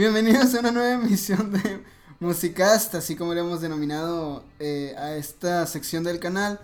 Bienvenidos 0.00 0.54
a 0.54 0.60
una 0.60 0.70
nueva 0.70 0.94
emisión 0.94 1.52
de 1.52 1.84
Musicast, 2.20 2.94
así 2.94 3.16
como 3.16 3.34
le 3.34 3.40
hemos 3.40 3.60
denominado 3.60 4.42
eh, 4.58 4.94
a 4.96 5.14
esta 5.16 5.66
sección 5.66 6.04
del 6.04 6.18
canal. 6.18 6.58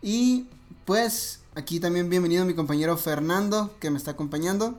Y 0.00 0.46
pues 0.86 1.44
aquí 1.54 1.80
también 1.80 2.08
bienvenido 2.08 2.46
mi 2.46 2.54
compañero 2.54 2.96
Fernando, 2.96 3.76
que 3.78 3.90
me 3.90 3.98
está 3.98 4.12
acompañando. 4.12 4.78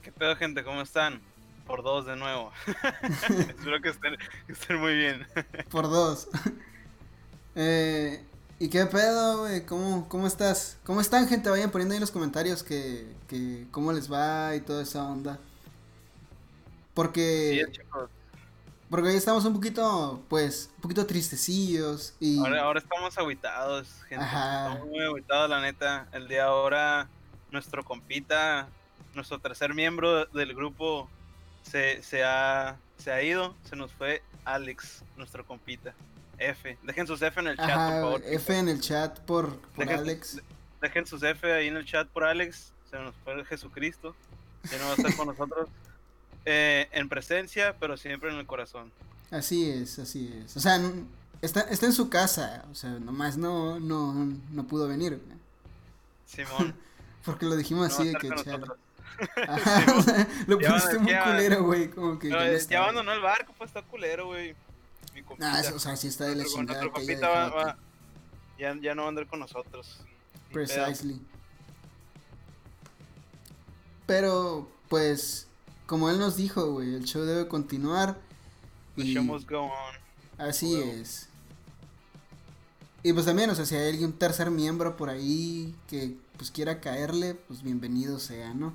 ¿Qué 0.00 0.12
pedo, 0.12 0.36
gente? 0.36 0.62
¿Cómo 0.62 0.80
están? 0.80 1.20
Por 1.66 1.82
dos 1.82 2.06
de 2.06 2.14
nuevo. 2.14 2.52
Espero 3.48 3.82
que 3.82 3.88
estén, 3.88 4.16
que 4.46 4.52
estén, 4.52 4.78
muy 4.78 4.94
bien. 4.94 5.26
Por 5.70 5.90
dos. 5.90 6.28
Eh, 7.56 8.24
¿Y 8.60 8.68
qué 8.68 8.86
pedo, 8.86 9.40
güey? 9.40 9.66
¿Cómo, 9.66 10.08
¿Cómo 10.08 10.28
estás? 10.28 10.78
¿Cómo 10.84 11.00
están, 11.00 11.26
gente? 11.26 11.50
Vayan 11.50 11.72
poniendo 11.72 11.94
ahí 11.94 11.96
en 11.96 12.02
los 12.02 12.12
comentarios 12.12 12.62
que, 12.62 13.12
que 13.26 13.66
cómo 13.72 13.92
les 13.92 14.08
va 14.08 14.54
y 14.54 14.60
toda 14.60 14.84
esa 14.84 15.02
onda. 15.02 15.40
Porque... 17.00 17.66
Sí. 17.72 17.80
Porque 18.90 19.08
hoy 19.08 19.14
estamos 19.14 19.44
un 19.44 19.54
poquito, 19.54 20.20
pues, 20.28 20.68
un 20.76 20.82
poquito 20.82 21.06
tristecillos 21.06 22.14
y... 22.20 22.40
Ahora, 22.40 22.62
ahora 22.62 22.80
estamos 22.80 23.16
aguitados, 23.16 23.88
gente. 24.08 24.24
Ajá. 24.24 24.72
Estamos 24.72 24.88
muy 24.88 25.04
aguitados, 25.04 25.48
la 25.48 25.60
neta. 25.60 26.08
El 26.12 26.28
día 26.28 26.38
de 26.38 26.44
ahora, 26.44 27.08
nuestro 27.52 27.84
compita, 27.84 28.68
nuestro 29.14 29.38
tercer 29.38 29.72
miembro 29.74 30.26
del 30.26 30.54
grupo 30.54 31.08
se, 31.62 32.02
se, 32.02 32.22
ha, 32.24 32.76
se 32.98 33.12
ha 33.12 33.22
ido. 33.22 33.54
Se 33.62 33.76
nos 33.76 33.92
fue 33.92 34.22
Alex, 34.44 35.04
nuestro 35.16 35.46
compita. 35.46 35.94
F. 36.38 36.76
Dejen 36.82 37.06
sus 37.06 37.22
F 37.22 37.40
en 37.40 37.46
el 37.46 37.56
chat, 37.56 37.70
Ajá, 37.70 37.90
por 37.92 38.00
favor. 38.00 38.22
F 38.26 38.58
en 38.58 38.68
el 38.68 38.80
chat 38.80 39.20
por, 39.20 39.56
por 39.56 39.86
Dejen- 39.86 39.98
Alex. 40.00 40.42
Dejen 40.82 41.06
sus 41.06 41.22
F 41.22 41.50
ahí 41.50 41.68
en 41.68 41.76
el 41.76 41.84
chat 41.86 42.08
por 42.08 42.24
Alex. 42.24 42.72
Se 42.90 42.98
nos 42.98 43.14
fue 43.22 43.42
Jesucristo. 43.46 44.16
Ya 44.70 44.78
no 44.78 44.84
va 44.86 44.90
a 44.90 44.94
estar 44.94 45.14
con 45.16 45.28
nosotros. 45.28 45.68
eh, 46.44 46.88
en 46.92 47.08
presencia, 47.08 47.76
pero 47.78 47.96
siempre 47.96 48.30
en 48.30 48.36
el 48.36 48.46
corazón. 48.46 48.92
Así 49.30 49.70
es, 49.70 49.98
así 49.98 50.42
es. 50.44 50.56
O 50.56 50.60
sea, 50.60 50.80
está, 51.40 51.60
está 51.62 51.86
en 51.86 51.92
su 51.92 52.08
casa, 52.08 52.64
o 52.70 52.74
sea, 52.74 52.90
nomás 52.90 53.36
no, 53.36 53.78
no, 53.78 54.14
no 54.50 54.66
pudo 54.66 54.88
venir. 54.88 55.20
Simón. 56.26 56.74
Porque 57.24 57.46
lo 57.46 57.56
dijimos 57.56 57.88
no 57.88 57.94
así 57.94 58.08
de 58.08 58.14
que 58.14 58.28
chale. 58.42 58.66
o 59.96 60.02
sea, 60.02 60.28
lo 60.46 60.58
pusiste 60.58 60.98
muy 60.98 61.14
culero, 61.14 61.64
güey, 61.64 61.90
como 61.90 62.18
que... 62.18 62.30
Ya 62.68 62.78
abandonó 62.78 63.12
el 63.12 63.20
barco, 63.20 63.52
pues 63.58 63.68
está 63.68 63.82
culero, 63.82 64.26
güey. 64.26 64.54
Mi 65.14 65.22
compita. 65.22 65.52
Nah, 65.52 65.60
eso, 65.60 65.74
o 65.74 65.78
sea, 65.78 65.96
sí 65.96 66.08
está 66.08 66.24
de 66.24 66.36
la 66.36 66.44
chingada 66.44 66.80
nuestro 66.80 66.92
compita 66.92 67.28
va- 67.28 67.76
ya, 68.58 68.74
ya 68.80 68.94
no 68.94 69.02
va 69.02 69.06
a 69.06 69.08
andar 69.10 69.26
con 69.26 69.40
nosotros. 69.40 70.00
Precisely. 70.52 71.20
Pero, 74.06 74.68
pues, 74.88 75.46
como 75.90 76.08
él 76.08 76.20
nos 76.20 76.36
dijo, 76.36 76.70
güey, 76.70 76.94
el 76.94 77.02
show 77.04 77.24
debe 77.24 77.48
continuar. 77.48 78.16
The 78.94 79.02
Y 79.02 79.12
show 79.12 79.24
must 79.24 79.50
go 79.50 79.62
on. 79.62 79.94
así 80.38 80.76
es. 80.80 81.28
Y 83.02 83.12
pues 83.12 83.26
también, 83.26 83.50
o 83.50 83.56
sea, 83.56 83.66
si 83.66 83.74
hay 83.74 83.88
alguien 83.90 84.12
tercer 84.12 84.52
miembro 84.52 84.96
por 84.96 85.10
ahí 85.10 85.74
que 85.88 86.14
pues 86.36 86.52
quiera 86.52 86.80
caerle, 86.80 87.34
pues 87.34 87.64
bienvenido 87.64 88.20
sea, 88.20 88.54
¿no? 88.54 88.72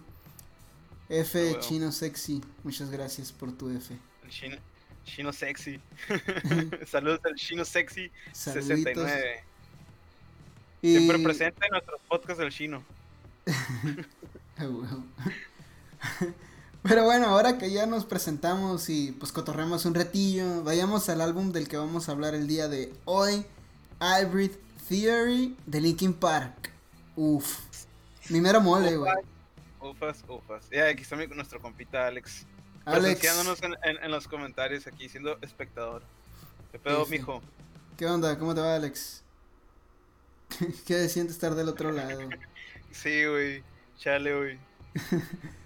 F. 1.08 1.58
Chino 1.62 1.94
Sexy, 1.94 2.42
muchas 2.66 2.90
gracias 2.90 3.32
por 3.32 3.54
tu 3.54 3.70
F. 3.70 3.98
El 4.26 4.30
chino, 4.30 4.58
chino 5.06 5.32
sexy. 5.32 5.80
Saludos 6.86 7.22
al 7.24 7.36
chino 7.36 7.64
sexy 7.64 8.12
Saluditos. 8.34 8.76
69. 8.76 9.44
Y- 10.82 10.98
Siempre 10.98 11.20
presente 11.20 11.66
en 11.66 11.72
nuestros 11.72 12.02
podcasts 12.10 12.40
del 12.42 12.52
chino. 12.52 12.84
Pero 16.88 17.04
bueno, 17.04 17.28
ahora 17.28 17.58
que 17.58 17.72
ya 17.72 17.88
nos 17.88 18.06
presentamos 18.06 18.90
y 18.90 19.12
pues 19.14 19.32
cotorremos 19.32 19.86
un 19.86 19.96
retillo, 19.96 20.64
vayamos 20.64 21.10
al 21.10 21.22
álbum 21.22 21.52
del 21.52 21.68
que 21.68 21.78
vamos 21.78 22.08
a 22.08 22.12
hablar 22.12 22.36
el 22.36 22.48
día 22.48 22.68
de 22.68 22.94
hoy, 23.06 23.44
Hybrid 24.00 24.52
Theory 24.88 25.58
de 25.66 25.82
Linkin 25.82 26.14
Park. 26.14 26.72
Uf, 27.16 27.60
mi 28.30 28.40
mero 28.40 28.62
mole, 28.62 28.98
güey. 28.98 29.12
Ufas, 29.82 30.24
ufas. 30.28 30.70
Ya, 30.72 30.88
aquí 30.88 31.02
está 31.02 31.16
mi- 31.16 31.26
nuestro 31.28 31.60
compita 31.60 32.06
Alex. 32.08 32.46
Alex, 32.86 33.24
en, 33.64 33.74
en- 33.84 34.04
en 34.04 34.12
los 34.12 34.28
comentarios 34.28 34.86
aquí, 34.86 35.10
siendo 35.10 35.40
espectador. 35.42 36.04
¿Qué 36.72 36.78
pedo, 36.78 37.00
Sí, 37.06 37.12
sí. 37.14 37.18
mijo? 37.18 37.42
¿qué 37.98 38.06
onda? 38.06 38.38
¿Cómo 38.38 38.54
te 38.54 38.62
va, 38.62 38.76
Alex? 38.76 39.24
¿Qué 40.86 41.10
siente 41.10 41.34
estar 41.34 41.56
del 41.56 41.70
otro 41.70 41.92
lado? 41.92 42.20
Sí, 42.92 43.26
güey. 43.26 43.64
Chale, 43.98 44.36
güey. 44.38 44.60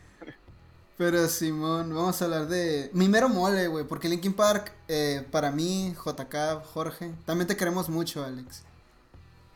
Pero 0.99 1.29
Simón, 1.29 1.95
vamos 1.95 2.21
a 2.21 2.25
hablar 2.25 2.47
de 2.49 2.91
mi 2.93 3.07
mero 3.07 3.29
mole, 3.29 3.67
güey, 3.69 3.87
porque 3.87 4.09
Linkin 4.09 4.33
Park, 4.33 4.73
eh, 4.89 5.25
para 5.31 5.49
mí, 5.49 5.95
JK, 5.95 6.61
Jorge, 6.73 7.13
también 7.25 7.47
te 7.47 7.55
queremos 7.55 7.87
mucho, 7.87 8.21
Alex. 8.23 8.63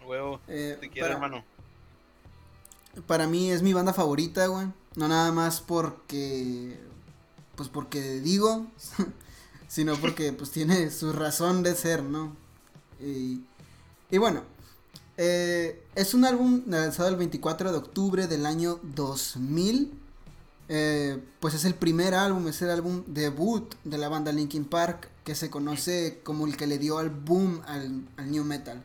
Huevo. 0.07 0.39
Eh, 0.47 0.77
Te 0.79 0.89
quiero, 0.89 1.09
para- 1.09 1.15
hermano. 1.15 1.43
Para 3.07 3.27
mí 3.27 3.51
es 3.51 3.61
mi 3.61 3.73
banda 3.73 3.93
favorita, 3.93 4.47
güey. 4.47 4.67
No 4.95 5.07
nada 5.09 5.33
más 5.33 5.59
porque. 5.59 6.79
Pues 7.57 7.67
porque 7.67 8.21
digo. 8.21 8.65
sino 9.67 9.97
porque 9.97 10.31
pues 10.31 10.49
tiene 10.51 10.91
su 10.91 11.11
razón 11.11 11.61
de 11.61 11.75
ser, 11.75 12.03
¿no? 12.03 12.37
Y, 13.01 13.41
y 14.11 14.17
bueno. 14.17 14.43
eh, 15.17 15.83
es 15.95 16.13
un 16.13 16.23
álbum 16.23 16.63
lanzado 16.67 17.09
el 17.09 17.17
24 17.17 17.71
de 17.73 17.77
octubre 17.79 18.27
del 18.27 18.45
año 18.45 18.79
2000. 18.83 19.99
Eh, 20.69 21.19
pues 21.39 21.53
es 21.53 21.65
el 21.65 21.75
primer 21.75 22.13
álbum, 22.13 22.47
es 22.47 22.61
el 22.61 22.69
álbum 22.69 23.03
debut 23.07 23.75
de 23.83 23.97
la 23.97 24.09
banda 24.09 24.31
Linkin 24.31 24.65
Park. 24.65 25.09
Que 25.23 25.35
se 25.35 25.49
conoce 25.49 26.19
como 26.23 26.45
el 26.47 26.57
que 26.57 26.67
le 26.67 26.77
dio 26.77 26.97
al 26.97 27.09
boom 27.09 27.61
al, 27.65 28.05
al 28.17 28.29
new 28.31 28.43
metal. 28.43 28.83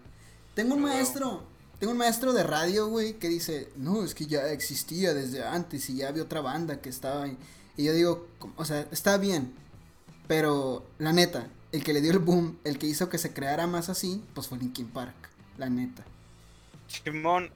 Tengo 0.55 0.75
un 0.75 0.83
Wow. 0.83 0.91
maestro, 0.91 1.43
tengo 1.81 1.93
un 1.93 1.99
maestro 1.99 2.33
de 2.33 2.44
radio, 2.44 2.87
güey, 2.88 3.15
que 3.19 3.28
dice, 3.28 3.71
no, 3.77 4.05
es 4.05 4.15
que 4.15 4.27
ya 4.27 4.47
existía 4.50 5.15
desde 5.15 5.43
antes 5.44 5.91
y 5.91 5.97
ya 5.97 6.09
había 6.09 6.22
otra 6.22 6.41
banda 6.41 6.81
que 6.81 6.88
estaba 6.91 7.25
ahí. 7.25 7.37
Y 7.77 7.84
yo 7.84 7.93
digo, 7.93 8.27
"¿Cómo? 8.38 8.55
o 8.56 8.65
sea, 8.65 8.87
está 8.93 9.17
bien, 9.19 9.53
pero 10.28 10.84
la 10.99 11.12
neta, 11.12 11.49
el 11.72 11.83
que 11.83 11.93
le 11.93 12.00
dio 12.00 12.12
el 12.12 12.19
boom, 12.21 12.59
el 12.65 12.78
que 12.78 12.87
hizo 12.87 13.09
que 13.09 13.19
se 13.19 13.33
creara 13.33 13.67
más 13.67 13.88
así, 13.88 14.22
pues 14.34 14.47
fue 14.47 14.59
Linkin 14.59 14.87
Park, 14.88 15.15
la 15.59 15.69
neta. 15.69 16.05
Simón, 16.87 17.50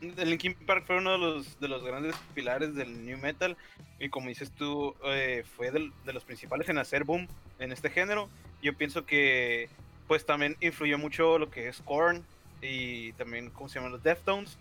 Linkin 0.00 0.54
Park 0.54 0.84
fue 0.86 0.98
uno 0.98 1.12
de 1.12 1.18
los, 1.18 1.60
de 1.60 1.68
los 1.68 1.84
grandes 1.84 2.14
pilares 2.34 2.74
del 2.74 3.04
New 3.04 3.18
Metal. 3.18 3.56
Y 3.98 4.08
como 4.08 4.28
dices 4.28 4.50
tú, 4.52 4.94
eh, 5.04 5.44
fue 5.56 5.70
de 5.70 6.12
los 6.12 6.24
principales 6.24 6.68
en 6.68 6.78
hacer 6.78 7.04
boom 7.04 7.28
en 7.58 7.72
este 7.72 7.90
género. 7.90 8.28
Yo 8.62 8.74
pienso 8.74 9.04
que, 9.04 9.68
pues 10.08 10.24
también 10.24 10.56
influyó 10.60 10.98
mucho 10.98 11.38
lo 11.38 11.50
que 11.50 11.68
es 11.68 11.80
Korn 11.82 12.24
y 12.62 13.12
también, 13.12 13.50
¿cómo 13.50 13.68
se 13.68 13.76
llaman? 13.76 13.92
Los 13.92 14.02
Deftones. 14.02 14.58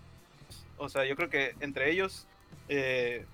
O 0.78 0.90
sea, 0.90 1.06
yo 1.06 1.16
creo 1.16 1.30
que 1.30 1.56
entre 1.60 1.92
ellos, 1.92 2.28
eh, 2.68 3.26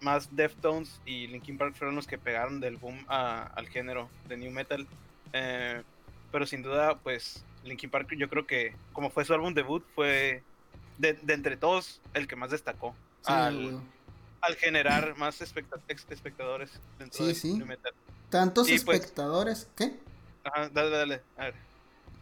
más 0.00 0.34
Deftones 0.34 1.00
y 1.06 1.28
Linkin 1.28 1.58
Park 1.58 1.74
fueron 1.76 1.94
los 1.94 2.06
que 2.06 2.18
pegaron 2.18 2.60
del 2.60 2.76
boom 2.76 3.04
al 3.08 3.68
género 3.68 4.08
de 4.28 4.36
New 4.36 4.50
Metal. 4.50 4.86
Eh, 5.32 5.82
pero 6.30 6.46
sin 6.46 6.62
duda, 6.62 6.98
pues 6.98 7.44
Linkin 7.64 7.90
Park 7.90 8.14
yo 8.16 8.28
creo 8.28 8.46
que 8.46 8.74
como 8.92 9.10
fue 9.10 9.24
su 9.24 9.32
álbum 9.32 9.54
debut, 9.54 9.84
fue 9.94 10.42
de, 10.98 11.14
de 11.14 11.34
entre 11.34 11.56
todos 11.56 12.00
el 12.14 12.26
que 12.28 12.36
más 12.36 12.50
destacó 12.50 12.94
Sí, 13.26 13.32
al, 13.32 14.56
generar 14.56 15.16
más 15.16 15.40
especta- 15.40 15.80
espectadores 15.88 16.70
dentro 16.98 17.18
Sí, 17.18 17.26
de 17.26 17.34
sí. 17.34 17.52
Metal. 17.64 17.92
Tantos 18.30 18.68
Y, 18.68 18.78
pues- 18.80 19.00
espectadores, 19.00 19.68
¿qué? 19.76 19.96
Ajá, 20.44 20.68
dale, 20.70 20.90
dale. 20.90 21.22
A 21.36 21.44
ver. 21.44 21.54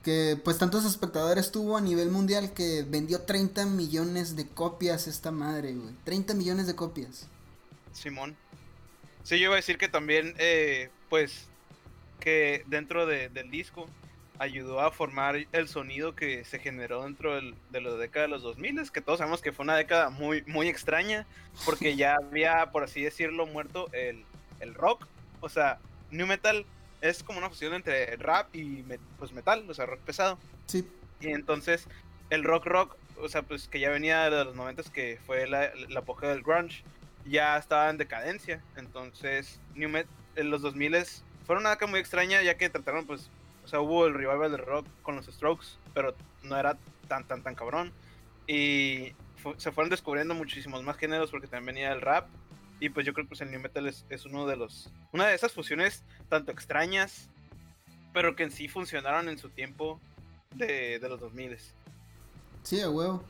Que 0.03 0.39
pues 0.43 0.59
tantos 0.59 0.85
espectadores 0.85 1.53
tuvo 1.53 1.77
a 1.77 1.81
nivel 1.81 2.11
mundial 2.11 2.53
que 2.53 2.85
vendió 2.89 3.23
30 3.23 3.65
millones 3.67 4.35
de 4.37 4.47
copias 4.49 5.07
esta 5.07 5.31
madre, 5.31 5.75
güey. 5.75 5.95
30 6.05 6.35
millones 6.35 6.67
de 6.67 6.75
copias. 6.75 7.27
Simón. 7.93 8.37
Sí, 9.25 9.39
yo 9.39 9.45
iba 9.47 9.55
a 9.55 9.57
decir 9.57 9.77
que 9.79 9.89
también, 9.89 10.35
eh, 10.39 10.91
pues, 11.11 11.47
que 12.19 12.65
dentro 12.67 13.07
de- 13.07 13.29
del 13.31 13.51
disco 13.51 13.87
ayudó 14.41 14.81
a 14.81 14.91
formar 14.91 15.37
el 15.53 15.69
sonido 15.69 16.17
que 16.17 16.45
se 16.45 16.59
generó 16.59 17.05
dentro 17.05 17.35
del- 17.37 17.55
de 17.71 17.81
la 17.83 17.91
década 17.91 18.25
de 18.27 18.33
los 18.33 18.43
2000, 18.43 18.91
que 18.91 19.03
todos 19.03 19.19
sabemos 19.19 19.43
que 19.43 19.53
fue 19.53 19.65
una 19.65 19.77
década 19.77 20.09
muy, 20.09 20.43
muy 20.47 20.67
extraña, 20.69 21.27
porque 21.67 21.95
ya 21.95 22.15
había, 22.23 22.71
por 22.73 22.83
así 22.83 23.03
decirlo, 23.03 23.47
muerto 23.47 23.89
el, 23.93 24.25
el 24.61 24.75
rock. 24.75 25.07
O 25.41 25.51
sea, 25.51 25.79
New 26.11 26.27
Metal 26.27 26.65
es 27.03 27.23
como 27.23 27.39
una 27.39 27.51
fusión 27.51 27.75
entre 27.75 28.17
rap 28.17 28.49
y 28.57 28.83
pues 29.19 29.31
metal, 29.33 29.65
o 29.69 29.75
sea, 29.75 29.85
rock 29.87 30.01
pesado. 30.01 30.39
Sí, 30.67 30.89
Y 31.21 31.29
entonces 31.29 31.87
el 32.31 32.43
rock 32.43 32.65
rock, 32.65 32.97
o 33.19 33.29
sea, 33.29 33.43
pues 33.43 33.69
que 33.69 33.79
ya 33.79 33.91
venía 33.91 34.31
de 34.31 34.45
los 34.45 34.55
90 34.57 34.83
que 34.91 35.19
fue 35.27 35.47
la, 35.49 35.71
la 35.91 36.01
apogeo 36.01 36.31
del 36.31 36.43
grunge, 36.43 36.83
ya 37.27 37.59
estaba 37.59 37.91
en 37.91 37.99
decadencia. 37.99 38.63
Entonces, 38.77 39.61
New 39.75 39.91
Met 39.91 40.07
en 40.37 40.49
los 40.51 40.63
2000 40.63 40.97
fueron 41.47 41.65
una 41.65 41.71
década 41.71 41.91
muy 41.91 42.01
extraña 42.01 42.41
ya 42.43 42.57
que 42.57 42.71
trataron 42.71 43.07
pues, 43.07 43.29
sea, 43.71 43.81
hubo 43.81 44.07
el 44.07 44.15
revival 44.15 44.53
del 44.53 44.67
rock 44.67 44.87
con 45.03 45.17
los 45.17 45.27
Strokes, 45.27 45.67
pero 45.95 46.15
no 46.43 46.57
era 46.57 46.77
tan 47.09 47.27
tan 47.27 47.43
tan 47.43 47.55
cabrón 47.55 47.93
y 48.47 49.13
fu- 49.37 49.55
se 49.57 49.73
fueron 49.73 49.91
descubriendo 49.91 50.35
muchísimos 50.35 50.83
más 50.83 50.97
géneros 50.97 51.31
porque 51.31 51.47
también 51.47 51.77
venía 51.77 51.93
el 51.93 52.01
rap 52.01 52.29
Y 52.81 52.89
pues 52.91 53.05
yo 53.07 53.13
creo 53.13 53.27
que 53.27 53.31
pues, 53.31 53.41
el 53.43 53.51
New 53.51 53.61
Metal 53.61 53.87
es, 53.87 54.05
uno 54.27 54.47
de 54.47 54.57
los. 54.57 54.89
Una 55.13 55.27
de 55.27 55.35
esas 55.35 55.53
fusiones 55.53 56.03
tanto 56.31 56.51
extrañas, 56.51 57.29
pero 58.15 58.35
que 58.35 58.43
en 58.45 58.51
sí 58.51 58.69
funcionaron 58.69 59.29
en 59.29 59.39
su 59.39 59.51
tiempo 59.51 60.01
de, 60.55 60.99
los 61.03 61.21
2000. 61.21 61.59
Sí, 62.63 62.81
a 62.81 62.91
huevo. 62.91 63.23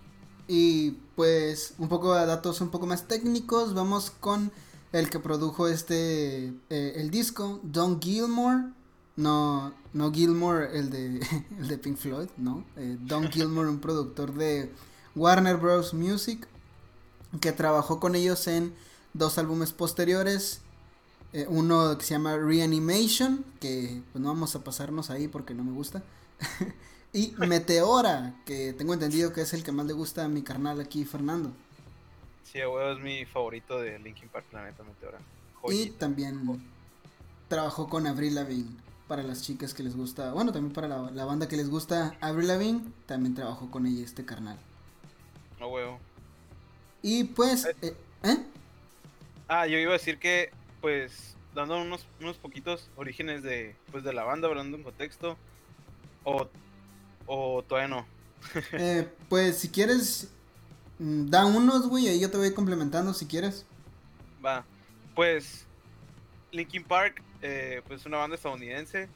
Y 0.49 0.93
pues 1.17 1.75
un 1.79 1.89
poco 1.89 2.15
de 2.15 2.27
datos 2.27 2.61
un 2.61 2.71
poco 2.71 2.87
más 2.87 3.07
técnicos, 3.09 3.75
vamos 3.75 4.11
con 4.11 4.53
el 4.93 5.11
que 5.11 5.19
produjo 5.21 5.69
este, 5.69 6.53
eh, 6.71 6.93
el 6.97 7.11
disco, 7.11 7.61
Don 7.63 8.01
Gilmore. 8.01 8.73
No, 9.21 9.75
no 9.93 10.13
Gilmore, 10.13 10.79
el 10.79 10.91
de, 10.91 11.21
el 11.59 11.69
de 11.69 11.79
Pink 11.79 11.99
Floyd, 11.99 12.29
no. 12.39 12.65
Eh, 12.77 12.97
Don 13.01 13.29
Gilmore, 13.31 13.69
un 13.69 13.81
productor 13.81 14.33
de 14.33 14.71
Warner 15.15 15.57
Bros. 15.57 15.93
Music, 15.93 16.49
que 17.41 17.53
trabajó 17.53 18.01
con 18.01 18.15
ellos 18.15 18.47
en 18.47 18.75
dos 19.13 19.37
álbumes 19.37 19.73
posteriores. 19.73 20.63
Eh, 21.33 21.47
uno 21.49 21.97
que 21.99 22.05
se 22.05 22.15
llama 22.15 22.37
Reanimation, 22.39 23.45
que 23.61 24.03
pues 24.11 24.23
no 24.23 24.29
vamos 24.29 24.57
a 24.57 24.65
pasarnos 24.65 25.11
ahí 25.11 25.29
porque 25.29 25.55
no 25.55 25.65
me 25.65 25.73
gusta. 25.73 26.03
y 27.13 27.35
Meteora, 27.37 28.35
que 28.47 28.73
tengo 28.73 28.95
entendido 28.95 29.33
que 29.33 29.43
es 29.43 29.53
el 29.53 29.63
que 29.63 29.71
más 29.71 29.87
le 29.87 29.93
gusta 29.93 30.25
a 30.25 30.29
mi 30.29 30.43
carnal 30.43 30.81
aquí, 30.81 31.05
Fernando. 31.05 31.53
Sí, 32.45 32.59
es 32.59 32.99
mi 32.99 33.27
favorito 33.27 33.79
de 33.79 33.99
Linkin 33.99 34.29
Park, 34.31 34.47
Planeta 34.51 34.83
Meteora. 34.83 35.19
Y 35.69 35.91
también 35.91 36.61
trabajó 37.49 37.89
con 37.89 38.07
Avril 38.07 38.35
Lavigne, 38.35 38.77
para 39.11 39.25
las 39.25 39.43
chicas 39.43 39.75
que 39.75 39.83
les 39.83 39.97
gusta, 39.97 40.33
bueno, 40.33 40.53
también 40.53 40.73
para 40.73 40.87
la, 40.87 41.25
banda 41.25 41.49
que 41.49 41.57
les 41.57 41.69
gusta 41.69 42.17
Avril 42.21 42.47
Lavigne, 42.47 42.93
también 43.07 43.35
trabajó 43.35 43.69
con 43.69 43.85
ella 43.85 44.05
este 44.05 44.25
carnal. 44.25 44.57
No, 45.59 45.67
huevo. 45.67 45.99
Y 47.03 47.25
pues, 47.25 47.65
eh, 47.65 47.75
eh, 47.83 47.97
¿eh? 48.23 48.37
Ah, 49.49 49.67
yo 49.67 49.79
iba 49.79 49.91
a 49.91 49.95
decir 49.95 50.21
que, 50.21 50.53
pues, 50.81 51.35
dando 51.57 51.83
unos, 51.83 52.07
unos 52.21 52.37
poquitos 52.37 52.89
orígenes 52.95 53.43
de, 53.43 53.75
pues, 53.91 54.05
de 54.05 54.13
la 54.13 54.23
banda, 54.23 54.47
hablando 54.47 54.77
en 54.77 54.85
contexto, 54.85 55.37
o, 56.23 56.47
o 57.27 57.65
todavía 57.65 57.89
no. 57.89 58.07
eh, 58.75 59.09
pues, 59.29 59.59
si 59.59 59.71
quieres, 59.71 60.31
mm, 61.01 61.31
da 61.31 61.47
unos, 61.47 61.89
güey, 61.89 62.07
ahí 62.07 62.21
yo 62.21 62.31
te 62.31 62.37
voy 62.37 62.55
complementando 62.55 63.13
si 63.13 63.27
quieres. 63.27 63.67
Va, 64.47 64.65
pues, 65.17 65.67
Linkin 66.53 66.85
Park, 66.85 67.23
eh, 67.43 67.83
pues, 67.87 68.01
es 68.01 68.07
una 68.07 68.19
banda 68.19 68.37
estadounidense, 68.37 69.09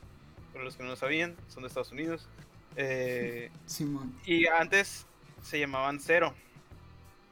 para 0.52 0.64
los 0.64 0.76
que 0.76 0.82
no 0.82 0.90
lo 0.90 0.96
sabían, 0.96 1.36
son 1.48 1.62
de 1.62 1.68
Estados 1.68 1.92
Unidos. 1.92 2.28
Eh, 2.76 3.50
Simón. 3.66 4.14
Y 4.24 4.46
antes 4.46 5.06
se 5.42 5.58
llamaban 5.58 6.00
Cero. 6.00 6.34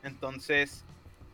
Entonces, 0.02 0.84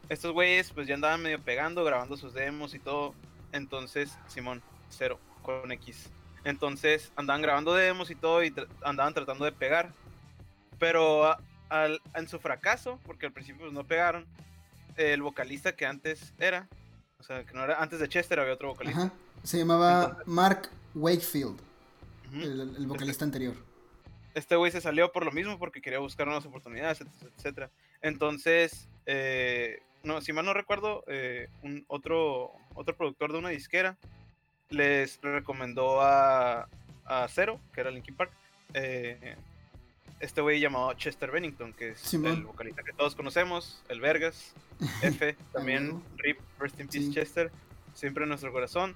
estos 0.09 0.33
güeyes 0.33 0.71
pues 0.73 0.87
ya 0.87 0.95
andaban 0.95 1.23
medio 1.23 1.41
pegando, 1.41 1.85
grabando 1.85 2.17
sus 2.17 2.35
demos 2.35 2.75
y 2.75 2.79
todo. 2.79 3.15
Entonces, 3.53 4.17
Simón, 4.27 4.63
cero, 4.89 5.19
con 5.43 5.71
X. 5.73 6.11
Entonces, 6.45 7.13
andaban 7.17 7.43
grabando 7.43 7.75
demos 7.75 8.11
y 8.11 8.15
todo 8.15 8.43
y 8.45 8.55
andaban 8.83 9.15
tratando 9.15 9.45
de 9.45 9.53
pegar. 9.53 9.93
Pero 10.79 11.37
al, 11.69 12.01
en 12.15 12.29
su 12.29 12.39
fracaso, 12.39 12.99
porque 13.05 13.27
al 13.27 13.33
principio 13.33 13.63
pues, 13.63 13.73
no 13.73 13.85
pegaron, 13.85 14.27
el 14.97 15.23
vocalista 15.23 15.77
que 15.77 15.87
antes 15.87 16.33
era, 16.39 16.69
o 17.21 17.25
sea, 17.25 17.45
que 17.45 17.53
no 17.53 17.65
era 17.65 17.83
antes 17.83 17.99
de 17.99 18.09
Chester, 18.09 18.39
había 18.39 18.55
otro 18.55 18.69
vocalista. 18.69 19.13
Se 19.43 19.59
llamaba 19.59 20.19
Mark 20.27 20.71
Wakefield, 20.95 21.59
el, 22.33 22.87
vocalista 22.87 23.25
anterior. 23.25 23.55
Este 24.35 24.55
güey 24.55 24.71
se 24.71 24.81
salió 24.81 25.11
por 25.11 25.25
lo 25.25 25.33
mismo, 25.33 25.59
porque 25.59 25.81
quería 25.81 25.99
buscar 25.99 26.27
nuevas 26.27 26.47
oportunidades, 26.47 27.05
etcétera. 27.37 27.71
Entonces, 28.03 28.89
eh, 29.07 29.83
no, 30.05 30.21
si 30.21 30.33
mal 30.33 30.45
no 30.45 30.55
recuerdo, 30.55 31.03
eh, 31.09 31.49
un 31.63 31.85
otro, 31.89 32.53
otro 32.75 32.97
productor 32.97 33.33
de 33.33 33.39
una 33.39 33.49
disquera 33.49 33.97
les 34.71 35.21
recomendó 35.21 36.01
a, 36.01 36.69
a 37.05 37.27
Zero, 37.29 37.59
que 37.73 37.81
era 37.81 37.91
Linkin 37.91 38.15
Park, 38.15 38.31
eh, 38.75 39.35
este 40.21 40.41
güey 40.41 40.61
llamado 40.61 40.93
Chester 40.95 41.31
Bennington, 41.31 41.73
que 41.73 41.91
es 41.91 42.15
el 42.15 42.45
vocalista 42.45 42.83
que 42.83 42.93
todos 42.93 43.15
conocemos, 43.15 43.83
el 43.89 44.01
Vergas, 44.01 44.53
F, 45.03 45.37
también 45.53 46.03
Rip, 46.17 46.39
Rest 46.59 46.81
in 46.81 46.89
Peace 46.89 47.11
Chester, 47.11 47.51
siempre 47.95 48.25
en 48.25 48.31
nuestro 48.31 48.53
corazón. 48.53 48.95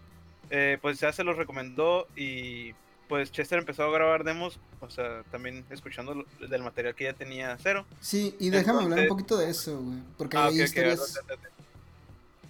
Eh, 0.50 0.78
pues 0.82 1.00
ya 1.00 1.12
se 1.12 1.24
los 1.24 1.36
recomendó 1.36 2.06
y 2.14 2.74
pues 3.08 3.30
Chester 3.30 3.58
empezó 3.58 3.84
a 3.84 3.90
grabar 3.90 4.24
demos, 4.24 4.58
o 4.80 4.90
sea, 4.90 5.22
también 5.30 5.64
escuchando 5.70 6.24
del 6.40 6.62
material 6.62 6.94
que 6.94 7.04
ya 7.04 7.12
tenía 7.12 7.56
cero. 7.62 7.86
Sí, 8.00 8.36
y 8.38 8.50
déjame 8.50 8.84
hablar 8.84 9.00
un 9.00 9.08
poquito 9.08 9.36
de 9.36 9.50
eso, 9.50 9.80
güey, 9.80 9.98
porque 10.16 10.36
ah, 10.36 10.46
hay 10.46 10.62
historias... 10.62 11.20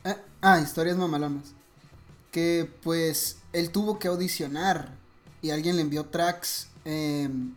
Ah, 0.05 0.17
ah, 0.41 0.61
historias 0.61 0.97
mamalonas. 0.97 1.55
Que 2.31 2.69
pues 2.83 3.41
él 3.53 3.71
tuvo 3.71 3.99
que 3.99 4.09
audicionar 4.09 4.91
y 5.43 5.51
alguien 5.51 5.77
le 5.77 5.83
envió 5.83 6.07
tracks, 6.07 6.71
em, 6.85 7.55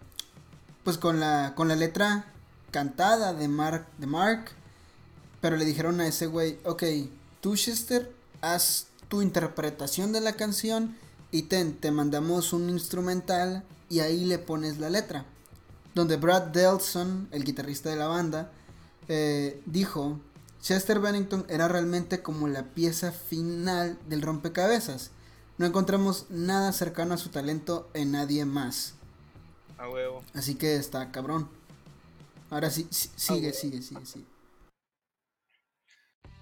pues 0.86 1.00
con 1.00 1.20
la, 1.20 1.54
con 1.56 1.68
la 1.68 1.76
letra 1.76 2.32
cantada 2.70 3.34
de 3.34 3.48
Mark, 3.48 3.88
de 3.98 4.06
Mark, 4.06 4.52
pero 5.42 5.58
le 5.58 5.66
dijeron 5.66 6.00
a 6.00 6.08
ese 6.08 6.28
güey, 6.28 6.60
ok, 6.64 6.84
tú 7.42 7.56
Chester, 7.56 8.14
haz 8.42 8.88
tu 9.10 9.22
interpretación 9.24 10.14
de 10.14 10.22
la 10.22 10.34
canción 10.34 10.96
y 11.32 11.44
ten, 11.44 11.76
te 11.76 11.90
mandamos 11.92 12.54
un 12.54 12.70
instrumental 12.70 13.64
y 13.90 14.02
ahí 14.02 14.26
le 14.26 14.38
pones 14.38 14.78
la 14.78 14.90
letra. 14.90 15.26
Donde 15.96 16.18
Brad 16.18 16.44
Delson, 16.48 17.30
el 17.32 17.44
guitarrista 17.44 17.90
de 17.90 17.96
la 17.96 18.08
banda, 18.08 18.52
eh, 19.08 19.62
dijo, 19.66 20.20
Chester 20.62 21.00
Bennington 21.00 21.46
era 21.50 21.68
realmente 21.68 22.22
como 22.22 22.48
la 22.48 22.64
pieza 22.64 23.12
final 23.12 23.98
del 24.08 24.22
rompecabezas. 24.22 25.10
No 25.58 25.66
encontramos 25.66 26.26
nada 26.30 26.72
cercano 26.74 27.16
a 27.16 27.18
su 27.18 27.30
talento 27.30 27.90
en 27.94 28.12
nadie 28.12 28.46
más. 28.46 28.95
A 29.78 29.90
huevo. 29.90 30.24
Así 30.34 30.56
que 30.56 30.76
está 30.76 31.12
cabrón. 31.12 31.50
Ahora 32.50 32.70
sí, 32.70 32.88
sigue, 32.92 33.52
sigue, 33.54 33.82
sigue, 33.82 34.06
sigue. 34.06 34.26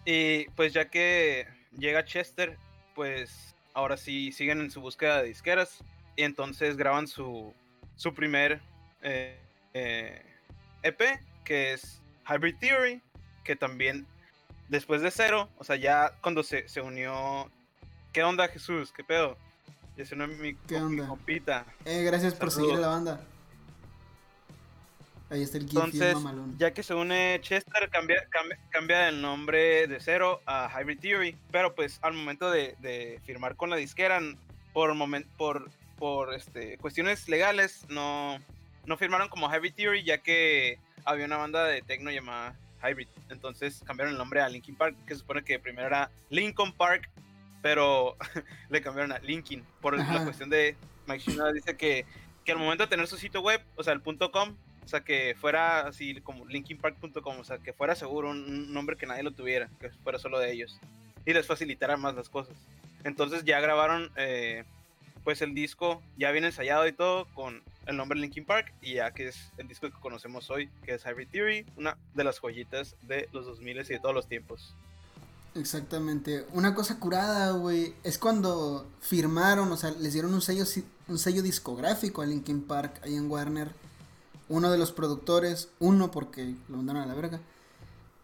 Y 0.06 0.46
pues 0.56 0.74
ya 0.74 0.90
que 0.90 1.48
llega 1.78 2.06
Chester, 2.06 2.58
pues 2.94 3.56
ahora 3.74 3.98
sí 3.98 4.32
siguen 4.32 4.60
en 4.60 4.72
su 4.72 4.82
búsqueda 4.82 5.22
de 5.22 5.30
disqueras 5.30 5.80
y 6.16 6.24
entonces 6.24 6.78
graban 6.78 7.08
su, 7.08 7.54
su 7.96 8.14
primer 8.14 8.62
EP, 9.02 9.40
eh, 9.74 10.22
e 10.84 11.20
que 11.44 11.74
es 11.74 12.02
Hybrid 12.28 12.58
Theory, 12.60 13.02
que 13.44 13.56
también 13.56 14.06
después 14.70 15.02
de 15.02 15.12
cero, 15.12 15.50
o 15.58 15.64
sea, 15.64 15.76
ya 15.76 16.12
cuando 16.22 16.44
se, 16.44 16.68
se 16.68 16.82
unió... 16.82 17.50
¿Qué 18.12 18.24
onda 18.24 18.48
Jesús? 18.48 18.92
¿Qué 18.96 19.04
pedo? 19.04 19.38
Ya 19.96 20.06
se 20.06 20.16
unió 20.16 20.28
mi, 20.28 20.56
¿Qué 20.56 20.76
onda? 20.78 21.08
compita. 21.08 21.66
Eh, 21.86 22.04
gracias 22.04 22.34
por 22.34 22.52
seguir 22.52 22.76
a 22.76 22.80
la 22.80 22.88
banda. 22.88 23.22
Ahí 25.30 25.42
está 25.42 25.58
el 25.58 25.64
Entonces, 25.64 26.16
ya 26.58 26.74
que 26.74 26.84
se 26.84 26.94
une 26.94 27.40
Chester, 27.42 27.90
cambia, 27.90 28.28
cambia, 28.70 29.10
el 29.10 29.20
nombre 29.20 29.88
de 29.88 30.00
cero 30.00 30.42
a 30.46 30.70
Hybrid 30.70 31.00
Theory. 31.00 31.38
Pero 31.52 31.74
pues 31.74 31.98
al 32.04 32.14
momento 32.14 32.52
de, 32.52 33.20
firmar 33.26 33.56
con 33.56 33.70
la 33.70 33.76
disquera, 33.76 34.20
por, 34.74 34.94
moment, 34.94 35.26
por, 35.38 35.72
por 35.98 36.34
este, 36.36 36.78
cuestiones 36.78 37.28
legales, 37.30 37.86
no, 37.90 38.38
no 38.86 38.98
firmaron 38.98 39.28
como 39.30 39.50
Hybrid 39.50 39.74
Theory, 39.74 40.04
ya 40.04 40.20
que 40.20 40.78
había 41.06 41.26
una 41.26 41.38
banda 41.38 41.66
de 41.66 41.82
techno 41.82 42.12
llamada 42.12 42.56
Hybrid. 42.84 43.08
Entonces 43.30 43.82
cambiaron 43.86 44.14
el 44.14 44.20
nombre 44.20 44.42
a 44.42 44.50
Linkin 44.50 44.76
Park, 44.76 44.96
que 45.08 45.16
se 45.16 45.22
supone 45.22 45.44
que 45.44 45.58
primero 45.58 45.88
era 45.88 46.12
Lincoln 46.30 46.74
Park, 46.74 47.10
pero 47.64 48.18
le 48.70 48.82
cambiaron 48.82 49.14
a 49.14 49.20
Linkin 49.20 49.64
por 49.82 49.98
la 49.98 50.24
cuestión 50.24 50.52
de 50.52 50.76
Mike 51.08 51.32
Shinoda 51.32 51.52
dice 51.52 51.76
que, 51.76 52.06
que 52.46 52.52
al 52.52 52.60
momento 52.60 52.84
de 52.84 52.90
tener 52.90 53.08
su 53.08 53.18
sitio 53.18 53.42
web, 53.42 53.62
o 53.76 53.84
sea, 53.84 53.94
el 53.94 54.02
.com, 54.02 54.56
o 54.84 54.88
sea, 54.88 55.02
que 55.02 55.36
fuera 55.40 55.88
así 55.88 56.20
como 56.22 56.46
linkinpark.com, 56.46 57.40
o 57.40 57.44
sea, 57.44 57.58
que 57.58 57.74
fuera 57.74 57.96
seguro 57.96 58.30
un, 58.30 58.74
nombre 58.74 58.98
que 58.98 59.06
nadie 59.06 59.24
lo 59.24 59.32
tuviera, 59.32 59.70
que 59.80 59.90
fuera 59.90 60.20
solo 60.20 60.40
de 60.40 60.52
ellos. 60.52 60.78
Y 61.26 61.34
les 61.34 61.48
facilitara 61.48 61.96
más 61.96 62.16
las 62.16 62.30
cosas. 62.30 62.56
Entonces 63.06 63.46
ya 63.46 63.62
grabaron 63.62 64.12
eh, 64.18 64.66
pues 65.24 65.42
el 65.42 65.54
disco, 65.54 66.04
ya 66.18 66.32
bien 66.32 66.44
ensayado 66.44 66.86
y 66.86 66.92
todo, 66.92 67.26
con 67.34 67.64
el 67.86 67.96
nombre 67.96 68.20
Linkin 68.20 68.46
Park, 68.46 68.74
y 68.82 68.96
ya 68.96 69.12
que 69.12 69.30
es 69.30 69.54
el 69.58 69.70
disco 69.70 69.90
que 69.90 70.00
conocemos 70.02 70.50
hoy, 70.50 70.70
que 70.84 70.96
es 70.96 71.06
Hybrid 71.06 71.30
Theory, 71.30 71.66
una 71.78 71.98
de 72.14 72.26
las 72.26 72.40
joyitas 72.40 72.98
de 73.04 73.30
los 73.32 73.46
2000 73.46 73.78
y 73.78 73.84
de 73.84 74.00
todos 74.00 74.16
los 74.16 74.28
tiempos. 74.28 74.76
Exactamente. 75.56 76.48
Una 76.54 76.74
cosa 76.74 77.00
curada, 77.00 77.52
güey, 77.52 77.96
es 78.04 78.18
cuando 78.18 78.88
firmaron, 79.02 79.72
o 79.72 79.78
sea, 79.78 79.92
les 79.92 80.14
dieron 80.14 80.34
un 80.34 80.42
sello, 80.42 80.66
un 81.08 81.20
sello 81.20 81.42
discográfico 81.44 82.22
a 82.22 82.26
Linkin 82.26 82.64
Park 82.64 83.02
ahí 83.04 83.16
en 83.16 83.30
Warner 83.30 83.84
uno 84.50 84.72
de 84.72 84.78
los 84.78 84.92
productores, 84.92 85.70
uno 85.80 86.12
porque 86.12 86.56
lo 86.70 86.78
mandaron 86.78 87.02
a 87.02 87.06
la 87.06 87.14
verga, 87.14 87.40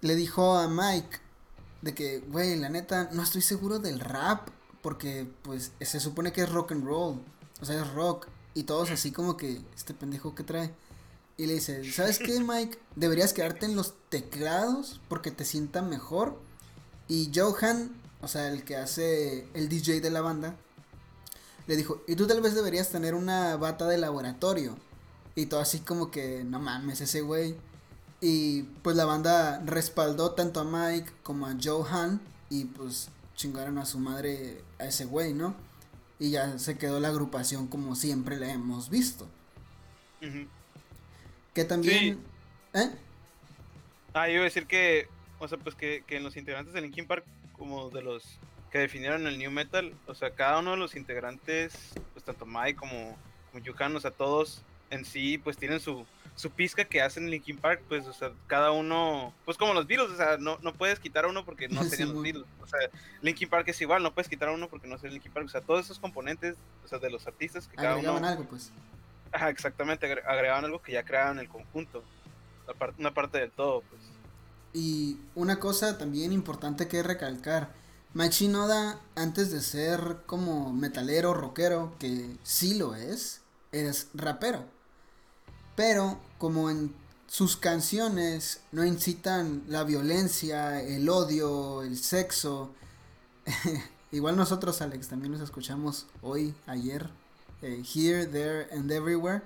le 0.02 0.16
dijo 0.16 0.58
a 0.58 0.68
Mike 0.68 1.18
de 1.82 1.96
que, 1.96 2.20
güey, 2.20 2.56
la 2.58 2.70
neta, 2.70 3.10
no 3.14 3.24
estoy 3.24 3.42
seguro 3.42 3.80
del 3.80 4.00
rap, 4.00 4.50
porque 4.82 5.28
pues 5.42 5.72
se 5.82 6.00
supone 6.00 6.32
que 6.32 6.42
es 6.42 6.52
rock 6.52 6.74
and 6.74 6.86
roll, 6.86 7.20
o 7.62 7.66
sea, 7.66 7.82
es 7.82 7.94
rock, 7.94 8.28
y 8.54 8.64
todos 8.64 8.92
así 8.92 9.12
como 9.12 9.38
que, 9.38 9.62
este 9.76 9.94
pendejo 9.94 10.36
que 10.36 10.44
trae. 10.44 10.74
Y 11.38 11.46
le 11.46 11.54
dice, 11.54 11.90
¿sabes 11.92 12.20
qué, 12.20 12.40
Mike? 12.48 12.78
Deberías 12.96 13.34
quedarte 13.34 13.66
en 13.66 13.76
los 13.76 13.96
teclados 14.10 15.00
porque 15.08 15.32
te 15.32 15.46
sienta 15.46 15.82
mejor. 15.82 16.38
Y 17.10 17.32
Johan, 17.36 17.92
o 18.22 18.30
sea, 18.30 18.48
el 18.48 18.64
que 18.64 18.78
hace 18.78 19.48
el 19.54 19.68
DJ 19.68 20.00
de 20.00 20.12
la 20.12 20.22
banda, 20.22 20.56
le 21.68 21.76
dijo, 21.76 22.04
y 22.08 22.16
tú 22.16 22.28
tal 22.28 22.40
vez 22.40 22.56
deberías 22.56 22.90
tener 22.90 23.16
una 23.16 23.58
bata 23.58 23.88
de 23.88 23.98
laboratorio. 23.98 24.78
Y 25.36 25.48
todo 25.48 25.60
así 25.60 25.80
como 25.80 26.12
que, 26.12 26.44
no 26.44 26.60
mames, 26.60 27.02
ese 27.02 27.22
güey. 27.22 27.56
Y 28.22 28.64
pues 28.84 28.96
la 28.96 29.06
banda 29.06 29.62
respaldó 29.66 30.32
tanto 30.32 30.60
a 30.60 30.64
Mike 30.64 31.12
como 31.24 31.48
a 31.48 31.56
Johan 31.62 32.22
y 32.50 32.66
pues 32.66 33.10
chingaron 33.36 33.78
a 33.78 33.86
su 33.86 34.00
madre 34.00 34.62
a 34.78 34.86
ese 34.86 35.06
güey, 35.06 35.34
¿no? 35.34 35.56
Y 36.20 36.32
ya 36.32 36.60
se 36.60 36.78
quedó 36.78 37.00
la 37.00 37.08
agrupación 37.08 37.68
como 37.68 37.96
siempre 37.96 38.38
la 38.38 38.52
hemos 38.52 38.90
visto. 38.90 39.28
Que 41.54 41.64
también... 41.64 42.20
¿Eh? 42.74 42.92
Ah, 44.14 44.28
yo 44.28 44.34
iba 44.34 44.42
a 44.42 44.46
decir 44.46 44.68
que, 44.68 45.08
o 45.40 45.48
sea, 45.48 45.58
pues 45.58 45.76
que, 45.76 46.04
que 46.06 46.18
en 46.18 46.24
los 46.24 46.38
integrantes 46.38 46.74
de 46.74 46.82
Linkin 46.82 47.08
Park, 47.08 47.26
como 47.54 47.90
de 47.90 48.02
los 48.02 48.40
que 48.72 48.80
definieron 48.80 49.26
el 49.28 49.38
New 49.38 49.52
Metal, 49.52 49.94
o 50.08 50.14
sea, 50.14 50.32
cada 50.32 50.60
uno 50.60 50.72
de 50.72 50.78
los 50.78 50.96
integrantes, 50.96 51.94
pues 52.14 52.24
tanto 52.24 52.46
Mike 52.46 52.76
como, 52.76 53.18
como 53.52 53.64
Yukan, 53.64 53.96
o 53.96 54.00
sea, 54.00 54.12
todos 54.12 54.64
en 54.90 55.06
sí, 55.06 55.38
pues 55.38 55.58
tienen 55.58 55.80
su, 55.80 56.06
su 56.36 56.52
pizca 56.52 56.86
que 56.86 57.02
hacen 57.02 57.30
Linkin 57.30 57.58
Park, 57.58 57.82
pues, 57.88 58.08
o 58.08 58.14
sea, 58.14 58.32
cada 58.48 58.72
uno, 58.72 59.34
pues 59.46 59.58
como 59.58 59.74
los 59.74 59.88
Beatles, 59.88 60.12
o 60.12 60.18
sea, 60.18 60.38
no, 60.38 60.58
no 60.62 60.74
puedes 60.74 61.00
quitar 61.00 61.26
a 61.26 61.28
uno 61.28 61.46
porque 61.46 61.68
no 61.68 61.84
serían 61.86 62.14
los 62.14 62.24
Beatles, 62.24 62.46
o 62.62 62.68
sea, 62.68 62.80
Linkin 63.22 63.50
Park 63.50 63.68
es 63.70 63.82
igual, 63.82 64.04
no 64.04 64.14
puedes 64.14 64.30
quitar 64.30 64.50
a 64.50 64.54
uno 64.54 64.68
porque 64.68 64.88
no 64.88 64.98
sería 64.98 65.14
Linkin 65.14 65.32
Park, 65.32 65.48
o 65.48 65.50
sea, 65.50 65.62
todos 65.62 65.86
esos 65.86 66.00
componentes, 66.00 66.56
o 66.86 66.88
sea, 66.88 67.00
de 67.00 67.10
los 67.10 67.26
artistas 67.28 67.68
que 67.68 67.76
cada 67.76 67.98
uno... 67.98 68.18
algo, 68.18 68.46
pues. 68.46 68.72
Ajá, 69.32 69.50
exactamente, 69.50 70.12
agregaban 70.26 70.66
algo 70.66 70.82
que 70.82 70.92
ya 70.92 71.04
creaban 71.04 71.40
el 71.40 71.50
conjunto, 71.50 72.04
una 72.98 73.14
parte 73.14 73.40
del 73.40 73.52
todo, 73.52 73.82
pues. 73.82 74.02
Y 74.74 75.18
una 75.36 75.60
cosa 75.60 75.98
también 75.98 76.32
importante 76.32 76.88
que 76.88 77.02
recalcar, 77.04 77.74
Mike 78.14 78.48
Noda, 78.48 79.00
antes 79.16 79.52
de 79.52 79.62
ser 79.62 80.18
como 80.26 80.74
metalero, 80.74 81.34
rockero, 81.34 81.94
que 82.00 82.38
sí 82.44 82.76
lo 82.76 82.96
es, 82.96 83.42
es 83.72 84.08
rapero. 84.14 84.66
Pero 85.76 86.20
como 86.38 86.70
en 86.70 86.94
sus 87.28 87.56
canciones 87.58 88.62
no 88.72 88.84
incitan 88.84 89.64
la 89.68 89.84
violencia, 89.84 90.82
el 90.82 91.08
odio, 91.10 91.84
el 91.84 91.98
sexo, 91.98 92.72
igual 94.12 94.36
nosotros 94.36 94.82
Alex 94.82 95.08
también 95.08 95.32
nos 95.32 95.42
escuchamos 95.42 96.08
hoy, 96.22 96.56
ayer, 96.66 97.10
eh, 97.62 97.84
Here, 97.94 98.26
There 98.26 98.68
and 98.72 98.92
Everywhere. 98.92 99.42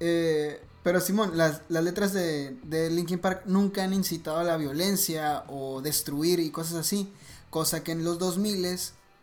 Eh, 0.00 0.60
pero 0.84 1.00
Simón, 1.00 1.36
las, 1.36 1.62
letras 1.70 2.12
de, 2.12 2.58
de, 2.62 2.90
Linkin 2.90 3.18
Park 3.18 3.44
nunca 3.46 3.82
han 3.82 3.94
incitado 3.94 4.36
a 4.36 4.44
la 4.44 4.58
violencia 4.58 5.42
o 5.48 5.80
destruir 5.80 6.38
y 6.40 6.50
cosas 6.50 6.74
así. 6.74 7.10
Cosa 7.48 7.82
que 7.82 7.92
en 7.92 8.04
los 8.04 8.18
2000 8.18 8.78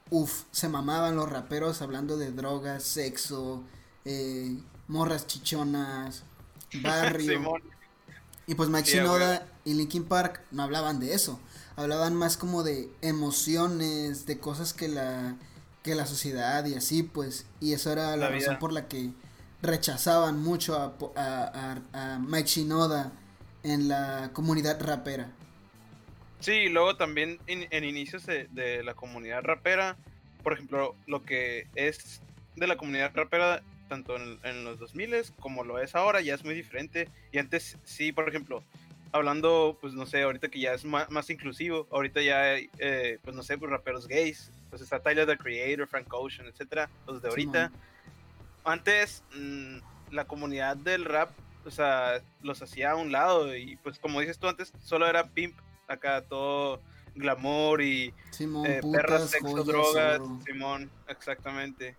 uff, 0.09 0.43
se 0.51 0.69
mamaban 0.69 1.15
los 1.15 1.29
raperos 1.29 1.83
hablando 1.83 2.17
de 2.17 2.31
drogas, 2.31 2.81
sexo, 2.81 3.61
eh, 4.05 4.57
morras 4.87 5.27
chichonas, 5.27 6.23
barrio. 6.81 7.59
y 8.47 8.55
pues 8.55 8.69
Mike 8.69 8.89
Shinoda 8.89 9.47
y 9.63 9.75
Linkin 9.75 10.05
Park 10.05 10.41
no 10.49 10.63
hablaban 10.63 10.99
de 10.99 11.13
eso. 11.13 11.39
Hablaban 11.75 12.15
más 12.15 12.37
como 12.37 12.63
de 12.63 12.91
emociones, 13.01 14.25
de 14.25 14.39
cosas 14.39 14.73
que 14.73 14.87
la, 14.87 15.37
que 15.83 15.93
la 15.93 16.07
sociedad 16.07 16.65
y 16.65 16.73
así, 16.73 17.03
pues. 17.03 17.45
Y 17.59 17.73
eso 17.73 17.91
era 17.91 18.17
la, 18.17 18.29
razón 18.29 18.57
por 18.57 18.73
la 18.73 18.87
que 18.87 19.11
rechazaban 19.61 20.41
mucho 20.41 20.75
a, 20.75 20.95
a, 21.15 21.81
a, 21.93 22.19
Mike 22.19 22.47
Shinoda 22.47 23.11
en 23.63 23.87
la 23.87 24.31
comunidad 24.33 24.81
rapera. 24.81 25.31
Sí, 26.39 26.69
luego 26.69 26.95
también 26.97 27.39
en, 27.47 27.83
inicios 27.83 28.25
de, 28.25 28.47
de, 28.51 28.83
la 28.83 28.95
comunidad 28.95 29.43
rapera, 29.43 29.95
por 30.43 30.53
ejemplo, 30.53 30.95
lo 31.05 31.23
que 31.23 31.67
es 31.75 32.21
de 32.55 32.67
la 32.67 32.77
comunidad 32.77 33.11
rapera 33.13 33.61
tanto 33.91 34.15
en, 34.15 34.63
los 34.63 34.79
2000 34.79 35.33
como 35.37 35.65
lo 35.65 35.77
es 35.77 35.95
ahora, 35.95 36.21
ya 36.21 36.33
es 36.33 36.45
muy 36.45 36.55
diferente. 36.55 37.09
Y 37.33 37.39
antes 37.39 37.77
sí, 37.83 38.13
por 38.13 38.29
ejemplo, 38.29 38.63
hablando, 39.11 39.77
pues 39.81 39.93
no 39.93 40.05
sé, 40.05 40.21
ahorita 40.21 40.47
que 40.47 40.61
ya 40.61 40.73
es 40.73 40.85
más, 40.85 41.29
inclusivo, 41.29 41.87
ahorita 41.91 42.21
ya 42.21 42.41
hay, 42.41 42.69
eh, 42.79 43.19
pues 43.21 43.35
no 43.35 43.43
sé, 43.43 43.57
pues 43.57 43.69
raperos 43.69 44.07
gays, 44.07 44.49
pues 44.69 44.81
está 44.81 45.01
Tyler 45.01 45.27
the 45.27 45.37
Creator, 45.37 45.85
Frank 45.87 46.07
Ocean, 46.13 46.47
etcétera, 46.47 46.89
los 47.05 47.21
de 47.21 47.27
ahorita. 47.27 47.69
Antes, 48.63 49.23
mm, 49.35 49.77
la 50.11 50.25
comunidad 50.25 50.77
del 50.77 51.05
rap, 51.05 51.31
o 51.65 51.71
sea, 51.71 52.21
los 52.41 52.61
hacía 52.61 52.91
a 52.91 52.95
un 52.95 53.11
lado 53.11 53.55
y 53.55 53.77
pues 53.77 53.99
como 53.99 54.19
dices 54.19 54.39
tú 54.39 54.47
antes, 54.47 54.73
solo 54.83 55.07
era 55.07 55.27
pimp, 55.27 55.57
acá 55.87 56.21
todo 56.21 56.81
glamour 57.15 57.81
y 57.81 58.13
eh, 58.39 58.81
perras, 58.91 59.29
sexo, 59.29 59.63
drogas, 59.63 60.21
Simón, 60.45 60.89
exactamente 61.07 61.95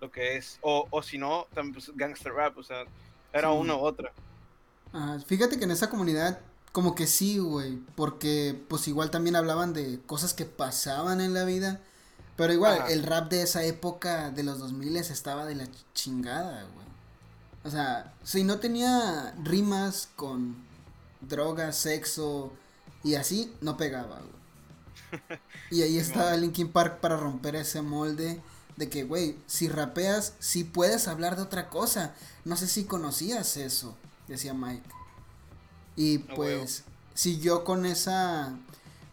lo 0.00 0.10
que 0.10 0.36
es. 0.36 0.58
O, 0.62 0.86
o 0.90 1.02
si 1.02 1.18
no, 1.18 1.46
también 1.54 1.74
pues, 1.74 1.90
gangster 1.96 2.32
rap, 2.32 2.56
o 2.58 2.62
sea, 2.62 2.84
era 3.32 3.50
una 3.50 3.74
u 3.76 3.80
otra. 3.80 4.12
fíjate 5.26 5.58
que 5.58 5.64
en 5.64 5.70
esa 5.70 5.90
comunidad, 5.90 6.40
como 6.72 6.94
que 6.94 7.06
sí, 7.06 7.38
güey, 7.38 7.78
porque 7.94 8.60
pues 8.68 8.88
igual 8.88 9.10
también 9.10 9.36
hablaban 9.36 9.72
de 9.72 10.00
cosas 10.06 10.34
que 10.34 10.44
pasaban 10.44 11.20
en 11.20 11.34
la 11.34 11.44
vida. 11.44 11.80
Pero 12.38 12.52
igual, 12.52 12.84
el 12.88 13.02
rap 13.02 13.30
de 13.30 13.42
esa 13.42 13.64
época 13.64 14.30
de 14.30 14.44
los 14.44 14.60
2000 14.60 14.96
estaba 14.98 15.44
de 15.44 15.56
la 15.56 15.66
chingada, 15.92 16.62
güey. 16.72 16.86
O 17.64 17.70
sea, 17.70 18.14
si 18.22 18.44
no 18.44 18.60
tenía 18.60 19.34
rimas 19.42 20.08
con 20.14 20.54
droga, 21.20 21.72
sexo 21.72 22.52
y 23.02 23.16
así, 23.16 23.52
no 23.60 23.76
pegaba, 23.76 24.20
güey. 24.20 25.40
Y 25.72 25.82
ahí 25.82 25.98
estaba 25.98 26.36
Linkin 26.36 26.70
Park 26.70 27.00
para 27.00 27.16
romper 27.16 27.56
ese 27.56 27.82
molde 27.82 28.40
de 28.76 28.88
que, 28.88 29.02
güey, 29.02 29.36
si 29.48 29.68
rapeas, 29.68 30.34
sí 30.38 30.62
puedes 30.62 31.08
hablar 31.08 31.34
de 31.34 31.42
otra 31.42 31.68
cosa. 31.68 32.14
No 32.44 32.56
sé 32.56 32.68
si 32.68 32.84
conocías 32.84 33.56
eso, 33.56 33.96
decía 34.28 34.54
Mike. 34.54 34.88
Y 35.96 36.18
pues 36.18 36.84
siguió 37.14 37.64
con 37.64 37.84
esa 37.84 38.56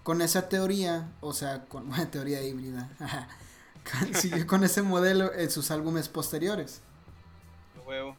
con 0.06 0.22
esa 0.22 0.48
teoría, 0.48 1.12
o 1.20 1.34
sea, 1.34 1.66
con 1.66 1.88
una 1.92 2.10
teoría 2.10 2.42
híbrida. 2.42 2.90
siguió 4.14 4.48
con 4.48 4.64
ese 4.64 4.82
modelo 4.82 5.34
en 5.34 5.52
sus 5.52 5.72
álbumes 5.72 6.08
posteriores. 6.08 6.82
huevo. 7.86 8.16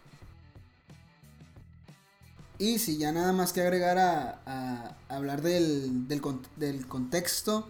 Y 2.58 2.78
si 2.78 2.98
ya 2.98 3.12
nada 3.12 3.32
más 3.32 3.52
que 3.52 3.62
agregar 3.62 3.98
a, 3.98 4.40
a 4.46 4.96
hablar 5.08 5.42
del, 5.42 6.08
del, 6.08 6.22
del 6.56 6.86
contexto, 6.86 7.68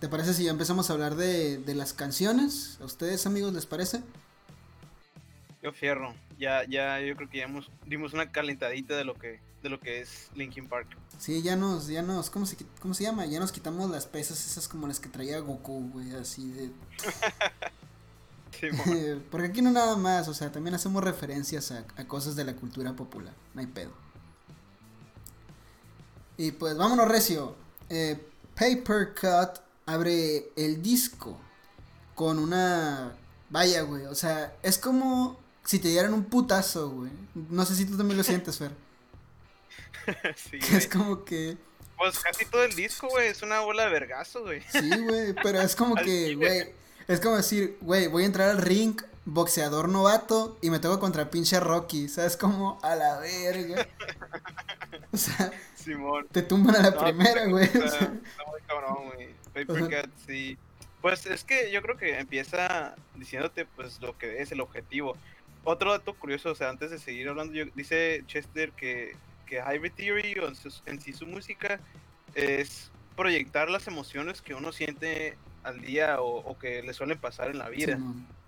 ¿Te 0.00 0.10
parece 0.10 0.34
si 0.34 0.44
ya 0.44 0.50
empezamos 0.50 0.90
a 0.90 0.92
hablar 0.92 1.14
de, 1.14 1.62
las 1.74 1.94
canciones? 1.94 2.78
¿A 2.82 2.84
ustedes, 2.84 3.26
amigos, 3.26 3.54
les 3.54 3.64
parece? 3.64 4.02
Yo 5.62 5.72
fierro. 5.72 6.14
Ya, 6.38 6.64
ya, 6.68 7.00
yo 7.00 7.16
creo 7.16 7.30
que 7.30 7.38
ya 7.38 7.48
dimos 7.86 8.12
una 8.12 8.30
calentadita 8.30 8.94
de 8.94 9.04
lo 9.04 9.14
que, 9.14 9.40
de 9.62 9.70
lo 9.70 9.80
que 9.80 10.00
es 10.00 10.28
Linkin 10.34 10.68
Park. 10.68 10.96
Sí, 11.18 11.42
ya 11.42 11.56
nos, 11.56 11.88
ya 11.88 12.02
nos, 12.02 12.30
¿cómo 12.30 12.46
se, 12.46 12.56
¿cómo 12.80 12.94
se 12.94 13.04
llama? 13.04 13.26
Ya 13.26 13.40
nos 13.40 13.52
quitamos 13.52 13.90
las 13.90 14.06
pesas 14.06 14.44
esas 14.46 14.68
como 14.68 14.86
las 14.86 15.00
que 15.00 15.08
traía 15.08 15.38
Goku, 15.40 15.90
güey, 15.92 16.14
así 16.14 16.50
de... 16.52 16.70
Porque 19.30 19.48
aquí 19.48 19.62
no 19.62 19.70
nada 19.70 19.96
más, 19.96 20.28
o 20.28 20.34
sea, 20.34 20.50
también 20.50 20.74
hacemos 20.74 21.02
referencias 21.04 21.72
a, 21.72 21.84
a 21.96 22.06
cosas 22.06 22.36
de 22.36 22.44
la 22.44 22.54
cultura 22.54 22.94
popular, 22.94 23.34
no 23.54 23.60
hay 23.60 23.66
pedo. 23.66 23.90
Y 26.36 26.52
pues 26.52 26.76
vámonos, 26.76 27.08
Recio. 27.08 27.54
Eh, 27.88 28.18
Paper 28.54 29.14
Cut 29.14 29.60
abre 29.86 30.50
el 30.56 30.82
disco 30.82 31.38
con 32.14 32.38
una... 32.38 33.12
Vaya, 33.48 33.82
güey, 33.82 34.06
o 34.06 34.14
sea, 34.14 34.56
es 34.62 34.76
como 34.78 35.38
si 35.64 35.78
te 35.78 35.88
dieran 35.88 36.14
un 36.14 36.24
putazo, 36.24 36.90
güey. 36.90 37.10
No 37.34 37.64
sé 37.64 37.76
si 37.76 37.86
tú 37.86 37.96
también 37.96 38.18
lo 38.18 38.24
sientes, 38.24 38.58
Fer. 38.58 38.72
sí, 40.36 40.58
es 40.72 40.86
como 40.86 41.24
que... 41.24 41.56
Pues 41.96 42.18
casi 42.18 42.44
todo 42.44 42.62
el 42.62 42.74
disco, 42.74 43.08
güey, 43.08 43.28
es 43.28 43.42
una 43.42 43.60
bola 43.60 43.84
de 43.84 43.90
vergazo, 43.90 44.42
güey. 44.42 44.60
Sí, 44.70 44.90
güey, 45.04 45.34
pero 45.42 45.60
es 45.62 45.74
como 45.74 45.94
que, 45.94 46.34
güey, 46.34 46.74
es 47.08 47.20
como 47.20 47.36
decir, 47.36 47.78
güey, 47.80 48.06
voy 48.08 48.24
a 48.24 48.26
entrar 48.26 48.50
al 48.50 48.58
ring, 48.58 49.00
boxeador 49.24 49.88
novato, 49.88 50.58
y 50.60 50.68
me 50.68 50.78
tengo 50.78 51.00
contra 51.00 51.30
pinche 51.30 51.58
Rocky, 51.58 52.08
¿sabes? 52.08 52.36
Como 52.36 52.78
a 52.82 52.94
la 52.96 53.18
verga. 53.18 53.86
O 55.10 55.16
sea, 55.16 55.50
Simón. 55.74 56.26
te 56.30 56.42
tumban 56.42 56.76
a 56.76 56.90
la 56.90 56.98
primera, 56.98 57.46
güey. 57.46 57.64
Está, 57.64 58.10
muy 58.10 58.60
cabrón, 58.66 59.10
güey. 59.14 59.34
Paper 59.54 60.10
sí. 60.26 60.58
Pues 61.00 61.24
es 61.26 61.44
que 61.44 61.70
yo 61.70 61.80
creo 61.82 61.96
que 61.96 62.18
empieza 62.18 62.94
diciéndote 63.14 63.64
pues 63.64 64.00
lo 64.00 64.18
que 64.18 64.42
es 64.42 64.52
el 64.52 64.60
objetivo. 64.60 65.16
Otro 65.64 65.92
dato 65.92 66.14
curioso, 66.14 66.50
o 66.50 66.54
sea, 66.54 66.68
antes 66.68 66.90
de 66.90 66.98
seguir 66.98 67.28
hablando, 67.28 67.52
dice 67.74 68.24
Chester 68.26 68.72
que, 68.72 69.16
que 69.46 69.58
Hybrid 69.58 69.92
Theory 69.92 70.34
en, 70.86 71.00
sí 71.00 71.12
su 71.12 71.26
música 71.26 71.80
es 72.34 72.90
proyectar 73.16 73.70
las 73.70 73.86
emociones 73.86 74.42
que 74.42 74.54
uno 74.54 74.72
siente 74.72 75.36
al 75.62 75.80
día 75.80 76.20
o, 76.20 76.58
que 76.58 76.82
le 76.82 76.92
suelen 76.92 77.18
pasar 77.18 77.50
en 77.50 77.58
la 77.58 77.68
vida. 77.68 77.98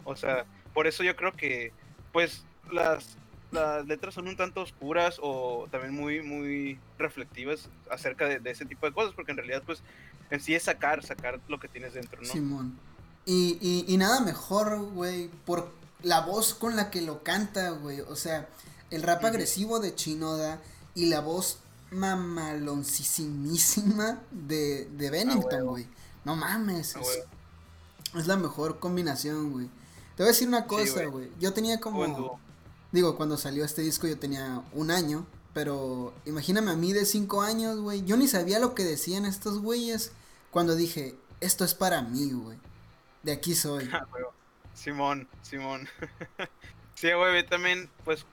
o 0.05 0.14
sea, 0.17 0.45
por 0.75 0.87
eso 0.87 1.02
yo 1.02 1.17
creo 1.17 1.33
que 1.33 1.73
pues 2.12 2.45
las, 2.71 3.17
las 3.50 3.87
letras 3.87 4.14
son 4.14 4.28
un 4.28 4.37
tanto 4.37 4.61
oscuras 4.61 5.19
o 5.21 5.67
también 5.71 5.95
muy, 5.95 6.23
muy 6.23 6.78
reflectivas 6.99 7.69
acerca 7.90 8.26
de, 8.26 8.38
de, 8.38 8.50
ese 8.50 8.67
tipo 8.67 8.87
de 8.87 8.93
cosas, 8.93 9.14
porque 9.14 9.33
en 9.33 9.38
realidad 9.38 9.62
pues 9.64 9.83
en 10.31 10.40
sí 10.40 10.55
es 10.55 10.64
sacar, 10.64 11.02
sacar 11.05 11.40
lo 11.49 11.59
que 11.59 11.69
tienes 11.69 11.95
dentro, 11.95 12.21
¿no? 12.21 12.28
Simón. 12.28 12.78
Y, 13.25 13.59
y, 13.61 13.93
y 13.93 13.97
nada 13.97 14.21
mejor, 14.21 14.78
güey, 14.93 15.28
por 15.45 15.71
la 16.02 16.21
voz 16.21 16.55
con 16.55 16.76
la 16.76 16.90
que 16.90 17.02
lo 17.02 17.23
canta, 17.23 17.71
güey. 17.71 18.00
O 18.00 18.17
sea, 18.17 18.49
el 18.90 19.02
rap 19.02 19.25
agresivo 19.25 19.81
de 19.81 19.95
Chinoda 19.95 20.61
y 20.99 21.07
la 21.07 21.21
voz 21.21 21.61
mamaloncísimísima 21.93 24.21
de, 24.33 24.87
de 24.87 25.11
Bennington, 25.11 25.64
güey. 25.64 25.87
no 26.25 26.35
mames. 26.35 26.97
es, 26.97 27.21
es, 28.17 28.26
la 28.26 28.37
mejor 28.37 28.81
combinación, 28.81 29.52
güey. 29.52 29.69
Te 30.17 30.25
voy 30.25 30.31
a 30.31 30.33
decir 30.33 30.49
una 30.49 30.67
cosa, 30.67 31.07
güey. 31.07 31.31
yo 31.38 31.52
tenía 31.52 31.78
como... 31.78 32.40
Digo, 32.90 33.17
cuando 33.17 33.37
salió 33.37 33.64
este 33.64 33.83
disco 33.83 34.09
yo 34.09 34.19
tenía 34.19 34.61
un 34.73 34.90
año. 34.90 35.25
Pero 35.55 36.12
imagíname 36.25 36.73
a 36.73 36.76
mí 36.76 36.93
de 36.93 37.05
cinco 37.05 37.43
años, 37.43 37.78
güey. 37.78 38.05
Yo 38.05 38.17
ni 38.17 38.26
sabía 38.26 38.59
lo 38.59 38.75
que 38.75 38.83
decían 38.85 39.25
estos 39.25 39.61
güeyes 39.61 40.11
cuando 40.50 40.75
dije, 40.75 41.14
esto 41.40 41.64
es 41.64 41.75
para 41.75 42.02
mí, 42.02 42.33
güey. 42.33 42.59
De 43.23 43.31
aquí 43.33 43.55
soy. 43.55 43.88
Simón, 44.75 45.28
Simón. 45.43 45.88
sí, 46.95 47.12
güey, 47.12 47.47
también, 47.47 47.88
pues, 48.05 48.26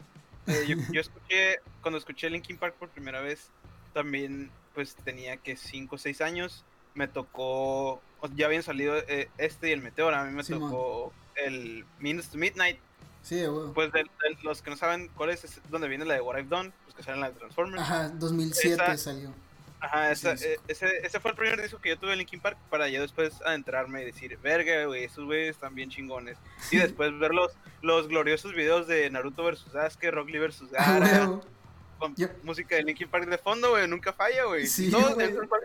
eh, 0.48 0.66
yo, 0.68 0.76
escuché, 1.00 1.60
cuando 1.86 2.00
escuché 2.00 2.32
Linkin 2.32 2.58
Park 2.58 2.78
por 2.80 2.90
primera 2.90 3.22
vez, 3.22 3.52
también, 3.94 4.50
pues, 4.74 4.96
tenía 4.96 5.38
que 5.38 5.56
5 5.56 5.94
o 5.94 6.00
6 6.00 6.20
años. 6.22 6.66
Me 6.96 7.08
tocó, 7.08 8.02
ya 8.36 8.48
habían 8.48 8.64
salido 8.64 8.98
eh, 9.08 9.30
este 9.38 9.70
y 9.70 9.72
el 9.72 9.84
Meteor, 9.84 10.12
a 10.16 10.24
mí 10.24 10.32
me 10.32 10.44
tocó 10.44 11.14
el 11.36 11.86
Minutes 12.00 12.30
to 12.30 12.40
Midnight. 12.40 12.80
Sí, 13.22 13.46
güey. 13.46 13.72
Pues 13.76 13.92
de, 13.92 14.04
los 14.42 14.64
que 14.64 14.72
no 14.72 14.78
saben 14.78 15.10
cuál 15.10 15.30
es, 15.30 15.62
donde 15.70 15.88
viene 15.88 16.06
la 16.06 16.16
de 16.16 16.22
What 16.22 16.40
I've 16.40 16.50
Done, 16.50 16.72
pues 16.86 16.96
que 16.96 17.04
salen 17.04 17.22
la 17.22 17.30
de 17.30 17.38
Transformers. 17.38 17.84
Ajá, 17.84 18.10
2007 18.10 18.98
salió. 18.98 19.32
Ajá, 19.80 20.12
esa, 20.12 20.34
eh, 20.34 20.58
ese, 20.68 20.88
ese 21.04 21.20
fue 21.20 21.30
el 21.30 21.38
primer 21.38 21.62
disco 21.62 21.78
que 21.78 21.90
yo 21.90 22.00
tuve 22.00 22.14
en 22.14 22.18
Linkin 22.18 22.40
Park 22.40 22.58
para 22.72 22.90
ya 22.90 23.00
después 23.00 23.40
adentrarme 23.46 24.02
y 24.02 24.06
decir, 24.06 24.40
verga, 24.42 24.86
güey, 24.86 25.04
esos 25.04 25.24
güeyes 25.26 25.52
están 25.52 25.76
bien 25.76 25.92
chingones. 25.92 26.40
Y 26.72 26.78
después 26.78 27.16
ver 27.20 27.36
los, 27.36 27.52
los 27.84 28.08
gloriosos 28.08 28.56
videos 28.56 28.88
de 28.88 29.08
Naruto 29.12 29.44
vs 29.44 29.66
Sasuke, 29.72 30.10
Rock 30.10 30.30
Lee 30.30 30.40
vs 30.40 30.72
Gara. 30.72 31.40
Con 31.98 32.16
música 32.44 32.76
de 32.76 32.84
Linkin 32.84 33.08
Park 33.08 33.28
de 33.28 33.38
fondo, 33.38 33.72
güey, 33.72 33.88
nunca 33.88 34.14
falla, 34.14 34.46
güey. 34.46 34.68
Sí, 34.68 34.92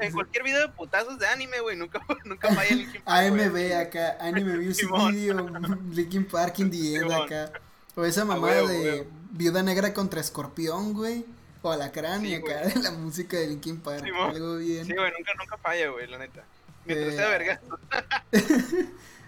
en, 0.00 0.12
cualquier 0.12 0.44
video 0.44 0.60
de 0.60 0.68
putazos 0.68 1.18
de 1.18 1.26
anime, 1.26 1.60
güey, 1.60 1.76
nunca, 1.76 2.00
nunca 2.24 2.54
falla 2.54 2.74
Linkin 2.74 3.02
Park. 3.02 3.26
AMV 3.26 3.72
acá, 3.74 4.16
Anime 4.20 4.58
Music 4.58 4.88
Video, 5.10 5.48
Linkin 5.92 6.24
Park 6.24 6.58
in 6.58 6.70
the 6.70 6.94
End 6.96 7.12
acá. 7.12 7.52
O 7.94 8.04
esa 8.04 8.24
mamada 8.24 8.66
de 8.66 9.06
Viuda 9.32 9.62
Negra 9.62 9.92
contra 9.92 10.20
Escorpión, 10.20 10.92
güey. 10.92 11.24
O 11.62 11.70
Alacrán 11.70 12.24
y 12.24 12.34
acá 12.34 12.60
de 12.60 12.74
la 12.82 12.90
música 12.92 13.36
de 13.36 13.48
Linkin 13.48 13.80
Park. 13.80 14.04
algo 14.04 14.56
bien. 14.56 14.86
Sí, 14.86 14.94
güey, 14.94 15.12
nunca, 15.16 15.32
nunca 15.38 15.58
falla, 15.58 15.88
güey, 15.90 16.06
la 16.06 16.18
neta. 16.18 16.44
Mientras 16.86 17.14
sea 17.14 17.26
eh, 17.26 17.30
verga. 17.30 17.60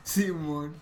Simón. 0.03 0.75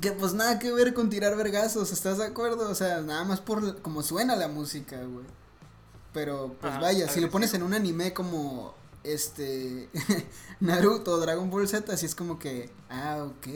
Que 0.00 0.12
pues 0.12 0.34
nada 0.34 0.58
que 0.58 0.72
ver 0.72 0.92
con 0.92 1.08
tirar 1.08 1.36
vergazos, 1.36 1.92
¿estás 1.92 2.18
de 2.18 2.26
acuerdo? 2.26 2.68
O 2.68 2.74
sea, 2.74 3.00
nada 3.00 3.24
más 3.24 3.40
por 3.40 3.80
como 3.80 4.02
suena 4.02 4.34
la 4.34 4.48
música, 4.48 5.00
güey. 5.02 5.26
Pero 6.12 6.56
pues 6.60 6.78
vaya, 6.80 7.08
si 7.08 7.20
lo 7.20 7.30
pones 7.30 7.54
en 7.54 7.62
un 7.62 7.74
anime 7.74 8.12
como 8.12 8.74
este 9.04 9.88
Naruto 10.60 11.12
o 11.12 11.18
Dragon 11.18 11.50
Ball 11.50 11.68
Z, 11.68 11.92
así 11.92 12.06
es 12.06 12.14
como 12.14 12.38
que, 12.38 12.70
ah, 12.88 13.24
ok. 13.24 13.46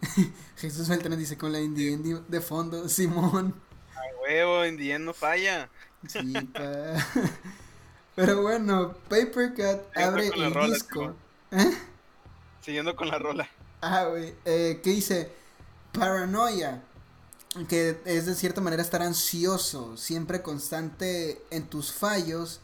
Jesús 0.56 0.88
Beltrán 0.88 1.18
dice 1.18 1.36
con 1.36 1.52
la 1.52 1.60
indie, 1.60 2.20
de 2.28 2.40
fondo, 2.40 2.88
Simón. 2.88 3.54
A 3.94 4.22
huevo, 4.22 4.64
indie 4.64 4.98
no 4.98 5.12
falla. 5.12 5.68
Sí, 6.06 6.32
pa. 6.52 6.94
Pero 8.16 8.42
bueno, 8.42 8.94
Paper 9.08 9.54
Cut 9.54 9.96
abre 9.96 10.28
el 10.28 10.72
disco. 10.72 11.14
¿Eh? 11.52 11.76
Siguiendo 12.60 12.96
con 12.96 13.08
la 13.08 13.18
rola. 13.18 13.48
Ah, 13.80 14.04
güey. 14.04 14.34
Eh, 14.44 14.80
¿Qué 14.82 14.90
dice? 14.90 15.32
Paranoia. 15.92 16.82
Que 17.68 18.00
es 18.04 18.26
de 18.26 18.34
cierta 18.34 18.60
manera 18.60 18.82
estar 18.82 19.02
ansioso, 19.02 19.96
siempre 19.96 20.42
constante 20.42 21.42
en 21.50 21.66
tus 21.66 21.92
fallos 21.92 22.60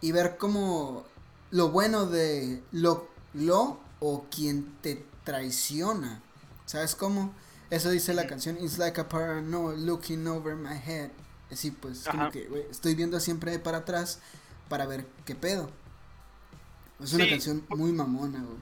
y 0.00 0.12
ver 0.12 0.38
como 0.38 1.04
lo 1.50 1.70
bueno 1.70 2.06
de 2.06 2.62
lo, 2.70 3.08
lo 3.34 3.80
o 3.98 4.26
quien 4.30 4.76
te 4.80 5.04
traiciona. 5.24 6.22
¿Sabes 6.66 6.94
cómo? 6.94 7.34
Eso 7.70 7.90
dice 7.90 8.14
la 8.14 8.26
canción 8.26 8.56
It's 8.58 8.78
like 8.78 8.98
a 9.00 9.08
paranoia 9.08 9.76
looking 9.76 10.26
over 10.28 10.54
my 10.54 10.76
head. 10.76 11.10
Así 11.50 11.70
pues, 11.70 12.04
como 12.04 12.30
que 12.30 12.48
estoy 12.70 12.94
viendo 12.94 13.18
siempre 13.20 13.58
para 13.58 13.78
atrás 13.78 14.20
para 14.68 14.86
ver 14.86 15.06
qué 15.24 15.34
pedo. 15.34 15.70
Es 17.02 17.12
una 17.12 17.28
canción 17.28 17.64
muy 17.70 17.92
mamona, 17.92 18.42
güey. 18.42 18.58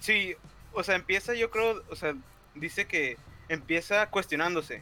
Sí, 0.00 0.34
o 0.74 0.82
sea, 0.82 0.96
empieza, 0.96 1.34
yo 1.34 1.50
creo, 1.50 1.82
o 1.88 1.96
sea, 1.96 2.14
dice 2.54 2.86
que 2.86 3.16
empieza 3.48 4.08
cuestionándose. 4.10 4.80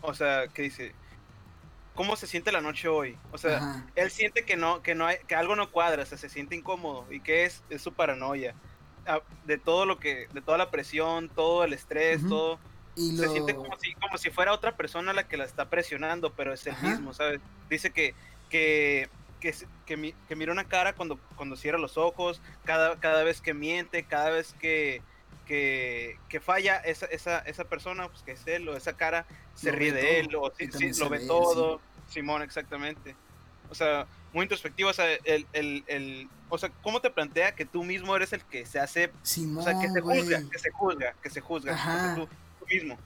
O 0.00 0.14
sea, 0.14 0.48
que 0.48 0.62
dice, 0.62 0.92
¿cómo 1.94 2.16
se 2.16 2.26
siente 2.26 2.52
la 2.52 2.60
noche 2.60 2.88
hoy? 2.88 3.16
O 3.32 3.38
sea, 3.38 3.86
él 3.94 4.10
siente 4.10 4.44
que 4.44 4.56
no, 4.56 4.82
que 4.82 4.94
no 4.94 5.06
hay, 5.06 5.16
que 5.26 5.34
algo 5.34 5.56
no 5.56 5.70
cuadra, 5.70 6.02
o 6.02 6.06
sea, 6.06 6.18
se 6.18 6.28
siente 6.28 6.56
incómodo 6.56 7.06
y 7.10 7.20
que 7.20 7.44
es, 7.44 7.62
es 7.70 7.82
su 7.82 7.92
paranoia. 7.92 8.54
De 9.44 9.58
todo 9.58 9.86
lo 9.86 9.98
que, 9.98 10.28
de 10.32 10.40
toda 10.40 10.58
la 10.58 10.70
presión, 10.70 11.28
todo 11.28 11.64
el 11.64 11.72
estrés, 11.72 12.26
todo. 12.28 12.58
Se 12.94 13.28
siente 13.28 13.54
como 13.54 13.76
si, 13.78 13.94
como 13.94 14.18
si 14.18 14.30
fuera 14.30 14.52
otra 14.52 14.76
persona 14.76 15.12
la 15.12 15.26
que 15.26 15.36
la 15.36 15.44
está 15.44 15.68
presionando, 15.68 16.32
pero 16.32 16.52
es 16.52 16.66
el 16.66 16.76
mismo, 16.80 17.12
¿sabes? 17.12 17.40
Dice 17.68 17.90
que, 17.90 18.14
que 18.50 19.08
que, 19.40 19.52
que, 19.84 20.14
que, 20.26 20.36
mira 20.36 20.52
una 20.52 20.64
cara 20.64 20.94
cuando, 20.94 21.18
cuando 21.36 21.54
cierra 21.54 21.76
los 21.76 21.98
ojos, 21.98 22.40
cada, 22.64 22.98
cada 22.98 23.24
vez 23.24 23.42
que 23.42 23.52
miente, 23.52 24.04
cada 24.04 24.30
vez 24.30 24.54
que, 24.58 25.02
que, 25.46 26.18
que 26.28 26.40
falla 26.40 26.76
esa, 26.78 27.06
esa, 27.06 27.38
esa 27.40 27.64
persona, 27.64 28.08
pues 28.08 28.22
que 28.22 28.32
es 28.32 28.46
él, 28.46 28.68
o 28.68 28.76
esa 28.76 28.96
cara, 28.96 29.26
se 29.54 29.70
ríe 29.70 29.92
de 29.92 30.20
él, 30.20 30.34
o 30.36 30.52
lo 30.98 31.08
ve 31.08 31.20
todo. 31.20 31.80
Simón, 32.08 32.42
exactamente. 32.42 33.16
O 33.70 33.74
sea, 33.74 34.06
muy 34.32 34.42
introspectivo, 34.42 34.90
o 34.90 34.92
sea, 34.92 35.12
el, 35.24 35.46
el, 35.52 35.84
el, 35.86 36.28
o 36.48 36.58
sea, 36.58 36.70
¿cómo 36.82 37.00
te 37.00 37.10
plantea 37.10 37.54
que 37.54 37.64
tú 37.64 37.84
mismo 37.84 38.14
eres 38.14 38.32
el 38.32 38.42
que 38.42 38.66
se 38.66 38.78
hace, 38.78 39.10
Simón, 39.22 39.58
o 39.58 39.62
sea, 39.62 39.80
que 39.80 39.88
se 39.88 40.00
juzga, 40.00 40.42
que 40.50 40.58
se 40.58 40.70
juzga, 40.70 41.14
que 41.22 41.30
se 41.30 41.40
juzga, 41.40 42.14
tú, 42.16 42.28
mismo. 42.66 42.98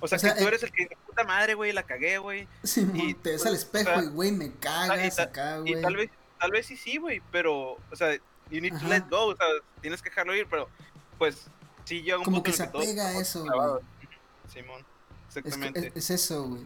O 0.00 0.08
sea, 0.08 0.18
que 0.18 0.40
tú 0.40 0.48
eres 0.48 0.62
el 0.62 0.72
que 0.72 0.88
puta 1.06 1.24
madre, 1.24 1.54
güey, 1.54 1.72
la 1.72 1.84
cagué, 1.84 2.18
güey. 2.18 2.48
Sí, 2.62 2.88
y 2.94 3.14
te 3.14 3.32
ves 3.32 3.46
al 3.46 3.52
pues, 3.52 3.62
espejo 3.62 4.02
y, 4.02 4.06
güey, 4.06 4.32
me 4.32 4.52
cagas 4.52 5.18
acá, 5.18 5.58
güey. 5.58 5.78
Y 5.78 5.82
tal 5.82 5.96
vez, 5.96 6.10
tal 6.40 6.50
vez 6.50 6.66
sí, 6.66 6.76
sí, 6.76 6.96
güey, 6.96 7.22
pero, 7.30 7.76
o 7.90 7.96
sea, 7.96 8.14
you 8.50 8.60
need 8.60 8.78
to 8.78 8.86
let 8.88 9.04
go, 9.08 9.26
o 9.26 9.36
sea, 9.36 9.46
tienes 9.80 10.02
que 10.02 10.10
dejarlo 10.10 10.34
ir, 10.34 10.46
pero, 10.50 10.68
pues, 11.18 11.46
Sí, 11.84 12.02
yo 12.02 12.22
Como 12.22 12.42
que 12.42 12.52
se 12.52 12.62
apega 12.62 13.08
a 13.08 13.18
eso, 13.18 13.44
güey. 13.44 13.80
Simón, 14.52 14.84
exactamente. 15.28 15.92
Es, 15.94 16.10
eso, 16.10 16.48
güey. 16.48 16.62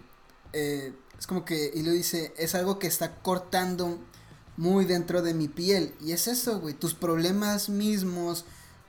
Eh, 0.53 0.93
es 1.19 1.27
como 1.27 1.45
que, 1.45 1.71
y 1.75 1.83
lo 1.83 1.93
dice, 1.93 2.35
es 2.37 2.55
algo 2.55 2.79
que 2.79 2.87
está 2.87 3.17
cortando 3.17 3.99
muy 4.57 4.85
dentro 4.85 5.23
de 5.23 5.35
mi 5.35 5.49
piel. 5.49 5.95
Y 6.01 6.13
es 6.13 6.29
eso, 6.29 6.61
güey. 6.61 6.75
Tus 6.75 6.95
problemas 6.95 7.69
mismos, 7.69 8.45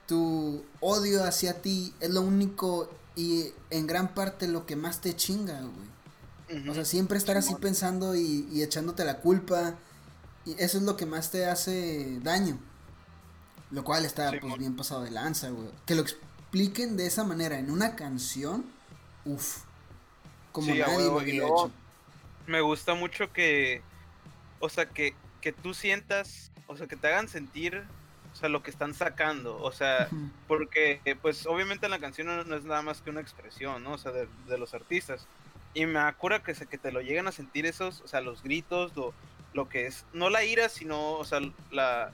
tu 0.08 0.64
odio 0.80 1.24
hacia 1.24 1.62
ti, 1.62 1.94
es 2.00 2.10
lo 2.10 2.22
único 2.22 2.90
y 3.16 3.52
en 3.70 3.88
gran 3.88 4.14
parte 4.14 4.48
lo 4.48 4.66
que 4.66 4.76
más 4.76 5.02
te 5.02 5.16
chinga, 5.16 5.62
güey. 5.62 6.70
O 6.70 6.74
sea, 6.74 6.86
siempre 6.86 7.18
estar 7.18 7.36
así 7.36 7.56
pensando 7.56 8.16
y, 8.16 8.48
y 8.52 8.64
echándote 8.64 9.04
la 9.04 9.20
culpa. 9.20 9.76
Y 10.46 10.56
eso 10.60 10.78
es 10.78 10.84
lo 10.84 10.96
que 10.96 11.06
más 11.06 11.30
te 11.30 11.46
hace 11.46 12.20
daño. 12.22 12.58
Lo 13.72 13.84
cual 13.84 14.06
está 14.06 14.32
pues 14.40 14.58
bien 14.58 14.76
pasado 14.76 15.04
de 15.04 15.12
lanza, 15.12 15.50
güey. 15.50 15.70
Que 15.86 15.96
lo 15.96 16.02
expliquen 16.02 16.96
de 16.98 17.08
esa 17.08 17.24
manera 17.24 17.60
en 17.60 17.70
una 17.70 17.96
canción, 17.96 18.66
uff. 19.26 19.64
Como 20.52 20.74
nadie 20.74 21.06
lo 21.06 21.20
había 21.20 21.44
hecho. 21.44 21.72
Me 22.48 22.62
gusta 22.62 22.96
mucho 22.96 23.32
que, 23.34 23.82
o 24.60 24.70
sea, 24.70 24.88
que, 24.88 25.14
que 25.42 25.52
tú 25.52 25.74
sientas, 25.74 26.52
o 26.68 26.78
sea, 26.78 26.88
que 26.88 26.96
te 26.96 27.08
hagan 27.08 27.28
sentir, 27.28 27.84
o 28.34 28.36
sea, 28.36 28.48
lo 28.48 28.64
que 28.64 28.72
están 28.72 28.94
sacando, 28.94 29.62
o 29.62 29.72
sea, 29.72 30.10
porque, 30.48 31.02
pues, 31.22 31.46
obviamente 31.46 31.90
la 31.90 32.00
canción 32.00 32.28
no, 32.28 32.56
es 32.56 32.64
nada 32.64 32.82
más 32.82 33.02
que 33.02 33.10
una 33.10 33.20
expresión, 33.20 33.84
¿no? 33.84 33.94
O 33.94 33.98
sea, 33.98 34.14
de, 34.14 34.28
de 34.48 34.58
los 34.58 34.74
artistas. 34.74 35.28
Y 35.74 35.86
me 35.86 36.00
acuerdo 36.00 36.42
que, 36.42 36.54
que 36.54 36.78
te 36.78 36.92
lo 36.92 37.02
llegan 37.02 37.28
a 37.28 37.32
sentir 37.32 37.66
esos, 37.66 38.02
o 38.02 38.08
sea, 38.08 38.22
los 38.22 38.42
gritos, 38.42 38.96
lo, 38.96 39.14
lo 39.54 39.68
que 39.68 39.88
es, 39.88 40.06
no 40.14 40.30
la 40.30 40.44
ira, 40.46 40.70
sino, 40.70 41.14
o 41.14 41.26
sea, 41.26 41.42
la, 41.70 42.14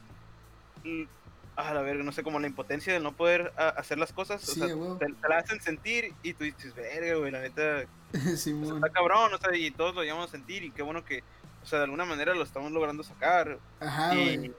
a 1.56 1.74
la 1.74 1.82
verga, 1.82 2.04
no 2.04 2.12
sé, 2.12 2.24
como 2.24 2.40
la 2.40 2.48
impotencia 2.48 2.94
de 2.94 3.00
no 3.00 3.16
poder 3.16 3.54
hacer 3.58 3.98
las 3.98 4.12
cosas, 4.12 4.48
o 4.50 4.54
sea, 4.54 4.68
te, 4.68 5.30
la 5.30 5.38
hacen 5.38 5.62
sentir 5.62 6.14
y 6.24 6.34
tú 6.34 6.44
dices, 6.44 6.74
verga, 6.76 7.16
güey, 7.16 7.32
la 7.32 7.42
neta, 7.42 7.82
está 8.14 8.90
cabrón, 8.90 9.34
o 9.34 9.38
sea, 9.38 9.56
y 9.56 9.72
todos 9.72 9.96
lo 9.96 10.04
llamamos 10.04 10.30
a 10.30 10.32
sentir 10.32 10.64
y 10.64 10.72
qué 10.72 10.82
bueno 10.82 11.06
que, 11.06 11.24
o 11.64 11.66
sea, 11.66 11.80
de 11.80 11.86
alguna 11.86 12.06
manera 12.06 12.34
lo 12.34 12.44
estamos 12.44 12.72
logrando 12.72 13.04
sacar. 13.04 13.60
Ajá, 13.80 14.16
y, 14.16 14.54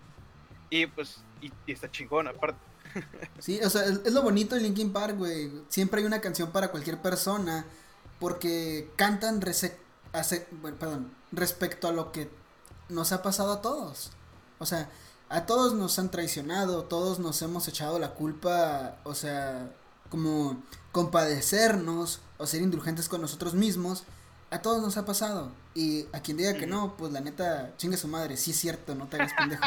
y 0.71 0.87
pues, 0.87 1.23
y, 1.41 1.53
está 1.67 1.91
chingón, 1.91 2.29
aparte. 2.29 2.59
Sí, 3.41 3.61
o 3.65 3.69
sea, 3.69 3.85
es, 3.85 4.13
lo 4.13 4.23
bonito 4.23 4.55
de 4.55 4.61
Linkin 4.61 4.93
Park, 4.93 5.17
güey, 5.17 5.51
siempre 5.69 6.01
hay 6.01 6.07
una 6.07 6.21
canción 6.21 6.53
para 6.53 6.69
cualquier 6.69 7.03
persona, 7.03 7.67
porque 8.21 8.89
cantan 8.95 9.41
perdón, 9.41 11.13
respecto 11.33 11.89
a 11.89 11.93
lo 11.93 12.13
que 12.13 12.29
nos 12.89 13.11
ha 13.11 13.21
pasado 13.23 13.53
a 13.53 13.63
todos. 13.63 14.13
O 14.59 14.67
sea, 14.67 14.89
a 15.35 15.47
todos 15.47 15.75
nos 15.75 15.99
han 15.99 16.13
traicionado, 16.13 16.85
todos 16.85 17.19
nos 17.19 17.43
hemos 17.43 17.67
echado 17.67 17.99
la 17.99 18.11
culpa, 18.15 18.99
o 19.03 19.17
sea, 19.17 19.69
como 20.09 20.63
compadecernos 20.93 22.21
o 22.39 22.47
ser 22.47 22.63
indulgentes 22.63 23.09
con 23.09 23.21
nosotros 23.21 23.53
mismos, 23.55 24.05
a 24.51 24.63
todos 24.63 24.81
nos 24.81 24.97
ha 24.97 25.05
pasado. 25.05 25.51
Y 25.75 26.07
a 26.13 26.21
quien 26.21 26.37
diga 26.37 26.55
que 26.55 26.69
no, 26.69 26.97
pues 26.97 27.13
la 27.13 27.21
neta, 27.21 27.73
chingue 27.79 27.97
su 27.97 28.07
madre, 28.07 28.37
sí 28.37 28.53
es 28.53 28.59
cierto, 28.59 28.95
no 28.95 29.09
te 29.09 29.17
hagas 29.17 29.33
pendejo. 29.37 29.65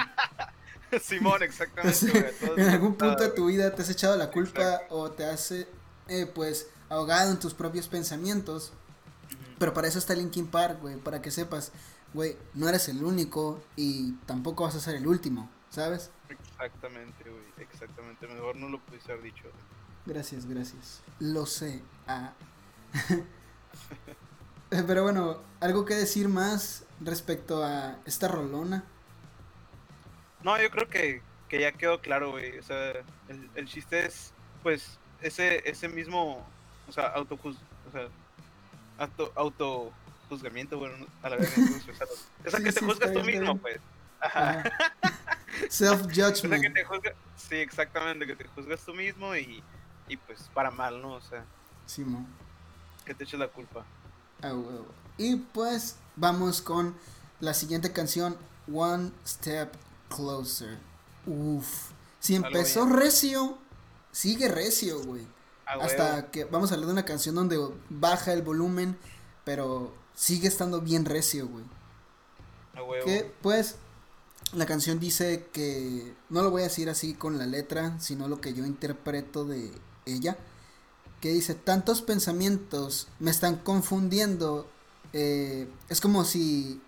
Simón, 1.04 1.44
exactamente. 1.44 2.34
en 2.56 2.70
algún 2.70 2.96
punto 2.96 3.24
de 3.24 3.32
tu 3.32 3.48
vida 3.48 3.76
te 3.76 3.82
has 3.82 3.90
echado 3.90 4.16
la 4.16 4.32
culpa 4.32 4.84
o 4.90 5.12
te 5.12 5.26
has, 5.26 5.52
eh, 5.52 5.66
pues, 6.34 6.68
ahogado 6.88 7.30
en 7.30 7.40
tus 7.40 7.54
propios 7.54 7.90
pensamientos. 7.90 8.72
Pero 9.60 9.74
para 9.74 9.90
eso 9.90 10.00
está 10.00 10.16
Linkin 10.16 10.48
Park, 10.48 10.80
güey, 10.80 10.96
para 10.96 11.22
que 11.22 11.30
sepas, 11.30 11.74
güey, 12.14 12.38
no 12.54 12.70
eres 12.70 12.88
el 12.88 13.04
único 13.04 13.62
y 13.76 14.14
tampoco 14.26 14.64
vas 14.64 14.76
a 14.76 14.80
ser 14.80 14.96
el 14.96 15.08
último, 15.08 15.50
¿sabes? 15.78 16.10
Exactamente, 16.28 17.24
güey, 17.24 17.68
exactamente. 17.70 18.28
Mejor 18.28 18.56
no 18.56 18.68
lo 18.68 18.80
pudiste 18.80 19.12
haber 19.12 19.26
dicho. 19.26 19.44
Gracias, 20.08 20.48
gracias. 20.48 21.04
Lo 21.20 21.46
sé. 21.46 21.84
Ah. 22.08 22.34
Pero 24.70 25.04
bueno, 25.04 25.40
¿algo 25.60 25.86
que 25.86 25.94
decir 25.94 26.30
más 26.30 26.84
respecto 27.00 27.64
a 27.64 28.00
esta 28.06 28.28
rolona? 28.28 28.86
No, 30.42 30.60
yo 30.60 30.72
creo 30.72 30.90
que, 30.90 31.22
que 31.48 31.62
ya 31.62 31.72
quedó 31.74 32.02
claro, 32.02 32.32
güey. 32.32 32.58
O 32.58 32.64
sea, 32.64 32.94
el, 33.28 33.48
el 33.54 33.68
chiste 33.68 34.04
es, 34.08 34.34
pues, 34.64 34.98
ese, 35.22 35.62
ese 35.70 35.88
mismo, 35.90 36.44
o 36.88 36.92
sea, 36.92 37.10
auto, 37.10 37.38
o 37.44 37.92
sea, 37.92 38.08
auto, 38.98 39.32
auto 39.36 39.94
juzgamiento, 40.28 40.80
bueno, 40.80 41.06
a 41.22 41.30
la 41.30 41.36
vez. 41.36 41.56
o 42.46 42.50
sea, 42.50 42.60
que 42.62 42.72
te 42.72 42.84
juzgas 42.84 43.14
tú 43.14 43.24
mismo, 43.24 43.56
pues. 43.60 43.80
Ajá. 44.20 44.64
Self-judgment. 45.70 46.76
sí, 47.36 47.56
exactamente, 47.56 48.26
que 48.28 48.36
te 48.36 48.48
juzgas 48.48 48.82
tú 48.82 48.94
mismo 48.94 49.36
y, 49.36 49.64
y 50.08 50.18
pues 50.18 50.50
para 50.54 50.72
mal, 50.72 51.02
¿no? 51.02 51.14
O 51.14 51.22
sea. 51.22 51.44
Sí, 51.86 52.04
mo. 52.04 52.26
Que 53.06 53.14
te 53.14 53.24
eches 53.24 53.40
la 53.40 53.48
culpa. 53.48 53.86
Ah, 54.44 54.54
y 55.18 55.36
pues 55.38 55.98
vamos 56.16 56.62
con 56.62 56.96
la 57.40 57.54
siguiente 57.54 57.92
canción, 57.92 58.38
One 58.72 59.12
Step 59.26 59.74
Closer. 60.10 60.78
Uf. 61.26 61.92
Si 62.20 62.36
empezó 62.36 62.86
recio, 62.88 63.58
sigue 64.12 64.48
recio, 64.48 65.04
güey. 65.04 65.26
Hasta 65.66 66.32
que 66.32 66.46
vamos 66.46 66.72
a 66.72 66.76
hablar 66.76 66.88
de 66.88 66.94
una 66.94 67.06
canción 67.06 67.36
donde 67.36 67.58
baja 67.90 68.34
el 68.34 68.42
volumen, 68.42 68.98
pero 69.44 69.94
sigue 70.14 70.48
estando 70.48 70.82
bien 70.82 71.06
recio, 71.06 71.48
güey. 71.48 71.66
Que 73.04 73.32
pues 73.42 73.78
la 74.54 74.66
canción 74.66 75.00
dice 75.00 75.48
que 75.52 76.14
no 76.30 76.42
lo 76.42 76.52
voy 76.52 76.62
a 76.62 76.66
decir 76.66 76.90
así 76.90 77.14
con 77.14 77.38
la 77.38 77.46
letra, 77.46 78.00
sino 78.00 78.28
lo 78.28 78.40
que 78.40 78.54
yo 78.54 78.66
interpreto 78.66 79.46
de 79.46 79.72
ella. 80.06 80.38
Que 81.22 81.30
dice, 81.30 81.56
tantos 81.56 82.02
pensamientos 82.02 83.08
me 83.20 83.32
están 83.32 83.58
confundiendo. 83.58 84.70
Eh, 85.14 85.68
es 85.90 86.00
como 86.00 86.24
si 86.26 86.82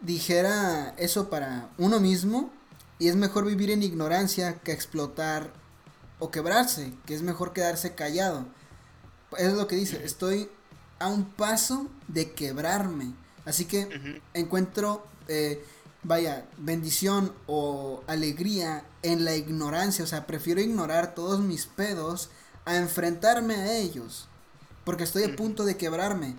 dijera 0.00 0.94
eso 0.98 1.28
para 1.30 1.70
uno 1.78 1.98
mismo 1.98 2.52
y 2.98 3.08
es 3.08 3.16
mejor 3.16 3.44
vivir 3.44 3.70
en 3.70 3.82
ignorancia 3.82 4.58
que 4.60 4.72
explotar 4.72 5.52
o 6.18 6.30
quebrarse, 6.30 6.92
que 7.06 7.14
es 7.14 7.22
mejor 7.22 7.52
quedarse 7.52 7.94
callado. 7.94 8.46
es 9.36 9.52
lo 9.52 9.66
que 9.66 9.76
dice, 9.76 10.04
estoy 10.04 10.48
a 10.98 11.08
un 11.08 11.24
paso 11.24 11.88
de 12.08 12.32
quebrarme. 12.32 13.14
Así 13.44 13.64
que 13.64 14.20
encuentro, 14.34 15.06
eh, 15.28 15.64
vaya, 16.02 16.46
bendición 16.56 17.32
o 17.46 18.02
alegría 18.06 18.84
en 19.02 19.24
la 19.24 19.36
ignorancia. 19.36 20.04
O 20.04 20.08
sea, 20.08 20.26
prefiero 20.26 20.60
ignorar 20.60 21.14
todos 21.14 21.40
mis 21.40 21.66
pedos 21.66 22.30
a 22.64 22.76
enfrentarme 22.76 23.54
a 23.54 23.78
ellos. 23.78 24.28
Porque 24.84 25.04
estoy 25.04 25.24
a 25.24 25.36
punto 25.36 25.64
de 25.64 25.76
quebrarme. 25.76 26.34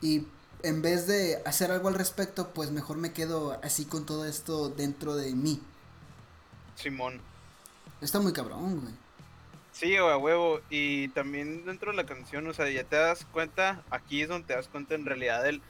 Y 0.00 0.26
en 0.62 0.82
vez 0.82 1.06
de 1.06 1.42
hacer 1.44 1.70
algo 1.70 1.88
al 1.88 1.94
respecto, 1.94 2.50
pues 2.50 2.70
mejor 2.70 2.96
me 2.96 3.12
quedo 3.12 3.58
así 3.62 3.84
con 3.84 4.06
todo 4.06 4.24
esto 4.26 4.68
dentro 4.68 5.14
de 5.14 5.34
mí. 5.34 5.60
Simón. 6.76 7.20
Está 8.00 8.20
muy 8.20 8.32
cabrón, 8.32 8.80
güey. 8.80 8.94
Sí, 9.72 9.96
a 9.96 10.16
huevo. 10.16 10.60
Y 10.70 11.08
también 11.08 11.64
dentro 11.64 11.90
de 11.90 11.96
la 11.96 12.06
canción, 12.06 12.46
o 12.46 12.52
sea, 12.52 12.68
ya 12.70 12.84
te 12.84 12.96
das 12.96 13.26
cuenta, 13.32 13.82
aquí 13.90 14.22
es 14.22 14.28
donde 14.28 14.46
te 14.46 14.54
das 14.54 14.68
cuenta 14.68 14.94
en 14.94 15.04
realidad 15.04 15.46
el, 15.48 15.62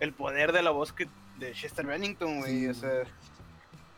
el 0.00 0.12
poder 0.12 0.52
de 0.52 0.62
la 0.62 0.70
voz 0.70 0.92
que, 0.92 1.08
de 1.40 1.52
Chester 1.52 1.86
Bennington, 1.86 2.40
güey. 2.40 2.68
o 2.68 2.74
sea, 2.74 3.02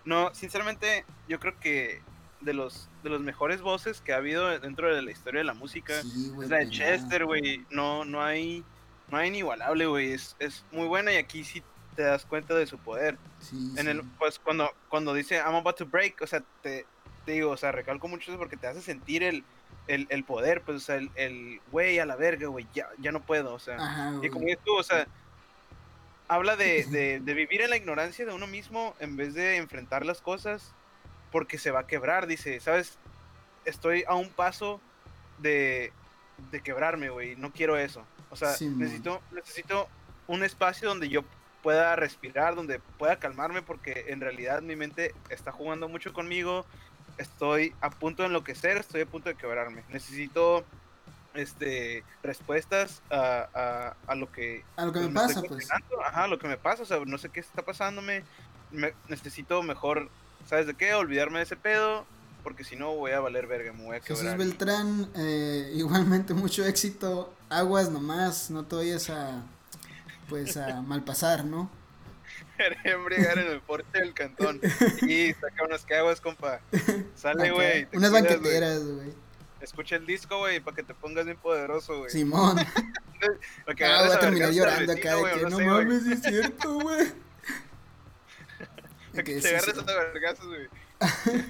no, 0.04 0.34
sinceramente, 0.34 1.04
yo 1.28 1.38
creo 1.38 1.58
que 1.60 2.00
de 2.40 2.54
los 2.54 2.88
de 3.04 3.10
los 3.10 3.20
mejores 3.20 3.60
voces 3.60 4.00
que 4.00 4.12
ha 4.12 4.16
habido 4.16 4.58
dentro 4.58 4.92
de 4.92 5.00
la 5.02 5.10
historia 5.10 5.38
de 5.38 5.44
la 5.44 5.54
música 5.54 6.00
es 6.00 6.48
la 6.48 6.58
de 6.58 6.70
Chester, 6.70 7.24
güey. 7.24 7.64
No, 7.70 8.04
no 8.04 8.22
hay 8.22 8.64
no 9.10 9.18
hay 9.18 9.28
inigualable, 9.28 9.86
güey. 9.86 10.12
Es, 10.12 10.36
es 10.38 10.64
muy 10.72 10.86
buena 10.86 11.12
y 11.12 11.16
aquí 11.16 11.44
sí 11.44 11.62
te 11.94 12.02
das 12.02 12.24
cuenta 12.24 12.54
de 12.54 12.66
su 12.66 12.78
poder. 12.78 13.18
Sí, 13.40 13.74
en 13.76 13.86
el, 13.86 14.02
pues 14.18 14.38
cuando, 14.38 14.70
cuando 14.88 15.12
dice 15.12 15.36
I'm 15.36 15.54
about 15.54 15.76
to 15.76 15.86
break, 15.86 16.22
o 16.22 16.26
sea, 16.26 16.42
te, 16.62 16.86
te 17.26 17.32
digo, 17.32 17.50
o 17.50 17.56
sea, 17.56 17.72
recalco 17.72 18.08
mucho 18.08 18.30
eso 18.30 18.38
porque 18.38 18.56
te 18.56 18.66
hace 18.66 18.80
sentir 18.80 19.22
el, 19.22 19.44
el, 19.86 20.06
el 20.08 20.24
poder, 20.24 20.62
pues, 20.62 20.78
o 20.78 20.80
sea, 20.80 20.96
el, 20.96 21.60
güey 21.70 21.98
a 21.98 22.06
la 22.06 22.16
verga, 22.16 22.48
güey, 22.48 22.66
ya, 22.72 22.88
ya 22.98 23.12
no 23.12 23.20
puedo, 23.20 23.52
o 23.52 23.58
sea, 23.58 23.76
y 24.22 24.28
como 24.30 24.46
dices 24.46 24.60
tú, 24.64 24.74
o 24.74 24.82
sea, 24.82 25.06
habla 26.34 26.56
de, 26.56 26.84
de, 26.84 27.20
de, 27.20 27.34
vivir 27.34 27.60
en 27.60 27.70
la 27.70 27.76
ignorancia 27.76 28.24
de 28.24 28.32
uno 28.32 28.46
mismo 28.46 28.94
en 29.00 29.16
vez 29.16 29.34
de 29.34 29.56
enfrentar 29.56 30.06
las 30.06 30.20
cosas 30.20 30.72
porque 31.30 31.58
se 31.58 31.70
va 31.70 31.80
a 31.80 31.86
quebrar, 31.86 32.26
dice, 32.26 32.60
¿sabes? 32.60 32.98
Estoy 33.64 34.04
a 34.06 34.14
un 34.14 34.28
paso 34.30 34.80
de, 35.38 35.92
de 36.50 36.60
quebrarme, 36.60 37.10
güey, 37.10 37.36
no 37.36 37.52
quiero 37.52 37.76
eso. 37.76 38.04
O 38.30 38.36
sea, 38.36 38.50
necesito, 38.76 39.20
necesito 39.32 39.88
un 40.26 40.42
espacio 40.42 40.88
donde 40.88 41.08
yo 41.08 41.22
pueda 41.62 41.96
respirar, 41.96 42.54
donde 42.54 42.80
pueda 42.98 43.18
calmarme, 43.18 43.62
porque 43.62 44.06
en 44.08 44.20
realidad 44.20 44.62
mi 44.62 44.74
mente 44.74 45.14
está 45.28 45.52
jugando 45.52 45.88
mucho 45.88 46.12
conmigo. 46.12 46.66
Estoy 47.18 47.74
a 47.80 47.90
punto 47.90 48.22
de 48.22 48.28
enloquecer, 48.28 48.78
estoy 48.78 49.02
a 49.02 49.06
punto 49.06 49.28
de 49.28 49.36
quebrarme. 49.36 49.84
Necesito 49.90 50.64
este 51.34 52.04
respuestas 52.22 53.02
a, 53.10 53.94
a, 54.06 54.14
lo 54.14 54.30
que 54.30 54.64
a 54.76 54.84
lo 54.84 54.92
que 54.92 55.00
me, 55.00 55.08
pasa 55.08 55.42
pues 55.42 55.68
ajá 56.04 56.26
lo 56.28 56.38
que 56.38 56.48
me 56.48 56.56
pasa 56.56 56.82
o 56.82 56.86
sea 56.86 56.98
no 57.04 57.18
sé 57.18 57.28
qué 57.30 57.40
está 57.40 57.62
pasándome 57.62 58.24
necesito 59.08 59.62
mejor 59.62 60.10
sabes 60.46 60.66
de 60.66 60.74
qué 60.74 60.94
olvidarme 60.94 61.38
de 61.38 61.44
ese 61.44 61.56
pedo 61.56 62.06
porque 62.42 62.64
si 62.64 62.76
no 62.76 62.94
voy 62.94 63.12
a 63.12 63.20
valer 63.20 63.46
verga, 63.46 63.72
me 63.72 63.84
voy 63.84 63.96
a 63.96 64.00
quebrar. 64.00 64.24
Jesús 64.24 64.38
Beltrán, 64.38 65.08
eh, 65.16 65.70
igualmente 65.76 66.34
mucho 66.34 66.64
éxito, 66.64 67.32
aguas 67.48 67.90
nomás, 67.90 68.50
no 68.50 68.64
te 68.64 68.76
vayas 68.76 69.10
a, 69.10 69.42
pues 70.28 70.56
a 70.56 70.82
malpasar, 70.82 71.44
¿no? 71.44 71.70
embriagar 72.84 73.38
en 73.38 73.48
el 73.50 73.60
porte 73.60 73.98
del 73.98 74.14
cantón 74.14 74.60
y 75.02 75.32
saca 75.32 75.64
unas 75.64 75.84
caguas, 75.84 76.20
compa. 76.20 76.60
Sale, 77.16 77.50
güey. 77.50 77.88
Unas 77.92 78.12
banqueteras, 78.12 78.84
güey. 78.84 79.12
Escucha 79.62 79.94
el 79.94 80.04
disco, 80.06 80.38
güey, 80.38 80.58
para 80.58 80.74
que 80.74 80.82
te 80.82 80.92
pongas 80.92 81.24
bien 81.24 81.36
poderoso, 81.36 81.98
güey. 81.98 82.10
Simón. 82.10 82.58
ah, 82.58 84.04
voy 84.04 84.12
a 84.12 84.18
terminar 84.18 84.50
llorando 84.50 84.92
acá 84.92 85.14
de 85.14 85.32
que 85.34 85.50
no, 85.50 85.60
mames, 85.60 86.04
es 86.04 86.20
cierto, 86.20 86.80
güey. 86.80 87.12
que 89.14 89.40
te 89.40 89.48
agarres 89.48 89.78
a 89.78 89.82
vergazos, 89.82 90.46
güey. 90.46 90.68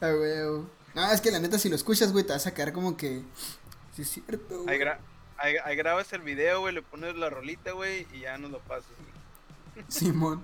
Ah, 0.00 0.10
güey. 0.10 0.66
No, 0.94 1.12
es 1.12 1.20
que 1.20 1.30
la 1.30 1.38
neta, 1.38 1.58
si 1.58 1.68
lo 1.68 1.76
escuchas, 1.76 2.12
güey, 2.12 2.24
te 2.24 2.32
vas 2.32 2.46
a 2.46 2.52
quedar 2.52 2.72
como 2.72 2.96
que. 2.96 3.22
Sí, 3.94 4.02
es 4.02 4.10
cierto. 4.10 4.64
Güey. 4.64 4.80
Ahí, 5.38 5.76
grabas 5.76 6.12
el 6.12 6.22
video, 6.22 6.60
güey, 6.60 6.74
le 6.74 6.82
pones 6.82 7.14
la 7.16 7.30
rolita, 7.30 7.72
güey, 7.72 8.06
y 8.12 8.20
ya 8.20 8.36
nos 8.36 8.50
lo 8.50 8.58
pasas, 8.58 8.90
güey. 8.98 9.86
Simón. 9.88 10.42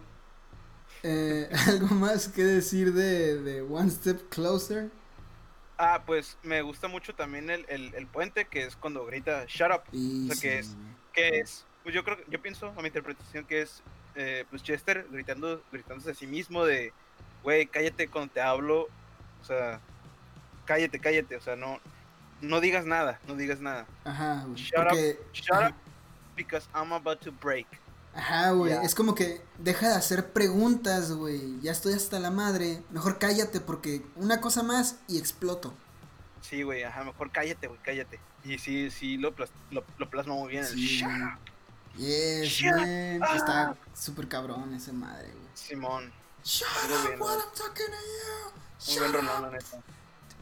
Eh, 1.02 1.50
¿Algo 1.66 1.88
más 1.88 2.28
que 2.28 2.44
decir 2.44 2.92
de, 2.94 3.40
de, 3.40 3.62
One 3.62 3.90
Step 3.90 4.28
Closer? 4.28 4.90
Ah, 5.82 6.02
pues 6.04 6.36
me 6.42 6.60
gusta 6.60 6.88
mucho 6.88 7.14
también 7.14 7.48
el, 7.48 7.64
el, 7.70 7.94
el 7.94 8.06
puente, 8.06 8.44
que 8.44 8.64
es 8.64 8.76
cuando 8.76 9.06
grita 9.06 9.46
Shut 9.48 9.70
up. 9.72 9.82
o 9.90 10.34
sea, 10.34 10.42
que 10.42 10.58
es, 10.58 10.76
que 11.14 11.40
es, 11.40 11.64
pues 11.82 11.94
yo 11.94 12.04
creo, 12.04 12.18
yo 12.28 12.42
pienso, 12.42 12.74
a 12.76 12.82
mi 12.82 12.88
interpretación, 12.88 13.46
que 13.46 13.62
es, 13.62 13.82
eh, 14.14 14.44
pues 14.50 14.62
Chester 14.62 15.06
gritando, 15.10 15.62
gritándose 15.72 16.10
a 16.10 16.14
sí 16.14 16.26
mismo 16.26 16.66
de, 16.66 16.92
güey, 17.42 17.66
cállate 17.66 18.08
cuando 18.08 18.30
te 18.30 18.42
hablo, 18.42 18.88
o 19.40 19.44
sea, 19.44 19.80
cállate, 20.66 21.00
cállate, 21.00 21.36
o 21.36 21.40
sea, 21.40 21.56
no, 21.56 21.80
no 22.42 22.60
digas 22.60 22.84
nada, 22.84 23.18
no 23.26 23.34
digas 23.34 23.62
nada. 23.62 23.86
Ajá. 24.04 24.46
Shut 24.56 24.86
up, 24.92 24.98
shut 25.32 25.70
up, 25.70 25.74
because 26.36 26.68
I'm 26.74 26.92
about 26.92 27.22
to 27.22 27.32
break. 27.32 27.66
Ajá, 28.14 28.50
güey, 28.50 28.72
es 28.84 28.94
como 28.94 29.14
que 29.14 29.40
deja 29.58 29.88
de 29.88 29.94
hacer 29.94 30.32
preguntas, 30.32 31.12
güey, 31.12 31.60
ya 31.60 31.70
estoy 31.70 31.94
hasta 31.94 32.18
la 32.18 32.30
madre, 32.30 32.82
mejor 32.90 33.18
cállate 33.18 33.60
porque 33.60 34.04
una 34.16 34.40
cosa 34.40 34.62
más 34.62 34.96
y 35.06 35.18
exploto. 35.18 35.72
Sí, 36.40 36.62
güey, 36.62 36.82
ajá, 36.82 37.04
mejor 37.04 37.30
cállate, 37.30 37.68
güey, 37.68 37.78
cállate. 37.82 38.18
Y 38.44 38.58
sí, 38.58 38.90
sí, 38.90 39.16
lo, 39.16 39.34
lo, 39.70 39.84
lo 39.98 40.10
plasma 40.10 40.34
muy 40.34 40.48
bien. 40.50 40.66
Sí, 40.66 40.98
shut 40.98 41.08
up. 41.08 41.38
Yes, 41.96 42.62
man. 42.64 43.22
Está 43.36 43.76
súper 43.94 44.26
cabrón 44.28 44.74
esa 44.74 44.92
madre, 44.92 45.30
güey. 45.32 45.48
Simón. 45.54 46.12
Shut 46.42 46.66
up. 46.66 47.10
I'm 47.10 47.18
talking 47.54 47.86
to 47.86 47.92
you. 47.92 48.52
Muy 48.52 48.94
Shut 48.94 48.98
buen 48.98 49.10
up. 49.10 49.28
rolón, 49.28 49.42
la 49.42 49.50
neta. 49.50 49.82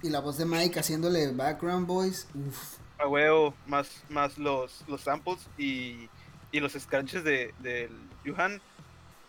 Y 0.02 0.10
la 0.10 0.20
voz 0.20 0.38
de 0.38 0.44
Mike 0.44 0.78
haciéndole 0.78 1.32
background 1.32 1.86
voice. 1.86 2.26
Uf. 2.34 2.78
A 2.98 3.06
huevo, 3.08 3.54
más, 3.66 3.88
más 4.08 4.38
los, 4.38 4.84
los 4.86 5.00
samples 5.00 5.38
y, 5.56 6.08
y 6.52 6.60
los 6.60 6.72
scratches 6.72 7.24
de, 7.24 7.54
del 7.60 7.90
Yuhan. 8.24 8.60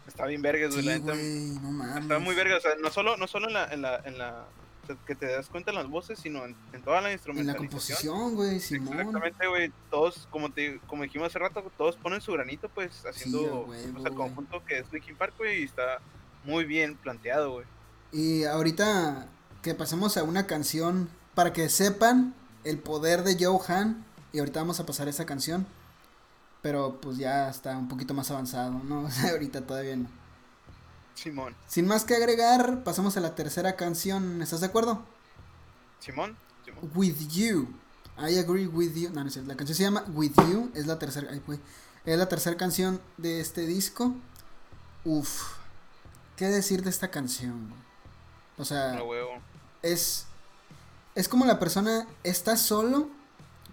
Está 0.07 0.25
bien 0.25 0.41
vergas, 0.41 0.71
güey, 0.71 0.81
Sí, 0.81 0.87
la 0.87 0.97
güey, 0.97 1.49
no 1.61 1.71
mames. 1.71 2.03
Está 2.03 2.19
muy 2.19 2.33
verga, 2.35 2.57
o 2.57 2.61
sea, 2.61 2.71
no 2.81 2.89
solo, 2.91 3.17
no 3.17 3.27
solo 3.27 3.47
en 3.47 3.53
la, 3.53 3.65
en 3.73 3.81
la, 3.81 3.97
en 4.05 4.17
la 4.17 4.47
o 4.83 4.87
sea, 4.87 4.95
que 5.05 5.13
te 5.15 5.27
das 5.27 5.49
cuenta 5.49 5.69
en 5.71 5.75
las 5.77 5.87
voces, 5.87 6.17
sino 6.19 6.45
en, 6.45 6.55
en 6.73 6.81
toda 6.83 7.01
la 7.01 7.11
En 7.35 7.43
la 7.45 7.57
instrumentalización. 7.57 7.67
composición, 7.69 8.35
güey, 8.35 8.59
Simón. 8.59 8.93
Exactamente, 8.97 9.47
güey, 9.47 9.71
todos, 9.91 10.27
como 10.31 10.51
te, 10.51 10.79
como 10.87 11.03
dijimos 11.03 11.27
hace 11.27 11.37
rato, 11.39 11.71
todos 11.77 11.95
ponen 11.97 12.21
su 12.21 12.31
granito, 12.33 12.69
pues, 12.69 13.05
haciendo, 13.05 13.39
a 13.39 13.43
huevo, 13.43 13.65
pues, 13.65 13.85
el 14.03 14.11
güey. 14.11 14.13
conjunto 14.13 14.63
que 14.65 14.79
es 14.79 14.91
Linkin 14.91 15.15
Park, 15.15 15.35
güey, 15.37 15.61
y 15.61 15.65
está 15.65 15.99
muy 16.43 16.65
bien 16.65 16.95
planteado, 16.97 17.51
güey. 17.51 17.65
Y 18.11 18.45
ahorita 18.45 19.27
que 19.61 19.75
pasemos 19.75 20.17
a 20.17 20.23
una 20.23 20.47
canción 20.47 21.09
para 21.35 21.53
que 21.53 21.69
sepan 21.69 22.33
el 22.63 22.79
poder 22.79 23.23
de 23.23 23.37
Joe 23.43 23.59
Han. 23.67 24.05
Y 24.31 24.39
ahorita 24.39 24.59
vamos 24.61 24.79
a 24.79 24.85
pasar 24.85 25.07
esa 25.07 25.25
canción. 25.25 25.67
Pero 26.61 26.99
pues 27.01 27.17
ya 27.17 27.49
está 27.49 27.77
un 27.77 27.87
poquito 27.87 28.13
más 28.13 28.29
avanzado, 28.31 28.71
¿no? 28.71 29.01
O 29.05 29.11
sea, 29.11 29.31
ahorita 29.31 29.61
todavía 29.65 29.95
no. 29.95 30.07
Simón, 31.15 31.53
Sin 31.67 31.85
más 31.85 32.05
que 32.05 32.15
agregar, 32.15 32.83
pasamos 32.85 33.17
a 33.17 33.19
la 33.19 33.35
tercera 33.35 33.75
canción. 33.75 34.41
¿Estás 34.41 34.61
de 34.61 34.67
acuerdo? 34.67 35.03
Simón, 35.99 36.37
Simón. 36.63 36.91
With 36.95 37.27
You. 37.29 37.67
I 38.17 38.37
agree 38.37 38.67
with 38.67 38.93
you. 38.95 39.09
No, 39.09 39.23
no 39.23 39.29
cierto. 39.29 39.49
La 39.49 39.57
canción 39.57 39.75
se 39.75 39.83
llama 39.83 40.05
With 40.13 40.33
You. 40.49 40.71
Es 40.75 40.87
la 40.87 40.97
tercera. 40.97 41.29
ay. 41.31 41.41
Es 42.05 42.17
la 42.17 42.29
tercera 42.29 42.55
canción 42.55 43.01
de 43.17 43.41
este 43.41 43.65
disco. 43.65 44.15
Uf. 45.03 45.57
¿Qué 46.37 46.45
decir 46.47 46.83
de 46.83 46.89
esta 46.89 47.11
canción? 47.11 47.73
O 48.57 48.63
sea, 48.63 48.93
A 48.97 49.03
huevo. 49.03 49.39
es. 49.81 50.25
Es 51.15 51.27
como 51.27 51.45
la 51.45 51.59
persona 51.59 52.07
está 52.23 52.55
solo. 52.55 53.09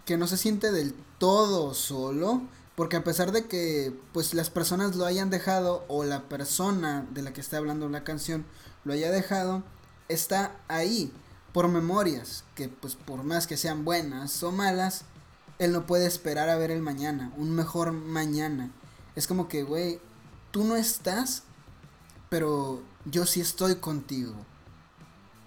Que 0.05 0.17
no 0.17 0.27
se 0.27 0.37
siente 0.37 0.73
del 0.73 0.95
todo 1.19 1.75
solo. 1.75 2.43
Porque 2.77 2.97
a 2.97 3.05
pesar 3.05 3.33
de 3.33 3.47
que 3.47 3.99
pues 4.13 4.35
las 4.35 4.51
personas 4.51 4.95
lo 4.95 5.07
hayan 5.07 5.31
dejado. 5.31 5.85
O 5.89 6.05
la 6.05 6.29
persona 6.29 7.07
de 7.11 7.23
la 7.23 7.33
que 7.33 7.41
está 7.41 7.57
hablando 7.57 7.89
la 7.89 8.05
canción 8.05 8.45
lo 8.85 8.93
haya 8.93 9.11
dejado. 9.11 9.65
Está 10.09 10.55
ahí. 10.69 11.13
Por 11.53 11.69
memorias. 11.69 12.45
Que 12.55 12.69
pues 12.69 12.95
por 12.95 13.25
más 13.25 13.47
que 13.47 13.57
sean 13.57 13.85
buenas 13.85 14.43
o 14.43 14.53
malas. 14.53 15.05
Él 15.59 15.73
no 15.73 15.87
puede 15.87 16.07
esperar 16.07 16.51
a 16.51 16.57
ver 16.57 16.71
el 16.71 16.83
mañana. 16.83 17.33
Un 17.39 17.57
mejor 17.57 17.93
mañana. 17.93 18.71
Es 19.17 19.27
como 19.27 19.49
que, 19.49 19.63
güey. 19.63 19.99
Tú 20.51 20.63
no 20.63 20.77
estás. 20.77 21.45
Pero 22.29 22.83
yo 23.07 23.25
sí 23.25 23.41
estoy 23.41 23.77
contigo. 23.77 24.35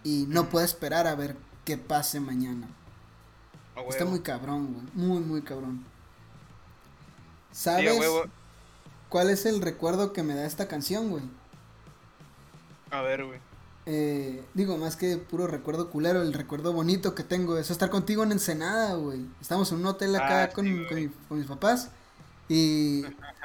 Y 0.04 0.26
no 0.30 0.50
puedo 0.50 0.66
esperar 0.66 1.06
a 1.06 1.14
ver 1.14 1.38
qué 1.64 1.78
pase 1.78 2.20
mañana. 2.20 2.68
Está 3.88 4.06
muy 4.06 4.22
cabrón, 4.22 4.74
güey. 4.74 4.86
Muy, 4.94 5.20
muy 5.20 5.42
cabrón. 5.44 5.86
¿Sabes 7.52 8.00
cuál 9.10 9.30
es 9.30 9.46
el 9.46 9.62
recuerdo 9.62 10.14
que 10.14 10.24
me 10.24 10.36
da 10.36 10.46
esta 10.46 10.68
canción, 10.68 11.10
güey? 11.10 11.24
A 12.92 13.02
ver, 13.02 13.26
güey. 13.26 13.40
Eh, 13.86 14.44
digo, 14.54 14.78
más 14.78 14.96
que 14.96 15.18
puro 15.18 15.48
recuerdo 15.48 15.90
culero, 15.90 16.22
el 16.22 16.34
recuerdo 16.34 16.74
bonito 16.74 17.16
que 17.16 17.24
tengo 17.24 17.58
es 17.58 17.72
estar 17.72 17.90
contigo 17.90 18.24
en 18.24 18.32
Ensenada, 18.32 18.94
güey. 18.96 19.26
Estamos 19.42 19.72
en 19.72 19.80
un 19.80 19.88
hotel 19.88 20.16
acá 20.16 20.44
Ah, 20.44 20.50
con, 20.50 20.66
sí, 20.66 20.76
con 20.76 20.88
güey. 20.90 21.08
mi- 21.08 21.14
con 21.28 21.38
mis 21.40 21.48
papás. 21.48 21.90
Y 22.48 23.04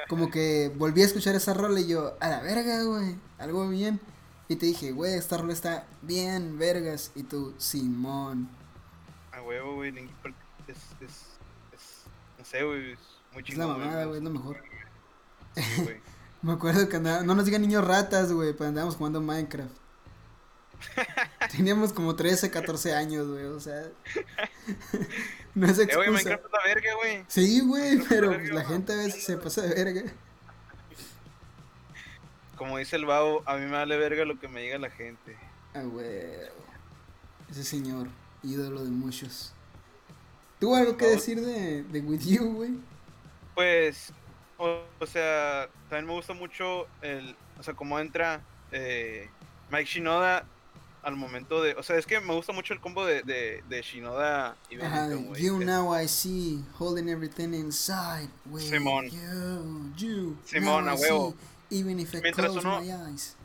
como 0.08 0.30
que 0.30 0.72
volví 0.76 1.02
a 1.02 1.06
escuchar 1.06 1.34
esa 1.34 1.54
rola 1.54 1.80
y 1.80 1.86
yo, 1.86 2.14
a 2.20 2.28
la 2.28 2.40
verga, 2.40 2.82
güey. 2.82 3.16
Algo 3.38 3.68
bien. 3.68 4.00
Y 4.48 4.56
te 4.56 4.66
dije, 4.66 4.92
güey, 4.92 5.14
esta 5.14 5.38
rola 5.38 5.52
está 5.54 5.86
bien, 6.02 6.58
vergas. 6.58 7.10
Y 7.14 7.22
tú, 7.22 7.54
Simón. 7.58 8.48
A 9.32 9.40
huevo, 9.42 9.76
güey. 9.76 9.90
Es, 10.68 10.76
es, 11.00 11.08
es, 11.72 11.80
no 12.38 12.44
sé, 12.44 12.62
güey, 12.64 12.96
es 13.46 13.56
la 13.58 13.66
mamada, 13.66 14.04
güey, 14.04 14.18
es 14.18 14.24
lo 14.24 14.30
mejor. 14.30 14.62
Sí. 15.56 15.62
Me 16.42 16.52
acuerdo 16.52 16.88
que 16.88 16.96
andaba, 16.96 17.22
no 17.22 17.34
nos 17.34 17.46
digan 17.46 17.62
niños 17.62 17.86
ratas, 17.86 18.30
güey, 18.32 18.52
pero 18.52 18.68
andábamos 18.68 18.96
jugando 18.96 19.20
Minecraft. 19.20 19.74
Teníamos 21.50 21.92
como 21.94 22.14
13, 22.16 22.50
14 22.50 22.94
años, 22.94 23.26
güey, 23.28 23.44
o 23.44 23.58
sea. 23.60 23.82
no 25.54 25.66
es 25.66 25.78
Eh, 25.78 25.84
excusa. 25.84 26.10
encanta 26.20 26.48
la 26.52 26.64
verga, 26.66 26.94
güey. 26.96 27.24
Sí, 27.28 27.60
güey, 27.60 27.98
pero 28.08 28.32
es 28.32 28.36
pues, 28.38 28.48
verga, 28.50 28.54
la 28.54 28.64
gente 28.66 28.92
a 28.92 28.96
veces 28.96 29.24
se 29.24 29.36
pasa 29.38 29.62
de 29.62 29.74
verga. 29.84 30.12
Como 32.56 32.78
dice 32.78 32.96
el 32.96 33.06
babo, 33.06 33.42
a 33.46 33.56
mí 33.56 33.64
me 33.64 33.72
vale 33.72 33.96
verga 33.96 34.24
lo 34.24 34.38
que 34.38 34.46
me 34.48 34.62
diga 34.62 34.78
la 34.78 34.90
gente. 34.90 35.36
Ah, 35.74 35.82
güey. 35.82 36.06
Ese 37.50 37.64
señor, 37.64 38.08
ídolo 38.42 38.84
de 38.84 38.90
muchos. 38.90 39.52
¿Tuvo 40.60 40.76
algo 40.76 40.96
que 40.96 41.06
decir 41.06 41.40
de, 41.40 41.82
de 41.82 42.00
With 42.00 42.20
You, 42.24 42.54
güey? 42.54 42.78
Pues, 43.54 44.12
o, 44.58 44.82
o 44.98 45.06
sea, 45.06 45.68
también 45.88 46.06
me 46.06 46.12
gusta 46.12 46.32
mucho 46.32 46.86
el, 47.02 47.36
o 47.58 47.62
sea, 47.62 47.74
cómo 47.74 47.98
entra 48.00 48.40
eh, 48.72 49.28
Mike 49.70 49.84
Shinoda 49.86 50.44
al 51.02 51.16
momento 51.16 51.62
de, 51.62 51.74
o 51.74 51.82
sea, 51.82 51.96
es 51.96 52.06
que 52.06 52.18
me 52.20 52.32
gusta 52.34 52.52
mucho 52.52 52.72
el 52.72 52.80
combo 52.80 53.04
de, 53.04 53.22
de, 53.22 53.62
de 53.68 53.82
Shinoda 53.82 54.56
y 54.70 54.76
Benito, 54.76 55.32
de. 55.34 55.42
You 55.42 55.58
now 55.58 55.94
I 55.94 56.08
see, 56.08 56.64
holding 56.78 57.08
everything 57.08 57.52
inside. 57.52 58.28
With 58.46 58.62
Simón. 58.62 59.10
You, 59.10 59.92
you. 59.96 60.36
Simón, 60.44 60.88
a 60.88 60.94
huevo. 60.94 61.34
see, 61.68 61.78
even 61.80 62.00
if 62.00 62.14
I 62.14 62.20
Mientras 62.22 62.52
close 62.52 62.66
uno- 62.66 62.80
my 62.80 62.90
eyes. 62.90 63.36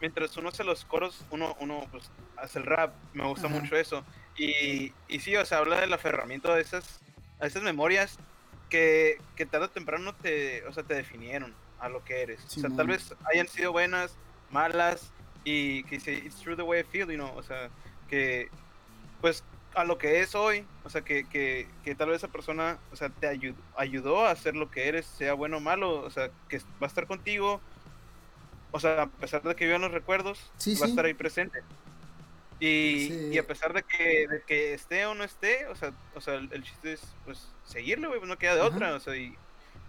mientras 0.00 0.36
uno 0.36 0.48
hace 0.48 0.64
los 0.64 0.84
coros, 0.84 1.20
uno, 1.30 1.56
uno 1.60 1.86
pues, 1.92 2.10
hace 2.36 2.58
el 2.58 2.66
rap, 2.66 2.92
me 3.14 3.24
gusta 3.28 3.46
mucho 3.48 3.76
eso. 3.76 4.04
Y, 4.36 4.92
y 5.08 5.20
sí, 5.20 5.36
o 5.36 5.46
sea, 5.46 5.58
habla 5.58 5.80
del 5.80 5.92
aferramiento 5.92 6.52
a 6.52 6.58
esas, 6.58 6.98
a 7.38 7.46
esas 7.46 7.62
memorias 7.62 8.18
que, 8.72 9.18
que 9.36 9.44
tarde 9.44 9.66
o 9.66 9.70
temprano 9.70 10.14
te, 10.14 10.64
o 10.66 10.72
sea, 10.72 10.82
te 10.82 10.94
definieron 10.94 11.54
a 11.78 11.90
lo 11.90 12.02
que 12.02 12.22
eres. 12.22 12.42
o 12.42 12.48
sea, 12.48 12.70
tal 12.70 12.86
vez 12.86 13.14
hayan 13.30 13.46
sido 13.46 13.70
buenas, 13.70 14.16
malas, 14.50 15.12
y 15.44 15.84
que 15.84 15.96
dice, 15.96 16.14
it's 16.14 16.36
true 16.36 16.56
the 16.56 16.62
way 16.62 16.80
I 16.80 16.84
feel, 16.84 17.06
you 17.06 17.16
know, 17.16 17.36
o 17.36 17.42
sea, 17.42 17.68
que, 18.08 18.48
pues, 19.20 19.44
a 19.74 19.84
lo 19.84 19.98
que 19.98 20.20
es 20.20 20.34
hoy, 20.34 20.64
o 20.84 20.88
sea, 20.88 21.02
que, 21.02 21.28
que, 21.28 21.68
que 21.84 21.94
tal 21.94 22.08
vez 22.08 22.16
esa 22.16 22.32
persona, 22.32 22.78
o 22.92 22.96
sea, 22.96 23.10
te 23.10 23.26
ayudó, 23.26 23.60
ayudó 23.76 24.24
a 24.24 24.34
ser 24.36 24.56
lo 24.56 24.70
que 24.70 24.88
eres, 24.88 25.04
sea 25.04 25.34
bueno 25.34 25.58
o 25.58 25.60
malo, 25.60 26.00
o 26.00 26.10
sea, 26.10 26.30
que 26.48 26.56
va 26.58 26.64
a 26.82 26.86
estar 26.86 27.06
contigo, 27.06 27.60
o 28.70 28.80
sea, 28.80 29.02
a 29.02 29.06
pesar 29.06 29.42
de 29.42 29.54
que 29.54 29.66
vivan 29.66 29.82
los 29.82 29.92
recuerdos, 29.92 30.50
Sí, 30.56 30.76
va 30.76 30.86
a 30.86 30.88
estar 30.88 31.04
ahí 31.04 31.12
presente. 31.12 31.62
Y, 32.64 33.08
Sí. 33.08 33.30
y 33.32 33.38
a 33.38 33.46
pesar 33.46 33.72
de 33.72 33.82
que, 33.82 34.28
de 34.28 34.42
que 34.46 34.72
esté 34.72 35.04
o 35.06 35.14
no 35.16 35.24
esté, 35.24 35.66
o 35.66 35.74
sea, 35.74 35.92
o 36.14 36.20
sea 36.20 36.34
el, 36.34 36.48
el 36.52 36.62
chiste 36.62 36.92
es, 36.92 37.00
pues, 37.24 37.48
seguirle, 37.66 38.06
güey, 38.06 38.20
pues, 38.20 38.28
no 38.28 38.38
queda 38.38 38.54
de 38.54 38.60
Ajá. 38.60 38.68
otra, 38.68 38.94
o 38.94 39.00
sea, 39.00 39.16
y, 39.16 39.36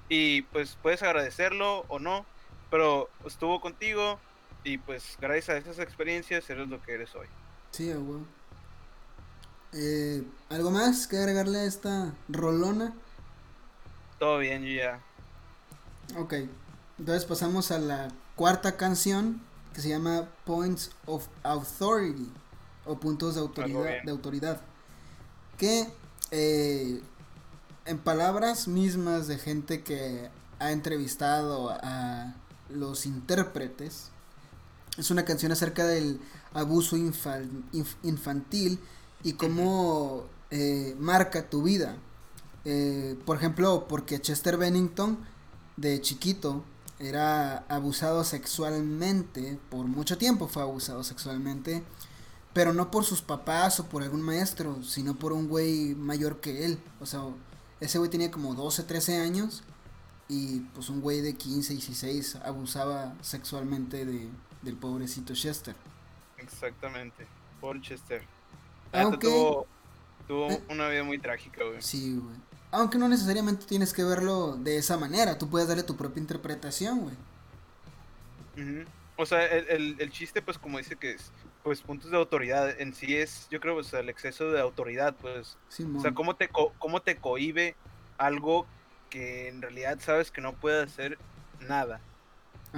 y, 0.10 0.42
pues 0.42 0.76
puedes 0.82 1.04
agradecerlo 1.04 1.86
o 1.88 2.00
no, 2.00 2.26
pero 2.72 3.10
estuvo 3.28 3.62
contigo 3.62 4.20
y 4.64 4.80
pues 4.80 5.18
gracias 5.22 5.50
a 5.50 5.58
esas 5.58 5.78
experiencias 5.78 6.50
eres 6.50 6.68
lo 6.68 6.82
que 6.82 6.94
eres 6.94 7.14
hoy. 7.14 7.28
Sí, 7.70 7.90
huevo. 7.90 8.26
Eh, 9.74 10.24
¿Algo 10.50 10.72
más 10.72 11.06
que 11.06 11.18
agregarle 11.18 11.60
a 11.60 11.66
esta 11.66 12.14
rolona? 12.28 12.94
Todo 14.18 14.40
bien, 14.40 14.64
yo 14.64 14.74
ya. 14.74 15.00
Ok. 16.18 16.34
Entonces 16.98 17.26
pasamos 17.26 17.70
a 17.72 17.78
la 17.78 18.08
cuarta 18.36 18.78
canción 18.78 19.42
que 19.76 19.82
se 19.82 19.90
llama 19.90 20.28
Points 20.46 20.92
of 21.06 21.28
Authority 21.44 22.32
o 22.86 23.00
puntos 23.00 23.36
de 23.36 23.42
autoridad. 23.42 23.80
De 24.06 24.12
autoridad 24.12 24.62
que 25.58 25.88
eh, 26.32 27.02
en 27.86 27.98
palabras 28.00 28.68
mismas 28.68 29.28
de 29.28 29.38
gente 29.38 29.84
que 29.84 30.30
ha 30.60 30.72
entrevistado 30.72 31.70
a 31.70 32.34
los 32.70 33.06
intérpretes 33.06 34.10
es 34.98 35.12
una 35.12 35.26
canción 35.26 35.52
acerca 35.52 35.86
del 35.86 36.20
abuso 36.54 36.98
infan- 36.98 37.64
inf- 37.72 37.98
infantil 38.04 38.80
y 39.24 39.34
cómo 39.34 40.26
eh, 40.52 40.96
marca 41.00 41.50
tu 41.50 41.64
vida. 41.64 41.96
Eh, 42.66 43.18
por 43.26 43.38
ejemplo, 43.38 43.88
porque 43.88 44.22
Chester 44.22 44.58
Bennington 44.58 45.18
de 45.78 46.00
chiquito 46.02 46.64
era 47.00 47.60
abusado 47.68 48.24
sexualmente, 48.24 49.60
por 49.70 49.86
mucho 49.88 50.18
tiempo 50.18 50.48
fue 50.48 50.62
abusado 50.62 51.04
sexualmente, 51.04 51.84
pero 52.54 52.74
no 52.74 52.92
por 52.92 53.04
sus 53.04 53.22
papás 53.22 53.80
o 53.80 53.88
por 53.88 54.04
algún 54.04 54.22
maestro, 54.22 54.82
sino 54.84 55.16
por 55.16 55.34
un 55.34 55.48
güey 55.48 55.96
mayor 55.96 56.40
que 56.40 56.66
él. 56.66 56.80
O 57.00 57.06
sea, 57.06 57.22
ese 57.80 57.98
güey 57.98 58.10
tenía 58.10 58.30
como 58.32 58.54
12, 58.54 58.84
13 58.84 59.18
años 59.22 59.64
y 60.30 60.60
pues 60.76 60.90
un 60.90 61.02
güey 61.02 61.22
de 61.22 61.34
15, 61.36 61.74
16 61.74 62.36
abusaba 62.38 63.14
sexualmente 63.22 64.06
de, 64.06 64.30
del 64.62 64.76
pobrecito 64.78 65.34
Chester. 65.34 65.76
Exactamente. 66.38 67.26
Paul 67.60 67.82
Chester. 67.82 68.24
Aunque- 68.92 69.28
tuvo, 69.28 69.68
tuvo 70.28 70.52
Eh. 70.52 70.64
una 70.70 70.88
vida 70.90 71.04
muy 71.04 71.18
trágica, 71.20 71.64
güey. 71.64 71.82
Sí, 71.82 72.16
güey. 72.18 72.36
Aunque 72.72 72.98
no 72.98 73.08
necesariamente 73.08 73.66
tienes 73.66 73.94
que 73.94 74.04
verlo 74.04 74.56
de 74.58 74.78
esa 74.78 74.98
manera, 74.98 75.38
tú 75.38 75.48
puedes 75.50 75.68
darle 75.68 75.84
tu 75.84 75.96
propia 75.96 76.20
interpretación, 76.22 77.00
güey. 77.02 77.16
Ujú. 78.58 78.86
O 79.18 79.26
sea, 79.26 79.46
el, 79.46 79.68
el, 79.70 79.96
el 80.00 80.12
chiste, 80.12 80.42
pues, 80.42 80.58
como 80.58 80.78
dice 80.80 80.96
que 80.96 81.12
es, 81.12 81.32
pues, 81.64 81.82
puntos 81.82 82.12
de 82.12 82.18
autoridad 82.18 82.80
en 82.80 82.94
sí 82.94 83.16
es, 83.16 83.48
yo 83.50 83.60
creo, 83.60 83.78
o 83.78 83.84
sea, 83.84 84.02
el 84.02 84.10
exceso 84.10 84.52
de 84.52 84.60
autoridad, 84.60 85.16
pues. 85.22 85.58
Simón. 85.70 85.98
O 85.98 86.02
sea, 86.02 86.14
cómo 86.14 86.36
te, 86.36 86.50
co- 86.50 86.74
cómo 86.78 87.02
te 87.02 87.16
cohibe 87.18 87.76
algo 88.18 88.68
que 89.10 89.48
en 89.48 89.62
realidad 89.62 90.00
sabes 90.00 90.32
que 90.32 90.42
no 90.42 90.54
puede 90.54 90.84
hacer 90.84 91.18
nada. 91.62 92.02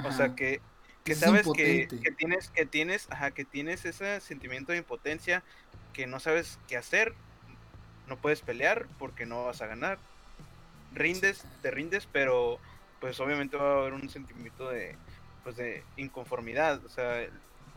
O 0.04 0.12
sea, 0.12 0.36
que, 0.36 0.62
que 1.04 1.14
Es 1.14 1.20
sabes 1.20 1.48
que, 1.56 1.88
que 1.88 2.12
tienes, 2.12 2.50
que 2.50 2.66
tienes, 2.66 3.08
ajá, 3.10 3.32
que 3.32 3.46
tienes 3.46 3.86
ese 3.86 4.20
sentimiento 4.20 4.72
de 4.72 4.80
impotencia, 4.80 5.44
que 5.94 6.08
no 6.08 6.20
sabes 6.20 6.60
qué 6.68 6.78
hacer, 6.78 7.14
no 8.08 8.18
puedes 8.18 8.42
pelear 8.42 8.88
porque 9.00 9.26
no 9.26 9.46
vas 9.46 9.62
a 9.62 9.68
ganar. 9.68 9.98
Rindes, 10.94 11.46
te 11.62 11.72
rindes, 11.72 12.08
pero 12.12 12.60
pues 13.02 13.20
obviamente 13.20 13.58
va 13.58 13.74
a 13.74 13.78
haber 13.80 13.94
un 13.94 14.10
sentimiento 14.10 14.70
de, 14.70 14.96
pues 15.44 15.56
de 15.58 15.84
inconformidad. 15.98 16.84
O 16.86 16.90
sea, 16.90 17.28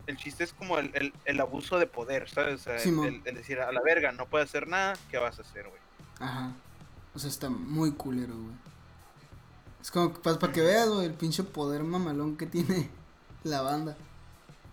el, 0.09 0.17
chiste 0.17 0.43
es 0.43 0.53
como 0.53 0.77
el, 0.79 0.91
el- 0.95 1.13
el 1.25 1.39
abuso 1.39 1.77
de 1.79 1.87
poder, 1.87 2.29
¿sabes? 2.29 2.61
O 2.61 2.63
sea, 2.63 2.75
el, 2.77 3.23
decir 3.23 3.59
a 3.59 3.71
la 3.71 3.81
verga, 3.81 4.11
no 4.11 4.27
puedes 4.27 4.49
hacer 4.49 4.67
nada, 4.67 4.93
¿qué 5.09 5.17
vas 5.17 5.39
a 5.39 5.41
hacer, 5.43 5.67
güey? 5.67 5.81
Ajá. 6.19 6.53
O 7.13 7.19
sea, 7.19 7.29
está 7.29 7.49
muy 7.49 7.91
culero, 7.93 8.35
güey. 8.35 8.55
Es 9.81 9.91
como 9.91 10.13
para 10.13 10.51
que 10.51 10.61
veas, 10.61 10.89
güey, 10.89 11.05
el 11.05 11.13
pinche 11.13 11.43
poder 11.43 11.83
mamalón 11.83 12.37
que 12.37 12.45
tiene 12.45 12.89
la 13.43 13.61
banda. 13.61 13.97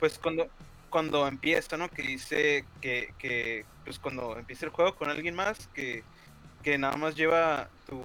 pues 0.01 0.19
cuando 0.19 0.49
cuando 0.91 1.27
empieza, 1.27 1.77
¿no? 1.77 1.89
Que 1.91 2.03
dice 2.03 2.65
que, 2.81 3.13
que 3.19 3.67
pues 3.85 3.99
cuando 3.99 4.39
empieza 4.39 4.65
el 4.67 4.73
juego 4.73 4.97
con 4.97 5.11
alguien 5.11 5.35
más 5.35 5.69
que, 5.75 6.05
que 6.63 6.79
nada 6.79 6.97
más 6.97 7.15
lleva 7.17 7.69
tu, 7.87 8.03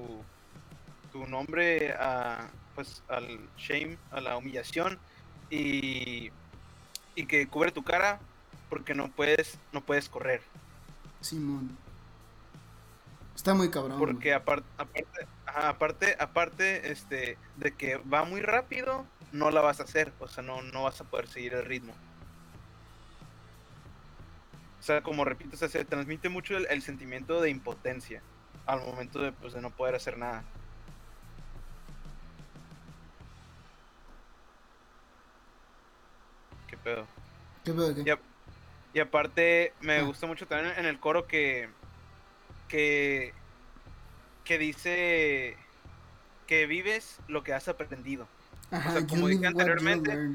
tu 1.11 1.25
nombre 1.27 1.93
a 1.93 2.49
pues 2.75 3.03
al 3.07 3.39
shame, 3.57 3.97
a 4.11 4.21
la 4.21 4.37
humillación 4.37 4.99
y, 5.49 6.31
y 7.15 7.25
que 7.25 7.47
cubre 7.47 7.71
tu 7.71 7.83
cara 7.83 8.19
porque 8.69 8.93
no 8.93 9.09
puedes 9.09 9.59
no 9.71 9.81
puedes 9.81 10.09
correr, 10.09 10.41
Simón. 11.21 11.77
Está 13.35 13.53
muy 13.53 13.69
cabrón. 13.69 13.97
porque 13.97 14.33
aparte 14.33 14.67
aparte 14.77 15.27
aparte 15.45 16.15
aparte 16.19 16.91
este 16.91 17.37
de 17.57 17.71
que 17.73 17.97
va 17.97 18.23
muy 18.23 18.41
rápido, 18.41 19.05
no 19.31 19.51
la 19.51 19.61
vas 19.61 19.79
a 19.79 19.83
hacer, 19.83 20.11
o 20.19 20.27
sea, 20.27 20.43
no 20.43 20.61
no 20.61 20.83
vas 20.83 21.01
a 21.01 21.05
poder 21.05 21.27
seguir 21.27 21.53
el 21.53 21.65
ritmo. 21.65 21.93
O 24.79 24.83
sea, 24.83 25.01
como 25.01 25.25
repito, 25.25 25.55
o 25.55 25.57
sea, 25.59 25.69
se 25.69 25.85
transmite 25.85 26.29
mucho 26.29 26.57
el, 26.57 26.65
el 26.69 26.81
sentimiento 26.81 27.39
de 27.39 27.51
impotencia 27.51 28.23
al 28.65 28.79
momento 28.81 29.19
de, 29.21 29.31
pues, 29.31 29.53
de 29.53 29.61
no 29.61 29.69
poder 29.69 29.93
hacer 29.95 30.17
nada. 30.17 30.43
¿Qué 36.71 36.77
pedo? 36.77 37.05
¿Qué 37.63 37.71
pedo 37.73 37.93
qué? 37.93 38.17
Y 38.93 38.99
aparte, 38.99 39.73
me 39.81 39.97
Ah. 39.97 40.01
gusta 40.01 40.25
mucho 40.25 40.47
también 40.47 40.73
en 40.77 40.85
el 40.87 40.99
coro 40.99 41.27
que. 41.27 41.69
que. 42.67 43.33
que 44.43 44.57
dice. 44.57 45.55
que 46.47 46.65
vives 46.65 47.17
lo 47.29 47.43
que 47.43 47.53
has 47.53 47.67
aprendido. 47.69 48.27
Ajá, 48.71 48.91
sea, 48.91 49.07
como 49.07 49.27
dije 49.27 49.45
anteriormente, 49.47 50.31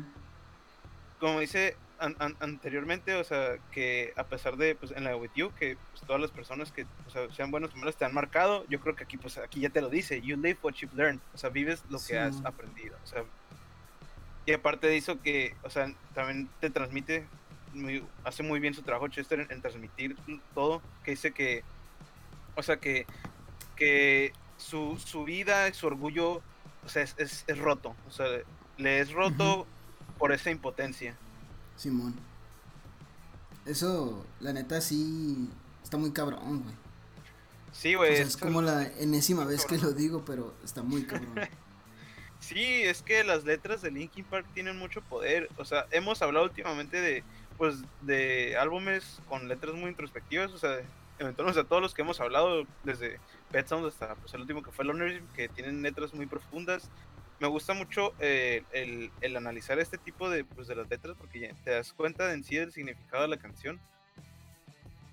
como 1.21 1.41
dice 1.41 1.77
an- 1.99 2.17
an- 2.19 2.37
anteriormente, 2.41 3.15
o 3.15 3.25
sea, 3.25 3.57
que 3.71 4.15
a 4.17 4.25
pesar 4.25 4.57
de, 4.57 4.75
pues, 4.75 4.93
en 4.93 5.05
la 5.05 5.15
With 5.17 5.31
You, 5.35 5.53
que 5.59 5.77
pues, 5.93 6.03
todas 6.07 6.21
las 6.23 6.31
personas 6.31 6.73
que, 6.73 6.87
o 7.07 7.11
sea, 7.11 7.29
sean 7.35 7.51
buenos 7.51 7.73
o 7.75 7.77
malos 7.77 7.97
te 7.97 8.05
han 8.07 8.15
marcado, 8.15 8.65
yo 8.69 8.81
creo 8.81 8.95
que 8.97 9.05
aquí, 9.05 9.17
pues, 9.19 9.37
aquí 9.39 9.61
ya 9.61 9.69
te 9.71 9.81
lo 9.83 9.91
dice, 9.91 10.21
you 10.23 10.37
live 10.37 10.59
what 10.63 10.73
you've 10.75 10.95
learned, 10.97 11.21
o 11.35 11.39
sea, 11.39 11.51
vives 11.51 11.83
lo 11.91 11.99
que 11.99 12.19
has 12.19 12.43
aprendido, 12.47 12.97
o 13.03 13.07
sea, 13.07 13.23
y 14.47 14.53
aparte 14.53 14.87
de 14.87 14.97
eso 14.97 15.21
que, 15.21 15.55
o 15.63 15.71
sea, 15.71 15.93
también 16.15 16.49
te 16.61 16.71
transmite, 16.71 17.27
muy- 17.75 18.05
hace 18.25 18.43
muy 18.43 18.61
bien 18.61 18.73
su 18.75 18.83
trabajo 18.83 19.09
Chester 19.09 19.41
en, 19.41 19.51
en 19.51 19.61
transmitir 19.61 20.17
todo, 20.55 20.81
que 21.05 21.11
dice 21.13 21.33
que, 21.33 21.63
o 22.55 22.63
sea, 22.63 22.79
que, 22.79 23.07
que 23.77 24.33
su, 24.57 24.99
su 25.05 25.25
vida, 25.25 25.73
su 25.75 25.87
orgullo, 25.89 26.41
o 26.85 26.89
sea, 26.89 27.03
es, 27.03 27.15
es, 27.19 27.45
es 27.47 27.59
roto, 27.59 27.95
o 28.09 28.11
sea, 28.11 28.27
le 28.79 29.01
es 29.01 29.13
roto 29.13 29.67
por 30.19 30.33
esa 30.33 30.51
impotencia. 30.51 31.15
Simón. 31.77 32.15
Eso, 33.67 34.25
la 34.41 34.53
neta, 34.53 34.81
sí. 34.81 35.49
Está 35.83 35.97
muy 35.99 36.13
cabrón, 36.13 36.63
güey. 36.63 36.75
Sí, 37.73 37.95
O 37.95 37.99
güey. 37.99 38.17
sea, 38.17 38.25
es 38.25 38.37
como 38.37 38.63
la 38.63 38.85
enésima 38.99 39.45
vez 39.45 39.67
que 39.67 39.77
lo 39.77 39.93
digo, 39.93 40.25
pero 40.25 40.55
está 40.65 40.83
muy 40.83 41.05
cabrón. 41.05 41.35
Sí, 42.47 42.85
es 42.85 43.03
que 43.03 43.25
las 43.25 43.43
letras 43.43 43.83
de 43.83 43.91
Linkin 43.91 44.25
Park 44.25 44.47
tienen 44.55 44.79
mucho 44.79 45.03
poder. 45.03 45.49
O 45.57 45.65
sea, 45.65 45.87
hemos 45.91 46.23
hablado 46.23 46.47
últimamente 46.47 47.01
de, 47.01 47.25
pues, 47.59 47.83
de 48.03 48.57
álbumes 48.57 49.21
con 49.29 49.49
letras 49.49 49.75
muy 49.75 49.91
introspectivas. 49.91 50.53
O 50.53 50.59
sea, 50.59 50.79
eventualmente 51.19 51.61
a 51.61 51.65
todos 51.65 51.83
los 51.83 51.93
que 51.93 52.03
hemos 52.03 52.21
hablado, 52.21 52.65
desde 52.85 53.19
Pet 53.51 53.67
Sounds 53.67 53.89
hasta 53.89 54.15
pues, 54.15 54.33
el 54.35 54.43
último 54.43 54.63
que 54.63 54.71
fue 54.71 54.85
Lonerism, 54.85 55.27
que 55.35 55.49
tienen 55.49 55.83
letras 55.83 56.15
muy 56.15 56.27
profundas. 56.27 56.89
Me 57.41 57.49
gusta 57.49 57.75
mucho 57.75 58.15
eh, 58.21 58.63
el, 58.71 59.11
el 59.23 59.37
analizar 59.37 59.81
este 59.81 59.99
tipo 59.99 60.31
de, 60.31 60.45
pues, 60.45 60.69
de 60.69 60.77
las 60.77 60.89
letras 60.89 61.17
porque 61.19 61.41
ya 61.41 61.55
te 61.65 61.73
das 61.73 61.93
cuenta 61.95 62.29
de 62.29 62.35
en 62.35 62.45
sí 62.45 62.55
del 62.55 62.71
significado 62.73 63.23
de 63.23 63.29
la 63.29 63.39
canción. 63.39 63.81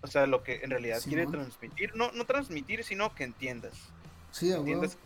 O 0.01 0.07
sea, 0.07 0.27
lo 0.27 0.43
que 0.43 0.59
en 0.61 0.69
realidad 0.69 1.01
quiere 1.03 1.25
transmitir. 1.25 1.95
No, 1.95 2.11
no 2.11 2.25
transmitir, 2.25 2.83
sino 2.83 3.15
que 3.15 3.23
entiendas. 3.23 3.73
Sí, 4.29 4.51
entiendas 4.51 4.99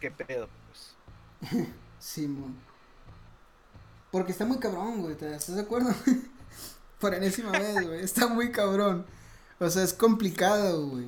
qué 0.00 0.10
pedo. 0.10 0.48
Simón. 2.00 2.56
Porque 4.10 4.32
está 4.32 4.44
muy 4.46 4.58
cabrón, 4.58 5.02
güey. 5.02 5.16
¿te- 5.16 5.34
¿Estás 5.34 5.56
de 5.56 5.62
acuerdo? 5.62 5.90
Por 7.00 7.14
enésima 7.14 7.52
vez, 7.52 7.86
güey. 7.86 8.00
Está 8.02 8.26
muy 8.28 8.50
cabrón. 8.52 9.04
O 9.60 9.68
sea, 9.70 9.82
es 9.84 9.92
complicado, 9.92 10.86
güey. 10.88 11.06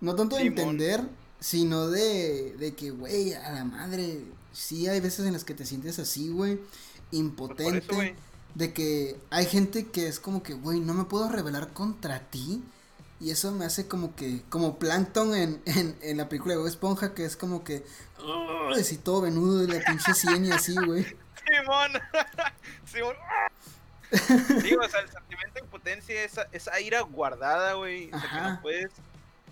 No 0.00 0.14
tanto 0.14 0.36
de 0.36 0.42
Simón. 0.42 0.58
entender, 0.58 1.08
sino 1.40 1.88
de, 1.88 2.54
de 2.58 2.74
que, 2.74 2.90
güey, 2.90 3.34
a 3.34 3.52
la 3.52 3.64
madre. 3.64 4.24
Sí, 4.52 4.86
hay 4.88 5.00
veces 5.00 5.26
en 5.26 5.32
las 5.32 5.44
que 5.44 5.54
te 5.54 5.66
sientes 5.66 5.98
así, 5.98 6.28
güey. 6.28 6.56
Pues 6.56 6.66
Impotente. 7.12 7.64
por 7.64 7.76
eso, 7.76 7.94
güey. 7.96 8.14
de 8.54 8.72
que 8.72 9.20
hay 9.30 9.46
gente 9.46 9.86
que 9.86 10.08
es 10.08 10.20
como 10.20 10.42
que, 10.42 10.54
güey, 10.54 10.80
no 10.80 10.94
me 10.94 11.04
puedo 11.04 11.28
rebelar 11.28 11.72
contra 11.72 12.30
ti. 12.30 12.62
Y 13.20 13.30
eso 13.30 13.50
me 13.52 13.64
hace 13.64 13.88
como 13.88 14.14
que, 14.14 14.42
como 14.48 14.78
Plankton 14.78 15.34
en, 15.34 15.62
en, 15.66 15.98
en 16.02 16.16
la 16.16 16.28
película 16.28 16.54
de 16.54 16.58
Bob 16.58 16.68
Esponja, 16.68 17.14
que 17.14 17.24
es 17.24 17.36
como 17.36 17.64
que, 17.64 17.84
"Ugh", 18.20 18.72
así 18.78 18.96
todo 18.96 19.22
venudo 19.22 19.58
de 19.58 19.74
la 19.78 19.84
pinche 19.84 20.14
sien 20.14 20.44
y 20.44 20.52
así, 20.52 20.74
güey. 20.76 21.04
Simón. 21.04 21.92
Simón. 22.86 23.16
Sí, 24.10 24.74
o 24.74 24.88
sea, 24.88 25.00
el 25.00 25.10
sentimiento 25.10 25.54
de 25.54 25.60
impotencia, 25.60 26.22
esa, 26.22 26.48
esa 26.52 26.80
ira 26.80 27.00
guardada, 27.02 27.74
güey. 27.74 28.10
O 28.12 28.18
sea, 28.18 28.30
que 28.30 28.40
no 28.40 28.60
puedes. 28.62 28.92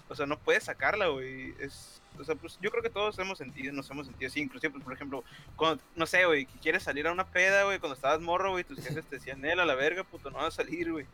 O 0.09 0.15
sea, 0.15 0.27
no 0.27 0.39
puedes 0.39 0.65
sacarla, 0.65 1.09
güey. 1.09 1.55
Es. 1.59 2.01
O 2.19 2.25
sea, 2.25 2.35
pues 2.35 2.59
yo 2.63 2.71
creo 2.71 2.83
que 2.83 2.89
todos 2.89 3.19
hemos 3.19 3.37
sentido, 3.37 3.75
nos 3.75 3.91
hemos 3.91 4.07
sentido 4.07 4.29
así. 4.31 4.41
Inclusive, 4.41 4.71
pues, 4.73 4.85
por 4.85 4.95
ejemplo, 4.95 5.25
cuando, 5.57 5.83
no 5.97 6.07
sé, 6.07 6.25
güey, 6.25 6.47
que 6.47 6.59
quieres 6.61 6.83
salir 6.85 7.07
a 7.07 7.13
una 7.13 7.27
peda, 7.27 7.65
güey, 7.65 7.79
cuando 7.79 7.95
estabas 7.95 8.21
morro, 8.21 8.53
güey, 8.53 8.65
tus 8.65 8.79
jefes 8.79 9.05
te 9.05 9.17
decían, 9.17 9.41
Nel, 9.43 9.61
a 9.61 9.67
la 9.67 9.75
verga, 9.75 10.05
puto, 10.05 10.31
no 10.31 10.39
vas 10.39 10.55
a 10.55 10.63
salir, 10.63 10.93
güey. 10.93 11.07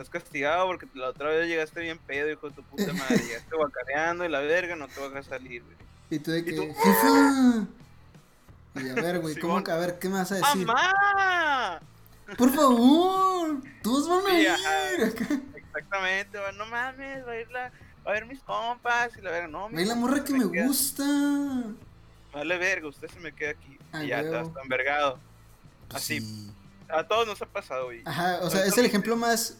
Estás 0.00 0.22
castigado 0.22 0.66
porque 0.66 0.88
la 0.94 1.10
otra 1.10 1.28
vez 1.28 1.46
llegaste 1.46 1.78
bien 1.78 1.98
pedo, 1.98 2.30
hijo 2.30 2.48
de 2.48 2.54
tu 2.54 2.62
puta 2.62 2.90
madre. 2.94 3.18
Llegaste 3.18 3.54
guacareando 3.54 4.24
y 4.24 4.30
la 4.30 4.40
verga, 4.40 4.74
no 4.74 4.88
te 4.88 4.98
vas 4.98 5.14
a 5.14 5.28
salir, 5.28 5.62
güey. 5.62 5.76
Y 6.08 6.18
tú 6.18 6.30
de 6.30 6.38
¿Y 6.38 6.44
que, 6.44 6.52
jefa. 6.52 7.66
Y 8.76 8.88
a 8.88 8.94
ver, 8.94 9.18
güey, 9.18 9.36
¿cómo 9.36 9.62
que, 9.62 9.70
a 9.70 9.76
ver, 9.76 9.98
qué 9.98 10.08
me 10.08 10.14
vas 10.14 10.32
a 10.32 10.36
decir? 10.36 10.64
¡Mamá! 10.64 11.82
Por 12.38 12.50
favor, 12.50 13.60
todos 13.82 14.08
van 14.08 14.34
a 14.34 14.40
ir. 14.40 14.48
Exactamente, 15.66 16.38
güey, 16.38 16.56
no 16.56 16.64
mames, 16.64 17.26
va 17.26 17.32
a 17.32 17.36
ir 17.36 17.50
la, 17.50 17.70
va 18.06 18.12
a 18.14 18.16
ir 18.16 18.24
mis 18.24 18.40
compas 18.40 19.14
y 19.18 19.20
la 19.20 19.30
verga, 19.32 19.48
no, 19.48 19.68
Ve 19.68 19.84
la 19.84 19.96
morra 19.96 20.24
que 20.24 20.32
me 20.32 20.44
gusta. 20.46 21.04
Vale 22.32 22.56
verga, 22.56 22.88
usted 22.88 23.10
se 23.10 23.20
me 23.20 23.32
queda 23.32 23.50
aquí. 23.50 23.78
Y 24.02 24.06
ya 24.06 24.20
está 24.20 24.44
envergado. 24.62 25.18
Pues 25.90 26.02
Así. 26.02 26.20
sí. 26.22 26.50
A 26.88 27.06
todos 27.06 27.26
nos 27.26 27.42
ha 27.42 27.46
pasado, 27.46 27.84
güey. 27.84 28.00
Ajá, 28.06 28.38
o 28.40 28.48
sea, 28.48 28.64
es 28.64 28.78
el 28.78 28.86
ejemplo 28.86 29.14
más 29.14 29.58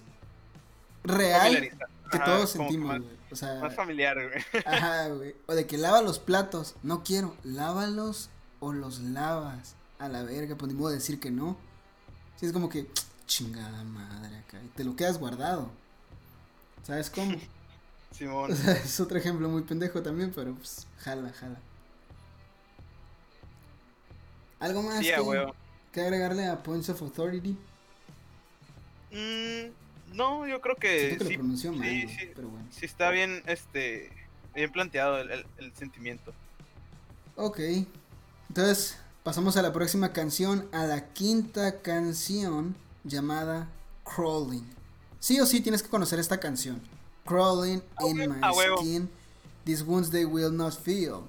real 1.05 1.71
que 2.11 2.17
ajá, 2.17 2.25
todos 2.25 2.51
sentimos, 2.51 2.89
Más, 2.89 3.01
güey. 3.01 3.17
O 3.31 3.37
sea, 3.37 3.61
más 3.61 3.75
familiar, 3.75 4.17
güey. 4.17 4.65
Ajá, 4.67 5.09
güey. 5.09 5.37
O 5.47 5.55
de 5.55 5.67
que 5.67 5.79
lava 5.79 6.03
los 6.03 6.19
platos. 6.19 6.75
No 6.83 7.05
quiero. 7.05 7.37
Lávalos 7.45 8.29
o 8.59 8.73
los 8.73 9.01
lavas. 9.01 9.77
A 9.99 10.09
la 10.09 10.23
verga, 10.23 10.57
pues 10.57 10.73
ni 10.73 10.79
modo 10.79 10.89
de 10.89 10.97
decir 10.97 11.21
que 11.21 11.31
no. 11.31 11.57
Sí, 12.37 12.47
es 12.47 12.53
como 12.53 12.69
que, 12.69 12.91
chingada 13.27 13.85
madre 13.85 14.39
acá. 14.39 14.61
Y 14.63 14.69
te 14.69 14.83
lo 14.83 14.97
quedas 14.97 15.19
guardado. 15.19 15.71
¿Sabes 16.83 17.11
cómo? 17.11 17.39
Simón. 18.11 18.53
O 18.53 18.57
sea, 18.57 18.73
es 18.73 18.99
otro 18.99 19.19
ejemplo 19.19 19.49
muy 19.49 19.63
pendejo 19.63 20.03
también, 20.03 20.33
pero 20.35 20.55
pues, 20.55 20.87
jala, 20.99 21.33
jala. 21.33 21.61
¿Algo 24.59 24.83
más 24.83 24.99
Sí, 24.99 25.05
que, 25.05 25.53
que 25.93 26.01
agregarle 26.01 26.47
a 26.47 26.63
Points 26.63 26.89
of 26.89 27.01
Authority? 27.01 27.57
Mm, 29.13 29.71
no, 30.13 30.47
yo 30.47 30.61
creo 30.61 30.77
que 30.77 31.17
que 31.19 31.25
sí, 31.25 31.31
lo 31.35 31.39
pronunció 31.41 31.73
mal, 31.73 31.89
sí, 31.89 32.09
sí. 32.09 32.31
pero 32.35 32.49
bueno. 32.49 32.67
sí 32.71 32.87
está 32.87 33.11
bien, 33.11 33.43
este, 33.47 34.11
bien 34.55 34.71
planteado 34.73 35.19
el, 35.19 35.31
el- 35.31 35.47
el 35.59 35.75
sentimiento. 35.75 36.33
Ok. 37.37 37.61
Entonces, 38.49 38.99
pasamos 39.23 39.57
a 39.57 39.63
la 39.63 39.73
próxima 39.73 40.13
canción, 40.13 40.69
a 40.73 40.85
la 40.87 41.13
quinta 41.13 41.81
canción 41.83 42.75
llamada 43.05 43.69
Crawling. 44.05 44.67
Sí 45.21 45.39
o 45.41 45.47
sí 45.47 45.61
tienes 45.61 45.83
que 45.83 45.89
conocer 45.89 46.19
esta 46.19 46.39
canción. 46.41 46.81
Crawling 47.27 47.83
in 48.09 48.29
my 48.29 48.41
skin, 48.79 49.09
these 49.65 49.83
wounds 49.85 50.11
they 50.11 50.25
will 50.25 50.51
not 50.51 50.73
feel. 50.75 51.25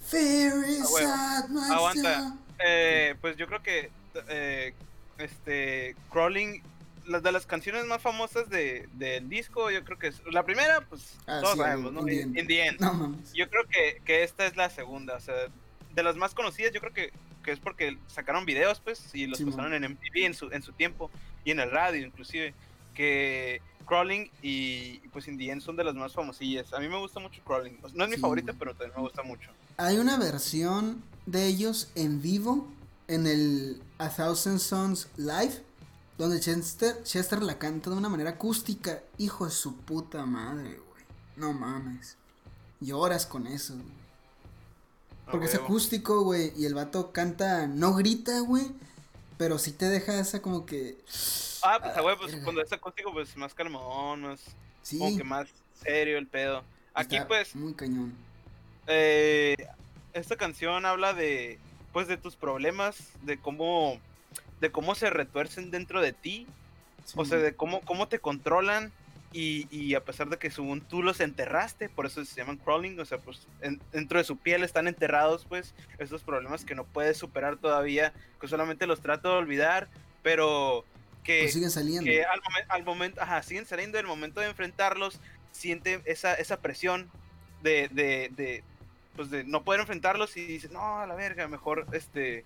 Fear 0.00 0.64
at 1.06 1.48
my 1.48 1.68
Aguanta. 1.70 2.36
Eh, 2.58 3.14
pues 3.20 3.36
yo 3.36 3.46
creo 3.46 3.62
que 3.62 3.90
eh, 4.28 4.74
este 5.18 5.94
Crawling, 6.10 6.62
las 7.10 7.22
de 7.22 7.32
las 7.32 7.44
canciones 7.46 7.84
más 7.86 8.00
famosas 8.00 8.48
de, 8.48 8.88
del 8.94 9.28
disco, 9.28 9.70
yo 9.70 9.84
creo 9.84 9.98
que 9.98 10.08
es 10.08 10.22
la 10.32 10.44
primera, 10.44 10.80
pues 10.88 11.16
Ah, 11.26 11.40
todos 11.42 11.54
sí, 11.54 11.58
sabemos, 11.60 11.92
¿no? 11.92 12.00
In 12.00 12.06
the 12.06 12.12
In, 12.12 12.20
End. 12.22 12.38
In 12.38 12.46
the 12.46 12.66
End. 12.66 12.80
No 12.80 12.92
mames. 12.94 13.32
Yo 13.32 13.48
creo 13.50 13.64
que, 13.68 14.00
que 14.04 14.22
esta 14.22 14.46
es 14.46 14.56
la 14.56 14.70
segunda, 14.70 15.16
o 15.16 15.20
sea, 15.20 15.34
de 15.94 16.02
las 16.02 16.16
más 16.16 16.34
conocidas, 16.34 16.72
yo 16.72 16.80
creo 16.80 16.92
que, 16.92 17.12
que 17.42 17.52
es 17.52 17.58
porque 17.58 17.98
sacaron 18.06 18.46
videos, 18.46 18.80
pues, 18.80 19.14
y 19.14 19.26
los 19.26 19.38
Sí, 19.38 19.44
pasaron 19.44 19.74
en 19.74 19.84
MTV 19.92 20.24
en 20.24 20.34
su, 20.34 20.50
en 20.52 20.62
su 20.62 20.72
tiempo, 20.72 21.10
y 21.44 21.50
en 21.50 21.60
el 21.60 21.70
radio 21.70 22.06
inclusive, 22.06 22.54
que 22.94 23.60
Crawling 23.86 24.30
y, 24.42 24.98
pues 25.08 25.26
In 25.26 25.36
the 25.36 25.50
End 25.50 25.62
son 25.62 25.74
de 25.76 25.82
las 25.84 25.94
más 25.94 26.12
famosillas. 26.12 26.72
A 26.72 26.78
mí 26.78 26.88
me 26.88 26.98
gusta 26.98 27.18
mucho 27.18 27.42
Crawling, 27.44 27.78
O 27.82 27.88
sea, 27.88 27.96
no 27.98 28.04
es 28.04 28.10
mi 28.10 28.16
Sí, 28.16 28.20
favorita, 28.22 28.52
pero 28.58 28.72
también 28.72 28.92
me 28.96 29.02
gusta 29.02 29.22
mucho. 29.24 29.50
Hay 29.78 29.96
una 29.98 30.16
versión 30.16 31.02
de 31.26 31.46
ellos 31.46 31.90
en 31.96 32.22
vivo 32.22 32.72
en 33.08 33.26
el 33.26 33.82
A 33.98 34.08
Thousand 34.08 34.60
Sons 34.60 35.08
Live, 35.16 35.62
donde 36.20 36.40
Chester, 36.40 37.02
Chester 37.02 37.42
la 37.42 37.58
canta 37.58 37.90
de 37.90 37.96
una 37.96 38.08
manera 38.08 38.30
acústica. 38.30 39.02
Hijo 39.18 39.46
de 39.46 39.50
su 39.50 39.76
puta 39.76 40.26
madre, 40.26 40.78
güey. 40.90 41.04
No 41.36 41.52
mames. 41.52 42.16
Lloras 42.80 43.26
con 43.26 43.46
eso, 43.46 43.74
güey. 43.74 44.00
Porque 45.30 45.46
es 45.46 45.54
acústico, 45.54 46.22
güey, 46.22 46.52
y 46.56 46.66
el 46.66 46.74
vato 46.74 47.12
canta, 47.12 47.68
no 47.68 47.94
grita, 47.94 48.40
güey, 48.40 48.66
pero 49.38 49.58
sí 49.58 49.70
te 49.70 49.86
deja 49.88 50.18
esa 50.18 50.42
como 50.42 50.66
que... 50.66 50.98
Ah, 51.62 51.78
pues, 51.80 51.96
huevo, 51.96 52.18
pues, 52.18 52.32
verga. 52.32 52.44
cuando 52.44 52.62
es 52.62 52.72
acústico, 52.72 53.12
pues, 53.12 53.36
más 53.36 53.54
calmón, 53.54 54.22
más, 54.22 54.40
Sí, 54.82 54.98
como 54.98 55.16
que 55.16 55.24
más 55.24 55.48
serio 55.80 56.18
el 56.18 56.26
pedo. 56.26 56.64
Aquí, 56.94 57.16
está 57.16 57.28
pues, 57.28 57.54
Muy 57.54 57.74
cañón. 57.74 58.12
eh, 58.88 59.56
esta 60.12 60.36
canción 60.36 60.84
habla 60.84 61.14
de 61.14 61.58
pues 61.92 62.08
de 62.08 62.16
tus 62.16 62.36
problemas 62.36 62.96
de 63.22 63.38
cómo 63.38 63.98
de 64.60 64.70
cómo 64.70 64.94
se 64.94 65.10
retuercen 65.10 65.70
dentro 65.70 66.00
de 66.00 66.12
ti 66.12 66.46
Sí, 67.04 67.14
o 67.16 67.24
sea 67.24 67.38
de 67.38 67.54
cómo 67.54 67.80
cómo 67.80 68.08
te 68.08 68.18
controlan 68.18 68.92
y, 69.32 69.66
y 69.74 69.94
a 69.94 70.04
pesar 70.04 70.28
de 70.28 70.38
que 70.38 70.50
según 70.50 70.80
tú 70.80 71.02
los 71.02 71.20
enterraste 71.20 71.88
por 71.88 72.04
eso 72.06 72.24
se 72.24 72.36
llaman 72.36 72.56
crawling 72.58 72.98
o 73.00 73.04
sea 73.04 73.18
pues 73.18 73.46
en- 73.62 73.80
dentro 73.92 74.18
de 74.18 74.24
su 74.24 74.36
piel 74.36 74.62
están 74.64 74.86
enterrados 74.86 75.46
pues 75.48 75.74
esos 75.98 76.22
problemas 76.22 76.64
que 76.64 76.74
no 76.74 76.84
puedes 76.84 77.16
superar 77.16 77.56
todavía 77.56 78.12
que 78.40 78.48
solamente 78.48 78.86
los 78.86 79.00
trato 79.00 79.28
de 79.30 79.36
olvidar 79.36 79.88
pero 80.22 80.84
que 81.24 81.40
pues 81.42 81.52
siguen 81.54 81.70
saliendo. 81.70 82.04
que 82.10 82.24
al, 82.24 82.40
momen- 82.40 82.66
al 82.68 82.82
momento, 82.84 83.20
ajá, 83.22 83.42
siguen 83.42 83.66
saliendo 83.66 83.98
del 83.98 84.06
momento 84.06 84.40
de 84.40 84.48
enfrentarlos, 84.48 85.20
siente 85.52 86.00
esa, 86.06 86.34
esa 86.34 86.60
presión 86.60 87.10
de, 87.62 87.88
de, 87.88 88.30
de, 88.34 88.64
pues 89.16 89.30
de 89.30 89.44
no 89.44 89.62
poder 89.62 89.80
enfrentarlos 89.80 90.36
y 90.38 90.46
dices, 90.46 90.70
no, 90.70 90.98
a 90.98 91.06
la 91.06 91.14
verga, 91.14 91.46
mejor, 91.46 91.86
este, 91.92 92.44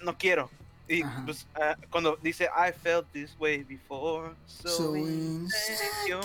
no 0.00 0.16
quiero. 0.16 0.50
Y 0.92 1.02
Ajá. 1.02 1.22
pues 1.24 1.46
ah, 1.54 1.76
cuando 1.88 2.18
dice, 2.20 2.46
I 2.46 2.72
felt 2.72 3.06
this 3.12 3.36
way 3.38 3.62
before, 3.62 4.32
so, 4.46 4.68
So 4.68 4.96
insecure". 4.96 6.20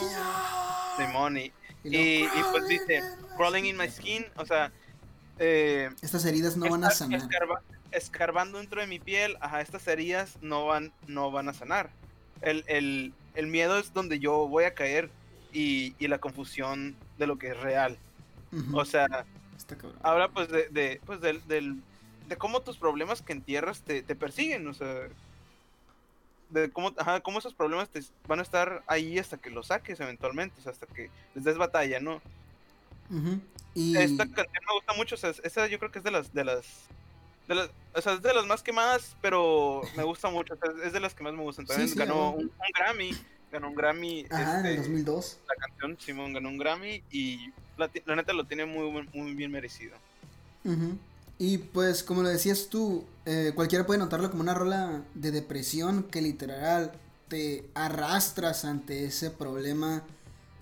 Simón, 0.98 1.38
y, 1.38 1.52
Y 1.84 2.28
pues 2.52 2.68
dice, 2.68 3.02
crawling 3.38 3.66
in 3.66 3.78
my 3.78 3.88
skin, 3.88 4.26
o 4.38 4.46
sea, 4.46 4.72
eh, 5.38 5.90
Estas 6.02 6.26
heridas 6.26 6.58
no 6.58 6.68
van 6.70 6.84
a 6.84 6.90
sanar. 6.90 7.20
escarba- 7.22 7.62
escarbando 7.92 8.58
dentro 8.58 8.82
de 8.82 8.88
mi 8.88 8.98
piel, 9.00 9.38
ajá, 9.40 9.62
estas 9.62 9.88
heridas 9.88 10.38
no 10.42 10.66
van, 10.66 10.92
no 11.08 11.30
van 11.32 11.48
a 11.50 11.54
sanar. 11.54 11.92
El, 12.42 12.64
el- 12.68 13.14
el 13.36 13.48
miedo 13.48 13.78
es 13.78 13.94
donde 13.94 14.18
yo 14.20 14.48
voy 14.48 14.64
a 14.64 14.74
caer 14.74 15.12
y, 15.54 15.94
y 16.00 16.08
la 16.08 16.18
confusión 16.18 16.96
de 17.20 17.28
lo 17.28 17.38
que 17.38 17.50
es 17.50 17.60
real. 17.60 17.98
O 18.74 18.84
sea, 18.86 19.26
está 19.58 19.76
habla 20.02 20.30
pues 20.30 20.48
de, 20.50 20.70
de, 20.70 21.02
pues 21.06 21.20
del, 21.22 21.46
del- 21.48 21.84
de 22.28 22.38
cómo 22.38 22.62
tus 22.62 22.78
problemas 22.78 23.22
que 23.22 23.34
entierras 23.34 23.82
te, 23.82 24.02
te 24.02 24.16
persiguen, 24.16 24.68
o 24.68 24.74
sea, 24.74 25.08
de 26.50 26.72
cómo, 26.72 26.94
ajá, 26.98 27.20
cómo 27.22 27.40
esos 27.40 27.54
problemas 27.54 27.90
te 27.90 28.02
van 28.28 28.40
a 28.40 28.44
estar 28.44 28.84
ahí 28.88 29.18
hasta 29.20 29.38
que 29.38 29.50
los 29.50 29.68
saques 29.68 30.00
eventualmente, 30.00 30.56
o 30.60 30.64
sea, 30.64 30.72
hasta 30.72 30.88
que 30.88 31.10
les 31.34 31.44
des 31.44 31.58
batalla, 31.58 32.00
¿no? 32.00 32.22
Y 33.74 33.98
Esta 33.98 34.26
canción 34.26 34.64
me 34.68 34.74
gusta 34.76 34.94
mucho, 34.94 35.16
o 35.16 35.18
sea, 35.18 35.32
esa 35.44 35.68
yo 35.68 35.78
creo 35.80 35.92
que 35.92 36.00
es 36.00 36.04
de 36.04 36.12
las, 36.12 36.34
de 36.34 36.44
las, 36.44 36.66
de 37.48 37.56
las, 37.56 37.70
o 37.94 38.02
sea, 38.02 38.14
es 38.14 38.22
de 38.22 38.34
las 38.34 38.46
más 38.46 38.64
quemadas, 38.64 39.16
pero 39.22 39.82
me 39.96 40.04
gusta 40.04 40.30
mucho, 40.30 40.54
o 40.54 40.58
sea, 40.58 40.86
es 40.86 40.94
de 40.94 41.00
las 41.00 41.14
que 41.14 41.24
más 41.24 41.34
me 41.34 41.44
gustan. 41.44 41.66
También 41.66 41.90
sí, 41.90 41.98
ganó 41.98 42.32
un, 42.32 42.46
un 42.46 42.52
Grammy, 42.76 43.12
ganó 43.52 43.70
un 43.70 43.76
Grammy, 43.76 44.26
ajá, 44.30 44.60
en 44.62 44.66
el 44.66 44.72
este, 44.74 44.90
2002. 44.90 45.40
la 45.48 45.56
canción, 45.56 45.98
Simón 46.00 46.34
ganó 46.34 46.50
un 46.50 46.58
Grammy 46.58 47.04
y 47.12 47.52
la, 47.78 48.16
neta 48.16 48.34
lo 48.34 48.46
tiene 48.46 48.66
muy, 48.66 49.08
muy 49.14 49.34
bien 49.34 49.52
merecido. 49.52 49.96
Y 51.38 51.58
pues, 51.58 52.04
como 52.04 52.24
lo 52.24 52.30
decías 52.30 52.68
tú, 52.70 53.06
eh, 53.26 53.52
cualquiera 53.56 53.86
puede 53.86 54.00
notarlo 54.00 54.30
como 54.30 54.42
una 54.42 54.54
rola 54.54 55.04
de 55.14 55.32
depresión 55.32 56.04
que 56.04 56.22
literal 56.22 56.94
te 57.28 57.70
arrastras 57.74 58.66
ante 58.66 59.06
ese 59.06 59.32
problema. 59.32 60.04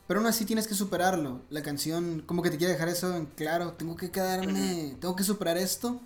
Pero 0.07 0.19
aún 0.19 0.27
así 0.27 0.45
tienes 0.45 0.67
que 0.67 0.75
superarlo. 0.75 1.41
La 1.49 1.61
canción 1.61 2.23
como 2.25 2.41
que 2.41 2.49
te 2.49 2.57
quiere 2.57 2.73
dejar 2.73 2.89
eso 2.89 3.15
en 3.15 3.25
claro. 3.27 3.73
Tengo 3.73 3.95
que 3.95 4.11
quedarme, 4.11 4.95
tengo 4.99 5.15
que 5.15 5.23
superar 5.23 5.57
esto. 5.57 6.01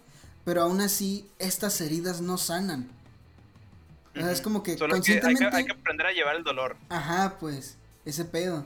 Pero 0.46 0.62
aún 0.62 0.82
así 0.82 1.30
estas 1.40 1.80
heridas 1.82 2.22
no 2.22 2.38
sanan. 2.38 2.90
O 4.16 4.20
sea, 4.20 4.32
es 4.32 4.42
como 4.42 4.64
que 4.64 4.78
Solo 4.78 4.94
que 4.94 4.98
hay, 4.98 5.02
que 5.02 5.22
conscientemente... 5.22 5.58
hay 5.58 5.66
que 5.66 5.72
aprender 5.74 6.08
a 6.08 6.12
llevar 6.12 6.36
el 6.36 6.44
dolor. 6.44 6.76
Ajá, 6.90 7.38
pues, 7.40 7.78
ese 8.06 8.26
pedo. 8.26 8.66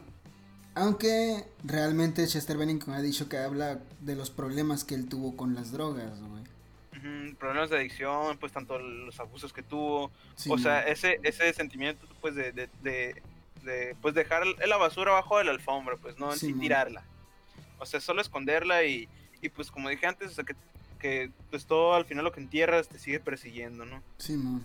Aunque 0.74 1.46
realmente 1.64 2.26
Chester 2.28 2.58
Bennington 2.58 2.94
ha 2.94 3.02
dicho 3.02 3.28
que 3.28 3.38
habla 3.38 3.80
de 4.00 4.16
los 4.16 4.30
problemas 4.30 4.84
que 4.84 4.96
él 4.96 5.10
tuvo 5.10 5.36
con 5.36 5.54
las 5.54 5.72
drogas, 5.72 6.20
güey. 6.22 6.42
Problemas 7.40 7.70
de 7.70 7.78
adicción, 7.78 8.38
pues 8.38 8.52
tanto 8.54 8.78
los 8.78 9.20
abusos 9.20 9.52
que 9.52 9.64
tuvo, 9.64 10.12
Sí, 10.36 10.50
o 10.52 10.58
sea, 10.58 10.82
ese, 10.84 11.20
ese 11.24 11.52
sentimiento, 11.54 12.06
pues, 12.22 12.36
de, 12.36 12.52
de, 12.52 12.70
de, 12.84 13.22
de, 13.64 13.96
pues, 14.02 14.14
dejar 14.14 14.46
la 14.46 14.78
basura 14.78 15.12
abajo 15.12 15.40
de 15.40 15.46
la 15.46 15.52
alfombra, 15.52 15.98
pues, 15.98 16.20
no 16.20 16.32
en 16.32 16.38
Sí, 16.38 16.54
tirarla. 16.54 17.04
O 17.80 17.86
sea, 17.86 18.00
solo 18.00 18.22
esconderla 18.22 18.84
y, 18.84 19.10
y 19.42 19.50
pues, 19.50 19.72
como 19.72 19.90
dije 19.90 20.06
antes, 20.06 20.32
o 20.32 20.34
sea, 20.36 20.44
que, 20.44 20.56
que, 21.00 21.32
pues, 21.50 21.66
todo 21.66 21.96
al 21.96 22.06
final 22.06 22.24
lo 22.24 22.32
que 22.32 22.42
entierras 22.42 22.88
te 22.88 23.00
sigue 23.00 23.20
persiguiendo, 23.20 23.86
¿no? 23.86 24.04
Sí, 24.20 24.34
man. 24.34 24.62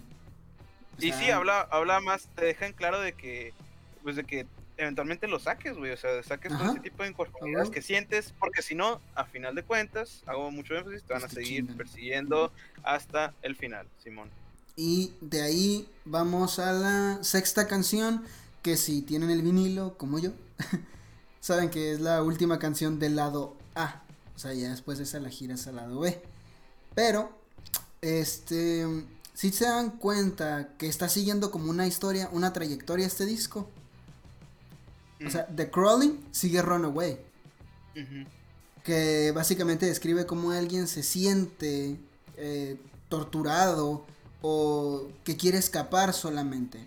O 0.99 1.05
y 1.05 1.13
sí, 1.13 1.31
habla, 1.31 1.63
habla 1.71 2.01
más, 2.01 2.29
te 2.35 2.45
deja 2.45 2.67
en 2.67 2.75
claro 2.75 3.01
de 3.01 3.15
que, 3.15 3.55
pues, 4.03 4.17
de 4.17 4.25
que 4.25 4.47
eventualmente 4.77 5.27
lo 5.27 5.39
saques, 5.39 5.77
güey, 5.77 5.93
o 5.93 5.97
sea, 5.97 6.23
saques 6.23 6.53
todo 6.53 6.63
Ajá. 6.63 6.73
ese 6.73 6.81
tipo 6.81 7.03
de 7.03 7.11
inconformidades 7.11 7.71
que 7.71 7.83
sientes, 7.83 8.35
porque 8.39 8.63
si 8.63 8.75
no, 8.75 9.01
a 9.15 9.25
final 9.25 9.55
de 9.55 9.63
cuentas, 9.63 10.23
hago 10.27 10.51
mucho 10.51 10.75
énfasis, 10.75 11.03
te 11.03 11.13
van 11.13 11.25
a 11.25 11.29
seguir 11.29 11.61
chingan. 11.61 11.77
persiguiendo 11.77 12.53
hasta 12.83 13.35
el 13.43 13.57
final, 13.57 13.87
Simón. 14.03 14.31
Y 14.77 15.15
de 15.21 15.43
ahí 15.43 15.89
vamos 16.05 16.59
a 16.59 16.73
la 16.73 17.19
sexta 17.23 17.67
canción, 17.67 18.25
que 18.63 18.77
si 18.77 19.03
tienen 19.03 19.31
el 19.31 19.43
vinilo, 19.43 19.97
como 19.97 20.19
yo, 20.19 20.33
saben 21.41 21.71
que 21.71 21.93
es 21.93 22.01
la 22.01 22.23
última 22.23 22.59
canción 22.59 22.99
del 22.99 23.17
lado 23.17 23.57
A. 23.75 24.03
O 24.35 24.39
sea, 24.39 24.53
ya 24.53 24.69
después 24.69 24.99
de 24.99 25.05
esa 25.05 25.19
la 25.19 25.31
giras 25.31 25.67
al 25.67 25.77
lado 25.77 26.01
B. 26.01 26.21
Pero, 26.95 27.31
este, 28.03 28.87
si 29.33 29.51
se 29.51 29.65
dan 29.65 29.91
cuenta 29.91 30.71
que 30.77 30.89
está 30.89 31.09
siguiendo 31.09 31.51
como 31.51 31.71
una 31.71 31.87
historia, 31.87 32.29
una 32.33 32.53
trayectoria 32.53 33.07
este 33.07 33.25
disco. 33.25 33.71
O 35.25 35.31
sea, 35.31 35.47
The 35.47 35.71
Crawling 35.71 36.27
sigue 36.31 36.61
Runaway. 36.63 37.19
Que 38.83 39.33
básicamente 39.35 39.87
describe 39.87 40.27
cómo 40.27 40.51
alguien 40.51 40.87
se 40.87 41.03
siente 41.03 41.97
eh, 42.37 42.77
torturado 43.09 44.05
o 44.43 45.09
que 45.25 45.37
quiere 45.37 45.59
escapar 45.59 46.13
solamente. 46.13 46.87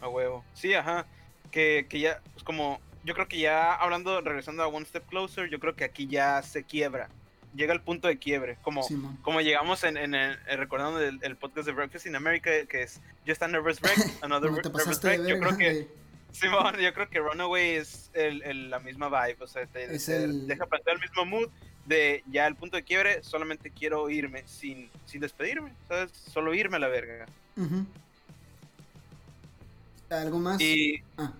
A 0.00 0.08
huevo. 0.08 0.44
Sí, 0.54 0.74
ajá. 0.74 1.06
Que, 1.50 1.86
que 1.88 2.00
ya, 2.00 2.20
pues 2.32 2.44
como, 2.44 2.80
yo 3.04 3.14
creo 3.14 3.26
que 3.26 3.38
ya 3.38 3.74
hablando, 3.74 4.20
regresando 4.20 4.62
a 4.62 4.68
One 4.68 4.86
Step 4.86 5.06
Closer, 5.08 5.50
yo 5.50 5.58
creo 5.58 5.74
que 5.74 5.84
aquí 5.84 6.06
ya 6.06 6.42
se 6.42 6.62
quiebra. 6.62 7.08
Llega 7.54 7.72
el 7.72 7.80
punto 7.80 8.06
de 8.06 8.18
quiebre. 8.18 8.58
Como, 8.62 8.86
como 9.22 9.40
llegamos 9.40 9.82
en, 9.82 9.96
en 9.96 10.14
el, 10.14 10.38
eh, 10.46 10.56
recordando 10.56 11.00
el, 11.00 11.18
el 11.22 11.36
podcast 11.36 11.66
de 11.66 11.72
Breakfast 11.72 12.06
in 12.06 12.14
America, 12.14 12.50
que 12.68 12.82
es 12.82 13.00
Just 13.26 13.42
a 13.42 13.48
Nervous 13.48 13.80
Wreck, 13.80 13.98
Another 14.22 14.52
Nervous 14.52 15.02
Wreck. 15.02 15.26
Yo 15.26 15.38
creo 15.40 15.56
que. 15.56 15.88
Simón, 16.32 16.76
yo 16.78 16.92
creo 16.94 17.08
que 17.08 17.18
Runaway 17.20 17.70
es 17.76 18.10
el, 18.14 18.42
el- 18.42 18.70
la 18.70 18.78
misma 18.78 19.08
vibe. 19.08 19.42
O 19.42 19.46
sea, 19.46 19.66
te, 19.66 19.94
Es 19.94 20.06
te 20.06 20.24
el- 20.24 20.46
deja 20.46 20.66
plantear 20.66 20.96
el 20.96 21.02
mismo 21.02 21.24
mood 21.24 21.48
de 21.86 22.22
ya 22.30 22.46
el 22.46 22.54
punto 22.54 22.76
de 22.76 22.82
quiebre, 22.84 23.22
solamente 23.22 23.70
quiero 23.70 24.08
irme 24.10 24.42
sin, 24.46 24.90
sin 25.06 25.20
despedirme, 25.20 25.72
¿sabes? 25.88 26.12
Solo 26.12 26.52
irme 26.54 26.76
a 26.76 26.80
la 26.80 26.88
verga. 26.88 27.26
¿Algo 30.10 30.38
más? 30.38 30.60
Y, 30.60 31.02
Ah, 31.16 31.32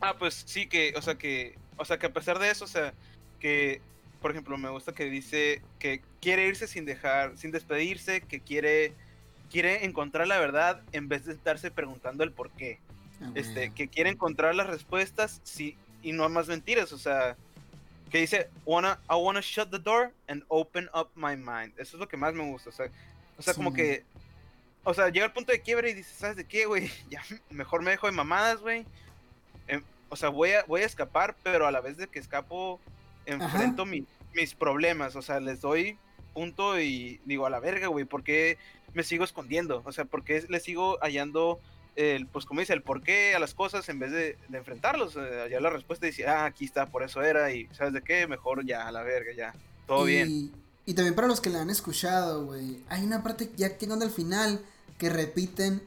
Ah, 0.00 0.16
pues 0.18 0.42
sí 0.46 0.66
que, 0.66 0.94
o 0.96 1.02
sea 1.02 1.14
que, 1.16 1.56
o 1.76 1.84
sea 1.84 1.96
que 1.98 2.06
a 2.06 2.12
pesar 2.12 2.38
de 2.40 2.50
eso, 2.50 2.64
o 2.64 2.68
sea, 2.68 2.92
que 3.38 3.80
por 4.20 4.30
ejemplo, 4.32 4.56
me 4.56 4.68
gusta 4.68 4.92
que 4.92 5.04
dice 5.06 5.62
que 5.80 6.00
quiere 6.20 6.46
irse 6.46 6.66
sin 6.68 6.84
dejar, 6.84 7.36
sin 7.36 7.50
despedirse, 7.50 8.20
que 8.20 8.38
quiere, 8.40 8.92
quiere 9.50 9.84
encontrar 9.84 10.28
la 10.28 10.38
verdad 10.38 10.80
en 10.92 11.08
vez 11.08 11.24
de 11.24 11.32
estarse 11.32 11.70
preguntando 11.72 12.22
el 12.24 12.30
por 12.32 12.50
qué. 12.50 12.78
Ah, 13.24 13.30
Este, 13.34 13.70
que 13.70 13.88
quiere 13.88 14.10
encontrar 14.10 14.54
las 14.54 14.66
respuestas 14.66 15.40
sí, 15.44 15.76
y 16.02 16.12
no 16.12 16.28
más 16.28 16.48
mentiras, 16.48 16.92
o 16.92 16.98
sea, 16.98 17.36
que 18.10 18.18
dice, 18.18 18.48
wanna, 18.66 18.98
I 19.10 19.14
wanna 19.14 19.40
shut 19.40 19.70
the 19.70 19.78
door 19.78 20.12
and 20.28 20.44
open 20.48 20.88
up 20.94 21.08
my 21.14 21.36
mind. 21.36 21.72
Eso 21.78 21.96
es 21.96 22.00
lo 22.00 22.08
que 22.08 22.16
más 22.16 22.34
me 22.34 22.42
gusta, 22.50 22.70
o 22.70 22.72
sea, 22.72 22.86
o 23.38 23.42
sea, 23.42 23.54
Sí, 23.54 23.58
como 23.58 23.72
que, 23.72 24.04
o 24.84 24.92
sea, 24.92 25.08
llega 25.08 25.24
el 25.26 25.32
punto 25.32 25.52
de 25.52 25.60
quiebre 25.62 25.90
y 25.90 25.94
dices, 25.94 26.16
¿sabes 26.16 26.36
de 26.36 26.44
qué, 26.44 26.66
güey? 26.66 26.90
Ya, 27.10 27.22
mejor 27.50 27.82
me 27.82 27.90
dejo 27.92 28.06
de 28.06 28.12
mamadas, 28.12 28.60
güey. 28.60 28.84
Em, 29.68 29.82
o 30.08 30.16
sea, 30.16 30.28
voy 30.28 30.50
a, 30.52 30.64
voy 30.64 30.82
a 30.82 30.86
escapar, 30.86 31.36
pero 31.42 31.66
a 31.66 31.70
la 31.70 31.80
vez 31.80 31.96
de 31.96 32.06
que 32.08 32.18
escapo, 32.18 32.80
enfrento 33.24 33.86
mi- 33.86 34.04
mis 34.34 34.54
problemas, 34.54 35.14
o 35.16 35.22
sea, 35.22 35.40
les 35.40 35.60
doy 35.60 35.96
punto 36.34 36.80
y 36.80 37.20
digo, 37.24 37.46
a 37.46 37.50
la 37.50 37.60
verga, 37.60 37.86
güey, 37.88 38.04
¿por 38.04 38.22
qué 38.24 38.58
me 38.94 39.02
sigo 39.04 39.24
escondiendo? 39.24 39.82
O 39.84 39.92
sea, 39.92 40.04
¿por 40.04 40.24
qué 40.24 40.44
le 40.48 40.60
sigo 40.60 40.98
hallando 41.00 41.60
el, 41.96 42.26
pues 42.26 42.44
como 42.44 42.60
dice, 42.60 42.72
el 42.72 42.82
por 42.82 43.02
qué 43.02 43.34
a 43.34 43.38
las 43.38 43.54
cosas 43.54 43.88
en 43.88 43.98
vez 43.98 44.10
de, 44.12 44.36
de 44.48 44.58
enfrentarlos? 44.58 45.16
Eh, 45.16 45.48
ya 45.50 45.60
la 45.60 45.70
respuesta 45.70 46.06
dice, 46.06 46.26
ah, 46.26 46.46
aquí 46.46 46.64
está, 46.64 46.86
por 46.86 47.02
eso 47.02 47.22
era, 47.22 47.52
y 47.52 47.68
¿sabes 47.72 47.92
de 47.92 48.02
qué? 48.02 48.26
Mejor 48.26 48.64
ya, 48.64 48.88
a 48.88 48.92
la 48.92 49.02
verga, 49.02 49.32
ya, 49.36 49.54
todo 49.86 50.08
y, 50.08 50.12
bien. 50.12 50.52
Y 50.84 50.94
también 50.94 51.14
para 51.14 51.28
los 51.28 51.40
que 51.40 51.50
la 51.50 51.62
han 51.62 51.70
escuchado, 51.70 52.46
güey. 52.46 52.78
Hay 52.88 53.04
una 53.04 53.22
parte 53.22 53.50
ya 53.56 53.76
llegando 53.78 54.04
al 54.04 54.10
final 54.10 54.60
que 54.98 55.08
repiten. 55.08 55.82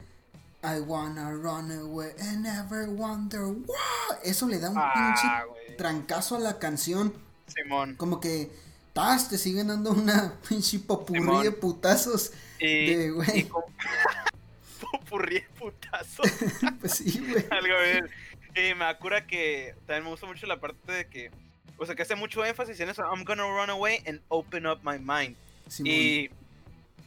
I 0.63 0.79
wanna 0.79 1.31
run 1.31 1.71
away 1.71 2.11
and 2.19 2.41
never 2.41 2.89
wonder 2.89 3.43
why. 3.43 4.15
Eso 4.23 4.47
le 4.47 4.57
da 4.57 4.71
un 4.71 4.77
Ah, 4.79 4.91
pinche 4.95 5.75
trancazo 5.77 6.37
a 6.37 6.39
la 6.39 6.57
canción. 6.57 7.13
Simón. 7.47 7.95
Como 7.95 8.19
que, 8.19 8.51
tas, 8.93 9.29
te 9.29 9.37
siguen 9.37 9.67
dando 9.67 9.91
una 9.91 10.33
pinche 10.49 10.79
popurrí 10.79 11.43
de 11.43 11.51
putazos. 11.51 12.31
Y, 12.59 12.95
de, 12.95 13.11
güey. 13.11 13.47
Popurrí 14.79 15.35
de 15.35 15.47
putazo. 15.59 16.23
Pues 16.79 16.93
sí, 16.93 17.19
güey. 17.19 17.45
Algo 17.51 17.75
bien. 17.83 18.09
Y 18.55 18.73
me 18.73 18.85
acura 18.85 19.27
que 19.27 19.75
también 19.85 20.03
me 20.05 20.09
gusta 20.11 20.25
mucho 20.25 20.45
la 20.47 20.59
parte 20.59 20.91
de 20.91 21.07
que, 21.07 21.31
o 21.77 21.85
sea, 21.85 21.95
que 21.95 22.03
hace 22.03 22.15
mucho 22.15 22.43
énfasis 22.45 22.79
en 22.79 22.89
eso. 22.89 23.03
I'm 23.03 23.23
gonna 23.25 23.43
run 23.43 23.69
away 23.69 24.01
and 24.07 24.21
open 24.29 24.65
up 24.65 24.79
my 24.83 24.97
mind. 24.97 25.35
Simón. 25.67 25.91
Y, 25.91 26.29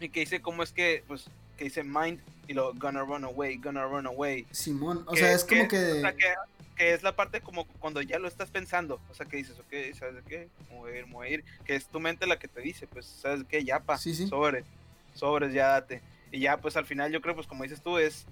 y 0.01 0.09
que 0.11 0.21
dice 0.21 0.43
cómo 0.43 0.63
es 0.63 0.73
que, 0.73 1.05
pues, 1.07 1.27
que 1.57 1.65
dice 1.65 1.83
mind 1.83 2.21
y 2.47 2.55
lo 2.55 2.75
gonna 2.75 3.03
run 3.03 3.25
away, 3.25 3.57
gonna 3.57 3.85
run 3.85 4.07
away. 4.07 4.47
Simón. 4.51 5.05
O 5.07 5.17
sea, 5.17 5.33
es 5.33 5.45
como 5.45 5.65
O 5.65 5.71
sea, 5.71 6.13
que. 6.13 6.19
que, 6.19 6.35
que 6.79 6.95
es 6.95 7.03
la 7.03 7.15
parte 7.15 7.41
como 7.41 7.67
cuando 7.67 8.01
ya 8.01 8.19
lo 8.19 8.29
estás 8.29 8.51
pensando. 8.51 9.01
O 9.11 9.15
sea, 9.15 9.27
que 9.27 9.37
dices, 9.37 9.59
ok, 9.59 9.99
¿sabes 9.99 10.15
de 10.15 10.23
qué? 10.23 10.49
A 10.71 11.29
ir. 11.29 11.45
Que 11.65 11.75
es 11.75 11.87
tu 11.89 11.99
mente 11.99 12.27
la 12.27 12.39
que 12.39 12.47
te 12.47 12.61
dice, 12.61 12.87
pues, 12.87 13.05
¿sabes 13.05 13.45
qué? 13.49 13.65
Ya, 13.65 13.81
pa. 13.81 13.99
Sí, 13.99 14.15
sí. 14.15 14.29
Sobres. 14.29 14.65
Sobres, 15.15 15.53
ya 15.53 15.69
date. 15.69 16.01
Y 16.31 16.41
ya, 16.41 16.57
pues, 16.59 16.77
al 16.77 16.87
final 16.87 17.11
yo 17.11 17.21
creo, 17.21 17.35
pues, 17.35 17.47
como 17.47 17.63
dices 17.63 17.81
tú, 17.81 17.99
es 17.99 18.27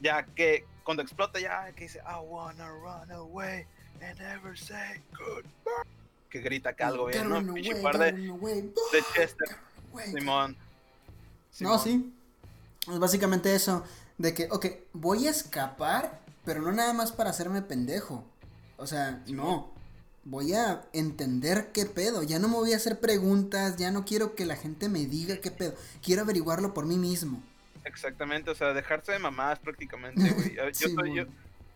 ya 0.00 0.24
que 0.24 0.64
cuando 0.84 1.02
explota 1.02 1.40
ya, 1.40 1.72
que 1.72 1.84
dice, 1.84 2.00
I 2.00 2.22
wanna 2.24 2.68
run 2.70 3.10
away 3.10 3.66
and 4.02 4.18
never 4.18 4.58
say 4.58 5.00
goodbye. 5.12 5.90
Que 6.30 6.40
grita 6.40 6.70
acá 6.70 6.88
algo 6.88 7.06
bien, 7.06 7.28
¿no? 7.28 7.54
Pinche 7.54 7.76
par 7.76 7.98
de, 7.98 8.12
de 8.12 9.04
Chester. 9.14 9.48
Simón. 10.12 10.56
No, 11.60 11.78
sí. 11.78 12.12
Es 12.90 12.98
básicamente 12.98 13.54
eso. 13.54 13.84
De 14.18 14.34
que, 14.34 14.48
ok, 14.50 14.66
voy 14.92 15.26
a 15.26 15.30
escapar, 15.30 16.20
pero 16.44 16.60
no 16.60 16.72
nada 16.72 16.92
más 16.92 17.12
para 17.12 17.30
hacerme 17.30 17.62
pendejo. 17.62 18.24
O 18.76 18.86
sea, 18.86 19.22
no. 19.26 19.72
Voy 20.28 20.54
a 20.54 20.82
entender 20.92 21.70
qué 21.72 21.86
pedo. 21.86 22.22
Ya 22.24 22.38
no 22.40 22.48
me 22.48 22.54
voy 22.54 22.72
a 22.72 22.76
hacer 22.76 22.98
preguntas. 22.98 23.76
Ya 23.76 23.90
no 23.92 24.04
quiero 24.04 24.34
que 24.34 24.44
la 24.44 24.56
gente 24.56 24.88
me 24.88 25.06
diga 25.06 25.36
qué 25.40 25.50
pedo. 25.52 25.74
Quiero 26.02 26.22
averiguarlo 26.22 26.74
por 26.74 26.84
mí 26.84 26.96
mismo. 26.98 27.40
Exactamente, 27.84 28.50
o 28.50 28.54
sea, 28.56 28.74
dejarse 28.74 29.12
de 29.12 29.20
mamadas 29.20 29.60
prácticamente, 29.60 30.28
güey. 30.30 30.54
Yo, 30.56 30.62
Sí, 30.72 30.92
soy- 30.92 31.14
yo, 31.14 31.24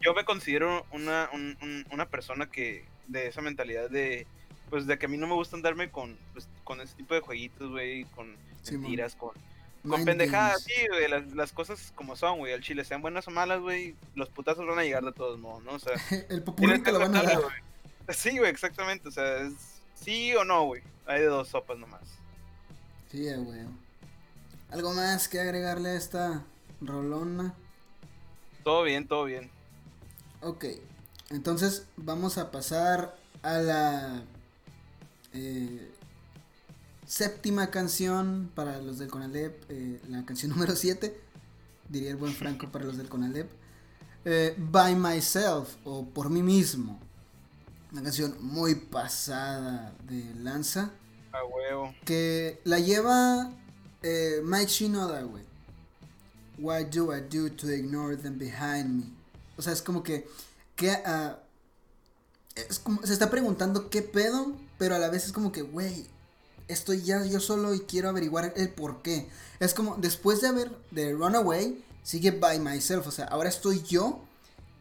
yo 0.01 0.15
me 0.15 0.25
considero 0.25 0.85
una, 0.91 1.29
un- 1.33 1.57
un- 1.63 1.87
una 1.93 2.09
persona 2.09 2.51
que 2.51 2.85
de 3.07 3.29
esa 3.29 3.41
mentalidad 3.41 3.89
de 3.89 4.27
pues 4.69 4.87
de 4.87 4.99
que 4.99 5.07
a 5.07 5.09
mí 5.09 5.17
no 5.17 5.27
me 5.27 5.35
gusta 5.35 5.57
andarme 5.57 5.91
con 5.91 6.17
pues, 6.33 6.49
con 6.65 6.81
ese 6.81 6.95
tipo 6.97 7.15
de 7.15 7.21
jueguitos, 7.21 7.71
güey, 7.71 8.05
con 8.17 8.35
Sí, 8.63 8.77
mentiras, 8.77 9.15
con, 9.17 9.31
con 9.83 9.91
Mind 9.93 10.05
pendejadas, 10.07 10.65
games. 10.65 10.65
sí, 10.65 10.89
güey, 10.89 11.09
las, 11.09 11.33
las 11.35 11.53
cosas 11.53 11.93
como 11.97 12.15
son, 12.17 12.39
güey, 12.39 12.53
al 12.53 12.61
chile, 12.63 12.85
sean 12.85 13.03
buenas 13.03 13.27
o 13.29 13.31
malas, 13.31 13.61
güey, 13.61 13.95
los 14.15 14.29
putazos 14.29 14.67
van 14.67 14.79
a 14.79 14.83
llegar 14.85 15.05
de 15.05 15.13
todos 15.13 15.39
modos, 15.41 15.63
¿no? 15.65 15.73
O 15.73 15.79
sea, 15.79 15.93
El 16.29 16.43
te 16.83 16.93
lo 16.93 16.99
van 16.99 17.15
a 17.17 17.23
dar. 17.23 17.41
güey. 17.41 17.55
Sí, 18.15 18.39
güey, 18.39 18.51
exactamente, 18.51 19.09
o 19.09 19.13
sea, 19.13 19.39
es 19.39 19.53
sí 19.95 20.35
o 20.35 20.45
no, 20.45 20.65
güey. 20.67 20.83
Hay 21.07 21.21
de 21.21 21.27
dos 21.27 21.49
sopas 21.49 21.79
nomás. 21.79 22.03
Sí, 23.11 23.25
güey. 23.33 23.61
¿Algo 24.71 24.93
más 24.95 25.29
que 25.29 25.41
agregarle 25.41 25.91
a 25.91 25.95
esta 25.95 26.45
rolona? 26.81 27.55
Todo 28.63 28.85
bien, 28.85 29.09
todo 29.09 29.25
bien. 29.25 29.51
Ok, 30.43 30.65
entonces 31.31 31.87
vamos 31.97 32.39
a 32.39 32.51
pasar 32.51 33.17
a 33.43 33.59
la 33.59 34.23
eh, 35.33 35.91
séptima 37.07 37.71
canción 37.71 38.51
para 38.55 38.81
los 38.81 38.99
del 38.99 39.09
Conalep, 39.09 39.65
eh, 39.69 40.01
la 40.09 40.25
canción 40.25 40.51
número 40.53 40.77
7, 40.77 41.19
diría 41.89 42.11
el 42.11 42.17
buen 42.17 42.33
Franco 42.33 42.71
para 42.71 42.85
los 42.85 42.97
del 42.97 43.09
Conalep, 43.09 43.51
eh, 44.25 44.55
By 44.57 44.95
Myself 44.95 45.77
o 45.85 46.07
Por 46.07 46.31
mí 46.31 46.43
mismo, 46.43 47.01
una 47.93 48.03
canción 48.03 48.37
muy 48.41 48.75
pasada 48.75 49.93
de 50.05 50.35
lanza 50.37 50.93
A 51.33 51.45
huevo. 51.45 51.95
que 52.05 52.61
la 52.65 52.79
lleva 52.79 53.51
eh, 54.03 54.41
Mike 54.45 54.71
Shinoda, 54.71 55.23
güey. 55.23 55.45
What 56.59 56.87
do 56.87 57.15
I 57.15 57.21
do 57.21 57.51
to 57.51 57.71
ignore 57.73 58.17
them 58.17 58.39
behind 58.39 58.87
me? 58.91 59.05
O 59.57 59.63
sea, 59.63 59.73
es 59.73 59.83
como 59.83 60.03
que, 60.03 60.27
que 60.77 60.91
ah, 60.91 61.39
es 62.55 62.79
como, 62.79 63.03
se 63.05 63.13
está 63.13 63.31
preguntando 63.31 63.89
qué 63.91 64.03
pedo, 64.03 64.53
pero 64.79 64.95
a 64.95 64.99
la 64.99 65.09
vez 65.09 65.27
es 65.27 65.33
como 65.33 65.53
que, 65.53 65.63
güey, 65.63 66.07
estoy 66.69 67.03
ya 67.03 67.25
yo 67.25 67.41
solo 67.41 67.75
y 67.75 67.81
quiero 67.81 68.09
averiguar 68.09 68.53
el 68.57 68.69
por 68.71 69.03
qué. 69.03 69.29
Es 69.59 69.75
como, 69.75 69.97
después 69.97 70.41
de 70.41 70.49
haber, 70.49 70.71
de 70.91 71.13
Runaway, 71.13 71.83
sigue 72.03 72.31
By 72.31 72.61
Myself, 72.61 73.07
o 73.07 73.11
sea, 73.11 73.27
ahora 73.27 73.49
estoy 73.49 73.83
yo 73.83 74.23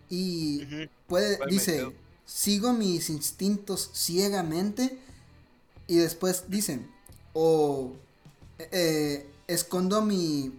y 0.10 0.66
puede, 1.08 1.38
By 1.38 1.50
dice, 1.50 1.72
myself. 1.74 1.94
Sigo 2.30 2.74
mis 2.74 3.10
instintos 3.10 3.90
ciegamente 3.94 5.00
y 5.88 5.96
después 5.98 6.44
dicen, 6.48 6.90
o 7.34 7.94
eh, 8.60 9.28
escondo 9.48 10.04
mi, 10.04 10.52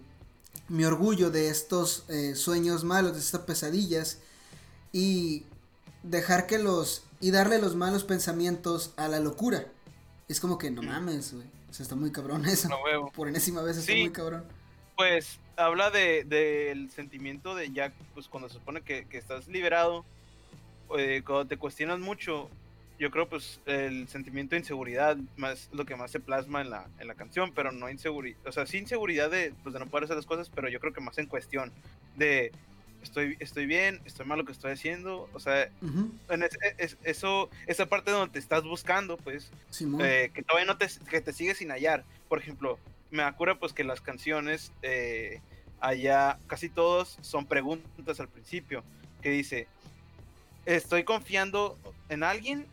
mi 0.67 0.83
orgullo 0.83 1.31
de 1.31 1.47
estos 1.49 2.03
eh, 2.09 2.35
sueños 2.35 2.83
malos, 2.83 3.13
de 3.13 3.19
estas 3.19 3.41
pesadillas 3.41 4.17
y 4.91 5.45
dejar 6.03 6.45
que 6.45 6.59
los, 6.59 7.03
y 7.21 7.31
darle 7.31 7.59
los 7.59 7.75
malos 7.75 8.03
pensamientos 8.03 8.91
a 8.97 9.07
la 9.07 9.19
locura. 9.21 9.65
Es 10.27 10.41
como 10.41 10.57
que 10.57 10.71
no 10.71 10.81
mames, 10.81 11.33
güey. 11.33 11.47
O 11.69 11.73
sea, 11.73 11.83
está 11.83 11.95
muy 11.95 12.11
cabrón 12.11 12.45
eso. 12.45 12.67
Huevo. 12.83 13.11
Por 13.13 13.29
enésima 13.29 13.61
vez 13.61 13.77
está 13.77 13.93
Sí. 13.93 13.99
muy 14.01 14.11
cabrón. 14.11 14.43
Pues 14.97 15.39
habla 15.55 15.89
de 15.89 16.25
del 16.25 16.91
sentimiento 16.91 17.55
de 17.55 17.71
ya, 17.71 17.93
pues 18.13 18.27
cuando 18.27 18.49
se 18.49 18.55
supone 18.55 18.81
que, 18.81 19.05
que 19.07 19.17
estás 19.17 19.47
liberado, 19.47 20.03
eh, 20.97 21.21
cuando 21.25 21.47
te 21.47 21.57
cuestionas 21.57 21.99
mucho, 21.99 22.49
yo 22.99 23.09
creo 23.09 23.27
pues 23.27 23.59
el 23.65 24.07
sentimiento 24.07 24.55
de 24.55 24.59
inseguridad 24.59 25.17
más 25.35 25.69
lo 25.73 25.85
que 25.85 25.95
más 25.95 26.11
se 26.11 26.19
plasma 26.19 26.61
en 26.61 26.69
la, 26.69 26.87
en 26.99 27.07
la 27.07 27.15
canción, 27.15 27.51
pero 27.53 27.71
no 27.71 27.89
inseguridad, 27.89 28.37
o 28.45 28.51
sea, 28.51 28.65
sí 28.65 28.77
inseguridad 28.77 29.31
de, 29.31 29.53
pues, 29.63 29.73
de 29.73 29.79
no 29.79 29.87
poder 29.87 30.03
hacer 30.05 30.15
las 30.17 30.25
cosas, 30.27 30.49
pero 30.53 30.69
yo 30.69 30.79
creo 30.79 30.93
que 30.93 31.01
más 31.01 31.17
en 31.17 31.25
cuestión 31.25 31.71
de 32.15 32.51
estoy, 33.01 33.35
estoy 33.39 33.65
bien, 33.65 33.99
estoy 34.05 34.25
mal 34.27 34.37
lo 34.37 34.45
que 34.45 34.51
estoy 34.51 34.73
haciendo, 34.73 35.27
o 35.33 35.39
sea, 35.39 35.67
Ujú, 35.81 36.11
en 36.29 36.43
es- 36.43 36.57
es- 36.77 36.97
eso, 37.03 37.49
esa 37.65 37.87
parte 37.87 38.11
donde 38.11 38.33
te 38.33 38.39
estás 38.39 38.63
buscando, 38.63 39.17
pues, 39.17 39.51
eh, 40.05 40.29
que 40.33 40.43
todavía 40.43 40.71
no 40.71 40.77
te, 40.77 40.87
que 41.09 41.21
te 41.21 41.33
sigue 41.33 41.55
sin 41.55 41.71
hallar. 41.71 42.03
Por 42.29 42.37
ejemplo, 42.37 42.77
me 43.09 43.23
acuerdo 43.23 43.57
pues 43.59 43.73
que 43.73 43.83
las 43.83 43.99
canciones 44.01 44.71
eh, 44.83 45.41
allá 45.79 46.37
casi 46.45 46.69
todos 46.69 47.17
son 47.21 47.47
preguntas 47.47 48.19
al 48.19 48.29
principio, 48.29 48.83
que 49.23 49.31
dice, 49.31 49.67
estoy 50.65 51.03
confiando 51.03 51.77
en 52.09 52.23
alguien 52.23 52.65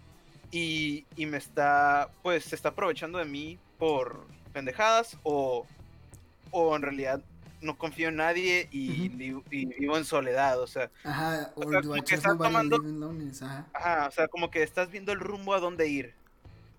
y, 0.50 1.04
y 1.16 1.26
me 1.26 1.36
está, 1.38 2.10
pues 2.22 2.44
se 2.44 2.54
está 2.54 2.70
aprovechando 2.70 3.18
de 3.18 3.24
mí 3.24 3.58
por 3.78 4.26
pendejadas 4.52 5.16
o, 5.22 5.66
o 6.50 6.76
en 6.76 6.82
realidad 6.82 7.20
no 7.60 7.76
confío 7.76 8.08
en 8.08 8.16
nadie 8.16 8.68
y, 8.70 9.08
vivo 9.48 9.96
en 9.96 10.04
soledad, 10.04 10.60
o 10.60 10.66
sea, 10.68 10.90
Ajá, 11.02 11.52
o 11.56 11.68
sea, 11.70 11.80
como 11.82 11.94
que 12.04 12.14
estás 12.14 12.32
tomando- 12.52 12.76
Ajá. 13.42 13.66
Ajá, 13.74 14.06
o 14.06 14.10
sea, 14.12 14.28
como 14.28 14.50
que 14.50 14.62
estás 14.62 14.90
viendo 14.90 15.10
el 15.12 15.18
rumbo 15.18 15.54
a 15.54 15.60
dónde 15.60 15.88
ir, 15.88 16.14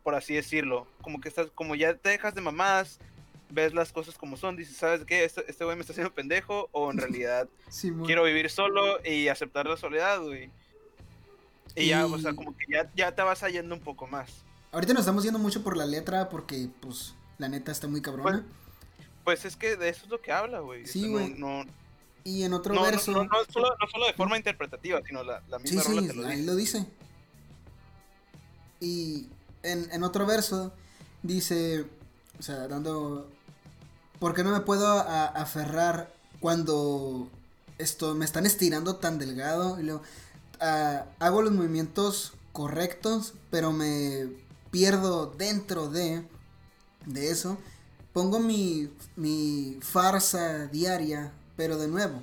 por 0.03 0.15
así 0.15 0.33
decirlo. 0.35 0.87
Como 1.01 1.19
que 1.19 1.27
estás, 1.27 1.47
como 1.53 1.75
ya 1.75 1.93
te 1.95 2.09
dejas 2.09 2.33
de 2.33 2.39
mamadas, 2.41 2.97
ves 3.49 3.73
las 3.73 3.91
cosas 3.91 4.15
como 4.17 4.37
son, 4.37 4.55
dices, 4.55 4.77
¿sabes 4.77 5.03
qué? 5.05 5.25
Este 5.25 5.43
este 5.49 5.65
güey 5.65 5.75
me 5.75 5.81
está 5.81 5.91
haciendo 5.91 6.13
pendejo, 6.13 6.69
o 6.71 6.89
en 6.91 6.97
realidad 7.25 7.49
quiero 8.05 8.23
vivir 8.23 8.49
solo 8.49 9.03
y 9.03 9.27
aceptar 9.27 9.65
la 9.67 9.75
soledad, 9.75 10.21
güey. 10.21 10.49
Y, 11.75 11.87
ya, 11.87 12.05
o 12.05 12.17
sea, 12.19 12.33
como 12.33 12.55
que 12.57 12.65
ya, 12.71 12.91
ya 12.95 13.13
te 13.15 13.21
vas 13.21 13.39
hallando 13.41 13.75
un 13.75 13.81
poco 13.81 14.07
más. 14.07 14.29
ahorita 14.71 14.93
nos 14.93 15.01
estamos 15.01 15.23
yendo 15.23 15.39
mucho 15.39 15.63
por 15.63 15.77
la 15.77 15.85
letra 15.85 16.29
porque, 16.29 16.69
pues, 16.81 17.13
la 17.37 17.47
neta 17.49 17.71
está 17.71 17.87
muy 17.87 18.01
cabrona. 18.01 18.45
Pues, 19.23 19.45
es 19.45 19.55
que 19.55 19.75
de 19.75 19.89
eso 19.89 20.05
es 20.05 20.09
lo 20.09 20.21
que 20.21 20.31
habla, 20.31 20.59
güey. 20.59 20.85
Sí, 20.87 21.07
güey. 21.07 21.29
No, 21.37 21.63
no, 21.63 21.71
y 22.23 22.43
en 22.43 22.53
otro 22.53 22.73
no, 22.75 22.81
verso. 22.81 23.11
no, 23.11 23.23
no 23.23 23.29
solo, 23.51 23.69
no 23.79 23.87
solo 23.89 24.05
de 24.07 24.13
forma 24.13 24.35
interpretativa, 24.37 24.99
sino 25.07 25.23
la, 25.23 25.41
la 25.47 25.57
Sí, 25.59 25.63
misma 25.75 25.83
rola 25.83 26.01
sí, 26.01 26.07
te 26.07 26.13
lo 26.15 26.27
ahí 26.27 26.35
dice. 26.37 26.45
lo 26.47 26.55
dice. 26.55 26.85
Y 28.79 29.27
en, 29.63 29.89
en 29.91 30.03
otro 30.03 30.25
verso 30.25 30.73
dice, 31.23 31.85
o 32.39 32.43
sea, 32.43 32.67
dando, 32.67 33.29
¿por 34.19 34.33
qué 34.33 34.43
no 34.43 34.51
me 34.51 34.61
puedo 34.61 34.87
a- 34.87 35.27
aferrar 35.27 36.13
cuando 36.39 37.29
esto 37.77 38.15
me 38.15 38.25
están 38.25 38.45
estirando 38.45 38.95
tan 38.97 39.17
delgado? 39.19 39.79
Y 39.79 39.83
luego, 39.83 40.01
ah, 40.59 41.05
hago 41.19 41.41
los 41.41 41.53
movimientos 41.53 42.33
correctos, 42.51 43.33
pero 43.49 43.71
me 43.71 44.27
pierdo 44.71 45.27
dentro 45.37 45.89
de, 45.89 46.23
de 47.05 47.31
eso. 47.31 47.57
Pongo 48.13 48.39
mi, 48.39 48.89
mi 49.15 49.77
farsa 49.81 50.67
diaria, 50.67 51.31
pero 51.55 51.77
de 51.77 51.87
nuevo, 51.87 52.21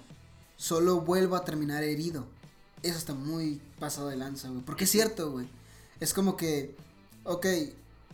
solo 0.56 1.00
vuelvo 1.00 1.36
a 1.36 1.44
terminar 1.44 1.84
herido. 1.84 2.26
Eso 2.82 2.98
está 2.98 3.14
muy 3.14 3.60
pasado 3.78 4.08
de 4.08 4.16
lanza, 4.16 4.48
güey. 4.48 4.62
Porque 4.62 4.84
es 4.84 4.90
cierto, 4.90 5.30
güey. 5.30 5.48
Es 6.00 6.12
como 6.12 6.36
que, 6.36 6.76
ok, 7.24 7.46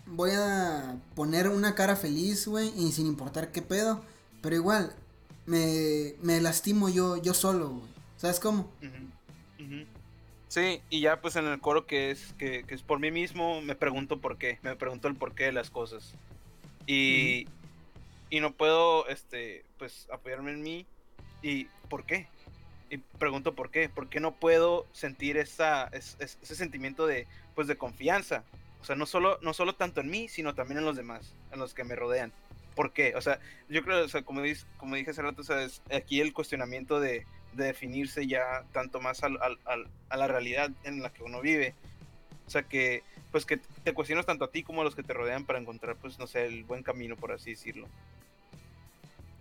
voy 0.06 0.30
a 0.32 0.96
poner 1.14 1.48
una 1.48 1.74
cara 1.74 1.96
feliz, 1.96 2.46
güey, 2.46 2.72
y 2.76 2.92
sin 2.92 3.06
importar 3.06 3.50
qué 3.52 3.62
pedo. 3.62 4.02
Pero 4.40 4.56
igual, 4.56 4.94
me, 5.46 6.14
me 6.22 6.40
lastimo 6.40 6.88
yo, 6.88 7.16
yo 7.16 7.34
solo, 7.34 7.70
güey. 7.70 7.92
¿Sabes 8.16 8.38
cómo? 8.38 8.70
Ujú. 8.80 9.86
Sí, 10.52 10.82
y 10.90 11.00
ya 11.00 11.18
pues 11.22 11.36
en 11.36 11.46
el 11.46 11.60
coro 11.60 11.86
que 11.86 12.10
es 12.10 12.34
que, 12.34 12.64
que 12.64 12.74
es 12.74 12.82
por 12.82 12.98
mí 12.98 13.10
mismo, 13.10 13.62
me 13.62 13.74
pregunto 13.74 14.20
por 14.20 14.36
qué, 14.36 14.58
me 14.60 14.76
pregunto 14.76 15.08
el 15.08 15.14
porqué 15.16 15.44
de 15.44 15.52
las 15.52 15.70
cosas. 15.70 16.14
Y, 16.86 17.46
y 18.28 18.40
no 18.40 18.52
puedo 18.52 19.08
este 19.08 19.64
pues 19.78 20.06
apoyarme 20.12 20.50
en 20.50 20.62
mí 20.62 20.86
y 21.40 21.68
¿por 21.88 22.04
qué? 22.04 22.26
Y 22.90 22.98
pregunto 22.98 23.54
por 23.54 23.70
qué, 23.70 23.88
¿por 23.88 24.10
qué 24.10 24.20
no 24.20 24.32
puedo 24.34 24.86
sentir 24.92 25.38
esa, 25.38 25.84
es- 25.86 26.18
es- 26.20 26.36
ese 26.42 26.54
sentimiento 26.54 27.06
de 27.06 27.26
pues 27.54 27.66
de 27.66 27.78
confianza? 27.78 28.44
O 28.82 28.84
sea, 28.84 28.94
no 28.94 29.06
solo, 29.06 29.38
no 29.40 29.54
solo 29.54 29.74
tanto 29.74 30.02
en 30.02 30.10
mí, 30.10 30.28
sino 30.28 30.54
también 30.54 30.76
en 30.80 30.84
los 30.84 30.96
demás, 30.96 31.34
en 31.50 31.60
los 31.60 31.72
que 31.72 31.84
me 31.84 31.96
rodean. 31.96 32.30
¿Por 32.76 32.92
qué? 32.92 33.14
O 33.16 33.22
sea, 33.22 33.40
yo 33.70 33.82
creo, 33.82 34.04
o 34.04 34.08
sea, 34.08 34.20
como, 34.20 34.42
como 34.76 34.96
dije 34.96 35.12
hace 35.12 35.22
rato, 35.22 35.40
o 35.40 35.44
sea, 35.44 35.62
es 35.62 35.80
aquí 35.90 36.20
el 36.20 36.34
cuestionamiento 36.34 37.00
de, 37.00 37.24
de 37.54 37.64
definirse 37.64 38.26
ya 38.26 38.64
tanto 38.72 39.00
más 39.00 39.22
al- 39.22 39.40
al- 39.42 39.58
al- 39.64 39.88
a 40.08 40.16
la 40.16 40.26
realidad 40.28 40.70
en 40.84 41.02
la 41.02 41.12
que 41.12 41.22
uno 41.22 41.40
vive. 41.40 41.74
O 42.46 42.50
sea, 42.50 42.62
que 42.62 43.02
pues 43.30 43.46
que 43.46 43.56
te 43.82 43.94
cuestionas 43.94 44.26
tanto 44.26 44.44
a 44.44 44.50
ti 44.50 44.62
como 44.62 44.82
a 44.82 44.84
los 44.84 44.94
que 44.94 45.02
te 45.02 45.14
rodean 45.14 45.46
para 45.46 45.58
encontrar, 45.58 45.96
pues, 45.96 46.18
no 46.18 46.26
sé, 46.26 46.44
el 46.44 46.64
buen 46.64 46.82
camino, 46.82 47.16
por 47.16 47.32
así 47.32 47.50
decirlo. 47.52 47.88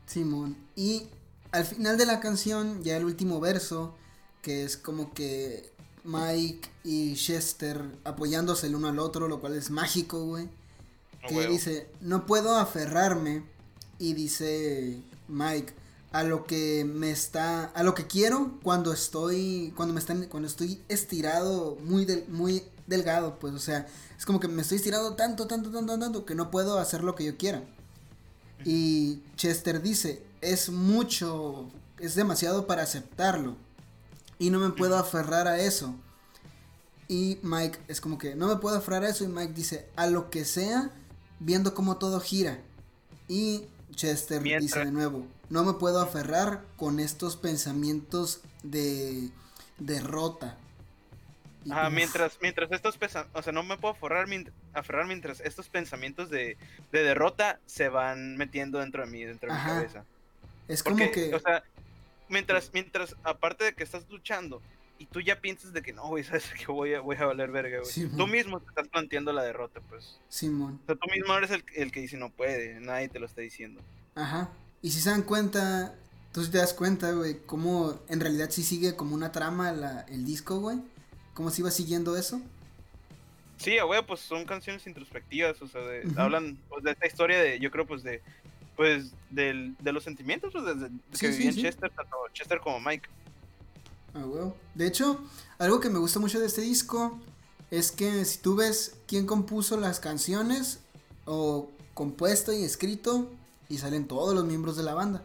Simón. 0.06 0.56
Y 0.76 1.08
al 1.52 1.66
final 1.66 1.98
de 1.98 2.06
la 2.06 2.22
canción, 2.22 2.84
ya 2.84 2.96
el 2.96 3.04
último 3.04 3.40
verso, 3.42 3.96
que 4.42 4.64
es 4.64 4.78
como 4.78 5.14
que 5.14 5.70
Mike 6.04 6.70
y 6.86 7.16
Chester 7.16 7.82
apoyándose 8.04 8.68
el 8.68 8.76
uno 8.76 8.88
al 8.88 9.00
otro, 9.00 9.28
lo 9.28 9.40
cual 9.42 9.56
es 9.56 9.70
mágico, 9.70 10.26
güey. 10.26 10.48
Que 11.28 11.48
dice, 11.48 11.88
no 12.00 12.26
puedo 12.26 12.56
aferrarme. 12.58 13.44
Y 14.00 14.14
dice 14.14 14.98
Mike, 15.28 15.74
a 16.12 16.24
lo 16.24 16.46
que 16.46 16.84
me 16.86 17.12
está, 17.12 17.66
a 17.66 17.84
lo 17.84 17.96
que 17.96 18.08
quiero 18.08 18.60
cuando 18.64 18.92
estoy, 18.92 19.74
cuando 19.76 19.94
me 19.94 20.00
están, 20.00 20.26
cuando 20.26 20.48
estoy 20.48 20.82
estirado 20.90 21.78
muy, 21.84 22.06
del- 22.06 22.28
muy 22.28 22.64
delgado, 22.88 23.40
pues, 23.40 23.54
o 23.54 23.60
sea, 23.60 23.88
es 24.18 24.26
como 24.26 24.40
que 24.40 24.48
me 24.50 24.62
estoy 24.62 24.78
estirado 24.78 25.16
tanto, 25.16 25.48
tanto, 25.48 25.72
tanto, 25.72 25.98
tanto, 25.98 26.26
que 26.26 26.36
no 26.36 26.52
puedo 26.52 26.80
hacer 26.80 27.04
lo 27.04 27.16
que 27.16 27.24
yo 27.26 27.38
quiera. 27.38 27.64
Y 28.66 29.22
Chester 29.38 29.82
dice, 29.82 30.24
es 30.42 30.70
mucho, 30.70 31.70
es 32.00 32.16
demasiado 32.16 32.68
para 32.68 32.84
aceptarlo. 32.84 33.56
Y 34.38 34.50
no 34.50 34.60
me 34.60 34.72
puedo 34.72 34.98
aferrar 34.98 35.48
a 35.48 35.60
eso. 35.60 35.96
Y 37.08 37.40
Mike 37.42 37.80
es 37.88 38.02
como 38.02 38.18
que, 38.18 38.36
no 38.36 38.48
me 38.48 38.58
puedo 38.58 38.76
aferrar 38.78 39.04
a 39.04 39.10
eso. 39.10 39.24
Y 39.24 39.28
Mike 39.28 39.54
dice, 39.54 39.88
a 39.96 40.08
lo 40.08 40.30
que 40.30 40.46
sea, 40.46 40.92
viendo 41.40 41.74
cómo 41.74 41.98
todo 41.98 42.20
gira. 42.20 42.60
Y 43.28 43.66
Chester 44.02 44.42
Mientras- 44.42 44.64
dice 44.64 44.80
de 44.86 44.92
nuevo, 44.92 45.28
no 45.52 45.64
me 45.64 45.74
puedo 45.74 46.02
aferrar 46.02 46.64
con 46.76 47.00
estos 47.00 47.38
pensamientos 47.38 48.42
de 48.64 49.30
derrota. 49.78 50.58
Ajá, 51.70 51.92
mientras, 51.92 52.40
mientras 52.42 52.72
estos 52.72 52.98
pesa- 52.98 53.28
o 53.34 53.44
sea, 53.44 53.54
no 53.54 53.62
me 53.62 53.78
puedo 53.78 53.94
aferrar, 53.94 54.26
mient- 54.28 54.52
aferrar 54.74 55.06
mientras 55.06 55.40
estos 55.42 55.70
pensamientos 55.70 56.32
de, 56.32 56.58
de 56.92 57.04
derrota 57.04 57.60
se 57.68 57.90
van 57.90 58.38
metiendo 58.38 58.80
dentro 58.80 59.06
de 59.06 59.12
mí, 59.12 59.24
dentro 59.24 59.50
de 59.52 59.56
Ajá. 59.56 59.68
mi 59.68 59.76
cabeza. 59.76 60.06
es 60.68 60.82
Porque, 60.82 61.12
como 61.12 61.14
que... 61.30 61.36
o 61.36 61.40
sea, 61.40 61.64
mientras, 62.28 62.72
mientras, 62.74 63.16
aparte 63.24 63.66
de 63.66 63.74
que 63.76 63.84
estás 63.84 64.10
luchando 64.10 64.64
y 65.02 65.06
tú 65.08 65.20
ya 65.22 65.40
piensas 65.42 65.74
de 65.74 65.82
que 65.82 65.94
no, 65.94 66.08
güey, 66.08 66.24
sabes 66.24 66.46
que 66.54 66.66
voy 66.72 66.94
a, 66.94 67.02
voy 67.02 67.16
a 67.18 67.26
valer 67.26 67.52
verga, 67.52 67.80
güey. 67.80 67.92
Sí, 67.92 68.08
tú 68.16 68.28
mismo 68.28 68.60
te 68.60 68.70
estás 68.70 68.88
planteando 68.88 69.34
la 69.34 69.44
derrota, 69.44 69.82
pues. 69.90 70.20
Simón. 70.30 70.80
O 70.84 70.86
sea, 70.86 70.96
tú 70.96 71.10
mismo 71.14 71.34
eres 71.36 71.52
el, 71.52 71.64
el 71.76 71.92
que 71.92 72.02
dice 72.02 72.18
no 72.18 72.30
puede, 72.30 72.80
nadie 72.80 73.10
te 73.10 73.20
lo 73.20 73.26
está 73.26 73.42
diciendo. 73.42 73.82
Ajá. 74.16 74.50
Y 74.82 74.92
si 74.92 75.00
se 75.02 75.10
dan 75.10 75.24
cuenta, 75.24 75.96
tú 76.32 76.46
te 76.50 76.58
das 76.58 76.74
cuenta, 76.74 77.12
güey, 77.12 77.38
cómo 77.46 78.00
en 78.10 78.20
realidad 78.20 78.50
sí 78.52 78.64
sigue 78.64 78.96
como 78.96 79.16
una 79.16 79.32
trama 79.32 79.72
la- 79.72 80.02
el 80.10 80.26
disco, 80.26 80.60
güey. 80.60 80.80
Cómo 81.34 81.50
se 81.50 81.62
iba 81.62 81.72
siguiendo 81.72 82.18
eso. 82.18 82.42
Sí, 83.58 83.78
güey, 83.80 84.06
pues 84.06 84.20
son 84.22 84.44
canciones 84.46 84.86
introspectivas, 84.88 85.62
o 85.62 85.68
sea, 85.68 85.82
de- 85.82 86.08
Ujú. 86.08 86.20
hablan 86.20 86.58
pues, 86.68 86.84
de 86.84 86.92
esta 86.92 87.06
historia 87.08 87.40
de, 87.42 87.60
yo 87.60 87.70
creo, 87.70 87.86
pues 87.86 88.02
de, 88.04 88.22
pues, 88.76 89.12
del, 89.30 89.76
de 89.80 89.92
los 89.94 90.04
sentimientos 90.04 90.52
pues, 90.52 90.66
desde 90.66 90.88
Sí, 91.14 91.20
que 91.20 91.28
vivían. 91.30 91.56
Chester, 91.56 91.92
tanto 91.92 92.18
Chester 92.34 92.60
como 92.60 92.80
Mike. 92.80 93.08
Ah. 94.14 94.26
De 94.76 94.88
hecho, 94.88 95.20
algo 95.58 95.80
que 95.80 95.90
me 95.90 96.00
gusta 96.00 96.20
mucho 96.20 96.40
de 96.40 96.48
este 96.48 96.62
disco 96.62 97.20
es 97.70 97.92
que 97.92 98.26
si 98.26 98.40
tú 98.40 98.56
ves 98.56 98.96
quién 99.08 99.26
compuso 99.26 99.78
las 99.78 100.00
canciones 100.00 100.80
o 101.26 101.70
compuesto 101.94 102.52
y 102.52 102.64
escrito 102.64 103.30
y 103.70 103.78
salen 103.78 104.08
todos 104.08 104.36
los 104.36 104.44
miembros 104.44 104.76
de 104.76 104.84
la 104.84 104.94
banda. 104.94 105.24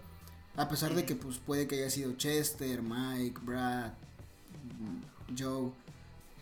A 0.57 0.69
pesar 0.69 0.95
de 0.95 1.05
que 1.05 1.15
pues 1.15 1.39
puede 1.39 1.67
que 1.67 1.77
haya 1.77 1.91
sido 1.91 2.15
Chester, 2.15 2.81
Mike, 2.81 3.41
Brad, 3.43 3.93
mm, 4.79 5.37
Joe, 5.39 5.71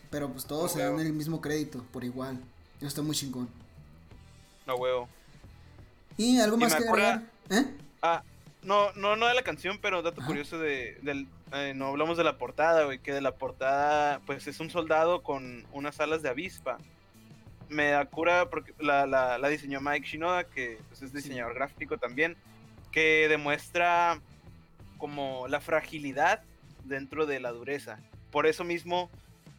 pero 0.09 0.31
pues 0.31 0.45
todos 0.45 0.71
se 0.71 0.79
dan 0.79 0.99
el 0.99 1.13
mismo 1.13 1.41
crédito 1.41 1.83
por 1.91 2.03
igual. 2.03 2.39
Eso 2.77 2.87
está 2.87 3.01
muy 3.01 3.15
chingón. 3.15 3.49
No, 4.67 4.75
huevo. 4.75 5.09
Y 6.17 6.39
algo 6.39 6.57
más 6.57 6.75
que 6.75 6.87
agregar, 6.87 7.23
¿eh? 7.49 7.65
Ah, 8.01 8.23
no, 8.61 8.93
no, 8.93 9.15
no 9.15 9.27
de 9.27 9.33
la 9.33 9.43
canción, 9.43 9.79
pero 9.81 10.01
dato 10.01 10.21
Ajá. 10.21 10.27
curioso 10.27 10.57
de, 10.57 10.97
del, 11.01 11.27
eh, 11.55 11.73
no 11.73 11.87
hablamos 11.87 12.17
de 12.17 12.23
la 12.23 12.37
portada, 12.37 12.83
güey, 12.85 12.99
que 12.99 13.13
de 13.13 13.21
la 13.21 13.35
portada, 13.35 14.19
pues 14.25 14.47
es 14.47 14.59
un 14.59 14.69
soldado 14.69 15.23
con 15.23 15.65
unas 15.71 15.99
alas 15.99 16.21
de 16.21 16.29
avispa. 16.29 16.77
Me 17.69 17.89
da 17.89 18.05
cura 18.05 18.49
porque 18.49 18.73
la, 18.79 19.05
la, 19.05 19.37
la 19.37 19.47
diseñó 19.47 19.81
Mike 19.81 20.07
Shinoda, 20.07 20.43
que 20.43 20.79
pues, 20.89 21.01
es 21.01 21.13
diseñador 21.13 21.55
gráfico 21.55 21.97
también, 21.97 22.35
que 22.91 23.27
demuestra 23.29 24.19
como 24.97 25.47
la 25.47 25.61
fragilidad 25.61 26.41
dentro 26.83 27.25
de 27.25 27.39
la 27.39 27.51
dureza. 27.51 27.99
Por 28.31 28.45
eso 28.45 28.63
mismo 28.63 29.09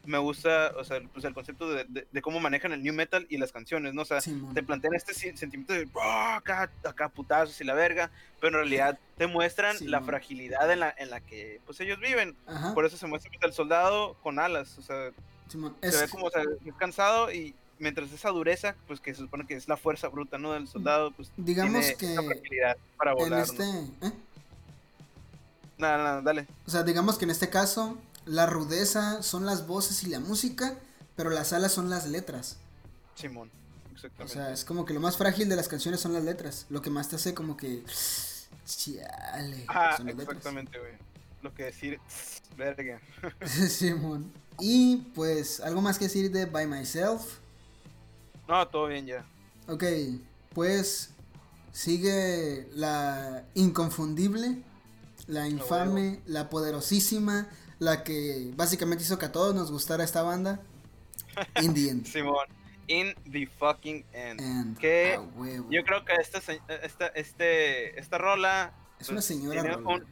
me 0.06 0.18
gusta, 0.18 0.72
o 0.78 0.84
sea, 0.84 1.00
pues 1.12 1.24
el 1.24 1.34
concepto 1.34 1.68
de, 1.70 1.84
de- 1.88 2.06
de 2.10 2.22
cómo 2.22 2.40
manejan 2.40 2.72
el 2.72 2.82
new 2.82 2.94
metal 2.94 3.26
y 3.28 3.36
las 3.38 3.52
canciones, 3.52 3.92
¿no? 3.94 4.02
O 4.02 4.04
sea, 4.04 4.20
te 4.54 4.62
plantean 4.62 4.94
este 4.94 5.12
sen- 5.12 5.36
sentimiento 5.36 5.72
de 5.72 5.88
"Ah, 6.00 6.36
acá, 6.36 6.70
acá 6.84 7.08
putazos 7.08 7.60
y 7.60 7.64
la 7.64 7.74
verga, 7.74 8.10
pero 8.40 8.48
en 8.58 8.64
realidad 8.64 8.98
te 9.18 9.26
muestran 9.26 9.76
Sí, 9.78 9.86
la 9.86 10.00
fragilidad 10.00 10.70
en 10.72 10.80
la, 10.80 10.94
en 10.96 11.10
la 11.10 11.20
que 11.20 11.60
pues 11.66 11.80
ellos 11.80 11.98
viven. 12.00 12.36
Ajá. 12.46 12.72
Por 12.74 12.86
eso 12.86 12.96
se 12.96 13.06
muestra 13.06 13.30
el 13.42 13.52
soldado 13.52 14.14
con 14.22 14.38
alas, 14.38 14.78
o 14.78 14.82
sea, 14.82 15.10
se 15.48 15.58
Es- 15.82 16.00
ve 16.00 16.08
como 16.08 16.26
o 16.26 16.30
sea, 16.30 16.42
es 16.42 16.74
cansado 16.74 17.32
y 17.32 17.54
mientras 17.78 18.10
esa 18.12 18.30
dureza, 18.30 18.74
pues 18.86 19.00
que 19.00 19.12
se 19.14 19.20
supone 19.20 19.46
que 19.46 19.54
es 19.54 19.68
la 19.68 19.76
fuerza 19.76 20.08
bruta, 20.08 20.38
¿no? 20.38 20.52
Del 20.52 20.66
soldado, 20.68 21.10
pues 21.10 21.30
Digamos 21.36 21.80
tiene 21.80 21.96
que 21.96 22.12
esa 22.12 22.22
fragilidad 22.22 22.76
para 22.96 23.10
en 23.12 23.18
volar. 23.18 23.40
este, 23.42 23.64
¿no? 23.64 24.06
¿eh? 24.08 24.12
Nada, 25.78 25.98
nada, 25.98 26.22
dale. 26.22 26.46
O 26.66 26.70
sea, 26.70 26.82
digamos 26.82 27.18
que 27.18 27.24
en 27.26 27.30
este 27.30 27.50
caso, 27.50 27.98
la 28.26 28.46
rudeza 28.46 29.22
son 29.22 29.46
las 29.46 29.66
voces 29.66 30.02
y 30.02 30.08
la 30.08 30.20
música, 30.20 30.74
pero 31.14 31.30
las 31.30 31.52
alas 31.52 31.72
son 31.72 31.88
las 31.88 32.06
letras. 32.06 32.58
Simón, 33.14 33.50
O 33.88 33.94
exactamente. 33.94 34.34
sea, 34.34 34.52
es 34.52 34.64
como 34.64 34.84
que 34.84 34.92
lo 34.92 35.00
más 35.00 35.16
frágil 35.16 35.48
de 35.48 35.56
las 35.56 35.68
canciones 35.68 36.00
son 36.00 36.12
las 36.12 36.24
letras. 36.24 36.66
Lo 36.68 36.82
que 36.82 36.90
más 36.90 37.08
te 37.08 37.16
hace 37.16 37.32
como 37.34 37.56
que. 37.56 37.82
Chale. 38.66 39.58
Letras. 39.58 40.00
exactamente, 40.00 40.78
güey. 40.78 40.92
Lo 41.42 41.54
que 41.54 41.64
decir, 41.64 42.00
verga. 42.56 43.00
Simón. 43.68 44.32
Y 44.58 44.96
pues, 45.14 45.60
algo 45.60 45.80
más 45.80 45.98
que 45.98 46.06
decir 46.06 46.30
de 46.30 46.46
By 46.46 46.66
Myself. 46.66 47.38
No, 48.48 48.66
todo 48.68 48.88
bien 48.88 49.06
ya. 49.06 49.24
Ok, 49.68 49.84
pues 50.54 51.10
sigue 51.72 52.68
la 52.74 53.44
inconfundible, 53.54 54.62
la 55.26 55.48
infame, 55.48 56.20
la 56.26 56.48
poderosísima, 56.48 57.48
la 57.78 58.02
que 58.04 58.50
básicamente 58.56 59.04
hizo 59.04 59.18
que 59.18 59.26
a 59.26 59.32
todos 59.32 59.54
nos 59.54 59.70
gustara 59.70 60.04
esta 60.04 60.22
banda. 60.22 60.60
Indian. 61.62 62.04
Simón. 62.04 62.46
in 62.88 63.14
the 63.32 63.46
fucking 63.58 64.04
end. 64.12 64.78
Que 64.78 65.18
yo 65.70 65.84
creo 65.84 66.04
que 66.04 66.14
esta, 66.14 66.38
esta, 66.82 67.06
este, 67.08 67.98
esta 67.98 68.16
rola 68.18 68.72
Es 69.00 69.08
una 69.08 69.16
pues, 69.16 69.24
señora 69.26 69.60
tiene 69.60 69.76
rola. 69.76 69.88
un- 69.96 70.04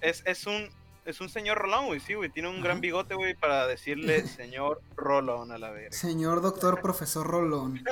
es, 0.00 0.22
es 0.26 0.46
un 0.46 0.68
es 1.04 1.20
un 1.20 1.28
señor 1.28 1.58
Rolón, 1.58 1.86
güey, 1.86 2.00
sí, 2.00 2.14
güey. 2.14 2.30
Tiene 2.30 2.48
un 2.48 2.56
Ajá. 2.56 2.64
gran 2.64 2.80
bigote, 2.80 3.14
güey, 3.14 3.34
para 3.34 3.68
decirle 3.68 4.26
señor 4.26 4.82
Rolón 4.96 5.52
a 5.52 5.58
la 5.58 5.70
verga. 5.70 5.92
Señor 5.92 6.42
doctor 6.42 6.80
profesor 6.82 7.24
Rolón. 7.28 7.84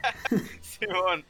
Simón. 0.60 1.24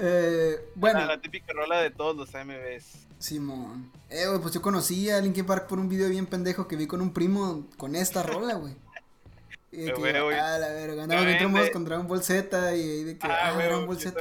Eh, 0.00 0.56
bueno, 0.74 1.00
la, 1.00 1.06
la 1.06 1.20
típica 1.20 1.52
rola 1.52 1.80
de 1.80 1.90
todos 1.90 2.16
los 2.16 2.34
AMVs. 2.34 2.84
Simón. 3.18 3.90
Eh, 4.10 4.26
güey, 4.26 4.40
pues 4.40 4.52
yo 4.54 4.62
conocí 4.62 5.08
a 5.10 5.20
Linkin 5.20 5.46
Park 5.46 5.66
por 5.68 5.78
un 5.78 5.88
video 5.88 6.08
bien 6.08 6.26
pendejo 6.26 6.66
que 6.66 6.76
vi 6.76 6.86
con 6.86 7.00
un 7.00 7.12
primo 7.12 7.66
con 7.76 7.94
esta 7.94 8.22
rola, 8.22 8.54
güey. 8.54 8.74
Y 9.74 9.76
de 9.84 9.94
que, 9.94 10.00
güey. 10.20 10.38
ah, 10.38 10.58
la 10.58 10.68
verga, 10.68 11.04
andamos 11.04 11.24
bien 11.24 11.52
de- 11.54 11.72
con 11.72 11.84
Dragon 11.86 12.06
Ball 12.06 12.22
Z 12.22 12.76
y 12.76 13.04
de 13.04 13.16
que, 13.18 13.26
Ah, 13.26 13.38
ah, 13.48 13.52
güey, 13.54 13.66
Dragon 13.68 13.86
Ball 13.86 13.98
Z. 13.98 14.20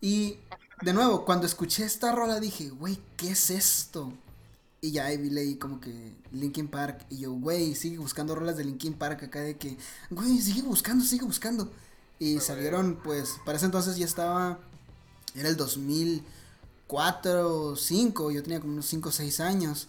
Y 0.00 0.38
de 0.80 0.92
nuevo, 0.94 1.26
cuando 1.26 1.44
escuché 1.46 1.84
esta 1.84 2.12
rola 2.12 2.40
dije, 2.40 2.70
güey, 2.70 2.98
¿qué 3.18 3.32
es 3.32 3.50
esto? 3.50 4.12
Y 4.80 4.92
ya 4.92 5.04
ahí 5.06 5.18
vi 5.18 5.28
leí 5.28 5.56
como 5.56 5.78
que 5.78 6.14
Linkin 6.32 6.68
Park 6.68 7.04
y 7.10 7.18
yo, 7.18 7.32
güey, 7.32 7.74
sigue 7.74 7.98
buscando 7.98 8.34
rolas 8.34 8.56
de 8.56 8.64
Linkin 8.64 8.94
Park 8.94 9.22
acá 9.24 9.40
de 9.40 9.58
que, 9.58 9.76
güey, 10.10 10.38
sigue 10.38 10.62
buscando, 10.62 11.04
sigue 11.04 11.26
buscando. 11.26 11.70
Y 12.22 12.38
salieron, 12.38 13.00
pues, 13.02 13.40
para 13.44 13.56
ese 13.58 13.66
entonces 13.66 13.96
ya 13.96 14.04
estaba, 14.04 14.60
era 15.34 15.48
el 15.48 15.56
2004 15.56 17.52
o 17.52 17.74
5, 17.74 18.30
yo 18.30 18.44
tenía 18.44 18.60
como 18.60 18.74
unos 18.74 18.86
5 18.86 19.08
o 19.08 19.12
6 19.12 19.40
años. 19.40 19.88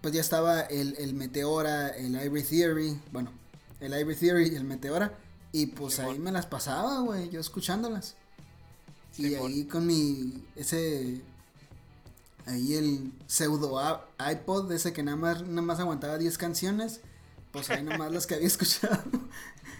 Pues 0.00 0.14
ya 0.14 0.20
estaba 0.20 0.60
el, 0.60 0.94
el 0.96 1.14
Meteora, 1.14 1.88
el 1.88 2.14
Ivory 2.24 2.44
Theory, 2.44 3.00
bueno, 3.10 3.32
el 3.80 3.98
Ivory 3.98 4.14
Theory 4.14 4.50
y 4.52 4.54
el 4.54 4.62
Meteora. 4.62 5.18
Y 5.50 5.66
pues 5.66 5.98
ahí 5.98 6.20
me 6.20 6.30
las 6.30 6.46
pasaba, 6.46 7.00
güey, 7.00 7.30
yo 7.30 7.40
escuchándolas. 7.40 8.14
Y 9.18 9.34
ahí 9.34 9.64
con 9.64 9.88
mi, 9.88 10.44
ese, 10.54 11.20
ahí 12.46 12.74
el 12.74 13.12
pseudo 13.26 14.06
iPod, 14.20 14.70
ese 14.70 14.92
que 14.92 15.02
nada 15.02 15.16
más, 15.16 15.42
nada 15.42 15.62
más 15.62 15.80
aguantaba 15.80 16.16
10 16.16 16.38
canciones, 16.38 17.00
pues 17.50 17.70
ahí 17.70 17.82
nomás 17.82 18.12
las 18.12 18.24
que 18.24 18.36
había 18.36 18.46
escuchado. 18.54 19.02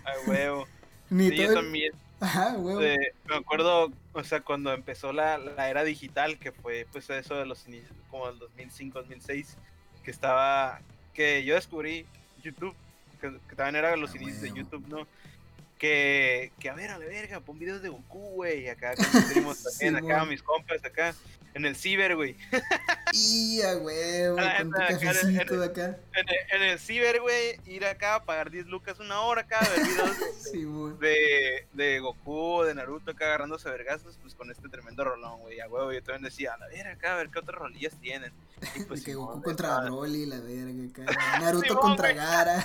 A 0.05 0.29
huevo. 0.29 0.67
Ni 1.11 1.31
Sí, 1.31 1.37
todo 1.45 1.55
también. 1.55 1.93
Ajá, 2.21 2.55
huevo. 2.57 2.81
eh, 2.81 3.13
me 3.29 3.37
acuerdo, 3.37 3.93
o 4.13 4.25
sea, 4.25 4.41
cuando 4.41 4.73
empezó 4.73 5.13
la, 5.13 5.37
la 5.39 5.69
era 5.69 5.85
digital, 5.85 6.39
que 6.39 6.51
fue 6.53 6.87
pues 6.91 7.11
eso 7.11 7.35
de 7.37 7.45
los 7.47 7.67
inicios, 7.69 7.93
como 8.11 8.29
el 8.29 8.39
2005, 8.39 9.01
2006, 9.01 9.57
que 10.03 10.11
estaba, 10.11 10.81
que 11.13 11.45
yo 11.45 11.55
descubrí 11.57 12.07
YouTube, 12.43 12.75
que, 13.21 13.33
que 13.49 13.55
también 13.57 13.77
era 13.77 13.97
los 13.97 14.13
Ah, 14.13 14.17
inicios 14.17 14.41
de. 14.43 14.53
YouTube, 14.53 14.87
¿no? 14.89 15.07
Que, 15.79 16.53
que 16.59 16.71
a 16.71 16.75
ver, 16.75 16.91
a 16.91 16.99
la 16.99 17.05
verga, 17.05 17.41
pon 17.41 17.59
videos 17.59 17.83
de 17.83 17.91
Goku, 17.91 18.19
güey, 18.31 18.67
acá 18.71 18.95
primos 19.31 19.63
también, 19.63 19.97
acá 19.97 20.25
mis 20.25 20.43
compas, 20.43 20.83
acá, 20.83 21.15
en 21.57 21.65
el 21.65 21.75
ciber, 21.75 22.17
güey. 22.17 22.37
Y 23.13 23.63
a 23.63 23.77
huevo, 23.79 24.37
con 24.37 24.71
tu 24.71 24.77
cafecito 24.77 25.55
en- 25.55 25.71
acá. 25.71 25.99
En 26.15 26.29
el, 26.29 26.37
en 26.63 26.63
el 26.71 26.79
ciber, 26.79 27.21
güey, 27.21 27.59
ir 27.67 27.87
acá, 27.87 28.23
pagar 28.25 28.51
10 28.51 28.67
lucas 28.67 29.01
una 29.01 29.21
hora 29.23 29.41
acá, 29.43 29.61
ver 29.75 29.87
videos 29.87 30.19
de- 31.01 31.07
de, 31.09 31.67
de 31.73 31.99
Goku, 32.01 32.63
de 32.65 32.75
Naruto 32.75 33.11
acá 33.13 33.25
agarrándose 33.27 33.71
vergazos, 33.71 34.19
pues 34.21 34.35
con 34.35 34.51
este 34.51 34.69
tremendo 34.69 35.03
rolón, 35.05 35.41
güey, 35.41 35.61
a 35.61 35.69
huevo, 35.69 35.93
yo 35.93 36.03
también 36.03 36.25
decía, 36.25 36.53
a 36.55 36.67
ver 36.69 36.87
acá, 36.89 37.15
a 37.15 37.17
ver 37.17 37.31
qué 37.31 37.39
otras 37.39 37.59
rolillas 37.59 37.95
tienen. 38.01 38.33
Y 38.75 38.81
De 38.81 38.85
pues 38.87 39.03
que 39.03 39.15
Goku 39.15 39.41
contra 39.43 39.81
Broly, 39.81 40.27
la 40.27 40.39
verga 40.41 41.05
acá. 41.07 41.39
Naruto 41.41 41.77
contra. 41.77 42.13
Gara. 42.13 42.65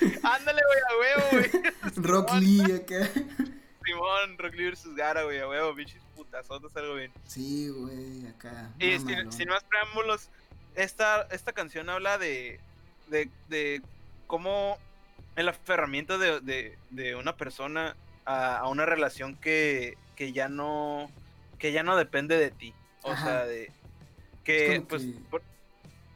Ándale, 0.22 0.60
güey, 0.66 0.80
a 0.90 0.98
huevo, 1.00 1.28
güey. 1.30 1.72
Rock 1.96 2.32
Lee 2.40 2.72
acá. 2.72 3.08
Simón, 3.84 4.36
Rock 4.38 4.54
Lee 4.54 4.70
vs 4.70 4.94
Gara, 4.96 5.22
güey, 5.22 5.38
a 5.38 5.48
huevo, 5.48 5.72
bichis 5.74 6.02
putazotas, 6.16 6.74
algo 6.76 6.94
bien. 6.94 7.12
Sí, 7.26 7.68
güey, 7.68 8.26
acá. 8.28 8.70
Y 8.78 8.98
sin, 8.98 9.30
sin 9.32 9.48
más 9.48 9.62
preámbulos, 9.64 10.30
esta, 10.74 11.22
esta 11.30 11.52
canción 11.52 11.88
habla 11.88 12.18
de, 12.18 12.58
de, 13.08 13.28
de 13.48 13.82
cómo 14.26 14.78
el 15.36 15.48
aferramiento 15.48 16.18
de, 16.18 16.40
de, 16.40 16.76
de 16.90 17.14
una 17.14 17.36
persona 17.36 17.94
a, 18.24 18.58
a 18.58 18.68
una 18.68 18.86
relación 18.86 19.36
que, 19.36 19.96
que 20.16 20.32
ya 20.32 20.48
no 20.48 21.10
que 21.58 21.72
ya 21.72 21.82
no 21.82 21.96
depende 21.96 22.36
de 22.38 22.50
ti. 22.50 22.74
O 23.02 23.12
Ajá. 23.12 23.24
sea, 23.24 23.46
de 23.46 23.70
que 24.44 24.82
pues, 24.88 25.02
que- 25.04 25.12
por- 25.30 25.42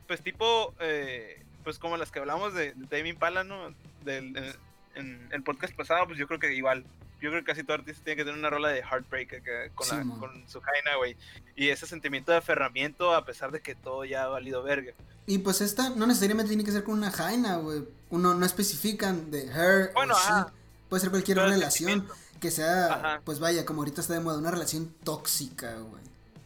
pues 0.07 0.23
tipo 0.23 0.75
eh, 0.81 1.43
pues 1.65 1.79
como 1.79 1.97
las 1.97 2.11
que 2.11 2.19
hablamos 2.19 2.53
de, 2.55 2.73
de 2.75 2.87
Tame 2.87 3.11
Impala, 3.11 3.45
¿no? 3.45 3.73
Del, 4.05 4.37
en, 4.37 4.55
en 4.95 5.29
el 5.31 5.43
podcast 5.43 5.75
pasado, 5.75 6.07
pues 6.07 6.19
yo 6.19 6.27
creo 6.27 6.41
que 6.41 6.53
igual 6.55 6.85
yo 7.21 7.31
creo 7.31 7.43
que 7.43 7.45
casi 7.45 7.63
todo 7.65 7.75
artista 7.75 8.03
tiene 8.05 8.17
que 8.17 8.25
tener 8.25 8.39
una 8.39 8.51
rola 8.51 8.69
de 8.69 8.81
heartbreak 8.81 9.75
con, 9.75 9.89
la- 9.89 10.17
con 10.19 10.49
su 10.49 10.61
jaina, 10.61 10.97
güey. 10.97 11.17
Y 11.57 11.69
ese 11.69 11.87
sentimiento 11.87 12.33
de 12.33 12.39
aferramiento 12.39 13.15
a 13.15 13.25
pesar 13.25 13.51
de 13.51 13.61
que 13.61 13.75
todo 13.75 14.05
ya 14.05 14.25
ha 14.25 14.29
valido 14.29 14.63
verga. 14.63 14.93
Y 15.27 15.39
pues 15.39 15.61
esta 15.61 15.91
no 15.91 16.07
necesariamente 16.07 16.49
tiene 16.49 16.65
que 16.65 16.73
ser 16.73 16.83
con 16.85 16.95
una 16.99 17.11
jaina, 17.11 17.57
güey. 17.57 17.85
Uno 18.11 18.35
no 18.35 18.45
especifican 18.47 19.31
de 19.31 19.45
her 19.47 19.93
Bueno, 19.95 20.15
ajá. 20.15 20.53
Puede 20.89 21.01
ser 21.03 21.11
cualquier 21.11 21.37
Todo 21.39 21.47
relación 21.49 22.09
que 22.41 22.51
sea, 22.51 22.87
Ajá. 22.95 23.21
pues 23.25 23.39
vaya, 23.39 23.65
como 23.65 23.83
ahorita 23.83 24.01
está 24.01 24.15
de 24.15 24.21
moda, 24.21 24.39
una 24.39 24.51
relación 24.51 24.93
tóxica, 25.05 25.77
güey. 25.77 26.03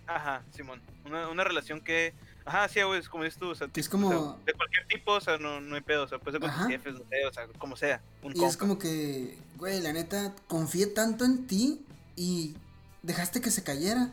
Ajá, 0.06 0.42
Simón. 0.54 0.82
Una, 1.06 1.28
una 1.28 1.44
relación 1.44 1.80
que. 1.80 2.12
Ajá, 2.46 2.68
sí, 2.68 2.82
güey, 2.82 3.00
es 3.00 3.08
como 3.08 3.24
dices 3.24 3.38
tú, 3.38 3.48
o 3.50 3.54
sea, 3.54 3.68
Que 3.68 3.80
es 3.80 3.88
tipo, 3.88 4.06
o 4.06 4.10
sea, 4.10 4.18
como- 4.18 4.38
de 4.44 4.52
cualquier 4.52 4.86
tipo, 4.88 5.12
o 5.12 5.20
sea, 5.20 5.38
no, 5.38 5.60
no 5.60 5.74
hay 5.76 5.80
pedo, 5.80 6.04
o 6.04 6.08
sea, 6.08 6.18
puede 6.18 6.32
ser 6.32 6.40
con 6.42 6.50
tus 6.50 6.60
Ajá. 6.60 6.68
jefes, 6.68 6.92
no 6.94 7.00
sé, 7.00 7.26
o 7.26 7.32
sea, 7.32 7.46
como 7.58 7.76
sea, 7.76 8.02
un 8.22 8.32
Y 8.32 8.34
compa. 8.34 8.48
es 8.50 8.56
como 8.58 8.78
que, 8.78 9.38
güey, 9.56 9.80
la 9.80 9.92
neta, 9.94 10.34
confié 10.46 10.86
tanto 10.86 11.24
en 11.24 11.46
ti 11.46 11.84
y 12.16 12.54
dejaste 13.02 13.40
que 13.40 13.50
se 13.50 13.62
cayera. 13.62 14.10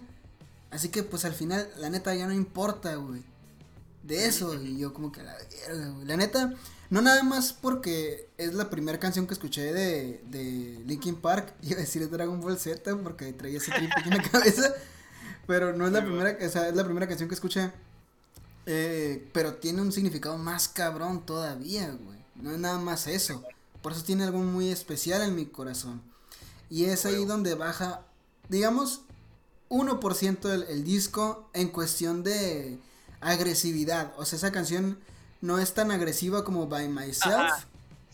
Así 0.70 0.88
que, 0.90 1.04
pues 1.04 1.26
al 1.26 1.34
final, 1.34 1.70
la 1.78 1.90
neta 1.90 2.16
ya 2.16 2.26
no 2.28 2.34
importa, 2.34 2.96
güey. 2.96 3.22
De 4.04 4.26
eso, 4.26 4.54
y 4.56 4.80
yo 4.80 4.94
como 4.94 5.12
que 5.12 5.22
la 5.24 5.36
verga, 5.68 5.90
güey. 5.90 6.06
La 6.06 6.16
neta, 6.16 6.54
no 6.90 7.02
nada 7.02 7.24
más 7.24 7.52
porque 7.54 8.30
es 8.38 8.54
la 8.54 8.70
primera 8.70 8.98
canción 9.00 9.28
que 9.28 9.34
escuché 9.34 9.74
de, 9.74 10.24
de 10.28 10.82
Linkin 10.86 11.16
Park. 11.18 11.54
Iba 11.62 11.76
a 11.78 11.82
decir 11.82 12.10
Dragon 12.10 12.40
Ball 12.40 12.58
Z 12.58 12.96
porque 13.04 13.34
traía 13.34 13.58
ese 13.58 13.72
trip 13.74 13.92
aquí 13.96 14.10
en 14.10 14.18
la 14.18 14.24
cabeza. 14.32 14.74
Pero 15.46 15.74
no 15.74 15.86
es 15.86 15.92
la 15.92 16.02
primera, 16.02 16.38
o 16.46 16.50
sea, 16.50 16.70
es 16.70 16.76
la 16.76 16.86
primera 16.86 17.08
canción 17.08 17.28
que 17.28 17.36
escuché. 17.36 17.70
Eh, 18.74 19.28
pero 19.34 19.55
tiene 19.55 19.82
un 19.82 19.91
significado 19.91 20.38
más 20.38 20.69
cabrón 20.69 21.26
todavía, 21.26 21.91
güey. 21.91 22.17
No 22.36 22.51
es 22.51 22.57
nada 22.57 22.80
más 22.80 23.05
eso. 23.07 23.43
Por 23.82 23.91
eso 23.91 24.03
tiene 24.03 24.24
algo 24.24 24.39
muy 24.39 24.69
especial 24.69 25.22
en 25.24 25.36
mi 25.36 25.45
corazón. 25.45 26.01
Y 26.69 26.86
es 26.86 27.05
ahí 27.05 27.26
donde 27.26 27.55
baja, 27.55 28.05
digamos, 28.47 29.01
1% 29.69 30.49
el, 30.53 30.63
el 30.63 30.86
disco 30.86 31.49
en 31.53 31.67
cuestión 31.67 32.24
de 32.24 32.80
agresividad. 33.19 34.13
O 34.17 34.24
sea, 34.24 34.38
esa 34.38 34.53
canción 34.53 34.99
no 35.41 35.59
es 35.59 35.74
tan 35.74 35.91
agresiva 35.91 36.45
como 36.45 36.67
By 36.67 36.88
Myself. 36.88 37.36
Ajá. 37.36 37.67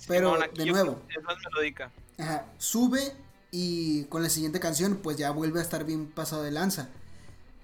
pero, 0.07 0.33
Simón, 0.33 0.49
de 0.55 0.65
nuevo. 0.65 0.93
creo 0.93 1.07
que 1.07 1.19
Es 1.19 1.23
más 1.23 1.35
melódica. 1.43 1.91
Ajá, 2.17 2.45
sube 2.57 3.13
y 3.51 4.05
con 4.05 4.23
la 4.23 4.29
siguiente 4.29 4.59
canción 4.59 4.97
pues 5.03 5.17
ya 5.17 5.29
vuelve 5.29 5.59
a 5.59 5.63
estar 5.63 5.85
bien 5.85 6.07
pasado 6.07 6.41
de 6.41 6.49
lanza. 6.49 6.89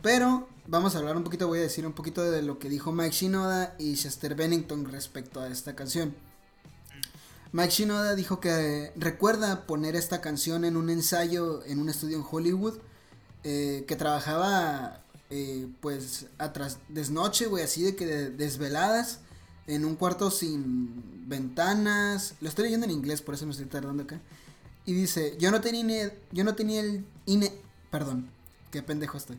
Pero 0.03 0.47
vamos 0.67 0.93
a 0.95 0.99
hablar 0.99 1.17
un 1.17 1.23
poquito, 1.23 1.47
voy 1.47 1.59
a 1.59 1.63
decir 1.63 1.87
un 1.87 1.93
poquito 1.93 2.21
de 2.29 2.41
lo 2.43 2.59
que 2.59 2.69
dijo 2.69 2.91
Mike 2.91 3.15
Shinoda 3.15 3.73
y 3.79 3.95
Chester 3.95 4.35
Bennington 4.35 4.85
respecto 4.91 5.39
a 5.39 5.47
esta 5.47 5.75
canción. 5.75 6.13
Mike 7.53 7.71
Shinoda 7.71 8.13
dijo 8.13 8.39
que 8.39 8.91
recuerda 8.95 9.65
poner 9.65 9.95
esta 9.95 10.21
canción 10.21 10.65
en 10.65 10.75
un 10.75 10.89
ensayo 10.89 11.63
en 11.65 11.79
un 11.79 11.87
estudio 11.89 12.17
en 12.17 12.25
Hollywood 12.29 12.79
eh, 13.43 13.85
que 13.87 13.95
trabajaba 13.95 15.01
eh, 15.29 15.67
pues 15.79 16.25
atrás 16.37 16.79
desnoche, 16.89 17.45
güey, 17.47 17.63
así 17.63 17.81
de 17.83 17.95
que 17.95 18.05
de- 18.05 18.29
desveladas 18.29 19.19
en 19.67 19.85
un 19.85 19.95
cuarto 19.95 20.31
sin 20.31 21.29
ventanas. 21.29 22.33
Lo 22.41 22.49
estoy 22.49 22.65
leyendo 22.65 22.85
en 22.85 22.91
inglés, 22.91 23.21
por 23.21 23.35
eso 23.35 23.45
me 23.45 23.51
estoy 23.51 23.67
tardando 23.67 24.03
acá. 24.03 24.19
Y 24.85 24.91
dice, 24.93 25.37
yo 25.39 25.49
no 25.49 25.61
tenía 25.61 26.11
yo 26.33 26.43
no 26.43 26.55
tenía 26.55 26.81
el 26.81 27.05
ine, 27.25 27.53
perdón, 27.89 28.29
qué 28.71 28.81
pendejo 28.83 29.17
estoy. 29.17 29.37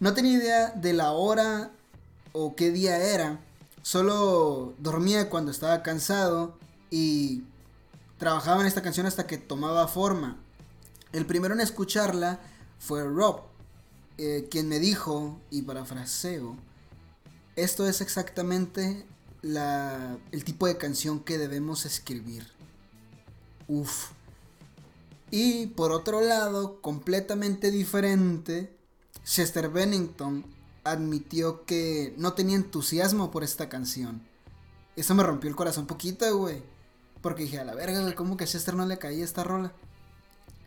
No 0.00 0.14
tenía 0.14 0.32
idea 0.32 0.70
de 0.70 0.92
la 0.92 1.12
hora 1.12 1.70
o 2.32 2.54
qué 2.56 2.70
día 2.70 2.96
era. 2.98 3.40
Solo 3.82 4.74
dormía 4.78 5.28
cuando 5.28 5.50
estaba 5.50 5.82
cansado 5.82 6.58
y 6.90 7.44
trabajaba 8.18 8.60
en 8.60 8.66
esta 8.66 8.82
canción 8.82 9.06
hasta 9.06 9.26
que 9.26 9.38
tomaba 9.38 9.88
forma. 9.88 10.38
El 11.12 11.26
primero 11.26 11.54
en 11.54 11.60
escucharla 11.60 12.40
fue 12.78 13.04
Rob, 13.04 13.42
eh, 14.18 14.48
quien 14.50 14.68
me 14.68 14.78
dijo, 14.78 15.40
y 15.50 15.62
parafraseo, 15.62 16.56
esto 17.56 17.86
es 17.86 18.00
exactamente 18.00 19.04
la, 19.42 20.16
el 20.30 20.44
tipo 20.44 20.66
de 20.66 20.78
canción 20.78 21.20
que 21.20 21.38
debemos 21.38 21.84
escribir. 21.84 22.46
Uf. 23.68 24.10
Y 25.30 25.66
por 25.66 25.92
otro 25.92 26.20
lado, 26.20 26.80
completamente 26.80 27.70
diferente, 27.70 28.76
Chester 29.24 29.68
Bennington 29.68 30.44
admitió 30.84 31.64
que 31.64 32.14
no 32.16 32.32
tenía 32.32 32.56
entusiasmo 32.56 33.30
por 33.30 33.44
esta 33.44 33.68
canción. 33.68 34.22
Eso 34.96 35.14
me 35.14 35.22
rompió 35.22 35.48
el 35.48 35.56
corazón 35.56 35.86
poquito, 35.86 36.36
güey. 36.36 36.62
Porque 37.20 37.44
dije, 37.44 37.60
a 37.60 37.64
la 37.64 37.74
verga, 37.74 38.00
güey, 38.00 38.14
¿cómo 38.14 38.36
que 38.36 38.44
a 38.44 38.46
Chester 38.46 38.74
no 38.74 38.84
le 38.84 38.98
caía 38.98 39.24
esta 39.24 39.44
rola? 39.44 39.72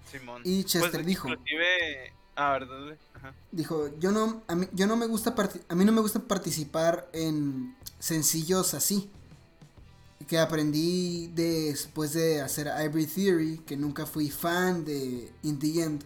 Simón. 0.09 0.41
Y 0.45 0.61
Pues, 0.61 0.73
Chester 0.73 1.03
dijo, 1.05 1.27
Inclusive... 1.27 2.13
Ah, 2.37 2.51
¿verdad? 2.51 2.97
Ajá. 3.13 3.33
dijo, 3.51 3.97
yo 3.97 4.11
no, 4.11 4.43
a 4.47 4.55
mí, 4.55 4.67
yo 4.73 4.87
no 4.87 4.97
me 4.97 5.05
gusta, 5.05 5.33
a 5.69 5.75
mí 5.75 5.85
no 5.85 5.93
me 5.93 6.01
gusta 6.01 6.19
participar 6.19 7.09
en 7.13 7.75
sencillos 7.99 8.73
así. 8.73 9.09
Que 10.27 10.39
aprendí 10.39 11.27
después 11.27 12.13
de 12.13 12.41
hacer 12.41 12.67
Ivory 12.67 13.05
Theory, 13.05 13.57
que 13.59 13.77
nunca 13.77 14.05
fui 14.05 14.29
fan 14.29 14.83
de 14.83 15.31
In 15.43 15.59
The 15.59 15.83
End. 15.83 16.03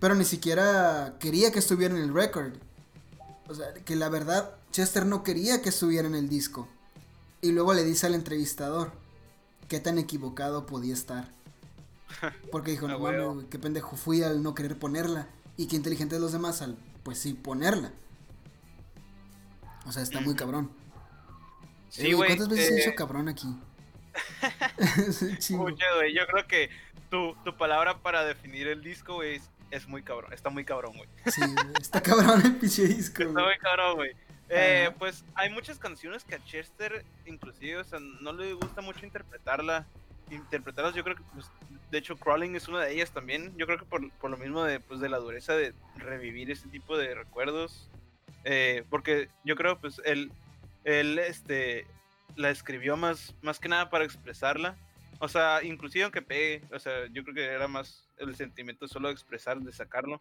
Pero 0.00 0.14
ni 0.14 0.24
siquiera 0.24 1.16
quería 1.18 1.50
que 1.50 1.58
estuviera 1.58 1.94
en 1.94 2.02
el 2.02 2.14
record. 2.14 2.54
O 3.48 3.54
sea, 3.54 3.72
que 3.74 3.96
la 3.96 4.08
verdad, 4.08 4.54
Chester 4.70 5.06
no 5.06 5.22
quería 5.22 5.62
que 5.62 5.70
estuviera 5.70 6.06
en 6.06 6.14
el 6.14 6.28
disco. 6.28 6.68
Y 7.40 7.52
luego 7.52 7.74
le 7.74 7.84
dice 7.84 8.06
al 8.06 8.14
entrevistador 8.14 8.92
qué 9.68 9.80
tan 9.80 9.98
equivocado 9.98 10.66
podía 10.66 10.94
estar. 10.94 11.28
Porque 12.52 12.72
dijo, 12.72 12.88
no 12.88 12.98
mames, 12.98 13.24
güey, 13.26 13.46
qué 13.46 13.58
pendejo 13.58 13.96
fui 13.96 14.22
al 14.22 14.42
no 14.42 14.54
querer 14.54 14.78
ponerla. 14.78 15.28
Y 15.56 15.66
qué 15.66 15.76
inteligente 15.76 16.14
de 16.14 16.20
los 16.20 16.32
demás 16.32 16.62
al, 16.62 16.78
pues 17.02 17.18
sí, 17.18 17.34
ponerla. 17.34 17.92
O 19.86 19.92
sea, 19.92 20.02
está 20.02 20.20
muy 20.20 20.30
Ujú. 20.30 20.36
cabrón. 20.36 20.70
Sí, 21.88 22.12
güey. 22.12 22.28
¿Cuántas 22.28 22.48
veces 22.48 22.70
he 22.70 22.74
eh, 22.74 22.76
dicho 22.76 22.94
cabrón 22.94 23.28
aquí? 23.28 23.48
Muchas, 25.50 25.88
güey. 25.96 26.14
Yo 26.14 26.26
creo 26.26 26.46
que 26.46 26.70
tu, 27.10 27.34
tu 27.44 27.56
palabra 27.56 27.98
para 27.98 28.24
definir 28.24 28.68
el 28.68 28.82
disco, 28.82 29.14
güey, 29.14 29.36
es, 29.36 29.50
es 29.70 29.86
muy 29.88 30.02
cabrón. 30.02 30.32
Está 30.32 30.50
muy 30.50 30.64
cabrón, 30.64 30.96
güey. 30.96 31.08
Sí, 31.26 31.42
está 31.80 32.02
cabrón 32.02 32.40
el 32.44 32.56
pinche 32.56 32.86
disco. 32.86 33.22
Está 33.22 33.44
muy 33.44 33.58
cabrón, 33.58 33.96
güey. 33.96 34.12
Eh, 34.50 34.86
Ajá. 34.88 34.96
pues 34.98 35.24
hay 35.34 35.50
muchas 35.50 35.78
canciones 35.78 36.24
que 36.24 36.34
a 36.34 36.44
Chester, 36.44 37.04
inclusive, 37.26 37.78
o 37.78 37.84
sea, 37.84 37.98
no 38.00 38.32
le 38.32 38.54
gusta 38.54 38.80
mucho 38.80 39.04
interpretarla. 39.04 39.86
Interpretarlas, 40.30 40.94
yo 40.94 41.04
creo 41.04 41.16
que, 41.16 41.22
pues, 41.34 41.50
de 41.90 41.98
hecho, 41.98 42.16
Crawling 42.16 42.54
es 42.54 42.68
una 42.68 42.80
de 42.80 42.92
ellas 42.92 43.10
también. 43.10 43.54
Yo 43.56 43.66
creo 43.66 43.78
que 43.78 43.84
por, 43.84 44.10
por 44.12 44.30
lo 44.30 44.36
mismo 44.36 44.64
de, 44.64 44.80
pues, 44.80 45.00
de 45.00 45.08
la 45.08 45.18
dureza 45.18 45.54
de 45.54 45.74
revivir 45.96 46.50
ese 46.50 46.68
tipo 46.68 46.96
de 46.96 47.14
recuerdos. 47.14 47.88
Eh, 48.44 48.84
porque 48.90 49.28
yo 49.44 49.56
creo, 49.56 49.78
pues, 49.78 50.00
él, 50.04 50.30
él, 50.84 51.18
este, 51.18 51.86
la 52.36 52.50
escribió 52.50 52.96
más, 52.96 53.34
más 53.42 53.58
que 53.58 53.68
nada 53.68 53.90
para 53.90 54.04
expresarla. 54.04 54.76
O 55.18 55.28
sea, 55.28 55.62
inclusive 55.62 56.04
aunque 56.04 56.22
pegue, 56.22 56.62
o 56.72 56.78
sea, 56.78 57.06
yo 57.12 57.22
creo 57.24 57.34
que 57.34 57.44
era 57.44 57.66
más 57.66 58.04
el 58.18 58.34
sentimiento 58.36 58.86
solo 58.86 59.08
de 59.08 59.14
expresar, 59.14 59.58
de 59.58 59.72
sacarlo. 59.72 60.20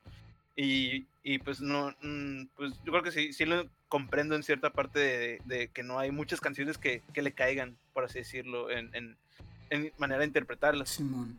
Y, 0.55 1.05
y 1.21 1.37
pues 1.37 1.61
no, 1.61 1.95
mm, 2.01 2.45
pues 2.55 2.73
yo 2.83 2.91
creo 2.91 3.03
que 3.03 3.11
sí, 3.11 3.31
sí 3.31 3.45
lo 3.45 3.67
comprendo 3.89 4.35
en 4.35 4.41
cierta 4.41 4.71
parte 4.71 4.99
de, 4.99 5.41
de 5.45 5.67
que 5.67 5.83
no 5.83 5.99
hay 5.99 6.09
muchas 6.09 6.41
canciones 6.41 6.79
que, 6.79 7.03
que 7.13 7.21
le 7.21 7.31
caigan, 7.31 7.77
por 7.93 8.03
así 8.03 8.19
decirlo, 8.19 8.71
en, 8.71 8.89
en, 8.95 9.17
en 9.69 9.93
manera 9.99 10.21
de 10.21 10.25
interpretarlas. 10.25 10.89
Simón. 10.89 11.37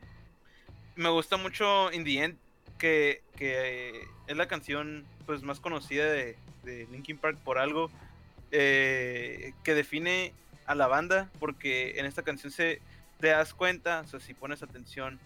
Me 0.94 1.09
gusta 1.09 1.36
mucho 1.36 1.92
In 1.92 2.04
The 2.04 2.24
End, 2.24 2.38
que, 2.78 3.22
que 3.36 4.02
es 4.28 4.36
la 4.36 4.46
canción 4.46 5.04
pues 5.26 5.42
más 5.42 5.59
conocida 5.59 6.04
de, 6.04 6.36
de 6.62 6.86
Linkin 6.92 7.18
Park 7.18 7.38
por 7.44 7.59
algo 7.59 7.90
eh, 8.52 9.52
que 9.64 9.74
define 9.74 10.32
a 10.66 10.74
la 10.74 10.86
banda, 10.86 11.28
porque 11.40 11.98
en 11.98 12.06
esta 12.06 12.22
canción 12.22 12.52
se 12.52 12.80
te 13.21 13.29
das 13.29 13.55
cuenta, 13.55 14.01
o 14.01 14.07
sea, 14.07 14.21
si 14.21 14.35
pones 14.35 14.62
atención, 14.62 15.19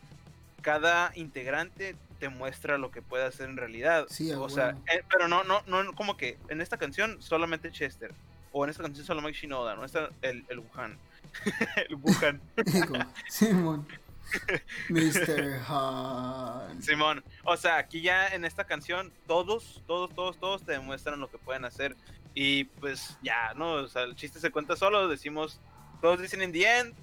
cada 0.62 1.12
integrante 1.14 1.97
te 2.18 2.28
muestra 2.28 2.78
lo 2.78 2.90
que 2.90 3.03
puede 3.03 3.24
hacer 3.24 3.49
en 3.49 3.57
realidad. 3.57 4.07
Sí, 4.09 4.32
o 4.32 4.49
sea, 4.49 4.76
eh, 4.93 5.03
pero 5.11 5.28
no, 5.28 5.45
no, 5.45 5.62
no, 5.66 5.93
como 5.95 6.16
que 6.16 6.38
en 6.49 6.61
esta 6.61 6.76
canción 6.76 7.20
solamente 7.20 7.70
Chester, 7.70 8.14
o 8.53 8.64
en 8.64 8.70
esta 8.70 8.82
canción 8.82 9.05
solo 9.05 9.22
Mike 9.22 9.38
Shinoda, 9.38 9.74
no 9.74 9.84
está 9.84 10.11
el, 10.22 10.45
el 10.49 10.61
Wuhan. 10.61 10.99
el 11.88 11.97
Wuhan. 11.97 12.40
Simón. 13.28 13.86
Mr. 14.88 15.61
Han. 15.68 16.82
Simón, 16.82 17.24
o 17.45 17.57
sea, 17.57 17.76
aquí 17.76 18.01
ya 18.01 18.28
en 18.28 18.45
esta 18.45 18.64
canción 18.64 19.12
todos, 19.26 19.82
todos, 19.86 20.14
todos, 20.14 20.38
todos 20.38 20.62
te 20.64 20.72
demuestran 20.72 21.20
lo 21.20 21.30
que 21.30 21.38
pueden 21.38 21.64
hacer 21.64 21.97
y 22.34 22.64
pues 22.64 23.18
ya, 23.22 23.53
¿no? 23.55 23.74
O 23.74 23.88
sea, 23.88 24.05
el 24.05 24.14
chiste 24.14 24.38
se 24.40 24.51
cuenta 24.51 24.76
solo, 24.76 25.09
decimos, 25.09 25.61
todos 26.01 26.20
dicen 26.20 26.40
in 26.43 26.53
the 26.53 26.78
end 26.78 26.95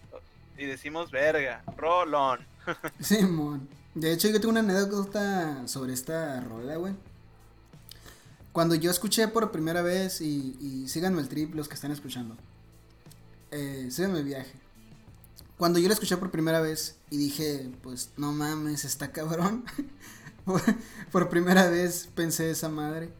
y 0.60 0.66
decimos 0.66 1.10
verga, 1.10 1.64
rolón. 1.78 2.40
Simón. 3.00 3.70
De 3.96 4.12
hecho, 4.12 4.28
yo 4.28 4.40
tengo 4.40 4.52
una 4.52 4.60
anécdota 4.60 5.68
sobre 5.68 5.94
esta 5.94 6.42
rola, 6.42 6.76
güey. 6.76 6.94
Cuando 8.52 8.76
yo 8.76 8.92
escuché 8.92 9.30
por 9.30 9.52
primera 9.52 9.82
vez, 9.82 10.20
y, 10.20 10.58
y 10.60 10.88
síganme 10.90 11.22
el 11.22 11.30
trip 11.30 11.56
los 11.56 11.70
que 11.70 11.76
están 11.76 11.92
escuchando. 11.92 12.36
Eh, 13.52 13.88
síganme 13.90 14.20
el 14.20 14.26
viaje. 14.26 14.52
Cuando 15.58 15.80
yo 15.80 15.88
la 15.88 15.94
escuché 15.94 16.18
por 16.18 16.30
primera 16.30 16.60
vez 16.60 16.98
y 17.10 17.18
dije, 17.18 17.72
pues 17.82 18.12
no 18.18 18.34
mames, 18.34 18.84
está 18.84 19.12
cabrón. 19.14 19.64
por, 20.46 20.62
por 21.12 21.30
primera 21.30 21.70
vez 21.70 22.10
pensé 22.16 22.52
esa 22.52 22.68
madre. 22.68 23.14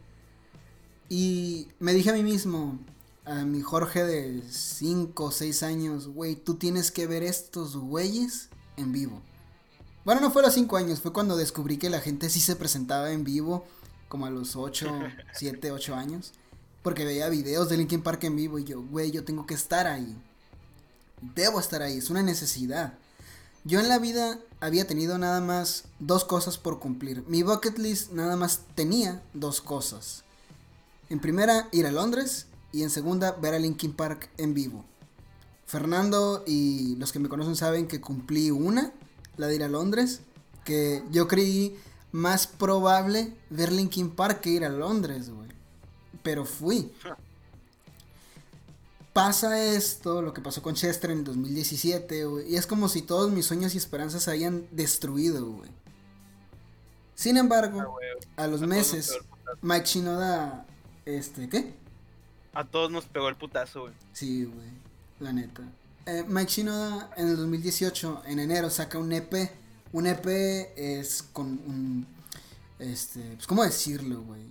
Y 1.08 1.68
me 1.78 1.94
dije 1.94 2.10
a 2.10 2.14
mí 2.14 2.22
mismo, 2.22 2.78
a 3.30 3.44
mi 3.44 3.60
Jorge 3.60 4.02
de 4.04 4.42
5 4.50 5.24
o 5.24 5.30
6 5.30 5.62
años, 5.62 6.08
güey, 6.08 6.34
tú 6.34 6.56
tienes 6.56 6.90
que 6.90 7.06
ver 7.06 7.22
estos 7.22 7.76
güeyes 7.76 8.48
en 8.76 8.90
vivo. 8.90 9.22
Bueno, 10.04 10.20
no 10.20 10.32
fue 10.32 10.42
a 10.42 10.46
los 10.46 10.54
5 10.54 10.76
años, 10.76 11.00
fue 11.00 11.12
cuando 11.12 11.36
descubrí 11.36 11.78
que 11.78 11.90
la 11.90 12.00
gente 12.00 12.28
sí 12.28 12.40
se 12.40 12.56
presentaba 12.56 13.12
en 13.12 13.22
vivo, 13.22 13.64
como 14.08 14.26
a 14.26 14.30
los 14.30 14.56
8, 14.56 14.88
7, 15.32 15.70
8 15.70 15.94
años. 15.94 16.32
Porque 16.82 17.04
veía 17.04 17.28
videos 17.28 17.68
de 17.68 17.76
Linkin 17.76 18.02
Park 18.02 18.24
en 18.24 18.34
vivo 18.34 18.58
y 18.58 18.64
yo, 18.64 18.82
güey, 18.82 19.12
yo 19.12 19.22
tengo 19.22 19.46
que 19.46 19.54
estar 19.54 19.86
ahí. 19.86 20.16
Debo 21.20 21.60
estar 21.60 21.82
ahí, 21.82 21.98
es 21.98 22.10
una 22.10 22.22
necesidad. 22.22 22.94
Yo 23.62 23.78
en 23.78 23.88
la 23.88 24.00
vida 24.00 24.40
había 24.58 24.88
tenido 24.88 25.18
nada 25.18 25.40
más 25.40 25.84
dos 26.00 26.24
cosas 26.24 26.58
por 26.58 26.80
cumplir. 26.80 27.22
Mi 27.28 27.44
bucket 27.44 27.78
list 27.78 28.10
nada 28.10 28.34
más 28.34 28.62
tenía 28.74 29.22
dos 29.34 29.60
cosas. 29.60 30.24
En 31.10 31.20
primera, 31.20 31.68
ir 31.70 31.86
a 31.86 31.92
Londres 31.92 32.46
y 32.72 32.82
en 32.82 32.90
segunda, 32.90 33.32
ver 33.32 33.54
a 33.54 33.58
Linkin 33.58 33.92
Park 33.92 34.30
en 34.36 34.54
vivo. 34.54 34.84
Fernando 35.66 36.42
y 36.46 36.96
los 36.96 37.12
que 37.12 37.18
me 37.18 37.28
conocen 37.28 37.56
saben 37.56 37.86
que 37.86 38.00
cumplí 38.00 38.50
una, 38.50 38.92
la 39.36 39.46
de 39.46 39.54
ir 39.54 39.62
a 39.62 39.68
Londres, 39.68 40.20
que 40.64 41.02
yo 41.10 41.28
creí 41.28 41.76
más 42.12 42.46
probable 42.46 43.32
ver 43.50 43.72
Linkin 43.72 44.10
Park 44.10 44.40
que 44.40 44.50
ir 44.50 44.64
a 44.64 44.68
Londres, 44.68 45.30
güey. 45.30 45.48
Pero 46.22 46.44
fui. 46.44 46.92
Pasa 49.12 49.62
esto, 49.62 50.22
lo 50.22 50.32
que 50.32 50.40
pasó 50.40 50.62
con 50.62 50.74
Chester 50.74 51.10
en 51.10 51.18
el 51.18 51.24
2017, 51.24 52.24
güey, 52.26 52.52
y 52.52 52.56
es 52.56 52.66
como 52.66 52.88
si 52.88 53.02
todos 53.02 53.30
mis 53.30 53.46
sueños 53.46 53.74
y 53.74 53.78
esperanzas 53.78 54.24
se 54.24 54.30
hayan 54.30 54.66
destruido, 54.70 55.46
güey. 55.46 55.70
Sin 57.14 57.36
embargo, 57.36 57.98
a 58.36 58.46
los 58.46 58.62
A 58.62 58.66
nos 58.66 58.68
meses. 58.68 59.18
Mike 59.62 59.86
Shinoda, 59.86 60.66
este, 61.04 61.48
¿qué? 61.48 61.74
A 62.52 62.64
todos 62.64 62.90
nos 62.90 63.04
pegó 63.04 63.28
el 63.28 63.36
putazo, 63.36 63.82
güey. 63.82 63.94
Sí, 64.12 64.44
güey, 64.44 64.68
la 65.20 65.32
neta. 65.32 65.62
Eh, 66.06 66.24
Mike 66.26 66.50
Shinoda 66.50 67.10
en 67.16 67.28
el 67.28 67.36
2018, 67.36 68.22
en 68.26 68.38
enero, 68.38 68.70
saca 68.70 68.98
un 68.98 69.12
EP. 69.12 69.50
Un 69.92 70.06
EP 70.06 70.26
es 70.76 71.22
con 71.22 71.46
un, 71.46 72.06
este, 72.78 73.20
pues, 73.34 73.46
¿cómo 73.46 73.62
decirlo, 73.62 74.22
güey? 74.22 74.42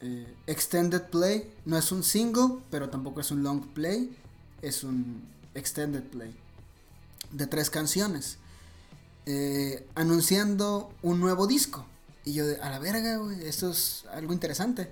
Eh, 0.00 0.34
extended 0.46 1.02
play, 1.04 1.50
no 1.64 1.78
es 1.78 1.90
un 1.92 2.02
single, 2.02 2.58
pero 2.70 2.90
tampoco 2.90 3.20
es 3.20 3.30
un 3.30 3.42
long 3.42 3.66
play, 3.68 4.14
es 4.60 4.84
un 4.84 5.26
extended 5.54 6.02
play 6.02 6.34
de 7.32 7.46
tres 7.46 7.70
canciones, 7.70 8.38
eh, 9.24 9.86
anunciando 9.94 10.92
un 11.02 11.20
nuevo 11.20 11.46
disco. 11.46 11.86
Y 12.24 12.34
yo, 12.34 12.44
a 12.60 12.70
la 12.70 12.78
verga, 12.78 13.16
güey, 13.16 13.46
esto 13.46 13.70
es 13.70 14.04
algo 14.12 14.32
interesante. 14.32 14.90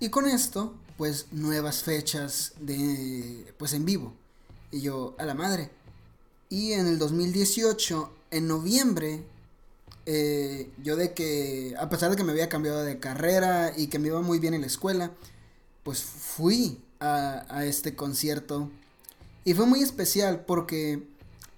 Y 0.00 0.08
con 0.10 0.26
esto, 0.26 0.74
pues 0.96 1.26
nuevas 1.32 1.82
fechas 1.82 2.52
de, 2.60 3.52
pues 3.58 3.72
en 3.72 3.84
vivo. 3.84 4.14
Y 4.70 4.80
yo, 4.80 5.14
a 5.18 5.24
la 5.24 5.34
madre. 5.34 5.70
Y 6.48 6.72
en 6.72 6.86
el 6.86 6.98
2018, 6.98 8.12
en 8.30 8.48
noviembre, 8.48 9.24
eh, 10.06 10.70
yo 10.82 10.96
de 10.96 11.12
que, 11.12 11.74
a 11.78 11.88
pesar 11.88 12.10
de 12.10 12.16
que 12.16 12.24
me 12.24 12.32
había 12.32 12.48
cambiado 12.48 12.82
de 12.84 12.98
carrera 12.98 13.72
y 13.76 13.88
que 13.88 13.98
me 13.98 14.08
iba 14.08 14.20
muy 14.22 14.38
bien 14.38 14.54
en 14.54 14.60
la 14.62 14.66
escuela, 14.68 15.12
pues 15.82 16.02
fui 16.02 16.80
a, 17.00 17.44
a 17.48 17.64
este 17.66 17.94
concierto. 17.94 18.70
Y 19.44 19.54
fue 19.54 19.66
muy 19.66 19.82
especial 19.82 20.44
porque 20.46 21.02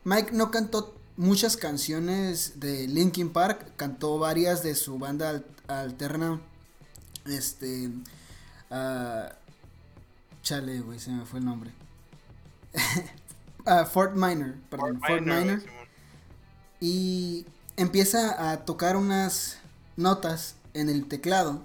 Mike 0.05 0.33
no 0.33 0.51
cantó 0.51 0.95
muchas 1.17 1.57
canciones 1.57 2.61
de 2.61 2.87
Linkin 2.89 3.31
Park, 3.31 3.73
cantó 3.77 4.19
varias 4.19 4.63
de 4.63 4.75
su 4.75 4.99
banda 4.99 5.31
al- 5.31 5.47
alterna. 5.69 6.41
Este. 7.27 7.91
Ah, 8.71 9.33
chale, 10.43 10.81
güey, 10.81 10.99
se 10.99 11.11
me 11.11 11.25
fue 11.25 11.39
el 11.41 11.45
nombre. 11.45 11.71
Ah, 13.67 13.85
Fort 13.85 14.15
Minor, 14.15 14.55
perdón, 14.71 14.99
Fort 15.07 15.21
Minor. 15.21 15.63
Y 16.81 17.45
empieza 17.77 18.51
a 18.51 18.65
tocar 18.65 18.97
unas 18.97 19.59
notas 19.97 20.55
en 20.73 20.89
el 20.89 21.07
teclado 21.07 21.61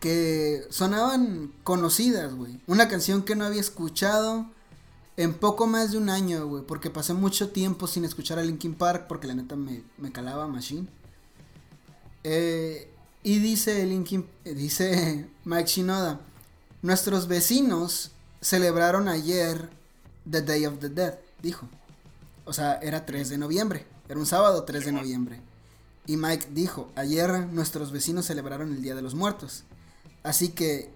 que 0.00 0.66
sonaban 0.68 1.50
conocidas, 1.64 2.34
güey. 2.34 2.60
Una 2.66 2.88
canción 2.88 3.22
que 3.22 3.36
no 3.36 3.46
había 3.46 3.60
escuchado 3.60 4.44
en 5.16 5.32
poco 5.32 5.66
más 5.66 5.92
de 5.92 5.98
un 5.98 6.10
año, 6.10 6.46
güey, 6.46 6.62
porque 6.62 6.90
pasé 6.90 7.14
mucho 7.14 7.50
tiempo 7.50 7.86
sin 7.86 8.04
escuchar 8.04 8.38
a 8.38 8.42
Linkin 8.42 8.74
Park 8.74 9.06
porque 9.08 9.26
la 9.26 9.34
neta 9.34 9.56
me, 9.56 9.82
me 9.96 10.12
calaba 10.12 10.46
Machine. 10.46 10.86
Eh, 12.22 12.92
y 13.26 13.40
dice 13.40 13.84
Linkin, 13.84 14.24
eh, 14.44 14.54
dice 14.54 15.26
Mike 15.44 15.66
Shinoda, 15.66 16.20
nuestros 16.80 17.26
vecinos 17.26 18.12
celebraron 18.40 19.08
ayer 19.08 19.68
The 20.30 20.42
Day 20.42 20.64
of 20.64 20.78
the 20.78 20.88
Dead, 20.88 21.18
dijo. 21.42 21.68
O 22.44 22.52
sea, 22.52 22.74
era 22.76 23.04
3 23.04 23.30
de 23.30 23.38
noviembre, 23.38 23.84
era 24.08 24.20
un 24.20 24.26
sábado 24.26 24.62
3 24.62 24.84
de 24.84 24.92
noviembre. 24.92 25.40
Y 26.06 26.16
Mike 26.16 26.50
dijo, 26.52 26.92
ayer 26.94 27.48
nuestros 27.48 27.90
vecinos 27.90 28.26
celebraron 28.26 28.70
el 28.72 28.80
Día 28.80 28.94
de 28.94 29.02
los 29.02 29.16
Muertos. 29.16 29.64
Así 30.22 30.50
que, 30.50 30.88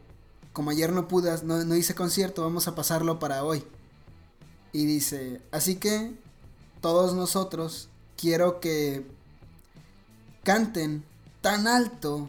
como 0.53 0.70
ayer 0.70 0.93
no 0.93 1.09
pude, 1.09 1.37
no, 1.43 1.64
no 1.64 1.74
hice 1.74 1.97
concierto, 1.97 2.43
vamos 2.43 2.68
a 2.68 2.76
pasarlo 2.76 3.18
para 3.18 3.43
hoy. 3.43 3.64
Y 4.72 4.87
dice, 4.87 5.41
así 5.51 5.74
que 5.74 6.14
todos 6.81 7.12
nosotros 7.12 7.89
quiero 8.16 8.61
que 8.61 9.05
canten 10.45 11.10
tan 11.41 11.66
alto 11.66 12.28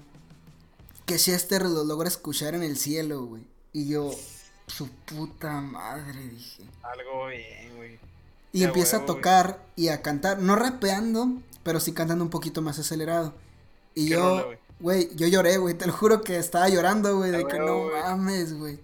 que 1.06 1.18
Chester 1.18 1.64
lo 1.64 1.84
logra 1.84 2.08
escuchar 2.08 2.56
en 2.56 2.64
el 2.64 2.78
cielo, 2.78 3.26
güey. 3.26 3.44
Y 3.74 3.90
yo, 3.90 4.12
su 4.68 4.90
puta 4.90 5.62
madre, 5.62 6.20
dije. 6.28 6.64
Algo 6.84 7.28
bien, 7.28 7.76
güey. 7.76 8.00
Y 8.54 8.60
Ya, 8.62 8.68
empieza 8.68 8.98
a 8.98 9.00
huevo, 9.00 9.16
tocar 9.16 9.64
y 9.76 9.88
a 9.90 10.02
cantar, 10.02 10.40
no 10.40 10.56
rapeando, 10.56 11.28
pero 11.64 11.80
sí 11.80 11.94
cantando 11.94 12.24
un 12.24 12.30
poquito 12.30 12.62
más 12.62 12.80
acelerado. 12.80 13.34
Y 13.96 14.06
¿Qué 14.08 14.12
yo, 14.14 14.54
güey? 14.80 15.10
yo 15.16 15.28
lloré, 15.28 15.58
güey, 15.58 15.74
te 15.76 15.88
lo 15.88 15.94
juro 15.94 16.22
que 16.22 16.38
estaba 16.38 16.68
llorando, 16.70 17.18
güey, 17.18 17.32
de 17.32 17.46
que 17.46 17.60
no 17.60 17.90
mames, 17.92 18.54
güey. 18.54 18.80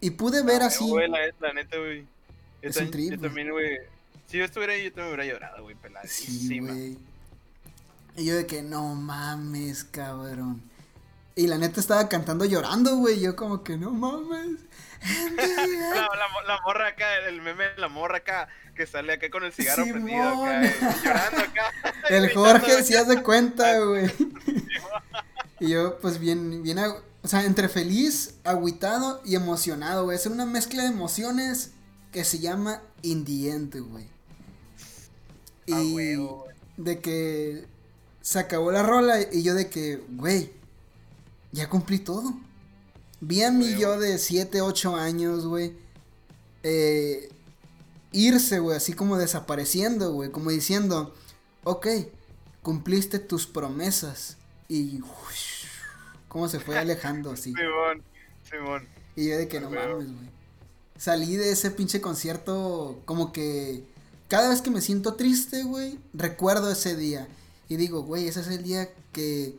Y 0.00 0.10
pude 0.10 0.42
ver 0.42 0.62
así. 0.62 0.88
la, 1.08 1.18
la 1.40 1.52
neta, 1.54 1.76
güey. 1.76 2.06
Es 2.62 2.76
un 2.76 2.90
trip, 2.90 3.12
yo 3.12 3.20
también, 3.20 3.50
güey. 3.50 3.78
Si 4.26 4.38
yo 4.38 4.44
estuviera 4.44 4.74
ahí, 4.74 4.84
yo 4.84 4.92
también 4.92 5.14
hubiera 5.14 5.32
llorado, 5.32 5.62
güey, 5.62 5.74
Sí, 5.74 5.80
peladísima. 5.82 6.72
güey. 6.72 6.98
Y 8.18 8.24
yo 8.24 8.34
de 8.34 8.46
que 8.46 8.62
no 8.62 8.96
mames, 8.96 9.84
cabrón. 9.84 10.60
Y 11.36 11.46
la 11.46 11.56
neta 11.56 11.78
estaba 11.78 12.08
cantando 12.08 12.44
llorando, 12.44 12.96
güey. 12.96 13.20
Yo 13.20 13.36
como 13.36 13.62
que 13.62 13.76
no 13.76 13.92
mames. 13.92 14.58
la, 15.36 15.94
la, 15.94 16.46
la 16.48 16.60
morra 16.64 16.88
acá, 16.88 17.16
el 17.28 17.40
meme 17.40 17.68
de 17.68 17.78
la 17.78 17.88
morra 17.88 18.16
acá, 18.16 18.48
que 18.74 18.88
sale 18.88 19.12
acá 19.12 19.30
con 19.30 19.44
el 19.44 19.52
cigarro 19.52 19.84
Simón. 19.84 20.02
prendido 20.02 20.44
acá, 20.44 20.64
eh, 20.64 20.74
llorando 21.04 21.38
acá. 21.38 21.72
El 22.10 22.30
Jorge 22.34 22.82
sí 22.82 22.96
hace 22.96 23.22
cuenta, 23.22 23.78
güey. 23.84 24.10
Y 25.60 25.70
yo, 25.70 26.00
pues 26.00 26.18
bien, 26.18 26.64
bien, 26.64 26.80
o 26.80 27.28
sea, 27.28 27.44
entre 27.44 27.68
feliz, 27.68 28.34
agüitado 28.42 29.22
y 29.24 29.36
emocionado, 29.36 30.06
güey. 30.06 30.16
Es 30.16 30.26
una 30.26 30.44
mezcla 30.44 30.82
de 30.82 30.88
emociones 30.88 31.70
que 32.10 32.24
se 32.24 32.40
llama 32.40 32.82
indiente, 33.02 33.78
güey. 33.78 34.08
Y 35.66 36.16
de 36.76 36.98
que 36.98 37.77
se 38.20 38.38
acabó 38.38 38.70
la 38.70 38.82
rola 38.82 39.20
y 39.32 39.42
yo 39.42 39.54
de 39.54 39.68
que, 39.68 40.02
güey, 40.10 40.52
ya 41.52 41.68
cumplí 41.68 41.98
todo. 41.98 42.34
Vi 43.20 43.42
a 43.42 43.50
mi 43.50 43.76
yo 43.76 43.98
de 43.98 44.18
7, 44.18 44.60
8 44.60 44.96
años, 44.96 45.46
güey, 45.46 45.72
eh, 46.62 47.30
irse, 48.12 48.58
güey, 48.60 48.76
así 48.76 48.92
como 48.92 49.16
desapareciendo, 49.18 50.12
güey, 50.12 50.30
como 50.30 50.50
diciendo, 50.50 51.14
ok, 51.64 51.86
cumpliste 52.62 53.18
tus 53.18 53.46
promesas. 53.46 54.36
Y, 54.68 55.00
uish, 55.00 55.66
cómo 56.28 56.48
se 56.48 56.60
fue 56.60 56.78
alejando 56.78 57.32
así. 57.32 57.54
Simón, 57.54 58.02
Simón. 58.48 58.88
Y 59.16 59.28
yo 59.30 59.38
de 59.38 59.48
que 59.48 59.60
no 59.60 59.70
mames, 59.70 60.06
güey. 60.06 60.38
Salí 60.96 61.36
de 61.36 61.52
ese 61.52 61.70
pinche 61.70 62.00
concierto 62.00 63.00
como 63.04 63.32
que 63.32 63.84
cada 64.28 64.50
vez 64.50 64.60
que 64.60 64.70
me 64.70 64.80
siento 64.80 65.14
triste, 65.14 65.62
güey, 65.62 65.98
recuerdo 66.12 66.70
ese 66.70 66.96
día. 66.96 67.26
Y 67.68 67.76
digo, 67.76 68.02
güey, 68.02 68.28
ese 68.28 68.40
es 68.40 68.48
el 68.48 68.62
día 68.62 68.88
que 69.12 69.58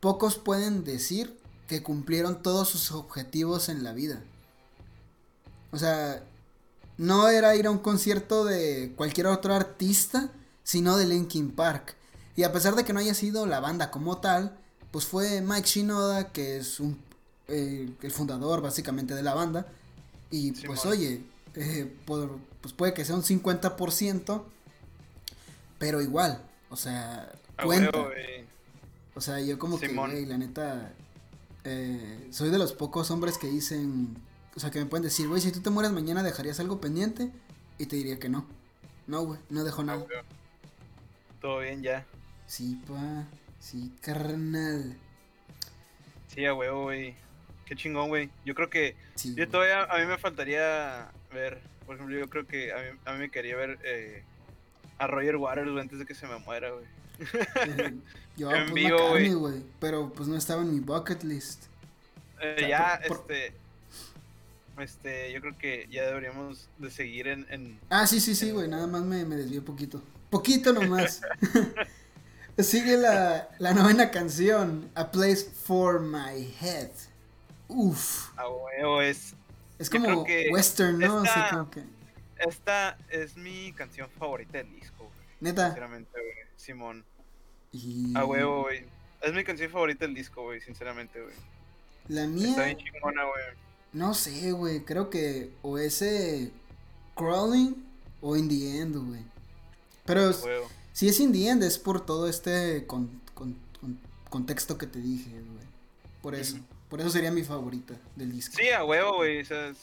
pocos 0.00 0.36
pueden 0.36 0.84
decir 0.84 1.38
que 1.68 1.82
cumplieron 1.82 2.42
todos 2.42 2.68
sus 2.68 2.92
objetivos 2.92 3.68
en 3.68 3.84
la 3.84 3.92
vida. 3.92 4.22
O 5.70 5.78
sea, 5.78 6.22
no 6.98 7.28
era 7.28 7.56
ir 7.56 7.66
a 7.66 7.70
un 7.70 7.78
concierto 7.78 8.44
de 8.44 8.92
cualquier 8.96 9.26
otro 9.28 9.54
artista, 9.54 10.30
sino 10.62 10.96
de 10.96 11.06
Linkin 11.06 11.50
Park. 11.52 11.96
Y 12.36 12.42
a 12.42 12.52
pesar 12.52 12.74
de 12.74 12.84
que 12.84 12.92
no 12.92 13.00
haya 13.00 13.14
sido 13.14 13.46
la 13.46 13.60
banda 13.60 13.90
como 13.90 14.18
tal, 14.18 14.56
pues 14.90 15.06
fue 15.06 15.40
Mike 15.40 15.66
Shinoda, 15.68 16.32
que 16.32 16.56
es 16.58 16.80
un, 16.80 16.98
eh, 17.48 17.88
el 18.02 18.10
fundador 18.10 18.60
básicamente 18.60 19.14
de 19.14 19.22
la 19.22 19.34
banda. 19.34 19.66
Y 20.30 20.52
pues 20.66 20.84
oye, 20.86 21.24
eh, 21.54 21.96
por- 22.06 22.38
pues 22.60 22.74
puede 22.74 22.94
que 22.94 23.04
sea 23.04 23.14
un 23.14 23.22
50%, 23.22 24.44
pero 25.78 26.00
igual, 26.00 26.40
o 26.70 26.76
sea, 26.76 27.30
cuenta. 27.62 27.98
huevo. 27.98 28.10
O 29.14 29.20
sea, 29.20 29.40
yo 29.40 29.58
como 29.58 29.78
Simón. 29.78 30.10
que, 30.10 30.16
güey, 30.16 30.26
la 30.26 30.38
neta, 30.38 30.92
eh, 31.64 32.26
soy 32.30 32.50
de 32.50 32.58
los 32.58 32.72
pocos 32.72 33.10
hombres 33.10 33.38
que 33.38 33.46
dicen, 33.46 34.16
o 34.56 34.60
sea, 34.60 34.70
que 34.70 34.78
me 34.80 34.86
pueden 34.86 35.04
decir, 35.04 35.28
güey, 35.28 35.40
si 35.40 35.52
tú 35.52 35.60
te 35.60 35.70
mueres 35.70 35.92
mañana, 35.92 36.22
¿dejarías 36.22 36.60
algo 36.60 36.80
pendiente? 36.80 37.30
Y 37.78 37.86
te 37.86 37.96
diría 37.96 38.18
que 38.18 38.28
no. 38.28 38.46
No, 39.06 39.22
güey, 39.24 39.40
no 39.50 39.64
dejo 39.64 39.82
nada. 39.84 39.98
huevo. 39.98 40.22
Todo 41.40 41.58
bien 41.60 41.82
ya. 41.82 42.06
Sí, 42.46 42.80
pa, 42.86 43.24
sí, 43.60 43.92
carnal. 44.00 44.96
Sí, 46.28 46.44
a 46.46 46.54
huevo, 46.54 46.84
güey. 46.84 47.14
Qué 47.66 47.76
chingón, 47.76 48.08
güey. 48.08 48.30
Yo 48.44 48.54
creo 48.54 48.70
que. 48.70 48.96
Sí, 49.14 49.34
Yo 49.34 49.48
todavía. 49.48 49.84
A 49.84 49.98
mí 49.98 50.06
me 50.06 50.18
faltaría 50.18 51.10
ver. 51.32 51.60
Por 51.86 51.96
ejemplo, 51.96 52.18
yo 52.18 52.28
creo 52.28 52.46
que 52.46 52.72
a 52.72 52.76
mí, 52.76 52.98
a 53.04 53.12
mí 53.12 53.18
me 53.18 53.30
quería 53.30 53.56
ver 53.56 53.78
eh, 53.84 54.22
a 54.98 55.06
Roger 55.06 55.36
Waters 55.36 55.70
güey, 55.70 55.82
antes 55.82 55.98
de 55.98 56.06
que 56.06 56.14
se 56.14 56.26
me 56.26 56.38
muera, 56.38 56.70
güey. 56.70 56.84
Eh, 57.66 57.94
Yo, 58.36 58.50
en 58.50 58.62
pues, 58.70 58.74
vivo, 58.74 59.08
güey. 59.10 59.32
güey, 59.34 59.62
pero 59.80 60.12
pues 60.12 60.28
no 60.28 60.36
estaba 60.36 60.62
en 60.62 60.72
mi 60.74 60.80
bucket 60.80 61.22
list. 61.22 61.64
Eh, 62.40 62.54
O 62.56 62.58
sea, 62.58 62.68
ya, 62.68 63.00
por- 63.06 63.22
por- 63.22 63.32
este. 63.32 63.54
Este, 64.76 65.32
yo 65.32 65.40
creo 65.40 65.56
que 65.56 65.86
ya 65.88 66.04
deberíamos 66.04 66.68
de 66.78 66.90
seguir 66.90 67.28
en. 67.28 67.46
en 67.48 67.78
Ah, 67.90 68.06
sí, 68.08 68.18
sí, 68.20 68.34
sí, 68.34 68.50
güey, 68.50 68.66
nada 68.68 68.88
más 68.88 69.02
me, 69.02 69.24
me 69.24 69.36
desvió 69.36 69.64
poquito. 69.64 70.02
Poquito 70.30 70.72
nomás. 70.72 71.20
Sigue 72.58 72.96
la, 72.96 73.48
la 73.58 73.72
novena 73.74 74.10
canción, 74.10 74.90
A 74.96 75.10
Place 75.12 75.44
for 75.64 76.00
My 76.00 76.52
Head. 76.60 76.90
Uf. 77.68 78.30
a 78.36 78.48
huevo, 78.48 79.00
es. 79.00 79.34
Es 79.78 79.88
como 79.90 80.24
que 80.24 80.48
western, 80.52 80.98
¿no? 80.98 81.22
Esta- 81.24 81.50
como 81.50 81.70
que. 81.70 81.82
Esta 82.38 82.98
es 83.10 83.36
mi 83.36 83.72
canción 83.72 84.08
favorita 84.18 84.58
del 84.58 84.72
disco, 84.72 85.04
güey. 85.04 85.26
Neta. 85.40 85.66
Sinceramente, 85.66 86.10
güey. 86.12 86.43
Simón. 86.56 87.04
Y 87.72 88.16
A 88.16 88.24
huevo, 88.24 88.62
güey. 88.62 88.84
Es 89.22 89.32
mi 89.32 89.42
canción 89.44 89.70
favorita 89.70 90.04
del 90.04 90.14
disco, 90.14 90.42
güey, 90.42 90.60
sinceramente, 90.60 91.20
güey. 91.20 91.34
La 92.08 92.24
Está 92.24 92.32
mía, 92.34 92.64
bien 92.64 92.76
chingona, 92.78 93.24
güey. 93.24 93.44
no 93.92 94.12
sé, 94.14 94.52
güey. 94.52 94.80
Creo 94.84 95.08
que 95.10 95.50
o 95.62 95.78
ese 95.78 96.50
Crawling 97.16 97.74
o 98.20 98.36
In 98.36 98.48
the 98.48 98.78
End, 98.80 98.96
güey. 98.96 99.22
Pero 100.04 100.30
huevo. 100.30 100.68
si 100.92 101.08
es 101.08 101.18
In 101.20 101.32
the 101.32 101.48
End 101.48 101.62
es 101.62 101.78
por 101.78 102.04
todo 102.04 102.28
este 102.28 102.86
con- 102.86 103.20
con- 103.34 103.56
con- 103.80 103.98
contexto 104.28 104.76
que 104.76 104.86
te 104.86 104.98
dije, 105.00 105.30
güey. 105.30 105.64
Por 106.22 106.34
eso. 106.34 106.58
Por 106.90 107.00
eso 107.00 107.10
sería 107.10 107.30
mi 107.30 107.42
favorita 107.42 107.94
del 108.14 108.30
disco. 108.32 108.54
Sí, 108.58 108.68
a 108.70 108.84
huevo, 108.84 109.16
güey. 109.16 109.40
O 109.40 109.44
sea, 109.44 109.68
es- 109.68 109.78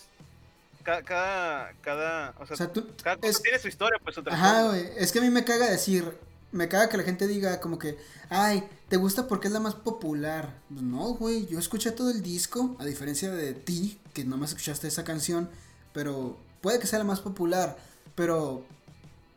ca- 0.84 1.03
cada, 1.03 1.74
cada, 1.82 2.36
o 2.39 2.45
sea, 2.45 2.53
O 2.53 2.57
sea, 2.57 2.72
tú, 2.72 2.88
cada 3.03 3.17
cosa 3.17 3.30
es- 3.30 3.41
tiene 3.41 3.59
su 3.59 3.67
historia, 3.67 3.97
pues 4.03 4.15
su 4.15 4.24
Ajá, 4.28 4.67
güey. 4.67 4.88
Es 4.97 5.11
que 5.11 5.19
a 5.19 5.22
mí 5.24 5.30
me 5.30 5.43
caga 5.43 5.69
decir. 5.69 6.17
Me 6.51 6.67
caga 6.67 6.89
que 6.89 6.97
la 6.97 7.03
gente 7.03 7.27
diga 7.27 7.59
como 7.61 7.79
que. 7.79 7.97
Ay, 8.29 8.67
¿te 8.89 8.97
gusta 8.97 9.27
porque 9.27 9.47
es 9.47 9.53
la 9.53 9.59
más 9.59 9.75
popular? 9.75 10.53
Pues 10.69 10.81
no, 10.81 11.13
güey. 11.13 11.45
Yo 11.47 11.59
escuché 11.59 11.91
todo 11.91 12.11
el 12.11 12.21
disco. 12.21 12.75
A 12.79 12.85
diferencia 12.85 13.31
de 13.31 13.53
ti, 13.53 13.99
que 14.13 14.25
nomás 14.25 14.49
escuchaste 14.51 14.87
esa 14.87 15.03
canción. 15.03 15.49
Pero 15.93 16.37
puede 16.61 16.79
que 16.79 16.87
sea 16.87 16.99
la 16.99 17.05
más 17.05 17.21
popular. 17.21 17.77
Pero 18.15 18.65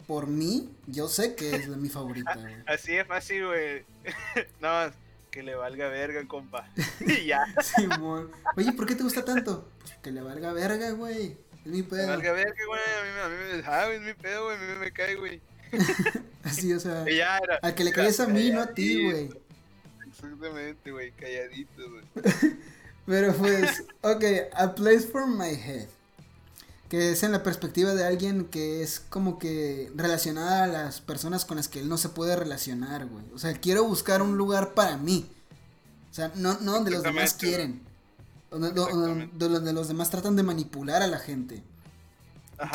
por 0.08 0.26
mí, 0.26 0.74
yo 0.86 1.08
sé 1.08 1.34
que 1.36 1.54
es 1.54 1.68
la- 1.68 1.76
mi 1.76 1.88
favorita, 1.88 2.34
güey. 2.36 2.54
Así 2.66 2.96
es 2.96 3.06
fácil, 3.06 3.46
güey. 3.46 3.84
Nada 4.60 4.88
más 4.88 4.96
que 5.30 5.42
le 5.42 5.54
valga 5.54 5.88
verga, 5.88 6.26
compa. 6.26 6.68
y 7.00 7.26
ya. 7.26 7.44
Simón. 7.62 8.30
Oye, 8.56 8.72
¿por 8.72 8.86
qué 8.86 8.94
te 8.96 9.02
gusta 9.04 9.24
tanto? 9.24 9.68
Pues 9.80 9.94
que 10.02 10.10
le 10.10 10.20
valga 10.20 10.52
verga, 10.52 10.90
güey. 10.90 11.36
Es 11.64 11.66
mi 11.66 11.78
Le 11.78 11.84
pedo. 11.84 12.08
valga 12.08 12.32
verga, 12.32 12.66
güey. 12.66 12.80
A 12.80 13.02
mí, 13.04 13.10
me- 13.14 13.20
a 13.20 13.28
mí 13.28 13.62
me, 13.62 13.68
ah, 13.68 13.92
es 13.92 14.00
mi 14.02 14.14
pedo, 14.14 14.44
güey. 14.46 14.56
A 14.56 14.60
mí 14.60 14.66
me 14.80 14.92
cae, 14.92 15.14
güey. 15.14 15.40
Así, 16.42 16.72
o 16.72 16.80
sea. 16.80 17.04
Ya 17.04 17.38
era. 17.38 17.58
Al 17.62 17.74
que 17.74 17.84
le 17.84 17.92
caes 17.92 18.20
a 18.20 18.26
mí, 18.26 18.50
no 18.50 18.60
a 18.60 18.66
ti, 18.68 19.02
güey. 19.02 19.30
Exactamente, 20.08 20.90
güey. 20.90 21.12
Calladito, 21.12 21.90
güey. 21.90 22.04
Pero 23.06 23.34
pues, 23.34 23.84
ok, 24.02 24.24
A 24.54 24.74
Place 24.74 25.00
for 25.00 25.26
My 25.26 25.50
Head. 25.50 25.88
Que 26.88 27.12
es 27.12 27.22
en 27.22 27.32
la 27.32 27.42
perspectiva 27.42 27.94
de 27.94 28.04
alguien 28.04 28.44
que 28.44 28.82
es 28.82 29.00
como 29.00 29.38
que 29.38 29.90
relacionada 29.96 30.64
a 30.64 30.66
las 30.66 31.00
personas 31.00 31.44
con 31.44 31.56
las 31.56 31.68
que 31.68 31.80
él 31.80 31.88
no 31.88 31.98
se 31.98 32.08
puede 32.08 32.36
relacionar, 32.36 33.06
güey. 33.06 33.24
O 33.34 33.38
sea, 33.38 33.52
quiero 33.54 33.84
buscar 33.84 34.22
un 34.22 34.36
lugar 34.36 34.74
para 34.74 34.96
mí. 34.96 35.28
O 36.10 36.14
sea, 36.14 36.30
no, 36.36 36.58
no 36.60 36.72
donde 36.72 36.92
los 36.92 37.02
demás 37.02 37.34
quieren. 37.34 37.80
Donde, 38.50 38.70
donde 38.70 39.72
los 39.72 39.88
demás 39.88 40.10
tratan 40.10 40.36
de 40.36 40.44
manipular 40.44 41.02
a 41.02 41.08
la 41.08 41.18
gente. 41.18 41.62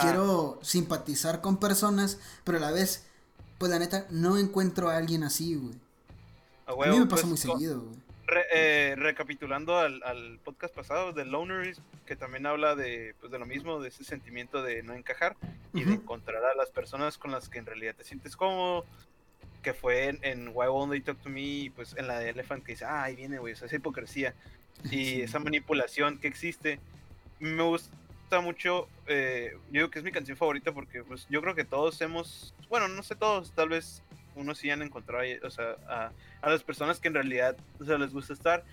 Quiero 0.01 0.59
simpatizar 0.61 1.41
con 1.41 1.59
personas, 1.59 2.19
pero 2.43 2.57
a 2.57 2.61
la 2.61 2.71
vez, 2.71 3.07
pues 3.57 3.71
la 3.71 3.79
neta, 3.79 4.05
no 4.09 4.37
encuentro 4.37 4.89
a 4.89 4.97
alguien 4.97 5.23
así, 5.23 5.55
güey. 5.55 5.75
A, 6.65 6.73
mí 6.89 6.99
me 6.99 7.05
pasa 7.07 7.23
pues, 7.23 7.25
muy 7.25 7.37
seguido, 7.37 7.81
güey. 7.81 8.09
Eh, 8.53 8.93
recapitulando 8.95 9.79
al, 9.79 10.39
podcast 10.43 10.75
pasado 10.75 11.13
de 11.13 11.25
Loneries, 11.25 11.81
que 12.05 12.15
también 12.15 12.45
habla 12.45 12.75
de, 12.75 13.15
pues, 13.19 13.31
de 13.31 13.39
lo 13.39 13.45
mismo, 13.47 13.79
de 13.79 13.89
ese 13.89 14.03
sentimiento 14.03 14.61
de 14.61 14.83
no 14.83 14.93
encajar 14.93 15.35
y 15.73 15.83
de 15.83 15.93
encontrar 15.93 16.43
a 16.45 16.53
las 16.55 16.69
personas 16.69 17.17
con 17.17 17.31
las 17.31 17.49
que 17.49 17.57
en 17.57 17.65
realidad 17.65 17.95
te 17.95 18.03
sientes 18.03 18.35
cómodo, 18.35 18.85
que 19.63 19.73
fue 19.73 20.19
en, 20.21 20.49
Why 20.49 20.67
Won't 20.67 20.91
They 20.91 21.01
Talk 21.01 21.19
to 21.23 21.29
Me, 21.29 21.71
pues 21.75 21.95
en 21.97 22.07
la 22.07 22.19
de 22.19 22.29
Elephant 22.29 22.63
que 22.63 22.73
dice, 22.73 22.85
ah, 22.85 23.03
ahí 23.03 23.15
viene, 23.15 23.39
güey, 23.39 23.53
esa 23.53 23.73
hipocresía 23.75 24.35
y 24.91 25.21
esa 25.21 25.39
manipulación 25.39 26.19
que 26.19 26.27
existe. 26.27 26.79
Me 27.39 27.63
gusta 27.63 27.89
mucho, 28.41 28.87
eh, 29.07 29.51
yo 29.67 29.71
digo 29.71 29.89
que 29.89 29.99
es 29.99 30.05
mi 30.05 30.11
canción 30.11 30.37
favorita 30.37 30.71
porque 30.71 31.03
pues 31.03 31.27
yo 31.29 31.41
creo 31.41 31.55
que 31.55 31.65
todos 31.65 31.99
hemos, 32.01 32.53
bueno, 32.69 32.87
no 32.87 33.01
sé 33.03 33.15
todos, 33.15 33.51
tal 33.51 33.69
vez 33.69 34.03
unos 34.35 34.59
sí 34.59 34.69
han 34.69 34.81
encontrado 34.81 35.25
o 35.43 35.49
sea, 35.49 35.75
a, 35.87 36.11
a, 36.41 36.49
las 36.49 36.63
personas 36.63 36.99
que 36.99 37.07
en 37.07 37.15
realidad 37.15 37.57
o 37.79 37.85
sea, 37.85 37.97
les 37.97 38.13
gusta 38.13 38.33
estar, 38.33 38.63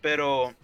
pero, 0.00 0.54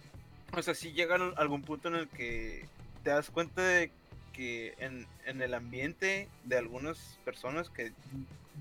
o 0.51 0.61
sea, 0.61 0.73
sí 0.73 0.91
llega 0.91 1.15
a 1.15 1.33
algún 1.37 1.61
punto 1.61 1.87
en 1.87 1.95
el 1.95 2.07
que 2.09 2.65
te 3.03 3.11
das 3.11 3.29
cuenta 3.29 3.61
de 3.61 3.91
que 4.33 4.73
en, 4.79 5.07
en 5.25 5.41
el 5.41 5.53
ambiente 5.53 6.27
de 6.43 6.57
algunas 6.57 7.19
personas 7.23 7.69
que 7.69 7.93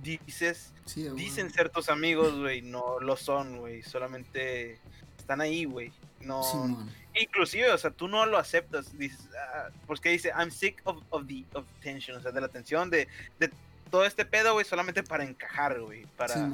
dices, 0.02 0.72
dicen 1.14 1.50
ciertos 1.50 1.88
amigos, 1.88 2.38
güey, 2.38 2.62
no 2.62 3.00
lo 3.00 3.16
son, 3.16 3.58
güey, 3.58 3.82
solamente 3.82 4.78
están 5.22 5.40
ahí, 5.40 5.64
güey. 5.64 5.92
No, 6.20 6.86
inclusive, 7.14 7.72
o 7.72 7.78
sea, 7.78 7.90
tú 7.90 8.06
no 8.06 8.26
lo 8.26 8.38
aceptas, 8.38 8.96
dices, 8.96 9.28
ah, 9.54 9.70
pues 9.86 10.00
que 10.00 10.10
dice, 10.10 10.30
I'm 10.38 10.50
sick 10.50 10.80
of, 10.84 11.02
of 11.10 11.26
the 11.26 11.44
of 11.54 11.64
tension, 11.82 12.16
o 12.16 12.20
sea, 12.20 12.30
de 12.30 12.40
la 12.40 12.48
tensión, 12.48 12.90
de, 12.90 13.08
de 13.40 13.50
todo 13.90 14.04
este 14.04 14.24
pedo, 14.24 14.52
güey, 14.52 14.64
solamente 14.64 15.02
para 15.02 15.24
encajar, 15.24 15.80
güey, 15.80 16.06
para, 16.16 16.48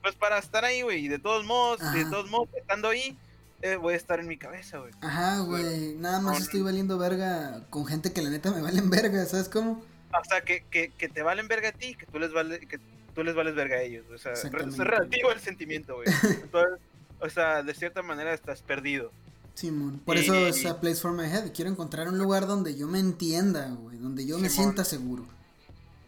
pues 0.00 0.14
para 0.14 0.38
estar 0.38 0.64
ahí, 0.64 0.82
güey, 0.82 1.04
y 1.04 1.08
de 1.08 1.18
todos 1.18 1.44
modos, 1.44 1.80
de 1.92 2.04
todos 2.06 2.30
modos, 2.30 2.48
estando 2.56 2.88
ahí, 2.88 3.16
eh, 3.60 3.76
voy 3.76 3.94
a 3.94 3.96
estar 3.96 4.18
en 4.18 4.28
mi 4.28 4.38
cabeza, 4.38 4.78
güey. 4.78 4.92
Ajá, 5.02 5.40
güey, 5.40 5.94
nada 5.94 6.20
más 6.20 6.40
estoy 6.40 6.62
valiendo 6.62 6.96
verga 6.96 7.64
con 7.68 7.84
gente 7.84 8.12
que 8.12 8.22
la 8.22 8.30
neta 8.30 8.50
me 8.50 8.62
valen 8.62 8.88
verga, 8.88 9.24
¿sabes 9.26 9.48
cómo? 9.48 9.84
O 10.18 10.24
sea, 10.24 10.40
que, 10.40 10.64
que, 10.70 10.88
que 10.90 11.08
te 11.08 11.22
valen 11.22 11.48
verga 11.48 11.68
a 11.68 11.72
ti, 11.72 11.94
que 11.94 12.06
tú 12.06 12.18
les 12.18 12.32
vales, 12.32 12.60
que 12.66 12.78
tú 13.14 13.24
les 13.24 13.34
vales 13.34 13.54
verga 13.54 13.76
a 13.76 13.82
ellos, 13.82 14.06
o 14.12 14.18
sea, 14.18 14.32
es 14.32 14.50
relativo 14.78 15.32
el 15.32 15.40
sentimiento, 15.40 15.96
güey. 15.96 16.08
Entonces, 16.42 16.80
o 17.22 17.30
sea, 17.30 17.62
de 17.62 17.74
cierta 17.74 18.02
manera 18.02 18.34
estás 18.34 18.62
perdido. 18.62 19.12
Simón, 19.54 20.00
por 20.04 20.16
eso 20.16 20.34
es 20.46 20.64
a 20.66 20.80
place 20.80 21.00
for 21.00 21.12
my 21.12 21.24
head. 21.24 21.52
Quiero 21.52 21.70
encontrar 21.70 22.08
un 22.08 22.18
lugar 22.18 22.46
donde 22.46 22.76
yo 22.76 22.88
me 22.88 22.98
entienda, 22.98 23.68
güey, 23.70 23.98
donde 23.98 24.26
yo 24.26 24.38
me 24.38 24.48
sienta 24.48 24.84
seguro. 24.84 25.26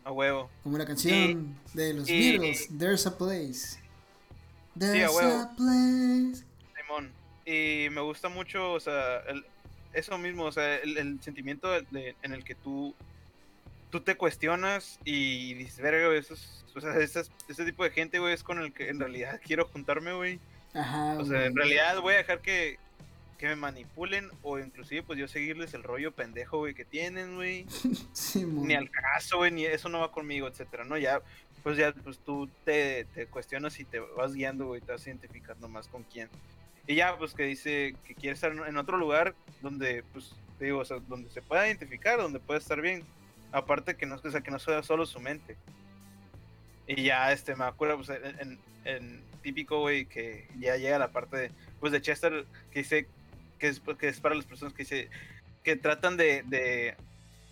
A 0.03 0.11
huevo. 0.11 0.51
Como 0.63 0.77
la 0.77 0.87
canción 0.87 1.57
de 1.73 1.95
los 1.95 2.07
Beatles, 2.07 2.69
There's 2.77 3.07
a 3.07 3.17
Place. 3.17 3.79
There's 4.79 5.17
a, 5.19 5.55
place. 5.57 6.45
Simón. 6.77 7.13
Y 7.47 7.89
me 7.91 8.01
gusta 8.01 8.29
mucho, 8.29 8.73
o 8.73 8.81
sea, 8.81 9.19
el, 9.29 9.45
eso 9.93 10.19
mismo, 10.19 10.45
o 10.45 10.53
sea, 10.53 10.77
el, 10.77 11.21
sentimiento 11.23 11.71
de, 11.71 12.17
en 12.23 12.33
el 12.33 12.43
que 12.43 12.55
tú, 12.55 12.95
tú 13.91 14.01
te 14.01 14.17
cuestionas 14.17 14.99
y 15.05 15.55
dices, 15.55 15.81
verga, 15.81 16.13
eso 16.17 16.35
o 16.75 16.81
sea, 16.81 16.99
ese 16.99 17.65
tipo 17.65 17.85
de 17.85 17.91
gente, 17.91 18.19
güey, 18.19 18.35
es 18.35 18.43
con 18.43 18.59
el 18.59 18.73
que 18.73 18.89
en 18.89 18.99
realidad 18.99 19.41
quiero 19.45 19.67
juntarme, 19.67 20.13
güey. 20.13 20.41
Ajá. 20.75 21.17
O 21.19 21.25
sea, 21.25 21.47
en 21.47 21.57
realidad 21.57 22.01
voy 22.01 22.15
a 22.15 22.19
dejar 22.19 22.41
que, 22.41 22.79
que 23.39 23.47
me 23.47 23.57
manipulen 23.57 24.31
o 24.43 24.59
inclusive 24.59 25.03
pues 25.03 25.19
yo 25.19 25.29
seguirles 25.29 25.73
el 25.75 25.83
rollo 25.83 26.13
pendejo, 26.13 26.59
güey, 26.59 26.75
que 26.75 26.85
tienen, 26.85 27.37
güey. 27.37 27.67
sí, 28.13 28.45
ni 28.45 28.75
al 28.75 28.91
caso, 28.91 29.39
güey, 29.39 29.53
ni 29.53 29.65
eso 29.65 29.89
no 29.89 30.01
va 30.01 30.13
conmigo, 30.13 30.49
etcétera, 30.49 30.85
¿no? 30.85 30.99
Ya, 30.99 31.23
pues 31.63 31.77
ya, 31.77 31.93
pues 31.93 32.19
tú 32.19 32.49
te, 32.65 33.07
te 33.15 33.27
cuestionas 33.27 33.79
y 33.81 33.85
te 33.85 34.01
vas 34.01 34.35
guiando, 34.35 34.67
güey, 34.67 34.81
te 34.81 34.93
vas 34.93 35.07
identificando 35.07 35.69
más 35.69 35.89
con 35.89 36.03
quién. 36.03 36.29
Y 36.87 36.97
ya, 36.97 37.17
pues 37.17 37.33
que 37.33 37.45
dice 37.45 37.95
que 38.05 38.15
quiere 38.15 38.35
estar 38.35 38.53
en 38.53 38.77
otro 38.77 38.99
lugar 38.99 39.35
donde, 39.63 40.05
pues, 40.13 40.35
te 40.59 40.67
digo, 40.67 40.81
o 40.81 40.85
sea, 40.85 40.99
donde 41.09 41.31
se 41.31 41.41
pueda 41.41 41.67
identificar, 41.67 42.19
donde 42.19 42.41
pueda 42.41 42.59
estar 42.59 42.81
bien. 42.81 43.03
Aparte 43.53 43.97
que 43.97 44.05
no, 44.05 44.17
o 44.17 44.31
sea, 44.31 44.43
que 44.43 44.51
no 44.51 44.59
sea 44.59 44.83
solo 44.83 45.07
su 45.07 45.21
mente. 45.21 45.57
Y 46.87 47.05
ya, 47.05 47.33
este, 47.33 47.57
me 47.57 47.65
acuerdo, 47.65 47.97
pues, 47.97 48.11
en, 48.11 48.59
en 48.85 49.23
típico, 49.45 49.81
güey, 49.81 50.07
que 50.07 50.49
ya 50.59 50.77
llega 50.77 50.99
la 50.99 51.13
parte 51.13 51.37
de, 51.37 51.51
pues, 51.79 51.93
de 51.93 52.01
Chester, 52.01 52.47
que 52.73 52.81
dice, 52.81 53.07
que 53.59 53.69
es, 53.69 53.81
que 53.99 54.09
es 54.09 54.19
para 54.19 54.35
las 54.35 54.47
personas 54.47 54.73
que 54.73 54.83
dice, 54.83 55.11
que 55.63 55.77
tratan 55.77 56.17
de, 56.17 56.43
de, 56.47 56.97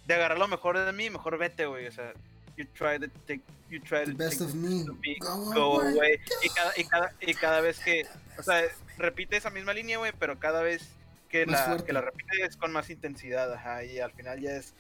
de 0.07 0.15
agarrar 0.15 0.39
lo 0.39 0.49
mejor 0.49 0.79
de 0.79 0.93
mí, 0.93 1.11
mejor 1.11 1.37
vete, 1.39 1.67
güey, 1.67 1.87
o 1.87 1.93
sea, 1.93 2.15
you 2.57 2.65
try 2.75 2.99
to 2.99 3.09
take, 3.27 3.43
you 3.71 3.79
try 3.81 4.05
the 4.05 4.13
best 4.15 4.41
of 4.41 4.55
me, 4.55 4.85
go, 5.21 5.81
away. 5.83 6.19
Y, 6.43 6.49
cada, 6.49 6.73
y, 6.77 6.85
cada, 6.85 7.15
y 7.21 7.35
cada 7.35 7.61
vez 7.61 7.79
que, 7.79 8.07
o 8.39 8.43
sea, 8.43 8.63
repite 8.97 9.37
esa 9.37 9.51
misma 9.51 9.75
línea, 9.75 9.99
güey, 9.99 10.13
pero 10.19 10.39
cada 10.39 10.63
vez 10.63 10.89
que 11.29 11.45
la, 11.47 11.83
que 11.85 11.93
la 11.93 12.01
repite 12.01 12.43
es 12.43 12.57
con 12.57 12.73
más 12.73 12.89
intensidad, 12.89 13.53
ajá, 13.53 13.85
y 13.85 14.01
al 14.01 14.13
final 14.13 14.41
ya 14.41 14.57
es... 14.57 14.75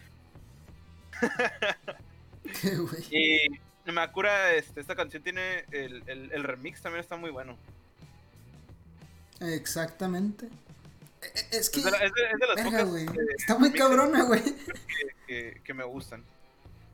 y 3.10 3.60
Makura, 3.90 4.52
este, 4.52 4.80
esta 4.80 4.94
canción 4.94 5.22
tiene 5.22 5.64
el, 5.72 6.04
el, 6.06 6.44
remix 6.44 6.80
también 6.80 7.00
está 7.00 7.16
muy 7.16 7.30
bueno. 7.30 7.56
Exactamente. 9.40 10.46
E, 11.20 11.26
e, 11.26 11.56
es 11.58 11.68
que. 11.68 11.80
Es 11.80 11.84
de, 11.86 12.46
las 12.54 12.64
pocas, 12.64 12.88
está 13.36 13.58
muy 13.58 13.72
cabrona, 13.72 14.22
güey. 14.24 14.42
Que, 15.26 15.60
que, 15.64 15.74
me 15.74 15.82
gustan. 15.84 16.22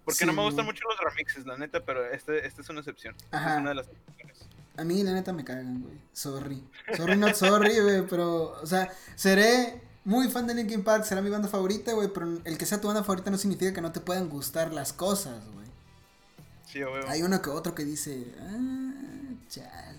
Porque 0.04 0.24
no 0.24 0.32
me 0.32 0.42
gustan 0.42 0.64
mucho 0.64 0.82
los 0.88 0.98
remixes, 1.00 1.44
la 1.44 1.58
neta, 1.58 1.84
pero 1.84 2.10
este, 2.10 2.46
este 2.46 2.62
es 2.62 2.68
una 2.70 2.80
excepción. 2.80 3.14
Ajá. 3.30 3.54
Es 3.54 3.60
una 3.60 3.68
de 3.70 3.74
las 3.74 3.88
excepciones. 3.88 4.38
A 4.78 4.84
mí, 4.84 5.02
la 5.02 5.12
neta, 5.12 5.32
me 5.32 5.44
cagan, 5.44 5.82
güey. 5.82 5.98
Sorry. 6.12 6.62
Sorry, 6.96 7.16
not 7.16 7.34
sorry, 7.34 7.80
güey. 7.80 8.06
Pero, 8.06 8.52
o 8.62 8.66
sea, 8.66 8.90
seré 9.16 9.82
muy 10.04 10.30
fan 10.30 10.46
de 10.46 10.54
Linkin 10.54 10.84
Park, 10.84 11.04
será 11.04 11.20
mi 11.20 11.28
banda 11.28 11.48
favorita, 11.48 11.92
güey. 11.92 12.08
Pero 12.08 12.38
el 12.44 12.56
que 12.56 12.64
sea 12.64 12.80
tu 12.80 12.86
banda 12.86 13.02
favorita 13.02 13.30
no 13.30 13.36
significa 13.36 13.74
que 13.74 13.80
no 13.80 13.92
te 13.92 14.00
puedan 14.00 14.28
gustar 14.28 14.72
las 14.72 14.92
cosas, 14.92 15.44
güey. 15.52 15.67
Hay 17.06 17.22
uno 17.22 17.40
que 17.40 17.50
otro 17.50 17.74
que 17.74 17.84
dice, 17.84 18.34
ah, 18.40 19.34
chale. 19.48 19.98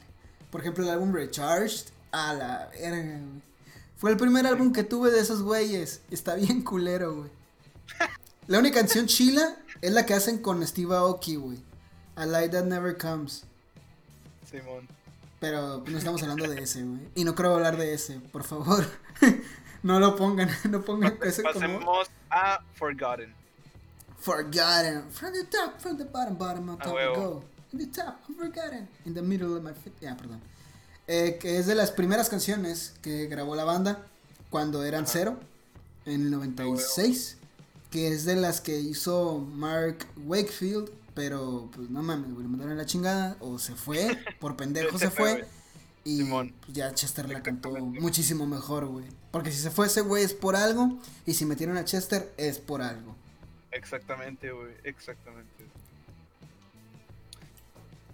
Por 0.51 0.61
ejemplo, 0.61 0.83
el 0.83 0.89
álbum 0.89 1.13
Recharged, 1.13 1.87
a 2.11 2.33
la 2.33 2.69
verga, 2.71 3.19
Fue 3.97 4.11
el 4.11 4.17
primer 4.17 4.45
álbum 4.47 4.71
que 4.71 4.83
tuve 4.83 5.11
de 5.11 5.19
esos 5.19 5.41
güeyes. 5.41 6.01
Está 6.09 6.35
bien 6.35 6.63
culero, 6.63 7.15
güey. 7.15 7.29
La 8.47 8.59
única 8.59 8.79
canción 8.79 9.05
chila 9.05 9.57
es 9.81 9.91
la 9.91 10.05
que 10.05 10.13
hacen 10.13 10.39
con 10.39 10.65
Steve 10.65 10.95
Aoki, 10.95 11.35
güey. 11.35 11.59
A 12.15 12.25
Light 12.25 12.51
That 12.51 12.65
Never 12.65 12.97
Comes. 12.97 13.45
Simón. 14.49 14.87
Pero 15.39 15.83
no 15.87 15.97
estamos 15.97 16.21
hablando 16.23 16.47
de 16.47 16.61
ese, 16.61 16.83
güey. 16.83 17.01
Y 17.15 17.23
no 17.23 17.35
creo 17.35 17.53
hablar 17.53 17.77
de 17.77 17.93
ese, 17.93 18.19
por 18.19 18.43
favor. 18.43 18.85
no 19.83 19.99
lo 19.99 20.15
pongan, 20.15 20.49
no 20.69 20.81
pongan 20.81 21.17
ese 21.23 21.43
Pasemos 21.43 22.09
a 22.29 22.61
Forgotten. 22.73 23.38
Forgotten. 24.19 25.09
From 25.11 25.33
the 25.33 25.45
top, 25.45 25.79
from 25.79 25.97
the 25.97 26.05
bottom, 26.05 26.35
bottom, 26.35 26.69
on 26.69 26.77
top 26.77 26.95
go. 27.15 27.43
In 27.71 27.79
the 27.79 27.87
top, 27.87 28.19
I'm 28.27 28.35
forgotten. 28.35 28.87
In 29.05 29.13
the 29.13 29.21
middle 29.21 29.55
of 29.55 29.63
my 29.63 29.73
feet. 29.73 29.93
Ya, 30.01 30.15
perdón. 30.15 30.41
Eh, 31.07 31.37
que 31.39 31.57
es 31.57 31.65
de 31.65 31.75
las 31.75 31.91
primeras 31.91 32.29
canciones 32.29 32.93
que 33.01 33.27
grabó 33.27 33.55
la 33.55 33.63
banda 33.63 34.05
cuando 34.49 34.83
eran 34.83 35.07
cero, 35.07 35.39
en 36.05 36.21
el 36.21 36.31
96. 36.31 37.37
Que 37.89 38.09
es 38.09 38.25
de 38.25 38.35
las 38.35 38.61
que 38.61 38.79
hizo 38.79 39.39
Mark 39.39 40.05
Wakefield. 40.25 40.91
Pero, 41.15 41.69
pues 41.75 41.89
no 41.89 42.03
mames, 42.03 42.29
le 42.29 42.47
mandaron 42.47 42.77
la 42.77 42.85
chingada. 42.85 43.37
O 43.39 43.57
se 43.57 43.75
fue, 43.75 44.17
por 44.39 44.55
pendejo 44.55 44.97
se, 44.99 45.09
fue. 45.09 45.47
Y 46.03 46.23
pues, 46.25 46.51
ya 46.67 46.93
Chester 46.93 47.29
la 47.29 47.41
cantó 47.41 47.71
muchísimo 47.71 48.45
mejor, 48.45 48.87
güey. 48.87 49.05
Porque 49.31 49.51
si 49.51 49.59
se 49.59 49.71
fue 49.71 49.87
ese 49.87 50.01
güey 50.01 50.23
es 50.23 50.33
por 50.33 50.55
algo. 50.55 50.99
Y 51.25 51.33
si 51.33 51.45
metieron 51.45 51.77
a 51.77 51.85
Chester 51.85 52.33
es 52.37 52.59
por 52.59 52.81
algo. 52.81 53.15
Exactamente, 53.71 54.51
güey, 54.51 54.73
exactamente. 54.83 55.65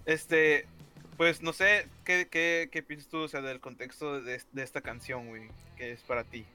Este, 0.04 0.66
pues 1.16 1.42
no 1.42 1.52
sé, 1.52 1.88
¿qué, 2.04 2.28
qué, 2.30 2.68
qué 2.70 2.82
piensas 2.82 3.08
tú, 3.08 3.18
o 3.18 3.28
sea, 3.28 3.40
del 3.40 3.60
contexto 3.60 4.20
de, 4.20 4.42
de 4.52 4.62
esta 4.62 4.80
canción, 4.80 5.28
güey, 5.28 5.50
que 5.76 5.92
es 5.92 6.00
para 6.02 6.24
ti? 6.24 6.46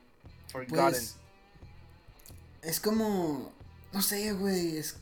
Pues, 0.69 1.17
es 2.61 2.79
como, 2.79 3.51
no 3.91 4.01
sé, 4.01 4.33
güey, 4.33 4.77
es, 4.77 4.97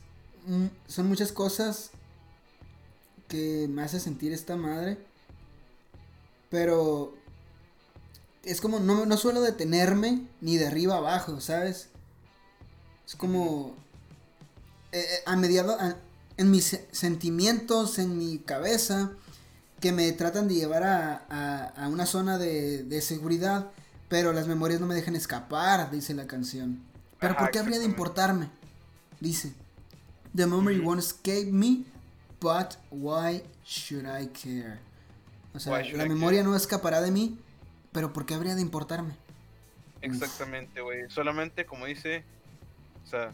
son 0.86 1.08
muchas 1.08 1.32
cosas 1.32 1.90
que 3.28 3.66
me 3.68 3.82
hace 3.82 4.00
sentir 4.00 4.32
esta 4.32 4.56
madre, 4.56 4.98
pero 6.48 7.14
es 8.44 8.60
como, 8.60 8.80
no, 8.80 9.06
no 9.06 9.16
suelo 9.16 9.40
detenerme 9.40 10.22
ni 10.40 10.56
de 10.56 10.66
arriba 10.66 10.96
abajo, 10.96 11.40
¿sabes? 11.40 11.90
Es 13.06 13.14
como, 13.14 13.76
eh, 14.92 15.00
eh, 15.00 15.22
a 15.26 15.36
mediado, 15.36 15.76
en 16.36 16.50
mis 16.50 16.78
sentimientos, 16.90 17.98
en 17.98 18.16
mi 18.18 18.38
cabeza, 18.38 19.12
que 19.80 19.92
me 19.92 20.10
tratan 20.12 20.48
de 20.48 20.54
llevar 20.54 20.82
a, 20.84 21.88
una 21.90 22.06
zona 22.06 22.38
de, 22.38 23.00
seguridad, 23.02 23.70
pero 24.08 24.32
las 24.32 24.46
memorias 24.46 24.80
no 24.80 24.86
me 24.86 24.94
dejan 24.94 25.16
escapar, 25.16 25.90
dice 25.90 26.14
la 26.14 26.26
canción. 26.26 26.82
Pero 27.18 27.36
¿por 27.36 27.50
qué 27.50 27.58
habría 27.58 27.78
de 27.78 27.84
importarme? 27.84 28.48
dice, 29.20 29.52
The 30.34 30.46
memory 30.46 30.78
won't 30.78 31.00
escape 31.00 31.50
me, 31.52 31.84
but 32.40 32.76
why 32.90 33.42
should 33.64 34.06
I 34.06 34.28
care? 34.28 34.78
O 35.54 35.58
sea, 35.58 35.82
la 35.82 36.06
I 36.06 36.08
memoria 36.08 36.40
care? 36.40 36.50
no 36.50 36.56
escapará 36.56 37.00
de 37.00 37.10
mí, 37.10 37.38
pero 37.92 38.12
¿por 38.12 38.26
qué 38.26 38.34
habría 38.34 38.54
de 38.54 38.62
importarme? 38.62 39.14
Exactamente, 40.02 40.80
güey. 40.80 41.10
Solamente 41.10 41.66
como 41.66 41.86
dice, 41.86 42.24
o 43.04 43.08
sea, 43.08 43.32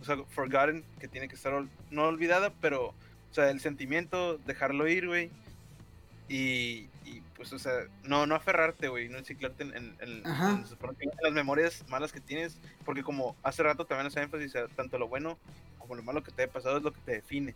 o 0.00 0.04
sea, 0.04 0.16
forgotten, 0.30 0.84
que 1.00 1.08
tiene 1.08 1.28
que 1.28 1.34
estar 1.34 1.52
ol- 1.52 1.68
no 1.90 2.04
olvidada, 2.04 2.52
pero, 2.60 2.86
o 2.88 2.94
sea, 3.34 3.50
el 3.50 3.60
sentimiento, 3.60 4.38
dejarlo 4.38 4.86
ir, 4.88 5.06
güey. 5.06 5.30
Y, 6.28 6.88
y, 7.06 7.22
pues, 7.36 7.52
o 7.54 7.58
sea, 7.58 7.72
no, 8.04 8.26
no 8.26 8.34
aferrarte, 8.34 8.88
güey, 8.88 9.08
no 9.08 9.16
enciclarte 9.18 9.62
en, 9.64 9.74
en- 9.76 9.96
en- 10.00 10.26
en- 10.50 10.66
las 11.22 11.32
memorias 11.32 11.84
malas 11.88 12.12
que 12.12 12.20
tienes, 12.20 12.58
porque 12.84 13.02
como 13.02 13.34
hace 13.42 13.62
rato 13.62 13.86
también 13.86 14.06
hace 14.08 14.20
énfasis, 14.20 14.52
sea, 14.52 14.68
tanto 14.68 14.98
lo 14.98 15.08
bueno 15.08 15.38
como 15.78 15.94
lo 15.94 16.02
malo 16.02 16.22
que 16.22 16.30
te 16.32 16.42
haya 16.42 16.52
pasado 16.52 16.76
es 16.76 16.82
lo 16.82 16.92
que 16.92 17.00
te 17.00 17.12
define. 17.12 17.54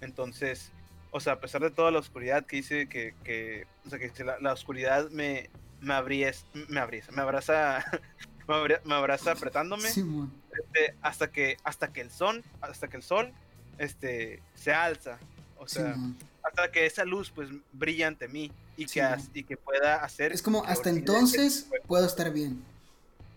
Entonces, 0.00 0.72
o 1.12 1.20
sea, 1.20 1.34
a 1.34 1.40
pesar 1.40 1.62
de 1.62 1.70
toda 1.70 1.90
la 1.92 2.00
oscuridad 2.00 2.44
que 2.44 2.56
dice 2.56 2.88
que, 2.88 3.14
que 3.22 3.66
o 3.86 3.90
sea, 3.90 3.98
que 4.00 4.24
la, 4.24 4.40
la 4.40 4.52
oscuridad 4.52 5.08
me, 5.10 5.48
me 5.80 5.94
abries, 5.94 6.44
me 6.68 6.80
abriesa, 6.80 7.12
me 7.12 7.22
abraza, 7.22 7.84
me, 8.48 8.54
abra- 8.54 8.80
me 8.84 8.94
abraza 8.94 9.30
apretándome, 9.32 9.88
Simón. 9.90 10.32
Este, 10.58 10.94
hasta 11.02 11.30
que, 11.30 11.56
hasta 11.64 11.92
que 11.92 12.00
el 12.00 12.10
sol, 12.10 12.42
hasta 12.60 12.88
que 12.88 12.96
el 12.96 13.02
sol, 13.02 13.32
este, 13.78 14.42
se 14.54 14.72
alza, 14.72 15.18
o 15.58 15.66
sea, 15.68 15.96
hasta 16.42 16.70
que 16.70 16.86
esa 16.86 17.04
luz, 17.04 17.30
pues, 17.30 17.48
brilla 17.72 18.08
ante 18.08 18.28
mí 18.28 18.50
y 18.76 18.86
que, 18.86 19.00
Sí, 19.18 19.30
y 19.34 19.44
que 19.44 19.56
pueda 19.56 19.96
hacer. 20.04 20.32
Es 20.32 20.42
como 20.42 20.64
hasta 20.64 20.90
que- 20.90 20.98
entonces 20.98 21.68
puedo 21.86 22.06
estar 22.06 22.32
bien. 22.32 22.62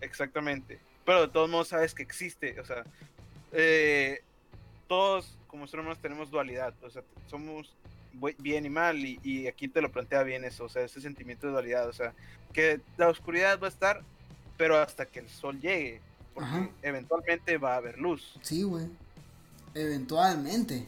Exactamente. 0.00 0.78
Pero 1.04 1.22
de 1.22 1.28
todos 1.28 1.48
modos 1.48 1.68
sabes 1.68 1.94
que 1.94 2.02
existe. 2.02 2.58
O 2.60 2.64
sea, 2.64 2.84
eh, 3.52 4.22
todos 4.88 5.36
como 5.46 5.66
seres 5.66 5.82
humanos 5.84 6.02
tenemos 6.02 6.30
dualidad. 6.30 6.74
O 6.82 6.90
sea, 6.90 7.02
somos 7.28 7.74
bien 8.38 8.66
y 8.66 8.70
mal. 8.70 8.98
Y, 8.98 9.20
y 9.22 9.46
aquí 9.46 9.68
te 9.68 9.80
lo 9.80 9.90
plantea 9.92 10.22
bien 10.24 10.44
eso. 10.44 10.64
O 10.64 10.68
sea, 10.68 10.82
ese 10.82 11.00
sentimiento 11.00 11.46
de 11.46 11.52
dualidad. 11.52 11.88
O 11.88 11.92
sea, 11.92 12.12
que 12.52 12.80
la 12.96 13.08
oscuridad 13.08 13.58
va 13.60 13.66
a 13.68 13.70
estar, 13.70 14.02
pero 14.56 14.78
hasta 14.78 15.06
que 15.06 15.20
el 15.20 15.28
sol 15.28 15.60
llegue. 15.60 16.00
Porque 16.36 16.48
Ajá. 16.50 16.70
eventualmente 16.82 17.58
va 17.58 17.72
a 17.74 17.76
haber 17.78 17.98
luz. 17.98 18.38
Sí, 18.42 18.62
güey. 18.62 18.86
Eventualmente. 19.74 20.86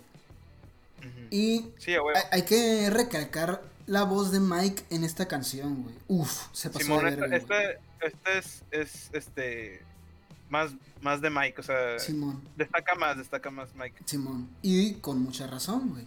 Y 1.30 1.66
Sí, 1.78 1.92
hay, 1.92 1.98
hay 2.30 2.42
que 2.42 2.90
recalcar 2.90 3.62
la 3.86 4.02
voz 4.04 4.30
de 4.32 4.40
Mike 4.40 4.84
en 4.90 5.04
esta 5.04 5.26
canción, 5.26 5.82
güey. 5.82 5.94
Uf, 6.08 6.46
se 6.52 6.70
pasó 6.70 6.84
Simón, 6.84 7.04
de 7.04 7.10
verga, 7.16 7.26
güey. 7.26 7.38
esta- 7.40 7.72
esta 8.06 8.32
es, 8.38 8.62
es 8.70 9.10
este 9.12 9.82
más, 10.50 10.72
más 11.00 11.20
de 11.20 11.30
Mike. 11.30 11.60
O 11.60 11.62
sea, 11.64 11.98
Simón. 11.98 12.42
destaca 12.56 12.94
más, 12.94 13.16
destaca 13.18 13.50
más 13.50 13.74
Mike. 13.74 14.02
Simón. 14.04 14.48
Y 14.62 14.94
con 14.94 15.20
mucha 15.22 15.46
razón, 15.46 15.90
güey. 15.90 16.06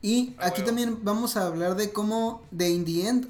Y 0.00 0.36
aquí 0.38 0.62
también 0.62 0.98
vamos 1.02 1.36
a 1.36 1.46
hablar 1.46 1.74
de 1.74 1.90
cómo, 1.92 2.42
de 2.52 2.70
in 2.70 2.84
the 2.84 3.08
end, 3.08 3.28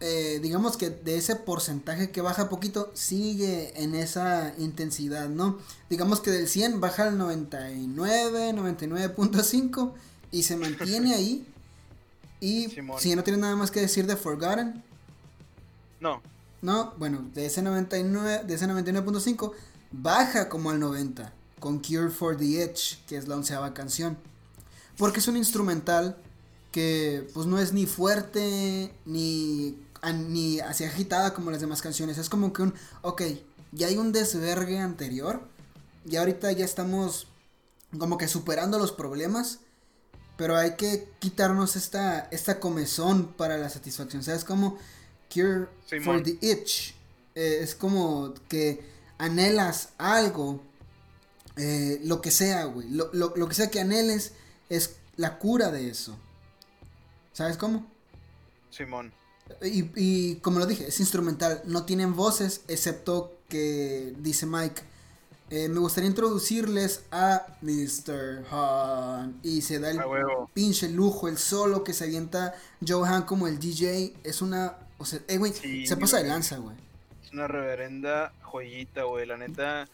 eh, 0.00 0.40
digamos 0.42 0.76
que 0.76 0.90
de 0.90 1.16
ese 1.16 1.36
porcentaje 1.36 2.10
que 2.10 2.20
baja 2.20 2.48
poquito, 2.48 2.90
sigue 2.94 3.72
en 3.82 3.94
esa 3.94 4.54
intensidad, 4.58 5.28
¿no? 5.28 5.58
Digamos 5.88 6.20
que 6.20 6.30
del 6.30 6.48
100 6.48 6.80
baja 6.80 7.04
al 7.04 7.16
99, 7.16 8.52
99.5 8.52 9.92
y 10.30 10.42
se 10.42 10.56
mantiene 10.56 11.14
ahí. 11.14 11.46
Y 12.40 12.68
Simón. 12.74 13.00
si 13.00 13.16
no 13.16 13.24
tienes 13.24 13.40
nada 13.40 13.56
más 13.56 13.70
que 13.70 13.80
decir 13.80 14.06
de 14.06 14.16
Forgotten, 14.16 14.82
No, 16.00 16.20
no, 16.60 16.92
bueno, 16.98 17.24
de 17.34 17.46
ese 17.46 17.62
99, 17.62 18.44
de 18.44 18.54
ese 18.54 18.66
99.5 18.66 19.52
baja 19.92 20.50
como 20.50 20.70
al 20.70 20.80
90 20.80 21.32
con 21.58 21.78
Cure 21.78 22.10
for 22.10 22.36
the 22.36 22.62
Edge, 22.62 22.98
que 23.06 23.16
es 23.16 23.28
la 23.28 23.36
onceava 23.36 23.72
canción. 23.72 24.18
Porque 24.98 25.20
es 25.20 25.28
un 25.28 25.36
instrumental 25.36 26.18
que 26.70 27.26
pues 27.32 27.46
no 27.46 27.58
es 27.58 27.72
ni 27.72 27.86
fuerte 27.86 28.92
ni, 29.06 29.78
ni 30.12 30.60
así 30.60 30.84
agitada 30.84 31.34
como 31.34 31.50
las 31.50 31.60
demás 31.60 31.82
canciones. 31.82 32.18
Es 32.18 32.28
como 32.28 32.52
que 32.52 32.62
un, 32.62 32.74
ok, 33.02 33.22
ya 33.72 33.86
hay 33.88 33.96
un 33.96 34.12
desvergue 34.12 34.78
anterior 34.78 35.40
y 36.08 36.16
ahorita 36.16 36.52
ya 36.52 36.64
estamos 36.64 37.26
como 37.98 38.18
que 38.18 38.28
superando 38.28 38.78
los 38.78 38.92
problemas. 38.92 39.60
Pero 40.36 40.56
hay 40.56 40.76
que 40.76 41.08
quitarnos 41.18 41.76
esta, 41.76 42.28
esta 42.30 42.60
comezón 42.60 43.32
para 43.32 43.56
la 43.56 43.70
satisfacción. 43.70 44.22
¿Sabes? 44.22 44.44
Como 44.44 44.78
Cure 45.32 45.66
for 46.04 46.22
the 46.22 46.36
Itch. 46.42 46.94
Eh, 47.34 47.60
es 47.62 47.74
como 47.74 48.34
que 48.48 48.84
anhelas 49.18 49.90
algo. 49.98 50.62
eh, 51.56 52.00
lo 52.04 52.20
que 52.20 52.30
sea, 52.30 52.64
güey. 52.66 52.86
Lo, 52.90 53.08
lo- 53.14 53.32
lo 53.34 53.48
que 53.48 53.54
sea 53.54 53.70
que 53.70 53.80
anheles 53.80 54.32
es 54.68 54.96
la 55.16 55.38
cura 55.38 55.70
de 55.70 55.88
eso. 55.88 56.14
¿Sabes 57.32 57.56
cómo? 57.56 57.86
Simón. 58.70 59.14
Y, 59.62 59.90
y 59.94 60.36
como 60.36 60.58
lo 60.58 60.66
dije, 60.66 60.88
es 60.88 61.00
instrumental. 61.00 61.62
No 61.64 61.84
tienen 61.84 62.14
voces, 62.14 62.62
excepto 62.68 63.32
que 63.48 64.12
dice 64.18 64.46
Mike. 64.46 64.82
eh, 65.50 65.68
me 65.68 65.78
gustaría 65.78 66.10
introducirles 66.10 67.04
a 67.12 67.46
Mr. 67.62 68.44
Han. 68.50 69.38
Y 69.42 69.62
se 69.62 69.78
da 69.78 69.90
el 69.90 70.00
pinche 70.52 70.88
lujo, 70.88 71.28
el 71.28 71.38
solo 71.38 71.84
que 71.84 71.92
se 71.92 72.04
avienta 72.04 72.54
Johan 72.86 73.22
como 73.22 73.46
el 73.46 73.58
DJ. 73.58 74.12
Es 74.24 74.42
una. 74.42 74.74
O 74.98 75.04
sea, 75.04 75.20
eh, 75.28 75.38
güey, 75.38 75.52
Sí, 75.52 75.86
se 75.86 75.96
pasa 75.96 76.18
de 76.18 76.28
lanza, 76.28 76.56
güey. 76.58 76.76
Es 77.24 77.32
una 77.32 77.46
reverenda 77.46 78.32
joyita, 78.42 79.04
güey. 79.04 79.26
La 79.26 79.36
neta. 79.36 79.88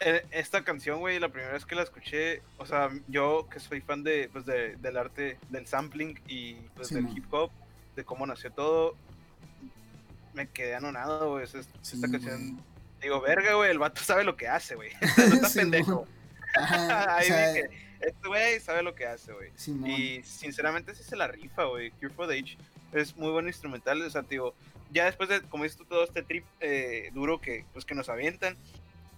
eh, 0.00 0.26
Esta 0.32 0.64
canción, 0.64 0.98
güey, 1.00 1.20
la 1.20 1.28
primera 1.28 1.52
vez 1.52 1.64
que 1.64 1.74
la 1.76 1.82
escuché, 1.82 2.42
o 2.58 2.66
sea, 2.66 2.90
yo 3.06 3.46
que 3.50 3.60
soy 3.60 3.80
fan 3.80 4.02
de, 4.02 4.28
pues, 4.32 4.44
de- 4.44 4.76
del 4.76 4.96
arte, 4.96 5.38
del 5.50 5.66
sampling 5.68 6.18
y 6.26 6.54
pues, 6.74 6.88
del 6.90 7.06
hip 7.16 7.32
hop, 7.32 7.50
de 7.96 8.04
cómo 8.04 8.26
nació 8.26 8.50
todo, 8.52 8.96
me 10.32 10.48
quedé 10.48 10.74
anonado, 10.74 11.30
güey. 11.30 11.44
Es- 11.44 11.68
Sí, 11.82 11.96
esta 11.96 12.10
canción, 12.10 12.52
güey. 12.54 12.64
digo, 13.02 13.20
verga, 13.20 13.54
güey, 13.54 13.70
el 13.70 13.78
vato 13.78 14.02
sabe 14.02 14.24
lo 14.24 14.36
que 14.36 14.48
hace, 14.48 14.74
güey. 14.74 14.90
no 15.16 15.34
está 15.34 15.48
pendejo. 15.48 16.06
Ajá, 16.56 17.04
o 17.08 17.10
Ahí 17.18 17.26
sea, 17.26 17.52
dije, 17.52 17.70
este 18.00 18.28
güey 18.28 18.60
sabe 18.60 18.82
lo 18.82 18.94
que 18.94 19.06
hace, 19.06 19.32
güey. 19.32 19.50
Y 19.88 20.22
sinceramente 20.24 20.94
sí 20.94 21.02
se 21.02 21.16
la 21.16 21.28
rifa, 21.28 21.64
güey. 21.64 21.90
Cure 21.92 22.10
for 22.12 22.28
the 22.28 22.34
Age 22.38 22.56
es 22.92 23.16
muy 23.16 23.30
buen 23.30 23.46
instrumental. 23.46 24.02
O 24.02 24.10
sea, 24.10 24.22
tío, 24.22 24.54
ya 24.90 25.06
después 25.06 25.28
de, 25.28 25.40
como 25.42 25.64
dices 25.64 25.78
tú, 25.78 25.84
todo 25.84 26.04
este 26.04 26.22
trip 26.22 26.44
eh, 26.60 27.10
duro 27.14 27.40
que, 27.40 27.64
pues, 27.72 27.84
que 27.84 27.94
nos 27.94 28.08
avientan, 28.08 28.56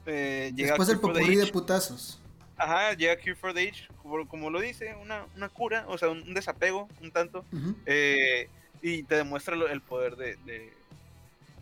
eh, 0.06 0.52
llega 0.54 0.70
Después 0.70 0.88
del 0.88 1.00
popurrí 1.00 1.36
de 1.36 1.46
putazos. 1.48 2.20
Ajá, 2.58 2.94
llega 2.94 3.16
Cure 3.18 3.34
for 3.34 3.52
the 3.52 3.68
Age, 3.68 3.86
como, 4.02 4.26
como 4.28 4.48
lo 4.50 4.60
dice, 4.60 4.94
una, 5.02 5.26
una 5.36 5.48
cura, 5.50 5.84
o 5.88 5.98
sea, 5.98 6.08
un, 6.08 6.22
un 6.22 6.32
desapego, 6.32 6.88
un 7.02 7.10
tanto. 7.10 7.44
Eh, 7.84 8.48
y 8.82 9.02
te 9.02 9.14
demuestra 9.16 9.56
lo- 9.56 9.68
el 9.68 9.80
poder 9.80 10.16
de, 10.16 10.36
de, 10.46 10.72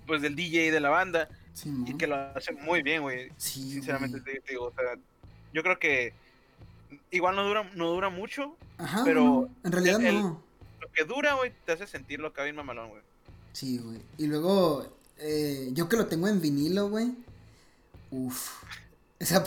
pues, 0.06 0.22
del 0.22 0.34
DJ 0.36 0.70
de 0.72 0.80
la 0.80 0.90
banda. 0.90 1.28
Y 1.86 1.96
que 1.96 2.06
lo 2.08 2.16
hace 2.16 2.50
muy 2.52 2.82
bien, 2.82 3.02
güey. 3.02 3.30
Sí, 3.36 3.70
Sinceramente, 3.70 4.18
güey. 4.20 4.40
te 4.40 4.52
digo, 4.52 4.64
o 4.66 4.72
sea, 4.74 4.96
yo 5.52 5.62
creo 5.62 5.78
que 5.78 6.12
igual 7.12 7.36
no 7.36 7.44
dura, 7.46 7.70
no 7.74 7.90
dura 7.90 8.08
mucho, 8.08 8.56
Ajá, 8.76 9.02
pero 9.04 9.22
no, 9.24 9.50
en 9.64 9.70
realidad 9.72 10.04
el- 10.04 10.20
no. 10.20 10.42
lo 10.80 10.90
que 10.92 11.04
dura, 11.04 11.34
güey, 11.34 11.52
te 11.64 11.72
hace 11.72 11.86
sentirlo 11.86 12.28
acá 12.28 12.42
bien 12.42 12.56
mamalón, 12.56 12.88
güey. 12.90 13.02
Sí, 13.52 13.78
güey. 13.78 14.00
Y 14.18 14.26
luego, 14.26 14.96
eh, 15.18 15.68
yo 15.72 15.88
que 15.88 15.96
lo 15.96 16.06
tengo 16.06 16.26
en 16.26 16.40
vinilo, 16.40 16.88
güey. 16.88 17.12
Uf. 18.10 18.62
Esa, 19.20 19.44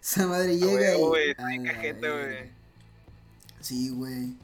esa 0.00 0.26
madre 0.28 0.56
llega 0.56 0.94
y. 0.94 1.00
güey, 1.00 1.34
a 1.36 1.46
bien 1.48 1.64
la 1.64 1.72
cajete, 1.72 2.00
verga. 2.00 2.26
güey. 2.38 2.50
Sí, 3.60 3.88
güey. 3.90 4.34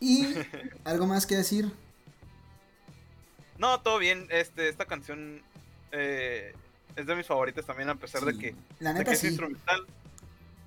Y 0.00 0.34
algo 0.84 1.06
más 1.06 1.26
que 1.26 1.36
decir. 1.36 1.70
No, 3.58 3.80
todo 3.80 3.98
bien, 3.98 4.26
este, 4.30 4.68
esta 4.68 4.86
canción 4.86 5.42
eh, 5.92 6.54
es 6.96 7.06
de 7.06 7.14
mis 7.14 7.26
favoritas 7.26 7.66
también, 7.66 7.90
a 7.90 7.94
pesar 7.96 8.22
de 8.24 8.32
Sí, 8.32 8.38
que. 8.38 8.54
La 8.78 8.92
de 8.92 9.00
neta 9.00 9.10
que 9.10 9.14
es 9.16 9.20
sí. 9.20 9.26
instrumental, 9.28 9.86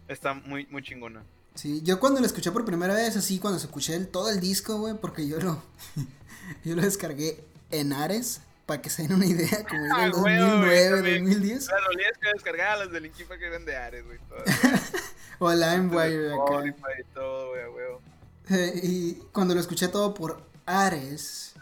está 0.08 0.34
muy, 0.36 0.68
muy 0.68 0.84
chingona. 0.84 1.24
Sí, 1.56 1.82
yo 1.84 2.00
cuando 2.00 2.20
lo 2.20 2.26
escuché 2.26 2.52
por 2.52 2.66
primera 2.66 2.94
vez, 2.94 3.16
así, 3.18 3.40
cuando 3.40 3.60
se 3.60 3.66
escuché 3.66 3.96
el, 3.96 4.08
todo 4.08 4.30
el 4.30 4.40
disco, 4.40 4.78
güey, 4.78 4.96
porque 4.96 5.28
yo 5.28 5.40
lo, 5.40 5.64
yo 6.64 6.76
lo 6.76 6.82
descargué 6.84 7.44
en 7.72 7.94
Ares, 7.94 8.42
para 8.68 8.82
que 8.82 8.90
se 8.92 9.04
den 9.04 9.14
una 9.14 9.26
idea, 9.26 9.66
como 9.68 9.86
era 9.86 9.96
Ah, 9.98 10.06
el 10.06 10.12
güey, 10.14 10.38
2009, 10.38 10.96
también. 10.98 11.26
2010, 11.26 11.68
Las 11.68 11.86
rolillas 11.86 12.18
que 12.22 12.30
descargaba 12.34 12.76
las 12.78 12.92
de 12.92 13.02
Linkin 13.02 13.28
Park 13.28 13.42
eran 13.42 13.66
de 13.66 13.76
Ares, 13.76 14.06
güey. 14.06 14.20
o 15.40 15.50
de 15.50 15.56
LimeWire 15.58 16.34
acá. 16.34 16.68
Y 17.00 17.04
todo, 17.14 17.50
güey, 17.50 17.64
a 17.64 17.70
huevo. 17.72 18.02
Eh, 18.50 18.80
y 18.84 19.14
cuando 19.32 19.54
lo 19.56 19.62
escuché 19.62 19.88
todo 19.88 20.14
por 20.14 20.46
Ares, 20.66 21.54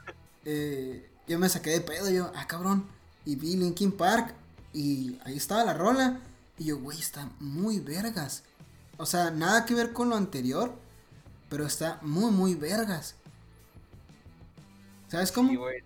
eh, 0.46 1.10
yo 1.28 1.40
me 1.40 1.50
saqué 1.50 1.72
de 1.72 1.82
pedo, 1.82 2.10
yo, 2.10 2.32
ah, 2.36 2.48
cabrón, 2.48 2.88
y 3.26 3.36
vi 3.36 3.56
Linkin 3.56 3.92
Park, 3.92 4.34
y 4.74 5.20
ahí 5.26 5.38
estaba 5.38 5.64
la 5.64 5.74
rola, 5.74 6.20
y 6.58 6.66
yo, 6.66 6.80
güey, 6.80 7.00
está 7.00 7.30
muy 7.40 7.80
vergas. 7.80 8.44
O 8.98 9.06
sea, 9.06 9.32
nada 9.32 9.66
que 9.66 9.74
ver 9.76 9.94
con 9.94 10.10
lo 10.10 10.16
anterior, 10.16 10.74
pero 11.50 11.66
está 11.66 12.00
muy, 12.02 12.32
muy 12.32 12.56
vergas. 12.56 13.16
¿Sabes 15.08 15.32
cómo? 15.32 15.50
Sí, 15.50 15.56
güey. 15.56 15.84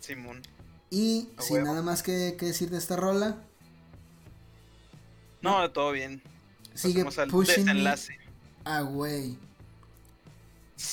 Simón. 0.00 0.46
Y 0.90 1.30
A 1.36 1.42
sin 1.42 1.56
huevo. 1.56 1.68
nada 1.68 1.82
más 1.82 2.02
que, 2.02 2.36
que 2.38 2.46
decir 2.46 2.70
de 2.70 2.78
esta 2.78 2.96
rola, 2.96 3.44
No, 5.40 5.70
todo 5.70 5.92
bien. 5.92 6.22
Sigue 6.74 7.04
pushing 7.30 7.66
desenlace. 7.66 8.18
Ah, 8.64 8.82
güey. 8.82 9.38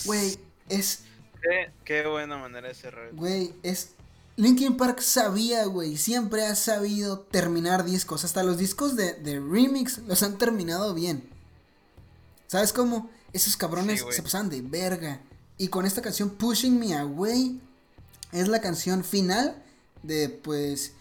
Güey, 0.06 0.38
es 0.70 1.00
Qué, 1.46 1.72
qué 1.84 2.08
buena 2.08 2.38
manera 2.38 2.68
de 2.68 2.74
cerrar. 2.74 3.14
Güey, 3.14 3.54
es. 3.64 3.90
Linkin 4.38 4.76
Park 4.76 5.00
sabía, 5.00 5.66
güey, 5.66 5.96
siempre 5.96 6.46
ha 6.46 6.56
sabido 6.56 7.20
terminar 7.20 7.86
discos. 7.86 8.26
Hasta 8.26 8.44
los 8.44 8.58
discos 8.58 8.96
de, 8.96 9.14
de 9.14 9.40
remix 9.40 10.00
los 10.00 10.24
han 10.24 10.38
terminado 10.38 10.94
bien. 10.94 11.30
¿Sabes 12.48 12.74
cómo? 12.74 13.10
Esos 13.32 13.56
cabrones 13.56 14.02
Sí, 14.02 14.06
se 14.12 14.24
pasan 14.24 14.50
de 14.50 14.62
verga. 14.62 15.22
Y 15.58 15.70
con 15.70 15.86
esta 15.86 16.02
canción, 16.02 16.32
Pushing 16.32 16.78
Me 16.78 16.96
Away, 16.96 17.62
es 18.34 18.48
la 18.50 18.60
canción 18.60 19.04
final 19.06 19.64
de, 20.04 20.28
pues, 20.28 20.94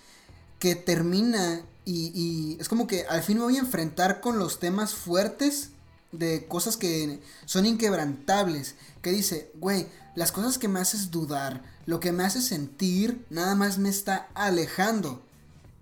que 0.60 0.76
termina 0.76 1.62
y, 1.84 2.12
y 2.14 2.60
es 2.60 2.68
como 2.68 2.86
que 2.86 3.04
al 3.06 3.22
fin 3.22 3.38
me 3.38 3.44
voy 3.44 3.56
a 3.56 3.60
enfrentar 3.60 4.20
con 4.20 4.38
los 4.38 4.60
temas 4.60 4.94
fuertes 4.94 5.70
de 6.18 6.46
cosas 6.46 6.76
que 6.76 7.20
son 7.44 7.66
inquebrantables. 7.66 8.74
Que 9.02 9.10
dice, 9.10 9.50
güey, 9.54 9.86
las 10.14 10.32
cosas 10.32 10.58
que 10.58 10.68
me 10.68 10.80
haces 10.80 11.10
dudar, 11.10 11.62
lo 11.86 12.00
que 12.00 12.12
me 12.12 12.24
hace 12.24 12.40
sentir, 12.40 13.24
nada 13.30 13.54
más 13.54 13.78
me 13.78 13.88
está 13.88 14.28
alejando. 14.34 15.22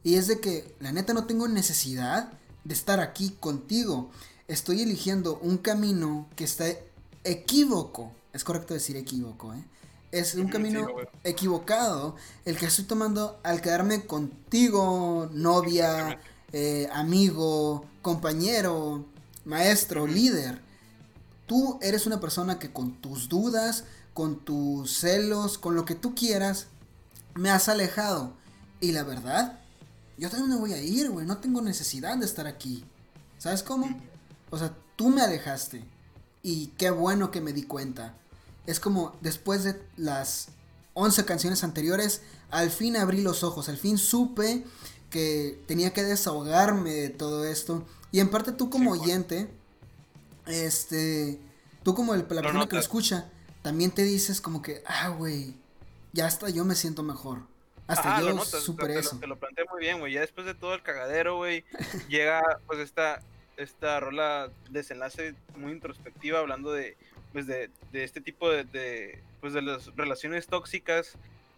Y 0.04 0.16
es 0.16 0.26
de 0.26 0.40
que, 0.40 0.74
la 0.80 0.92
neta, 0.92 1.12
no 1.12 1.26
tengo 1.26 1.48
necesidad 1.48 2.32
de 2.64 2.74
estar 2.74 3.00
aquí 3.00 3.36
contigo. 3.38 4.10
Estoy 4.48 4.82
eligiendo 4.82 5.38
un 5.38 5.58
camino 5.58 6.28
que 6.36 6.44
está 6.44 6.66
equívoco. 7.24 8.12
Es 8.32 8.44
correcto 8.44 8.74
decir 8.74 8.96
equívoco, 8.96 9.54
¿eh? 9.54 9.64
Es 10.10 10.34
un 10.34 10.48
camino 10.48 10.86
equivocado 11.24 12.16
el 12.44 12.58
que 12.58 12.66
estoy 12.66 12.84
tomando 12.84 13.40
al 13.42 13.62
quedarme 13.62 14.04
contigo, 14.04 15.30
novia, 15.32 16.20
eh, 16.52 16.86
amigo, 16.92 17.86
compañero, 18.02 19.06
maestro, 19.44 20.06
líder. 20.06 20.60
Tú 21.46 21.78
eres 21.82 22.06
una 22.06 22.20
persona 22.20 22.58
que 22.58 22.72
con 22.72 23.00
tus 23.00 23.28
dudas, 23.28 23.84
con 24.14 24.44
tus 24.44 24.98
celos, 24.98 25.58
con 25.58 25.74
lo 25.74 25.84
que 25.84 25.94
tú 25.94 26.14
quieras, 26.14 26.66
me 27.34 27.50
has 27.50 27.68
alejado. 27.68 28.34
Y 28.80 28.92
la 28.92 29.04
verdad, 29.04 29.60
yo 30.18 30.28
también 30.30 30.50
me 30.50 30.56
voy 30.56 30.72
a 30.72 30.82
ir, 30.82 31.10
güey. 31.10 31.26
No 31.26 31.38
tengo 31.38 31.62
necesidad 31.62 32.16
de 32.16 32.26
estar 32.26 32.46
aquí. 32.46 32.84
¿Sabes 33.38 33.62
cómo? 33.62 33.88
O 34.50 34.58
sea, 34.58 34.74
tú 34.96 35.08
me 35.08 35.22
alejaste. 35.22 35.84
Y 36.42 36.68
qué 36.78 36.90
bueno 36.90 37.30
que 37.30 37.40
me 37.40 37.52
di 37.52 37.62
cuenta. 37.62 38.14
Es 38.66 38.80
como 38.80 39.16
después 39.20 39.64
de 39.64 39.80
las 39.96 40.48
11 40.94 41.24
canciones 41.24 41.64
anteriores, 41.64 42.22
al 42.50 42.70
fin 42.70 42.96
abrí 42.96 43.22
los 43.22 43.42
ojos, 43.42 43.68
al 43.68 43.78
fin 43.78 43.98
supe 43.98 44.64
que 45.10 45.62
tenía 45.66 45.92
que 45.92 46.02
desahogarme 46.02 46.90
de 46.92 47.08
todo 47.08 47.44
esto. 47.44 47.84
Y 48.12 48.20
en 48.20 48.28
parte 48.28 48.52
tú 48.52 48.70
como 48.70 48.92
Sí, 48.92 48.98
bueno. 48.98 49.02
oyente, 49.02 49.48
este, 50.46 51.38
tú 51.82 51.94
como 51.94 52.14
el, 52.14 52.20
la 52.20 52.28
persona 52.28 52.68
que 52.68 52.76
lo 52.76 52.80
escucha, 52.80 53.30
también 53.62 53.90
te 53.90 54.04
dices 54.04 54.40
como 54.40 54.60
que, 54.60 54.82
ah, 54.86 55.08
güey, 55.08 55.54
ya 56.12 56.26
hasta 56.26 56.50
yo 56.50 56.64
me 56.64 56.74
siento 56.74 57.02
mejor. 57.02 57.40
Hasta 57.86 58.16
Ajá, 58.16 58.22
yo 58.22 58.34
notas, 58.34 58.62
superé 58.62 58.94
te, 58.94 59.00
eso. 59.00 59.14
Lo, 59.14 59.20
te 59.20 59.26
lo 59.26 59.36
planteé 59.36 59.64
muy 59.70 59.80
bien, 59.80 59.98
güey. 59.98 60.12
Ya 60.12 60.20
después 60.20 60.46
de 60.46 60.54
todo 60.54 60.74
el 60.74 60.82
cagadero, 60.82 61.36
güey, 61.36 61.64
llega 62.08 62.42
pues 62.66 62.78
esta, 62.78 63.22
esta 63.56 63.98
rola 63.98 64.50
desenlace 64.70 65.34
muy 65.56 65.72
introspectiva 65.72 66.38
hablando 66.38 66.70
de, 66.72 66.96
pues, 67.32 67.46
de, 67.46 67.70
de 67.92 68.04
este 68.04 68.20
tipo 68.20 68.50
de, 68.50 68.64
de, 68.64 69.22
pues, 69.40 69.52
de 69.54 69.62
las 69.62 69.86
relaciones 69.96 70.46
tóxicas 70.46 71.16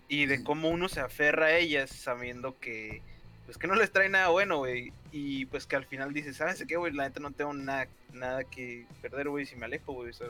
y 0.08 0.26
de 0.26 0.44
cómo 0.44 0.68
uno 0.68 0.88
se 0.88 1.00
aferra 1.00 1.46
a 1.46 1.56
ellas 1.56 1.90
sabiendo 1.90 2.58
que, 2.58 3.02
pues, 3.46 3.58
que 3.58 3.66
no 3.66 3.74
les 3.74 3.92
trae 3.92 4.08
nada 4.08 4.28
bueno, 4.28 4.58
güey. 4.58 4.92
Y 5.12 5.46
pues 5.46 5.66
que 5.66 5.76
al 5.76 5.86
final 5.86 6.12
dices, 6.12 6.36
¿sabes 6.36 6.64
qué, 6.66 6.76
güey? 6.76 6.92
La 6.92 7.04
neta 7.04 7.20
no 7.20 7.30
tengo 7.30 7.52
nada, 7.54 7.86
nada 8.12 8.44
que 8.44 8.86
perder, 9.02 9.28
güey, 9.28 9.46
si 9.46 9.56
me 9.56 9.66
alejo, 9.66 9.92
güey. 9.92 10.10
O 10.10 10.14
sea, 10.14 10.28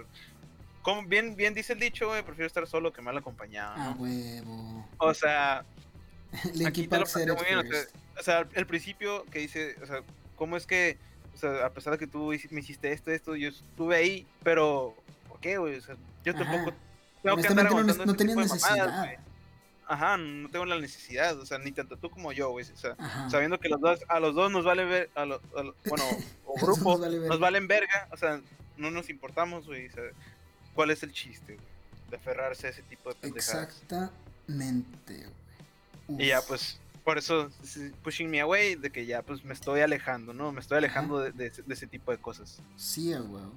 como 0.83 1.03
bien, 1.07 1.37
bien 1.37 1.55
dice 1.55 1.73
el 1.73 1.81
dicho, 1.81 2.09
güey, 2.09 2.23
prefiero 2.23 2.47
estar 2.47 2.67
solo 2.67 2.93
que 2.93 3.01
mal 3.03 3.17
acompañado, 3.17 3.77
¿no? 3.77 3.83
Ah, 3.83 3.97
huevo. 3.99 4.89
O 4.99 5.15
sea, 5.15 5.65
aquí 6.67 6.87
te 6.87 6.99
lo 6.99 7.07
muy 7.07 7.45
bien, 7.47 7.59
o 7.59 7.63
sea, 7.65 7.85
o 8.19 8.23
sea, 8.23 8.39
al, 8.39 8.49
al 8.55 8.67
principio 8.67 9.25
que 9.31 9.39
dice, 9.41 9.77
o 9.83 9.87
sea, 9.87 10.03
¿cómo 10.37 10.57
es 10.57 10.67
que, 10.67 10.99
o 11.35 11.37
sea, 11.39 11.67
a 11.67 11.71
pesar 11.71 11.95
de 11.95 11.99
que 11.99 12.07
tú 12.07 12.33
me 12.51 12.61
hiciste 12.61 12.93
esto, 12.93 13.11
esto, 13.11 13.35
yo 13.37 13.49
estuve 13.49 13.97
ahí, 13.97 14.27
pero, 14.43 14.95
¿por 15.29 15.41
qué, 15.41 15.57
güey? 15.59 15.77
O 15.77 15.81
sea, 15.81 15.97
yo 16.25 16.33
Ajá. 16.35 16.45
tampoco 16.45 16.77
tengo 17.23 17.37
que 17.39 17.47
andar 17.49 17.73
Honestamente 17.73 17.99
no 17.99 18.05
no 18.05 18.13
este 18.13 18.25
tenía 18.25 18.35
mamadas, 18.37 18.53
necesidad. 18.63 18.99
güey. 18.99 19.17
Ajá, 19.87 20.17
no 20.17 20.49
tengo 20.51 20.65
la 20.65 20.79
necesidad, 20.79 21.39
o 21.39 21.45
sea, 21.47 21.59
ni 21.59 21.71
tanto 21.73 21.97
tú 21.97 22.11
como 22.11 22.33
yo, 22.33 22.51
güey, 22.51 22.65
o 22.71 22.77
sea, 22.77 22.95
Ajá. 22.99 23.29
sabiendo 23.31 23.59
que 23.61 23.69
los 23.69 23.81
dos, 23.81 24.01
a 24.09 24.19
los 24.21 24.35
dos 24.35 24.51
nos 24.51 24.65
vale 24.65 24.85
ver, 24.85 25.11
a 25.15 25.25
lo- 25.27 25.41
a 25.57 25.63
lo- 25.63 25.75
bueno, 25.87 26.05
o 26.47 26.55
Nos 26.59 26.63
grupo, 26.63 26.99
vale 26.99 27.19
verga. 27.19 27.29
nos 27.29 27.41
valen 27.41 27.67
verga, 27.69 28.09
o 28.13 28.17
sea, 28.17 28.41
no 28.77 28.91
nos 28.91 29.11
importamos, 29.11 29.67
güey, 29.67 29.89
o 29.89 29.93
sea, 29.93 30.03
¿cuál 30.75 30.91
es 30.91 31.03
el 31.03 31.13
chiste, 31.13 31.55
güey? 31.55 31.67
De 32.11 32.17
aferrarse 32.17 32.67
a 32.67 32.71
ese 32.71 32.83
tipo 32.83 33.11
de 33.11 33.15
pendejadas. 33.17 33.69
Exactamente, 33.83 35.27
güey. 36.09 36.23
Y 36.25 36.29
ya 36.29 36.41
pues, 36.43 36.79
por 37.05 37.19
eso 37.19 37.51
pushing 38.03 38.31
me 38.31 38.41
away, 38.41 38.75
de 38.77 38.91
que 38.91 39.05
ya 39.07 39.23
pues 39.23 39.45
me 39.45 39.53
estoy 39.55 39.81
alejando, 39.81 40.33
¿no? 40.33 40.53
Me 40.53 40.61
estoy 40.61 40.79
alejando 40.79 41.19
de, 41.21 41.33
de 41.33 41.47
ese- 41.47 41.63
de 41.63 41.75
ese 41.75 41.87
tipo 41.87 42.11
de 42.11 42.19
cosas. 42.19 42.59
Sí, 42.77 43.13
huevo. 43.15 43.53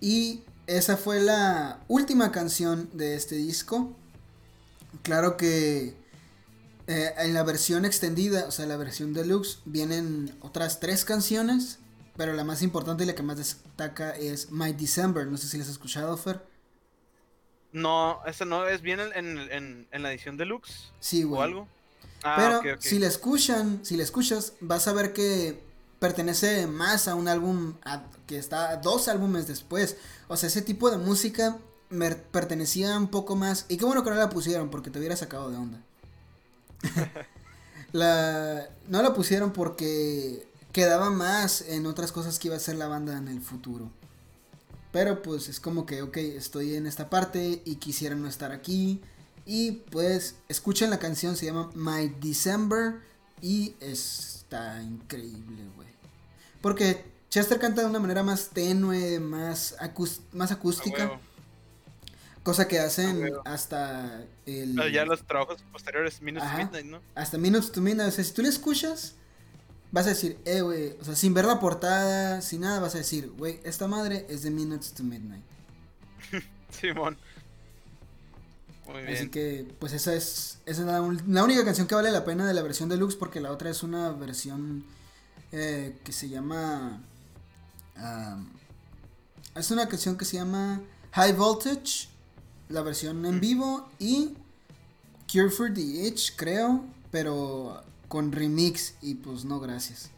Y 0.00 0.42
esa 0.66 0.96
fue 0.96 1.20
la 1.20 1.80
última 1.88 2.30
canción 2.32 2.88
de 2.92 3.14
este 3.16 3.34
disco. 3.36 3.96
Claro 5.08 5.38
que 5.38 5.94
eh, 6.86 7.14
en 7.16 7.32
la 7.32 7.42
versión 7.44 7.86
extendida, 7.86 8.44
o 8.46 8.50
sea, 8.50 8.66
la 8.66 8.76
versión 8.76 9.14
deluxe, 9.14 9.60
vienen 9.64 10.36
otras 10.42 10.80
tres 10.80 11.06
canciones. 11.06 11.78
Pero 12.18 12.34
la 12.34 12.44
más 12.44 12.60
importante 12.62 13.04
y 13.04 13.06
la 13.06 13.14
que 13.14 13.22
más 13.22 13.38
destaca 13.38 14.10
es 14.10 14.50
My 14.50 14.72
December. 14.74 15.26
No 15.28 15.38
sé 15.38 15.48
si 15.48 15.56
las 15.56 15.68
has 15.68 15.72
escuchado, 15.74 16.14
Fer. 16.18 16.44
No, 17.72 18.20
esa 18.26 18.44
no 18.44 18.66
es 18.68 18.82
bien 18.82 19.00
en, 19.14 19.38
en- 19.92 20.02
la 20.02 20.10
edición 20.12 20.36
deluxe 20.36 20.92
Sí, 21.00 21.24
o 21.24 21.28
güey. 21.28 21.42
algo. 21.42 21.68
Ah, 22.22 22.60
Pero 22.62 22.80
si 22.82 22.98
la 22.98 23.06
escuchan, 23.06 23.80
si 23.82 23.96
la 23.96 24.02
escuchas, 24.02 24.54
vas 24.60 24.88
a 24.88 24.92
ver 24.92 25.12
que 25.14 25.62
pertenece 26.00 26.66
más 26.66 27.08
a 27.08 27.14
un 27.14 27.28
álbum 27.28 27.74
a- 27.84 28.04
que 28.26 28.36
está 28.36 28.76
dos 28.76 29.08
álbumes 29.08 29.46
después. 29.46 29.96
O 30.26 30.36
sea, 30.36 30.48
ese 30.48 30.60
tipo 30.62 30.90
de 30.90 30.98
música 30.98 31.56
me 31.90 32.10
pertenecía 32.14 32.96
un 32.96 33.08
poco 33.08 33.36
más. 33.36 33.66
Y 33.68 33.76
qué 33.76 33.84
bueno 33.84 34.04
que 34.04 34.10
no 34.10 34.16
la 34.16 34.30
pusieron 34.30 34.70
porque 34.70 34.90
te 34.90 34.98
hubiera 34.98 35.16
sacado 35.16 35.50
de 35.50 35.56
onda. 35.56 35.80
la, 37.92 38.68
no 38.88 39.02
la 39.02 39.14
pusieron 39.14 39.52
porque 39.52 40.46
quedaba 40.72 41.10
más 41.10 41.62
en 41.62 41.86
otras 41.86 42.12
cosas 42.12 42.38
que 42.38 42.48
iba 42.48 42.54
a 42.54 42.58
hacer 42.58 42.76
la 42.76 42.88
banda 42.88 43.16
en 43.16 43.28
el 43.28 43.40
futuro. 43.40 43.90
Pero 44.92 45.22
pues 45.22 45.48
es 45.48 45.60
como 45.60 45.86
que, 45.86 46.02
ok, 46.02 46.16
estoy 46.16 46.74
en 46.74 46.86
esta 46.86 47.10
parte 47.10 47.62
y 47.64 47.76
quisiera 47.76 48.14
no 48.14 48.26
estar 48.28 48.52
aquí. 48.52 49.00
Y 49.44 49.72
pues 49.90 50.36
escuchen 50.48 50.90
la 50.90 50.98
canción, 50.98 51.36
se 51.36 51.46
llama 51.46 51.70
My 51.74 52.08
December 52.20 53.00
y 53.40 53.74
está 53.80 54.82
increíble, 54.82 55.62
güey. 55.76 55.88
Porque 56.60 57.04
Chester 57.30 57.58
canta 57.58 57.82
de 57.82 57.88
una 57.88 57.98
manera 58.00 58.22
más 58.22 58.48
tenue, 58.48 59.20
más, 59.20 59.76
acús- 59.78 60.20
más 60.32 60.50
acústica. 60.52 61.20
Cosa 62.48 62.66
que 62.66 62.78
hacen 62.78 63.30
hasta 63.44 64.24
el... 64.46 64.74
Ya 64.90 65.04
los 65.04 65.22
trabajos 65.22 65.62
posteriores, 65.70 66.22
Minutes 66.22 66.50
to. 66.50 66.56
Midnight, 66.56 66.86
¿no? 66.86 67.02
Hasta 67.14 67.36
Minutes 67.36 67.70
to 67.72 67.82
Midnight, 67.82 68.08
o 68.08 68.10
sea, 68.10 68.24
si 68.24 68.32
tú 68.32 68.40
le 68.40 68.48
escuchas, 68.48 69.16
vas 69.92 70.06
a 70.06 70.08
decir, 70.08 70.38
eh, 70.46 70.62
güey, 70.62 70.96
o 70.98 71.04
sea, 71.04 71.14
sin 71.14 71.34
ver 71.34 71.44
la 71.44 71.60
portada, 71.60 72.40
sin 72.40 72.62
nada, 72.62 72.80
vas 72.80 72.94
a 72.94 72.98
decir, 72.98 73.30
güey, 73.36 73.60
esta 73.64 73.86
madre 73.86 74.24
es 74.30 74.44
de 74.44 74.50
Minutes 74.50 74.94
to 74.94 75.02
Midnight. 75.02 75.44
Simón. 76.70 77.18
Muy 78.86 79.02
bien. 79.02 79.14
Así 79.14 79.28
que, 79.28 79.70
pues 79.78 79.92
esa 79.92 80.14
es, 80.14 80.60
esa 80.64 80.80
es 80.80 80.86
la, 81.26 81.42
única 81.42 81.66
canción 81.66 81.86
que 81.86 81.96
vale 81.96 82.10
la 82.10 82.24
pena 82.24 82.46
de 82.46 82.54
la 82.54 82.62
versión 82.62 82.88
deluxe, 82.88 83.16
porque 83.16 83.42
la 83.42 83.52
otra 83.52 83.68
es 83.68 83.82
una 83.82 84.08
versión 84.12 84.86
eh, 85.52 85.98
que 86.02 86.12
se 86.12 86.30
llama... 86.30 87.02
am, 87.96 88.48
es 89.54 89.70
una 89.70 89.86
canción 89.86 90.16
que 90.16 90.24
se 90.24 90.38
llama 90.38 90.80
High 91.12 91.34
Voltage, 91.34 92.08
la 92.68 92.82
versión 92.82 93.24
en 93.26 93.40
vivo, 93.40 93.88
y 93.98 94.34
Cure 95.30 95.50
for 95.50 95.72
the 95.72 95.80
Itch, 95.80 96.34
creo, 96.36 96.84
pero 97.10 97.82
con 98.08 98.32
remix, 98.32 98.96
y 99.02 99.14
pues 99.14 99.44
no, 99.44 99.60
gracias. 99.60 100.10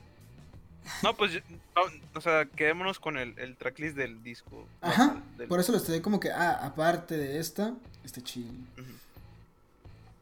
No, 1.03 1.17
pues, 1.17 1.33
no, 1.75 1.83
o 2.15 2.21
sea, 2.21 2.47
quedémonos 2.47 2.99
con 2.99 3.17
el, 3.17 3.39
el 3.39 3.57
tracklist 3.57 3.97
del 3.97 4.23
disco. 4.23 4.67
Ajá, 4.81 5.23
del- 5.39 5.49
por 5.49 5.61
eso 5.61 5.73
lo 5.73 5.79
estoy 5.79 6.01
como 6.01 6.19
que, 6.19 6.31
ah, 6.33 6.59
aparte 6.65 7.17
de 7.17 7.39
esta, 7.39 7.75
este 8.05 8.23
chill. 8.23 8.51
Ujú. 8.77 8.91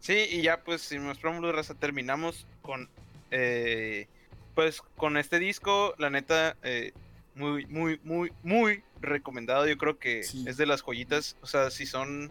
Sí, 0.00 0.14
y 0.30 0.42
ya 0.42 0.62
pues 0.62 0.82
sin 0.82 1.05
más 1.05 1.18
preámbulos, 1.18 1.55
raza, 1.55 1.74
terminamos 1.74 2.46
con 2.62 2.88
eh, 3.30 4.06
pues 4.55 4.80
con 4.96 5.16
este 5.16 5.38
disco, 5.38 5.94
la 5.98 6.09
neta, 6.10 6.56
eh, 6.62 6.92
muy, 7.39 7.66
muy, 7.66 8.01
muy, 8.05 8.32
muy 8.43 8.82
recomendado. 9.01 9.66
Yo 9.66 9.78
creo 9.78 9.98
que 9.98 10.23
Sí. 10.23 10.44
es 10.47 10.56
de 10.56 10.66
las 10.66 10.82
joyitas. 10.82 11.36
O 11.40 11.47
sea, 11.47 11.70
si 11.70 11.86
son 11.86 12.31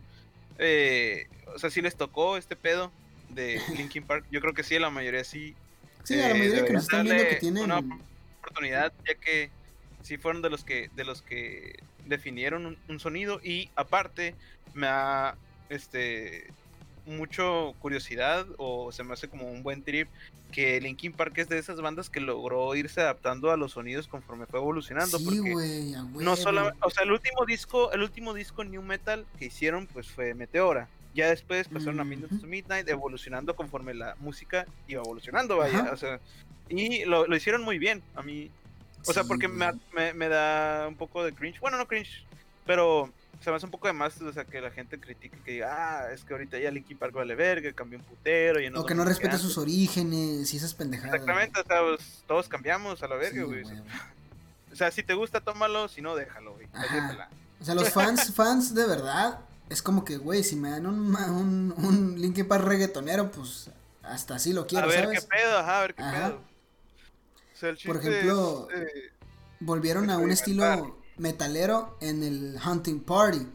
eh, 0.59 1.27
o 1.53 1.59
sea, 1.59 1.69
si 1.69 1.81
les 1.81 1.95
tocó 1.95 2.37
este 2.37 2.55
pedo 2.55 2.91
de 3.29 3.61
Linkin 3.77 4.03
Park, 4.03 4.25
yo 4.31 4.41
creo 4.41 4.53
que 4.53 4.63
sí, 4.63 4.77
la 4.79 4.89
mayoría 4.89 5.23
sí. 5.23 5.55
Sí, 6.03 6.15
a 6.15 6.29
la 6.29 6.35
eh, 6.35 6.39
mayoría 6.39 6.65
que 6.65 6.73
nos 6.73 6.83
están 6.83 7.05
viendo 7.05 7.23
que 7.27 7.35
tienen... 7.35 7.63
una 7.63 7.79
oportunidad, 8.39 8.93
ya 9.07 9.15
que 9.15 9.49
sí 10.03 10.17
fueron 10.17 10.41
de 10.41 10.49
los 10.49 10.63
que, 10.63 10.89
de 10.95 11.03
los 11.03 11.21
que 11.21 11.79
definieron 12.05 12.65
un, 12.65 12.77
un 12.87 12.99
sonido 12.99 13.41
y 13.43 13.69
aparte 13.75 14.35
me 14.73 14.87
ha 14.87 15.35
este 15.69 16.47
mucho 17.07 17.73
curiosidad 17.79 18.45
o 18.57 18.91
se 18.91 19.03
me 19.03 19.13
hace 19.13 19.27
como 19.27 19.49
un 19.49 19.63
buen 19.63 19.81
trip 19.81 20.07
que 20.51 20.79
Linkin 20.79 21.13
Park 21.13 21.37
es 21.37 21.49
de 21.49 21.57
esas 21.57 21.81
bandas 21.81 22.09
que 22.09 22.19
logró 22.19 22.75
irse 22.75 23.01
adaptando 23.01 23.51
a 23.51 23.57
los 23.57 23.73
sonidos 23.73 24.07
conforme 24.07 24.45
fue 24.45 24.59
evolucionando 24.59 25.17
Sí, 25.17 25.25
porque 25.25 25.95
a 25.95 26.03
no 26.03 26.35
solo 26.35 26.71
o 26.81 26.89
sea 26.89 27.03
el 27.03 27.11
último 27.11 27.45
disco 27.45 27.91
el 27.91 28.03
último 28.03 28.33
disco 28.33 28.63
new 28.63 28.81
metal 28.81 29.25
que 29.39 29.45
hicieron 29.45 29.87
pues 29.87 30.07
fue 30.07 30.33
Meteora. 30.33 30.87
Ya 31.13 31.29
después 31.29 31.67
pasaron 31.67 31.99
a 31.99 32.03
to 32.03 32.45
Midnight 32.45 32.87
evolucionando 32.89 33.55
conforme 33.55 33.95
la 33.95 34.15
música 34.19 34.67
iba 34.87 35.01
evolucionando 35.01 35.57
vaya 35.57 35.89
o 35.91 35.97
sea 35.97 36.19
y 36.69 37.05
lo, 37.05 37.25
lo 37.25 37.35
hicieron 37.35 37.63
muy 37.63 37.79
bien 37.79 38.03
a 38.15 38.21
mí 38.21 38.51
o 39.07 39.13
sea 39.13 39.23
porque 39.23 39.47
me, 39.47 39.71
me, 39.93 40.13
me 40.13 40.27
da 40.27 40.87
un 40.87 40.95
poco 40.95 41.23
de 41.23 41.33
cringe 41.33 41.59
bueno 41.59 41.77
no 41.77 41.87
cringe 41.87 42.23
pero 42.65 43.11
se 43.41 43.49
me 43.49 43.55
hace 43.55 43.65
un 43.65 43.71
poco 43.71 43.87
de 43.87 43.93
más, 43.93 44.19
o 44.21 44.33
sea, 44.33 44.43
que 44.45 44.59
la 44.61 44.71
gente 44.71 44.99
critique 44.99 45.37
que 45.45 45.51
diga, 45.51 45.69
ah, 46.01 46.11
es 46.11 46.23
que 46.23 46.33
ahorita 46.33 46.57
ya 46.59 46.71
Linkin 46.71 46.97
Park 46.97 47.13
vale 47.13 47.35
verga, 47.35 47.71
cambió 47.73 47.99
un 47.99 48.05
putero. 48.05 48.59
Ya 48.59 48.71
O 48.79 48.85
que 48.85 48.95
no 48.95 49.05
respeta 49.05 49.35
antes". 49.35 49.41
sus 49.47 49.57
orígenes 49.57 50.53
y 50.53 50.57
esas 50.57 50.73
pendejadas. 50.73 51.13
Exactamente, 51.15 51.59
o 51.61 51.63
sea, 51.65 51.81
pues, 51.81 52.23
todos 52.27 52.47
cambiamos 52.49 53.01
a 53.03 53.07
la 53.07 53.15
verga, 53.15 53.39
Sí, 53.39 53.43
güey. 53.43 53.61
güey. 53.63 53.75
O 54.71 54.75
sea, 54.75 54.91
si 54.91 55.01
te 55.03 55.13
gusta, 55.13 55.39
tómalo, 55.41 55.87
si 55.87 56.01
no, 56.01 56.15
déjalo, 56.15 56.53
güey. 56.53 56.67
O 57.59 57.65
sea, 57.65 57.73
los 57.75 57.89
fans, 57.89 58.31
fans 58.35 58.73
de 58.75 58.85
verdad, 58.85 59.39
es 59.69 59.81
como 59.81 60.03
que, 60.05 60.17
güey, 60.17 60.43
si 60.43 60.55
me 60.55 60.69
dan 60.71 60.85
un, 60.85 61.15
un, 61.15 61.73
un 61.77 62.21
Linkin 62.21 62.47
Park 62.47 62.63
reggaetonero, 62.65 63.31
pues 63.31 63.69
hasta 64.03 64.35
así 64.35 64.53
lo 64.53 64.67
quiero, 64.67 64.85
a 64.85 64.87
ver 64.87 65.03
¿sabes? 65.05 65.21
qué 65.21 65.27
pedo, 65.27 65.57
ajá, 65.57 65.77
a 65.79 65.81
ver 65.81 65.95
qué 65.95 66.01
Ajá. 66.03 66.27
pedo. 66.27 66.35
O 66.37 67.59
sea, 67.59 67.69
el 67.69 67.77
Por 67.85 67.97
ejemplo, 67.97 68.67
es, 68.73 68.79
eh, 68.81 69.11
Volvieron 69.59 70.09
a 70.11 70.17
un 70.19 70.29
estilo 70.31 70.99
metalero 71.17 71.97
en 72.01 72.23
el 72.23 72.57
Hunting 72.63 73.01
Party. 73.01 73.47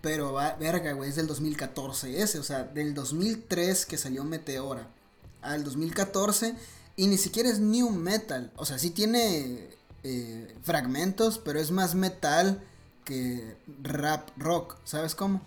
Pero, 0.00 0.32
va, 0.32 0.54
verga, 0.54 0.92
güey, 0.92 1.10
es 1.10 1.16
del 1.16 1.26
2014 1.26 2.22
ese. 2.22 2.38
O 2.38 2.42
sea, 2.42 2.64
del 2.64 2.94
2003 2.94 3.86
que 3.86 3.98
salió 3.98 4.24
Meteora 4.24 4.88
al 5.42 5.64
2014. 5.64 6.54
Y 6.96 7.06
ni 7.06 7.18
siquiera 7.18 7.48
es 7.48 7.60
new 7.60 7.90
metal. 7.90 8.52
O 8.56 8.64
sea, 8.64 8.78
sí 8.78 8.90
tiene 8.90 9.70
eh, 10.02 10.56
fragmentos, 10.62 11.38
pero 11.38 11.60
es 11.60 11.70
más 11.70 11.94
metal 11.94 12.62
que 13.04 13.56
rap 13.82 14.30
rock. 14.36 14.76
¿Sabes 14.84 15.14
cómo? 15.14 15.40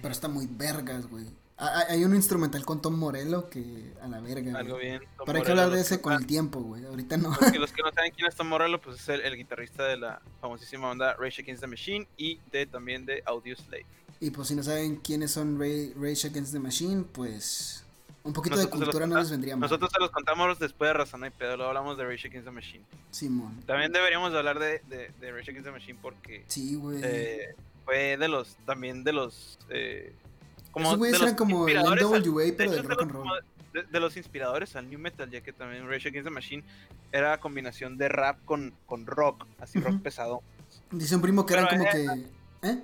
Pero 0.00 0.12
está 0.12 0.28
muy 0.28 0.46
vergas, 0.46 1.06
güey. 1.08 1.26
Ah, 1.62 1.84
Hay 1.90 2.04
un 2.04 2.14
instrumental 2.14 2.64
con 2.64 2.80
Tom 2.80 2.98
Morello 2.98 3.50
que 3.50 3.92
a 4.02 4.08
la 4.08 4.20
verga. 4.20 4.58
algo 4.58 4.74
güey. 4.76 4.86
bien. 4.86 5.02
Tom 5.18 5.26
Pero 5.26 5.38
hay 5.38 5.44
que 5.44 5.50
hablar 5.50 5.70
de 5.70 5.76
los 5.76 5.86
ese 5.86 6.00
con 6.00 6.14
el 6.14 6.20
no- 6.20 6.26
tiempo, 6.26 6.60
güey. 6.60 6.84
Ahorita 6.86 7.16
no. 7.18 7.28
Los 7.38 7.52
que, 7.52 7.58
los 7.58 7.72
que 7.72 7.82
no 7.82 7.92
saben 7.92 8.12
quién 8.16 8.26
es 8.28 8.34
Tom 8.34 8.48
Morello, 8.48 8.80
pues 8.80 8.98
es 9.00 9.08
el, 9.10 9.20
el 9.20 9.36
guitarrista 9.36 9.84
de 9.84 9.98
la 9.98 10.22
famosísima 10.40 10.88
banda 10.88 11.14
Rage 11.18 11.42
Against 11.42 11.60
the 11.60 11.66
Machine 11.66 12.08
y 12.16 12.40
de 12.50 12.64
también 12.66 13.04
de 13.04 13.22
Audio 13.26 13.54
Slave. 13.56 13.84
Y 14.20 14.30
pues 14.30 14.48
si 14.48 14.54
no 14.54 14.62
saben 14.62 14.96
quiénes 14.96 15.30
son 15.32 15.58
Ray, 15.60 15.92
Rage 15.96 16.28
Against 16.28 16.52
the 16.52 16.58
Machine, 16.60 17.04
pues 17.12 17.84
un 18.22 18.32
poquito 18.32 18.56
de 18.56 18.62
Nosotros 18.64 18.80
los 18.80 18.88
cultura 18.88 19.06
no 19.06 19.12
conta- 19.14 19.20
les 19.22 19.30
vendría 19.30 19.56
mal. 19.56 19.60
Nosotros 19.68 19.90
se 19.92 19.98
los 20.00 20.10
contamos 20.10 20.58
después 20.58 20.88
de 20.88 20.94
Razón 20.94 21.24
y 21.26 21.30
Pedo, 21.30 21.56
luego 21.56 21.68
hablamos 21.70 21.96
de 21.98 22.04
Rage 22.06 22.28
Against 22.28 22.46
the 22.46 22.52
Machine. 22.52 22.84
Simón. 23.10 23.62
También 23.66 23.92
deberíamos 23.92 24.32
hablar 24.34 24.58
de, 24.58 24.82
de, 24.88 25.10
de 25.20 25.32
Rage 25.32 25.50
Against 25.50 25.64
the 25.66 25.72
Machine 25.72 25.98
porque 26.00 26.44
Sí, 26.48 26.74
güey. 26.76 27.00
eh, 27.02 27.54
fue 27.84 28.16
de 28.18 28.28
los, 28.28 28.56
también 28.66 29.04
de 29.04 29.12
los, 29.12 29.58
eh, 29.70 30.12
como 30.70 30.86
Esos 30.86 30.98
güeyes 30.98 31.18
de 31.18 31.24
eran 31.26 31.36
como 31.36 31.68
el 31.68 31.76
al- 31.78 31.98
NWA, 31.98 32.44
de 32.44 32.52
pero 32.52 32.72
hecho, 32.72 32.82
del 32.82 32.82
de 32.82 32.88
rock 32.88 33.02
and 33.02 33.10
roll. 33.12 33.28
de, 33.72 33.82
de 33.84 34.00
los 34.00 34.16
inspiradores 34.16 34.76
al 34.76 34.88
New 34.88 34.98
Metal, 34.98 35.30
ya 35.30 35.40
que 35.40 35.52
también 35.52 35.88
Rage 35.88 36.08
Against 36.08 36.26
the 36.28 36.34
Machine 36.34 36.64
era 37.12 37.38
combinación 37.40 37.96
de 37.98 38.08
rap 38.08 38.38
con, 38.44 38.72
con 38.86 39.06
rock, 39.06 39.46
así 39.60 39.80
rock 39.80 40.00
pesado. 40.02 40.42
Dice 40.90 41.14
un 41.16 41.22
primo 41.22 41.44
que 41.46 41.54
eran 41.54 41.66
como 41.66 41.84
que. 41.84 42.26
¿Eh? 42.68 42.82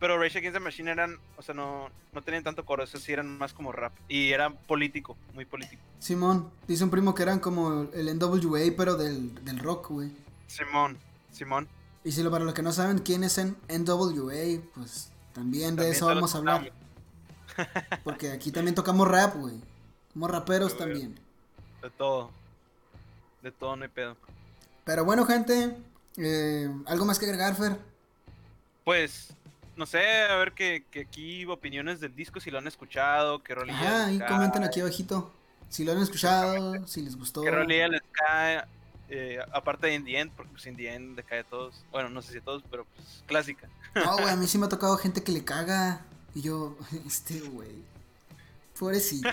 Pero 0.00 0.18
Rage 0.18 0.38
Against 0.38 0.54
the 0.54 0.60
Machine 0.60 0.90
eran, 0.90 1.16
o 1.36 1.42
sea, 1.42 1.54
no, 1.54 1.88
no 2.12 2.22
tenían 2.22 2.42
tanto 2.42 2.64
coro, 2.64 2.82
esos 2.82 3.00
sí 3.02 3.12
eran 3.12 3.38
más 3.38 3.52
como 3.54 3.72
rap. 3.72 3.92
Y 4.08 4.32
eran 4.32 4.56
político, 4.66 5.16
muy 5.32 5.44
político. 5.44 5.80
Simón. 5.98 6.50
Dice 6.66 6.84
un 6.84 6.90
primo 6.90 7.14
que 7.14 7.22
eran 7.22 7.38
como 7.38 7.88
el 7.94 8.18
NWA, 8.18 8.60
pero 8.76 8.96
del, 8.96 9.34
del 9.44 9.58
rock, 9.60 9.90
güey. 9.90 10.10
Simón, 10.48 10.98
Simón. 11.30 11.68
Y 12.04 12.12
si 12.12 12.22
lo, 12.22 12.30
para 12.30 12.44
los 12.44 12.52
que 12.52 12.62
no 12.62 12.72
saben 12.72 12.98
quién 12.98 13.24
es 13.24 13.38
en 13.38 13.56
NWA, 13.68 14.60
pues 14.74 15.10
también 15.34 15.76
de 15.76 15.82
También 15.82 15.92
eso 15.92 16.06
vamos 16.06 16.34
a 16.34 16.38
hablar. 16.38 16.72
Porque 18.04 18.30
aquí 18.32 18.50
también 18.50 18.74
tocamos 18.74 19.06
rap, 19.06 19.36
güey. 19.36 19.60
Somos 20.12 20.30
raperos 20.30 20.72
Sí, 20.72 20.78
también. 20.78 21.14
De 21.82 21.90
todo. 21.90 22.30
De 23.42 23.50
todo 23.52 23.76
no 23.76 23.82
hay 23.82 23.90
pedo. 23.90 24.16
Pero 24.84 25.04
bueno, 25.04 25.24
gente. 25.26 25.76
eh, 26.16 26.70
¿Algo 26.86 27.04
más 27.04 27.18
que 27.18 27.26
agregar, 27.26 27.54
Fer? 27.56 27.76
Pues, 28.84 29.32
no 29.76 29.86
sé, 29.86 30.22
a 30.22 30.36
ver 30.36 30.52
que, 30.52 30.84
que 30.90 31.00
aquí 31.02 31.44
opiniones 31.46 32.00
del 32.00 32.14
disco, 32.14 32.38
si 32.40 32.50
lo 32.50 32.58
han 32.58 32.66
escuchado, 32.66 33.42
qué 33.42 33.54
rolilla 33.54 34.06
les 34.08 34.16
y 34.16 34.20
comenten 34.20 34.62
aquí 34.64 34.80
abajito. 34.80 35.32
Si 35.68 35.84
lo 35.84 35.92
han 35.92 35.98
escuchado, 36.02 36.86
si 36.86 37.02
les 37.02 37.16
gustó. 37.16 37.42
qué 37.42 37.50
rolilla 37.50 37.88
les 37.88 38.02
cae, 38.12 38.62
eh, 39.08 39.38
aparte 39.52 39.86
de 39.86 39.94
In 39.94 40.04
The 40.04 40.18
End, 40.18 40.32
porque 40.32 40.52
pues 40.52 40.66
In 40.66 40.76
The 40.76 40.94
End 40.94 41.16
le 41.16 41.22
cae 41.22 41.40
a 41.40 41.44
todos, 41.44 41.84
bueno, 41.90 42.08
no 42.08 42.22
sé 42.22 42.32
si 42.32 42.38
a 42.38 42.42
todos, 42.42 42.62
pero 42.70 42.86
pues 42.94 43.22
clásica. 43.26 43.68
No, 43.94 44.14
güey, 44.14 44.28
a 44.28 44.36
mí 44.36 44.46
sí 44.46 44.58
me 44.58 44.66
ha 44.66 44.68
tocado 44.70 44.96
gente 44.96 45.22
que 45.22 45.32
le 45.32 45.44
caga. 45.44 46.04
Y 46.34 46.42
yo, 46.42 46.76
este, 47.06 47.40
güey. 47.40 47.94
Pobrecito. 48.78 49.28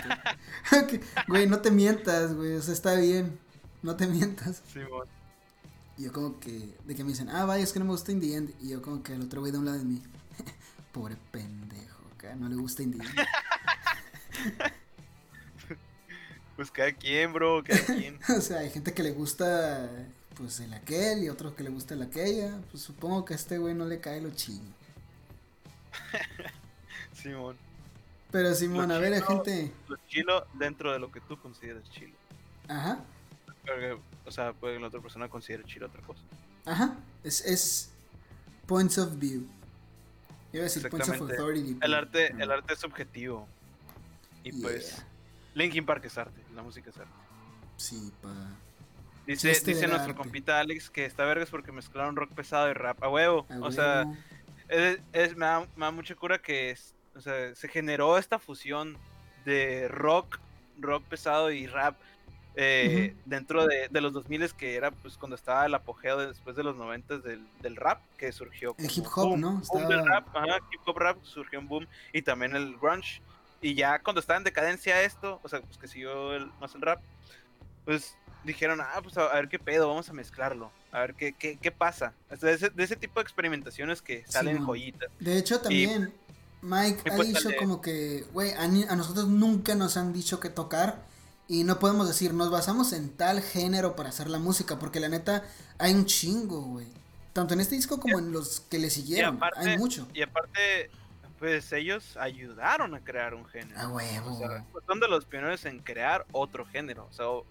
Güey, 1.26 1.48
no 1.48 1.60
te 1.60 1.72
mientas, 1.72 2.32
güey. 2.34 2.54
O 2.54 2.62
sea, 2.62 2.72
está 2.72 2.94
bien. 2.94 3.40
No 3.82 3.96
te 3.96 4.06
mientas. 4.06 4.62
Simón. 4.72 5.08
Y 5.98 6.04
yo 6.04 6.12
como 6.12 6.38
que, 6.38 6.76
de 6.84 6.94
que 6.94 7.02
me 7.02 7.10
dicen, 7.10 7.28
ah, 7.28 7.44
vaya, 7.44 7.64
es 7.64 7.72
que 7.72 7.80
no 7.80 7.84
me 7.84 7.90
gusta 7.90 8.12
In 8.12 8.20
The 8.20 8.36
End. 8.36 8.54
Y 8.60 8.68
yo 8.68 8.80
como 8.82 9.02
que 9.02 9.14
el 9.14 9.22
otro 9.22 9.40
güey 9.40 9.50
de 9.50 9.58
un 9.58 9.64
lado 9.64 9.78
de 9.78 9.84
mí. 9.84 10.00
Pobre 10.92 11.16
pendejo, 11.32 12.04
acá 12.14 12.36
no 12.36 12.48
le 12.48 12.54
gusta 12.54 12.84
In 12.84 12.92
The 12.92 13.04
End. 13.04 14.72
Pues 16.62 16.70
cada 16.70 16.92
quien, 16.92 17.32
bro, 17.32 17.64
cada 17.64 17.80
quien. 17.86 18.20
o 18.38 18.40
sea, 18.40 18.58
hay 18.58 18.70
gente 18.70 18.94
que 18.94 19.02
le 19.02 19.10
gusta, 19.10 19.90
pues, 20.36 20.60
el 20.60 20.72
aquel 20.72 21.24
y 21.24 21.28
otros 21.28 21.54
que 21.54 21.64
le 21.64 21.70
gusta 21.70 21.94
el 21.94 22.02
aquella. 22.02 22.56
Pues 22.70 22.84
supongo 22.84 23.24
que 23.24 23.34
a 23.34 23.36
este 23.36 23.58
güey 23.58 23.74
no 23.74 23.84
le 23.84 23.98
cae 23.98 24.20
lo 24.20 24.30
chino. 24.30 24.72
Simón. 27.14 27.56
Pero 28.30 28.54
Simón, 28.54 28.90
Lo 28.90 28.94
a 28.94 28.98
ver, 28.98 29.14
chino. 29.14 29.26
gente. 29.26 29.72
Lo 29.88 29.96
chilo 30.06 30.46
dentro 30.54 30.92
de 30.92 31.00
lo 31.00 31.10
que 31.10 31.20
tú 31.22 31.36
consideras 31.36 31.82
chilo. 31.90 32.14
Ajá. 32.68 33.00
Porque, 33.66 33.98
o 34.24 34.30
sea, 34.30 34.52
puede 34.52 34.74
que 34.76 34.82
la 34.82 34.86
otra 34.86 35.00
persona 35.00 35.28
considere 35.28 35.64
chilo 35.64 35.86
otra 35.86 36.02
cosa. 36.02 36.20
Ajá, 36.64 36.96
es, 37.24 37.44
es 37.44 37.90
points 38.68 38.98
of 38.98 39.18
view. 39.18 39.48
Iba 40.52 40.60
a 40.60 40.64
decir 40.66 40.88
points 40.88 41.08
of 41.08 41.22
authority. 41.22 41.76
El 41.82 41.92
arte, 41.92 42.32
el 42.38 42.52
arte 42.52 42.74
es 42.74 42.78
subjetivo. 42.78 43.48
Y 44.44 44.52
pues. 44.62 45.04
Linkin 45.54 45.84
Park 45.86 46.04
es 46.06 46.16
arte, 46.18 46.40
la 46.54 46.62
música 46.62 46.90
es 46.90 46.98
arte. 46.98 47.12
Sí, 47.76 48.12
pa. 48.22 48.28
Dice, 49.26 49.48
nuestro 49.50 49.94
arte. 49.94 50.14
compita 50.14 50.58
Alex 50.58 50.90
que 50.90 51.04
está 51.04 51.24
vergas 51.24 51.48
porque 51.50 51.70
mezclaron 51.72 52.16
rock 52.16 52.32
pesado 52.32 52.68
y 52.70 52.72
rap 52.72 53.02
a 53.02 53.08
huevo. 53.08 53.46
a 53.50 53.58
o 53.60 53.70
sea, 53.70 54.04
es, 54.68 54.98
es- 55.12 55.36
me, 55.36 55.46
da, 55.46 55.60
me 55.76 55.84
da 55.86 55.90
mucha 55.90 56.14
cura 56.14 56.38
que 56.40 56.70
es- 56.70 56.94
o 57.14 57.20
sea, 57.20 57.54
se 57.54 57.68
generó 57.68 58.18
esta 58.18 58.38
fusión 58.38 58.96
de 59.44 59.86
rock, 59.88 60.38
rock 60.78 61.04
pesado 61.04 61.50
y 61.52 61.66
rap 61.66 61.96
eh, 62.54 63.14
dentro 63.24 63.66
de, 63.66 63.88
de 63.90 64.00
los 64.02 64.12
2000 64.12 64.52
que 64.52 64.74
era 64.74 64.90
pues 64.90 65.16
cuando 65.16 65.36
estaba 65.36 65.64
el 65.66 65.74
apogeo 65.74 66.18
de- 66.18 66.26
después 66.28 66.54
de 66.56 66.62
los 66.62 66.76
90 66.76 67.18
del, 67.18 67.46
del 67.60 67.76
rap 67.76 68.00
que 68.18 68.30
surgió. 68.32 68.74
El 68.78 68.90
hip 68.90 69.06
hop, 69.14 69.28
boom, 69.28 69.40
¿no? 69.40 69.62
boom 69.72 69.88
del 69.88 70.00
Estaba- 70.00 70.20
rap, 70.20 70.36
ajá, 70.36 70.58
hip 70.72 70.80
hop 70.84 70.98
rap 70.98 71.16
surgió 71.22 71.58
un 71.60 71.68
boom 71.68 71.86
y 72.12 72.22
también 72.22 72.54
el 72.56 72.76
grunge. 72.76 73.22
Y 73.62 73.74
ya 73.74 74.00
cuando 74.00 74.20
estaba 74.20 74.36
en 74.36 74.44
decadencia 74.44 75.02
esto, 75.02 75.40
o 75.42 75.48
sea, 75.48 75.60
pues 75.62 75.78
que 75.78 75.88
siguió 75.88 76.34
el, 76.34 76.50
más 76.60 76.74
el 76.74 76.82
rap, 76.82 77.00
pues 77.84 78.16
dijeron, 78.44 78.80
ah, 78.80 79.00
pues 79.02 79.16
a, 79.16 79.26
a 79.26 79.34
ver 79.36 79.48
qué 79.48 79.58
pedo, 79.58 79.88
vamos 79.88 80.08
a 80.10 80.12
mezclarlo, 80.12 80.70
a 80.90 81.00
ver 81.00 81.14
qué, 81.14 81.32
qué, 81.32 81.58
qué 81.62 81.70
pasa. 81.70 82.12
O 82.30 82.36
sea, 82.36 82.50
de, 82.50 82.56
ese, 82.56 82.70
de 82.70 82.82
ese 82.82 82.96
tipo 82.96 83.20
de 83.20 83.22
experimentaciones 83.22 84.02
que 84.02 84.24
salen 84.28 84.58
joyitas. 84.64 85.08
De 85.20 85.38
hecho, 85.38 85.60
también 85.60 86.12
Mike 86.62 87.10
ha 87.10 87.16
pues, 87.16 87.28
dicho 87.28 87.50
como 87.58 87.80
que, 87.80 88.24
güey, 88.32 88.52
a, 88.52 88.66
nosotros 88.96 89.28
nunca 89.28 89.74
nos 89.74 89.96
han 89.96 90.12
dicho 90.12 90.40
qué 90.40 90.48
tocar. 90.48 91.10
Y 91.48 91.64
no 91.64 91.78
podemos 91.78 92.08
decir, 92.08 92.32
nos 92.32 92.50
basamos 92.50 92.92
en 92.92 93.10
tal 93.10 93.42
género 93.42 93.94
para 93.96 94.08
hacer 94.08 94.30
la 94.30 94.38
música. 94.38 94.78
Porque 94.78 95.00
la 95.00 95.08
neta, 95.08 95.44
hay 95.76 95.92
un 95.92 96.06
chingo, 96.06 96.62
güey. 96.62 96.86
Tanto 97.32 97.54
en 97.54 97.60
este 97.60 97.74
disco 97.74 97.98
como 97.98 98.18
en 98.20 98.32
los 98.32 98.60
que 98.60 98.78
le 98.78 98.90
siguieron. 98.90 99.36
aparte- 99.36 99.58
hay 99.58 99.76
mucho. 99.76 100.08
Y 100.14 100.22
aparte, 100.22 100.90
pues 101.42 101.72
ellos 101.72 102.16
ayudaron 102.18 102.94
a 102.94 103.00
crear 103.00 103.34
un 103.34 103.44
género. 103.46 103.80
A 103.80 103.88
huevo. 103.88 104.32
O 104.32 104.38
sea, 104.38 104.64
pues, 104.70 104.84
son 104.86 105.00
de 105.00 105.08
los 105.08 105.24
pioneros 105.24 105.64
en 105.64 105.80
crear 105.80 106.24
otro 106.30 106.64
género. 106.64 107.08
O 107.10 107.12
sea, 107.12 107.28
o- 107.30 107.44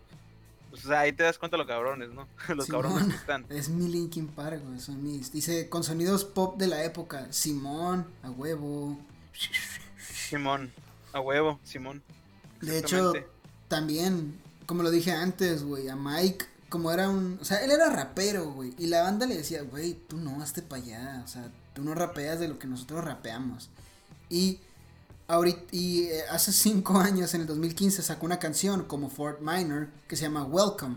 o 0.72 0.78
sea, 0.78 1.02
ahí 1.02 1.12
te 1.12 1.24
das 1.24 1.38
cuenta 1.38 1.58
los 1.58 1.68
cabrones, 1.68 2.08
¿no? 2.12 2.26
los 2.56 2.68
Simón. 2.68 2.82
cabrones 2.84 3.10
que 3.10 3.16
están. 3.20 3.46
Es 3.50 3.68
mi 3.68 3.90
Linkin 3.90 4.30
Park, 4.30 4.62
güey. 4.66 4.80
Son 4.80 5.04
mis. 5.04 5.34
Dice, 5.34 5.68
con 5.68 5.84
sonidos 5.84 6.24
pop 6.24 6.58
de 6.58 6.68
la 6.68 6.86
época. 6.86 7.28
Simón, 7.34 8.08
a 8.24 8.30
huevo. 8.32 8.98
Simón, 10.00 10.72
a 11.12 11.20
huevo, 11.20 11.60
Simón. 11.66 12.02
De 12.62 12.80
hecho, 12.80 13.12
también, 13.68 14.40
como 14.66 14.84
lo 14.84 14.90
dije 14.92 15.12
antes, 15.12 15.64
güey, 15.64 15.90
a 15.90 15.98
Mike 15.98 16.46
como 16.70 16.90
era 16.94 17.10
un, 17.10 17.38
o 17.42 17.44
sea, 17.44 17.58
él 17.66 17.72
era 17.72 17.90
rapero, 17.90 18.52
güey, 18.52 18.74
y 18.78 18.88
la 18.88 19.02
banda 19.02 19.26
le 19.26 19.36
decía, 19.36 19.62
güey, 19.62 19.94
tú 19.94 20.16
no, 20.16 20.42
hazte 20.42 20.62
para 20.62 20.82
allá, 20.82 21.22
o 21.26 21.28
sea, 21.28 21.50
tú 21.74 21.84
no 21.84 21.94
rapeas 21.94 22.40
de 22.40 22.48
lo 22.48 22.60
que 22.60 22.68
nosotros 22.68 23.04
rapeamos. 23.04 23.70
Y 24.32 24.62
ahorita, 25.28 25.62
y 25.72 26.06
eh, 26.06 26.24
hace 26.32 26.54
cinco 26.54 26.98
años, 26.98 27.34
en 27.34 27.42
el 27.42 27.48
2015, 27.48 28.02
sacó 28.02 28.26
una 28.26 28.40
canción 28.40 28.86
como 28.86 29.10
Fort 29.10 29.42
Minor 29.42 29.90
que 30.08 30.16
se 30.16 30.24
llama 30.24 30.44
Welcome. 30.46 30.96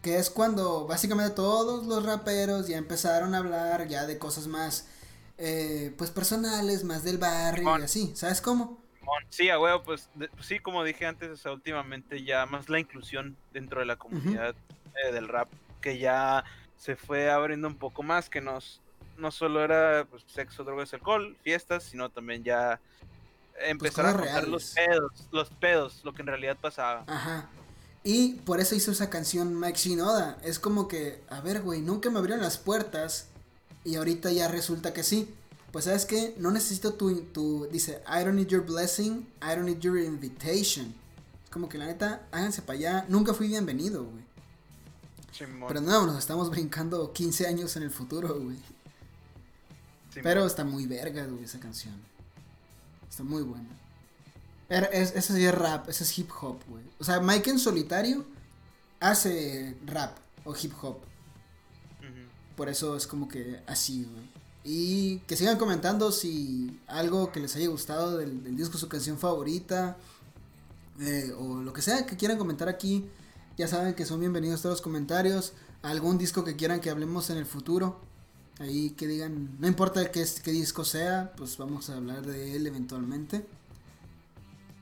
Que 0.00 0.18
es 0.18 0.30
cuando 0.30 0.86
básicamente 0.86 1.34
todos 1.34 1.86
los 1.86 2.04
raperos 2.04 2.66
ya 2.66 2.78
empezaron 2.78 3.34
a 3.34 3.38
hablar 3.38 3.88
ya 3.88 4.06
de 4.06 4.18
cosas 4.18 4.46
más, 4.46 4.88
eh, 5.36 5.92
pues 5.98 6.10
personales, 6.10 6.82
más 6.82 7.04
del 7.04 7.18
barrio 7.18 7.78
y 7.78 7.82
así. 7.82 8.12
¿Sabes 8.14 8.40
cómo? 8.40 8.80
Sí, 9.28 9.50
a 9.50 9.58
huevo, 9.58 9.82
pues, 9.82 10.08
pues, 10.16 10.30
sí, 10.40 10.58
como 10.58 10.82
dije 10.82 11.06
antes, 11.06 11.30
o 11.30 11.36
sea, 11.36 11.52
últimamente 11.52 12.24
ya 12.24 12.46
más 12.46 12.68
la 12.68 12.80
inclusión 12.80 13.36
dentro 13.52 13.80
de 13.80 13.86
la 13.86 13.96
comunidad 13.96 14.54
eh, 15.04 15.12
del 15.12 15.28
rap, 15.28 15.48
que 15.80 15.98
ya 15.98 16.44
se 16.76 16.96
fue 16.96 17.30
abriendo 17.30 17.68
un 17.68 17.76
poco 17.76 18.02
más, 18.02 18.28
que 18.28 18.40
nos, 18.40 18.80
no 19.18 19.30
solo 19.30 19.62
era 19.62 20.06
pues, 20.10 20.24
sexo, 20.26 20.64
drogas, 20.64 20.92
alcohol, 20.94 21.36
fiestas, 21.42 21.84
sino 21.84 22.10
también 22.10 22.44
ya 22.44 22.80
empezar 23.60 24.06
a 24.06 24.12
contar 24.14 24.48
los 24.48 24.72
pedos, 24.74 25.12
los 25.30 25.50
pedos, 25.50 26.00
lo 26.04 26.12
que 26.12 26.22
en 26.22 26.28
realidad 26.28 26.56
pasaba. 26.60 27.04
Ajá. 27.06 27.48
Y 28.04 28.34
por 28.44 28.60
eso 28.60 28.74
hizo 28.74 28.92
esa 28.92 29.10
canción 29.10 29.58
Mike 29.58 29.78
Shinoda. 29.78 30.38
Es 30.44 30.58
como 30.58 30.86
que, 30.86 31.20
a 31.28 31.40
ver, 31.40 31.62
güey, 31.62 31.80
nunca 31.80 32.08
me 32.08 32.18
abrieron 32.18 32.42
las 32.42 32.56
puertas 32.56 33.28
y 33.84 33.96
ahorita 33.96 34.30
ya 34.30 34.48
resulta 34.48 34.92
que 34.92 35.02
sí. 35.02 35.34
Pues 35.72 35.86
sabes 35.86 36.06
que 36.06 36.34
no 36.38 36.50
necesito 36.52 36.94
tu, 36.94 37.20
tu, 37.22 37.66
dice, 37.70 38.02
I 38.06 38.24
don't 38.24 38.36
need 38.36 38.46
your 38.46 38.64
blessing, 38.64 39.28
I 39.42 39.56
don't 39.56 39.64
need 39.64 39.80
your 39.80 39.98
invitation. 39.98 40.94
Es 41.44 41.50
como 41.50 41.68
que 41.68 41.78
la 41.78 41.86
neta, 41.86 42.26
háganse 42.30 42.62
para 42.62 42.78
allá. 42.78 43.06
Nunca 43.08 43.34
fui 43.34 43.48
bienvenido, 43.48 44.04
güey. 44.04 44.24
Pero 45.68 45.80
no, 45.80 46.06
nos 46.06 46.18
estamos 46.18 46.48
brincando 46.50 47.12
15 47.12 47.46
años 47.46 47.76
en 47.76 47.82
el 47.82 47.90
futuro, 47.90 48.38
güey. 48.38 48.56
Pero 50.22 50.46
está 50.46 50.64
muy 50.64 50.86
verga, 50.86 51.24
güey, 51.26 51.44
esa 51.44 51.60
canción. 51.60 51.94
Está 53.08 53.22
muy 53.22 53.42
buena. 53.42 53.68
Es, 54.68 55.14
ese 55.14 55.34
sí 55.34 55.44
es 55.44 55.54
rap, 55.54 55.88
ese 55.88 56.04
es 56.04 56.18
hip 56.18 56.30
hop, 56.40 56.58
güey. 56.68 56.82
O 56.98 57.04
sea, 57.04 57.20
Mike 57.20 57.50
en 57.50 57.58
solitario 57.58 58.24
hace 59.00 59.76
rap 59.86 60.16
o 60.44 60.54
hip 60.54 60.72
hop. 60.82 60.98
Por 62.56 62.70
eso 62.70 62.96
es 62.96 63.06
como 63.06 63.28
que 63.28 63.60
así, 63.66 64.08
güey. 64.10 64.36
Y 64.64 65.18
que 65.20 65.36
sigan 65.36 65.58
comentando 65.58 66.10
si 66.10 66.80
algo 66.88 67.30
que 67.30 67.38
les 67.38 67.54
haya 67.54 67.68
gustado 67.68 68.16
del, 68.16 68.56
disco, 68.56 68.78
su 68.78 68.88
canción 68.88 69.18
favorita, 69.18 69.96
eh, 71.00 71.32
o 71.38 71.62
lo 71.62 71.72
que 71.72 71.82
sea 71.82 72.06
que 72.06 72.16
quieran 72.16 72.38
comentar 72.38 72.68
aquí. 72.68 73.04
Ya 73.56 73.68
saben 73.68 73.94
que 73.94 74.04
son 74.04 74.20
bienvenidos 74.20 74.62
todos 74.62 74.74
los 74.74 74.82
comentarios. 74.82 75.52
Algún 75.82 76.18
disco 76.18 76.44
que 76.44 76.56
quieran 76.56 76.80
que 76.80 76.90
hablemos 76.90 77.30
en 77.30 77.36
el 77.36 77.46
futuro. 77.46 78.00
Ahí 78.58 78.90
que 78.90 79.06
digan, 79.06 79.56
no 79.60 79.66
importa 79.66 80.10
qué, 80.10 80.24
qué 80.42 80.50
disco 80.50 80.84
sea, 80.84 81.32
pues 81.36 81.58
vamos 81.58 81.90
a 81.90 81.96
hablar 81.96 82.22
de 82.22 82.56
él 82.56 82.66
eventualmente. 82.66 83.46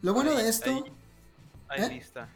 Lo 0.03 0.15
bueno 0.15 0.35
de 0.35 0.49
esto. 0.49 0.85
Ahí, 1.69 1.83
¿eh? 1.83 1.89
lista. 1.89 2.29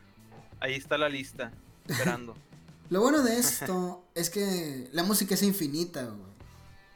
Ahí 0.59 0.75
está 0.75 0.99
la 0.99 1.09
lista, 1.09 1.53
esperando. 1.87 2.35
Lo 2.91 3.03
bueno 3.03 3.23
de 3.23 3.37
esto 3.39 4.05
es 4.15 4.31
que 4.31 4.89
la 4.93 5.03
música 5.03 5.35
es 5.35 5.43
infinita, 5.43 6.05
güey. 6.05 6.29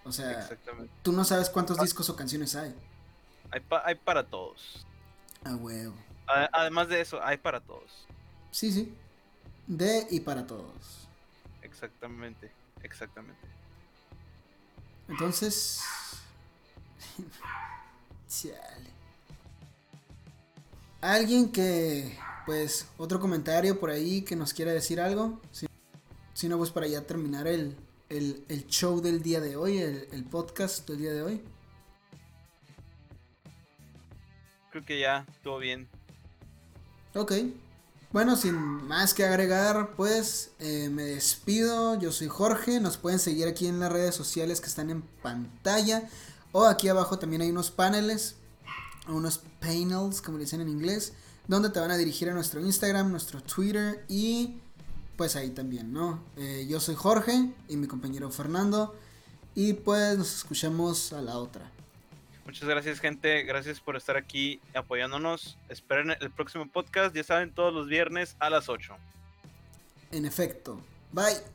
O 0.04 0.10
sea, 0.10 0.48
tú 1.02 1.12
no 1.12 1.24
sabes 1.24 1.50
cuántos 1.50 1.78
ah. 1.78 1.82
discos 1.82 2.08
o 2.08 2.16
canciones 2.16 2.56
hay. 2.56 2.74
Hay, 3.84 3.94
para 3.96 4.24
todos. 4.24 4.86
Ah, 5.44 5.54
huevo. 5.54 5.94
Además 6.26 6.88
de 6.88 7.02
eso, 7.02 7.22
hay 7.22 7.36
para 7.36 7.60
todos. 7.60 8.06
Sí, 8.50 8.72
sí. 8.72 8.94
De 9.66 10.06
y 10.10 10.20
para 10.20 10.46
todos. 10.46 11.06
Exactamente, 11.60 12.50
exactamente. 12.82 13.51
Entonces... 15.12 15.80
Chale. 18.28 18.90
Alguien 21.02 21.52
que, 21.52 22.18
pues, 22.46 22.88
otro 22.96 23.20
comentario 23.20 23.78
por 23.78 23.90
ahí 23.90 24.22
que 24.22 24.36
nos 24.36 24.54
quiera 24.54 24.72
decir 24.72 25.00
algo. 25.00 25.40
Si, 25.50 25.66
si 26.32 26.48
no, 26.48 26.56
pues 26.56 26.70
para 26.70 26.86
ya 26.86 27.02
terminar 27.06 27.46
el, 27.46 27.76
el, 28.08 28.66
show 28.68 29.02
del 29.02 29.22
día 29.22 29.40
de 29.40 29.56
hoy, 29.56 29.78
el, 29.78 30.24
podcast 30.30 30.88
del 30.88 30.98
día 30.98 31.12
de 31.12 31.22
hoy? 31.22 31.42
Creo 34.70 34.84
que 34.86 34.98
ya, 34.98 35.26
todo 35.42 35.58
bien. 35.58 35.88
Ok. 37.14 37.32
Bueno, 38.12 38.36
sin 38.36 38.54
más 38.54 39.14
que 39.14 39.24
agregar, 39.24 39.94
pues 39.96 40.50
eh, 40.58 40.90
me 40.90 41.02
despido. 41.02 41.98
Yo 41.98 42.12
soy 42.12 42.28
Jorge. 42.28 42.78
Nos 42.78 42.98
pueden 42.98 43.18
seguir 43.18 43.48
aquí 43.48 43.66
en 43.66 43.80
las 43.80 43.90
redes 43.90 44.14
sociales 44.14 44.60
que 44.60 44.66
están 44.66 44.90
en 44.90 45.00
pantalla. 45.00 46.10
O 46.52 46.66
aquí 46.66 46.88
abajo 46.88 47.18
también 47.18 47.40
hay 47.40 47.48
unos 47.48 47.70
paneles, 47.70 48.36
unos 49.08 49.40
panels, 49.60 50.20
como 50.20 50.36
dicen 50.36 50.60
en 50.60 50.68
inglés, 50.68 51.14
donde 51.48 51.70
te 51.70 51.80
van 51.80 51.90
a 51.90 51.96
dirigir 51.96 52.28
a 52.28 52.34
nuestro 52.34 52.60
Instagram, 52.60 53.10
nuestro 53.10 53.42
Twitter 53.42 54.04
y 54.08 54.60
pues 55.16 55.34
ahí 55.34 55.48
también, 55.48 55.94
¿no? 55.94 56.22
Eh, 56.36 56.66
yo 56.68 56.80
soy 56.80 56.94
Jorge 56.94 57.54
y 57.68 57.76
mi 57.78 57.86
compañero 57.86 58.30
Fernando 58.30 58.94
y 59.54 59.72
pues 59.72 60.18
nos 60.18 60.34
escuchamos 60.34 61.14
a 61.14 61.22
la 61.22 61.38
otra. 61.38 61.71
Muchas 62.52 62.68
gracias 62.68 63.00
gente, 63.00 63.44
gracias 63.44 63.80
por 63.80 63.96
estar 63.96 64.18
aquí 64.18 64.60
apoyándonos. 64.74 65.56
Esperen 65.70 66.14
el 66.20 66.30
próximo 66.30 66.68
podcast, 66.68 67.16
ya 67.16 67.24
saben, 67.24 67.50
todos 67.50 67.72
los 67.72 67.88
viernes 67.88 68.36
a 68.40 68.50
las 68.50 68.68
8. 68.68 68.94
En 70.10 70.26
efecto, 70.26 70.78
bye. 71.12 71.52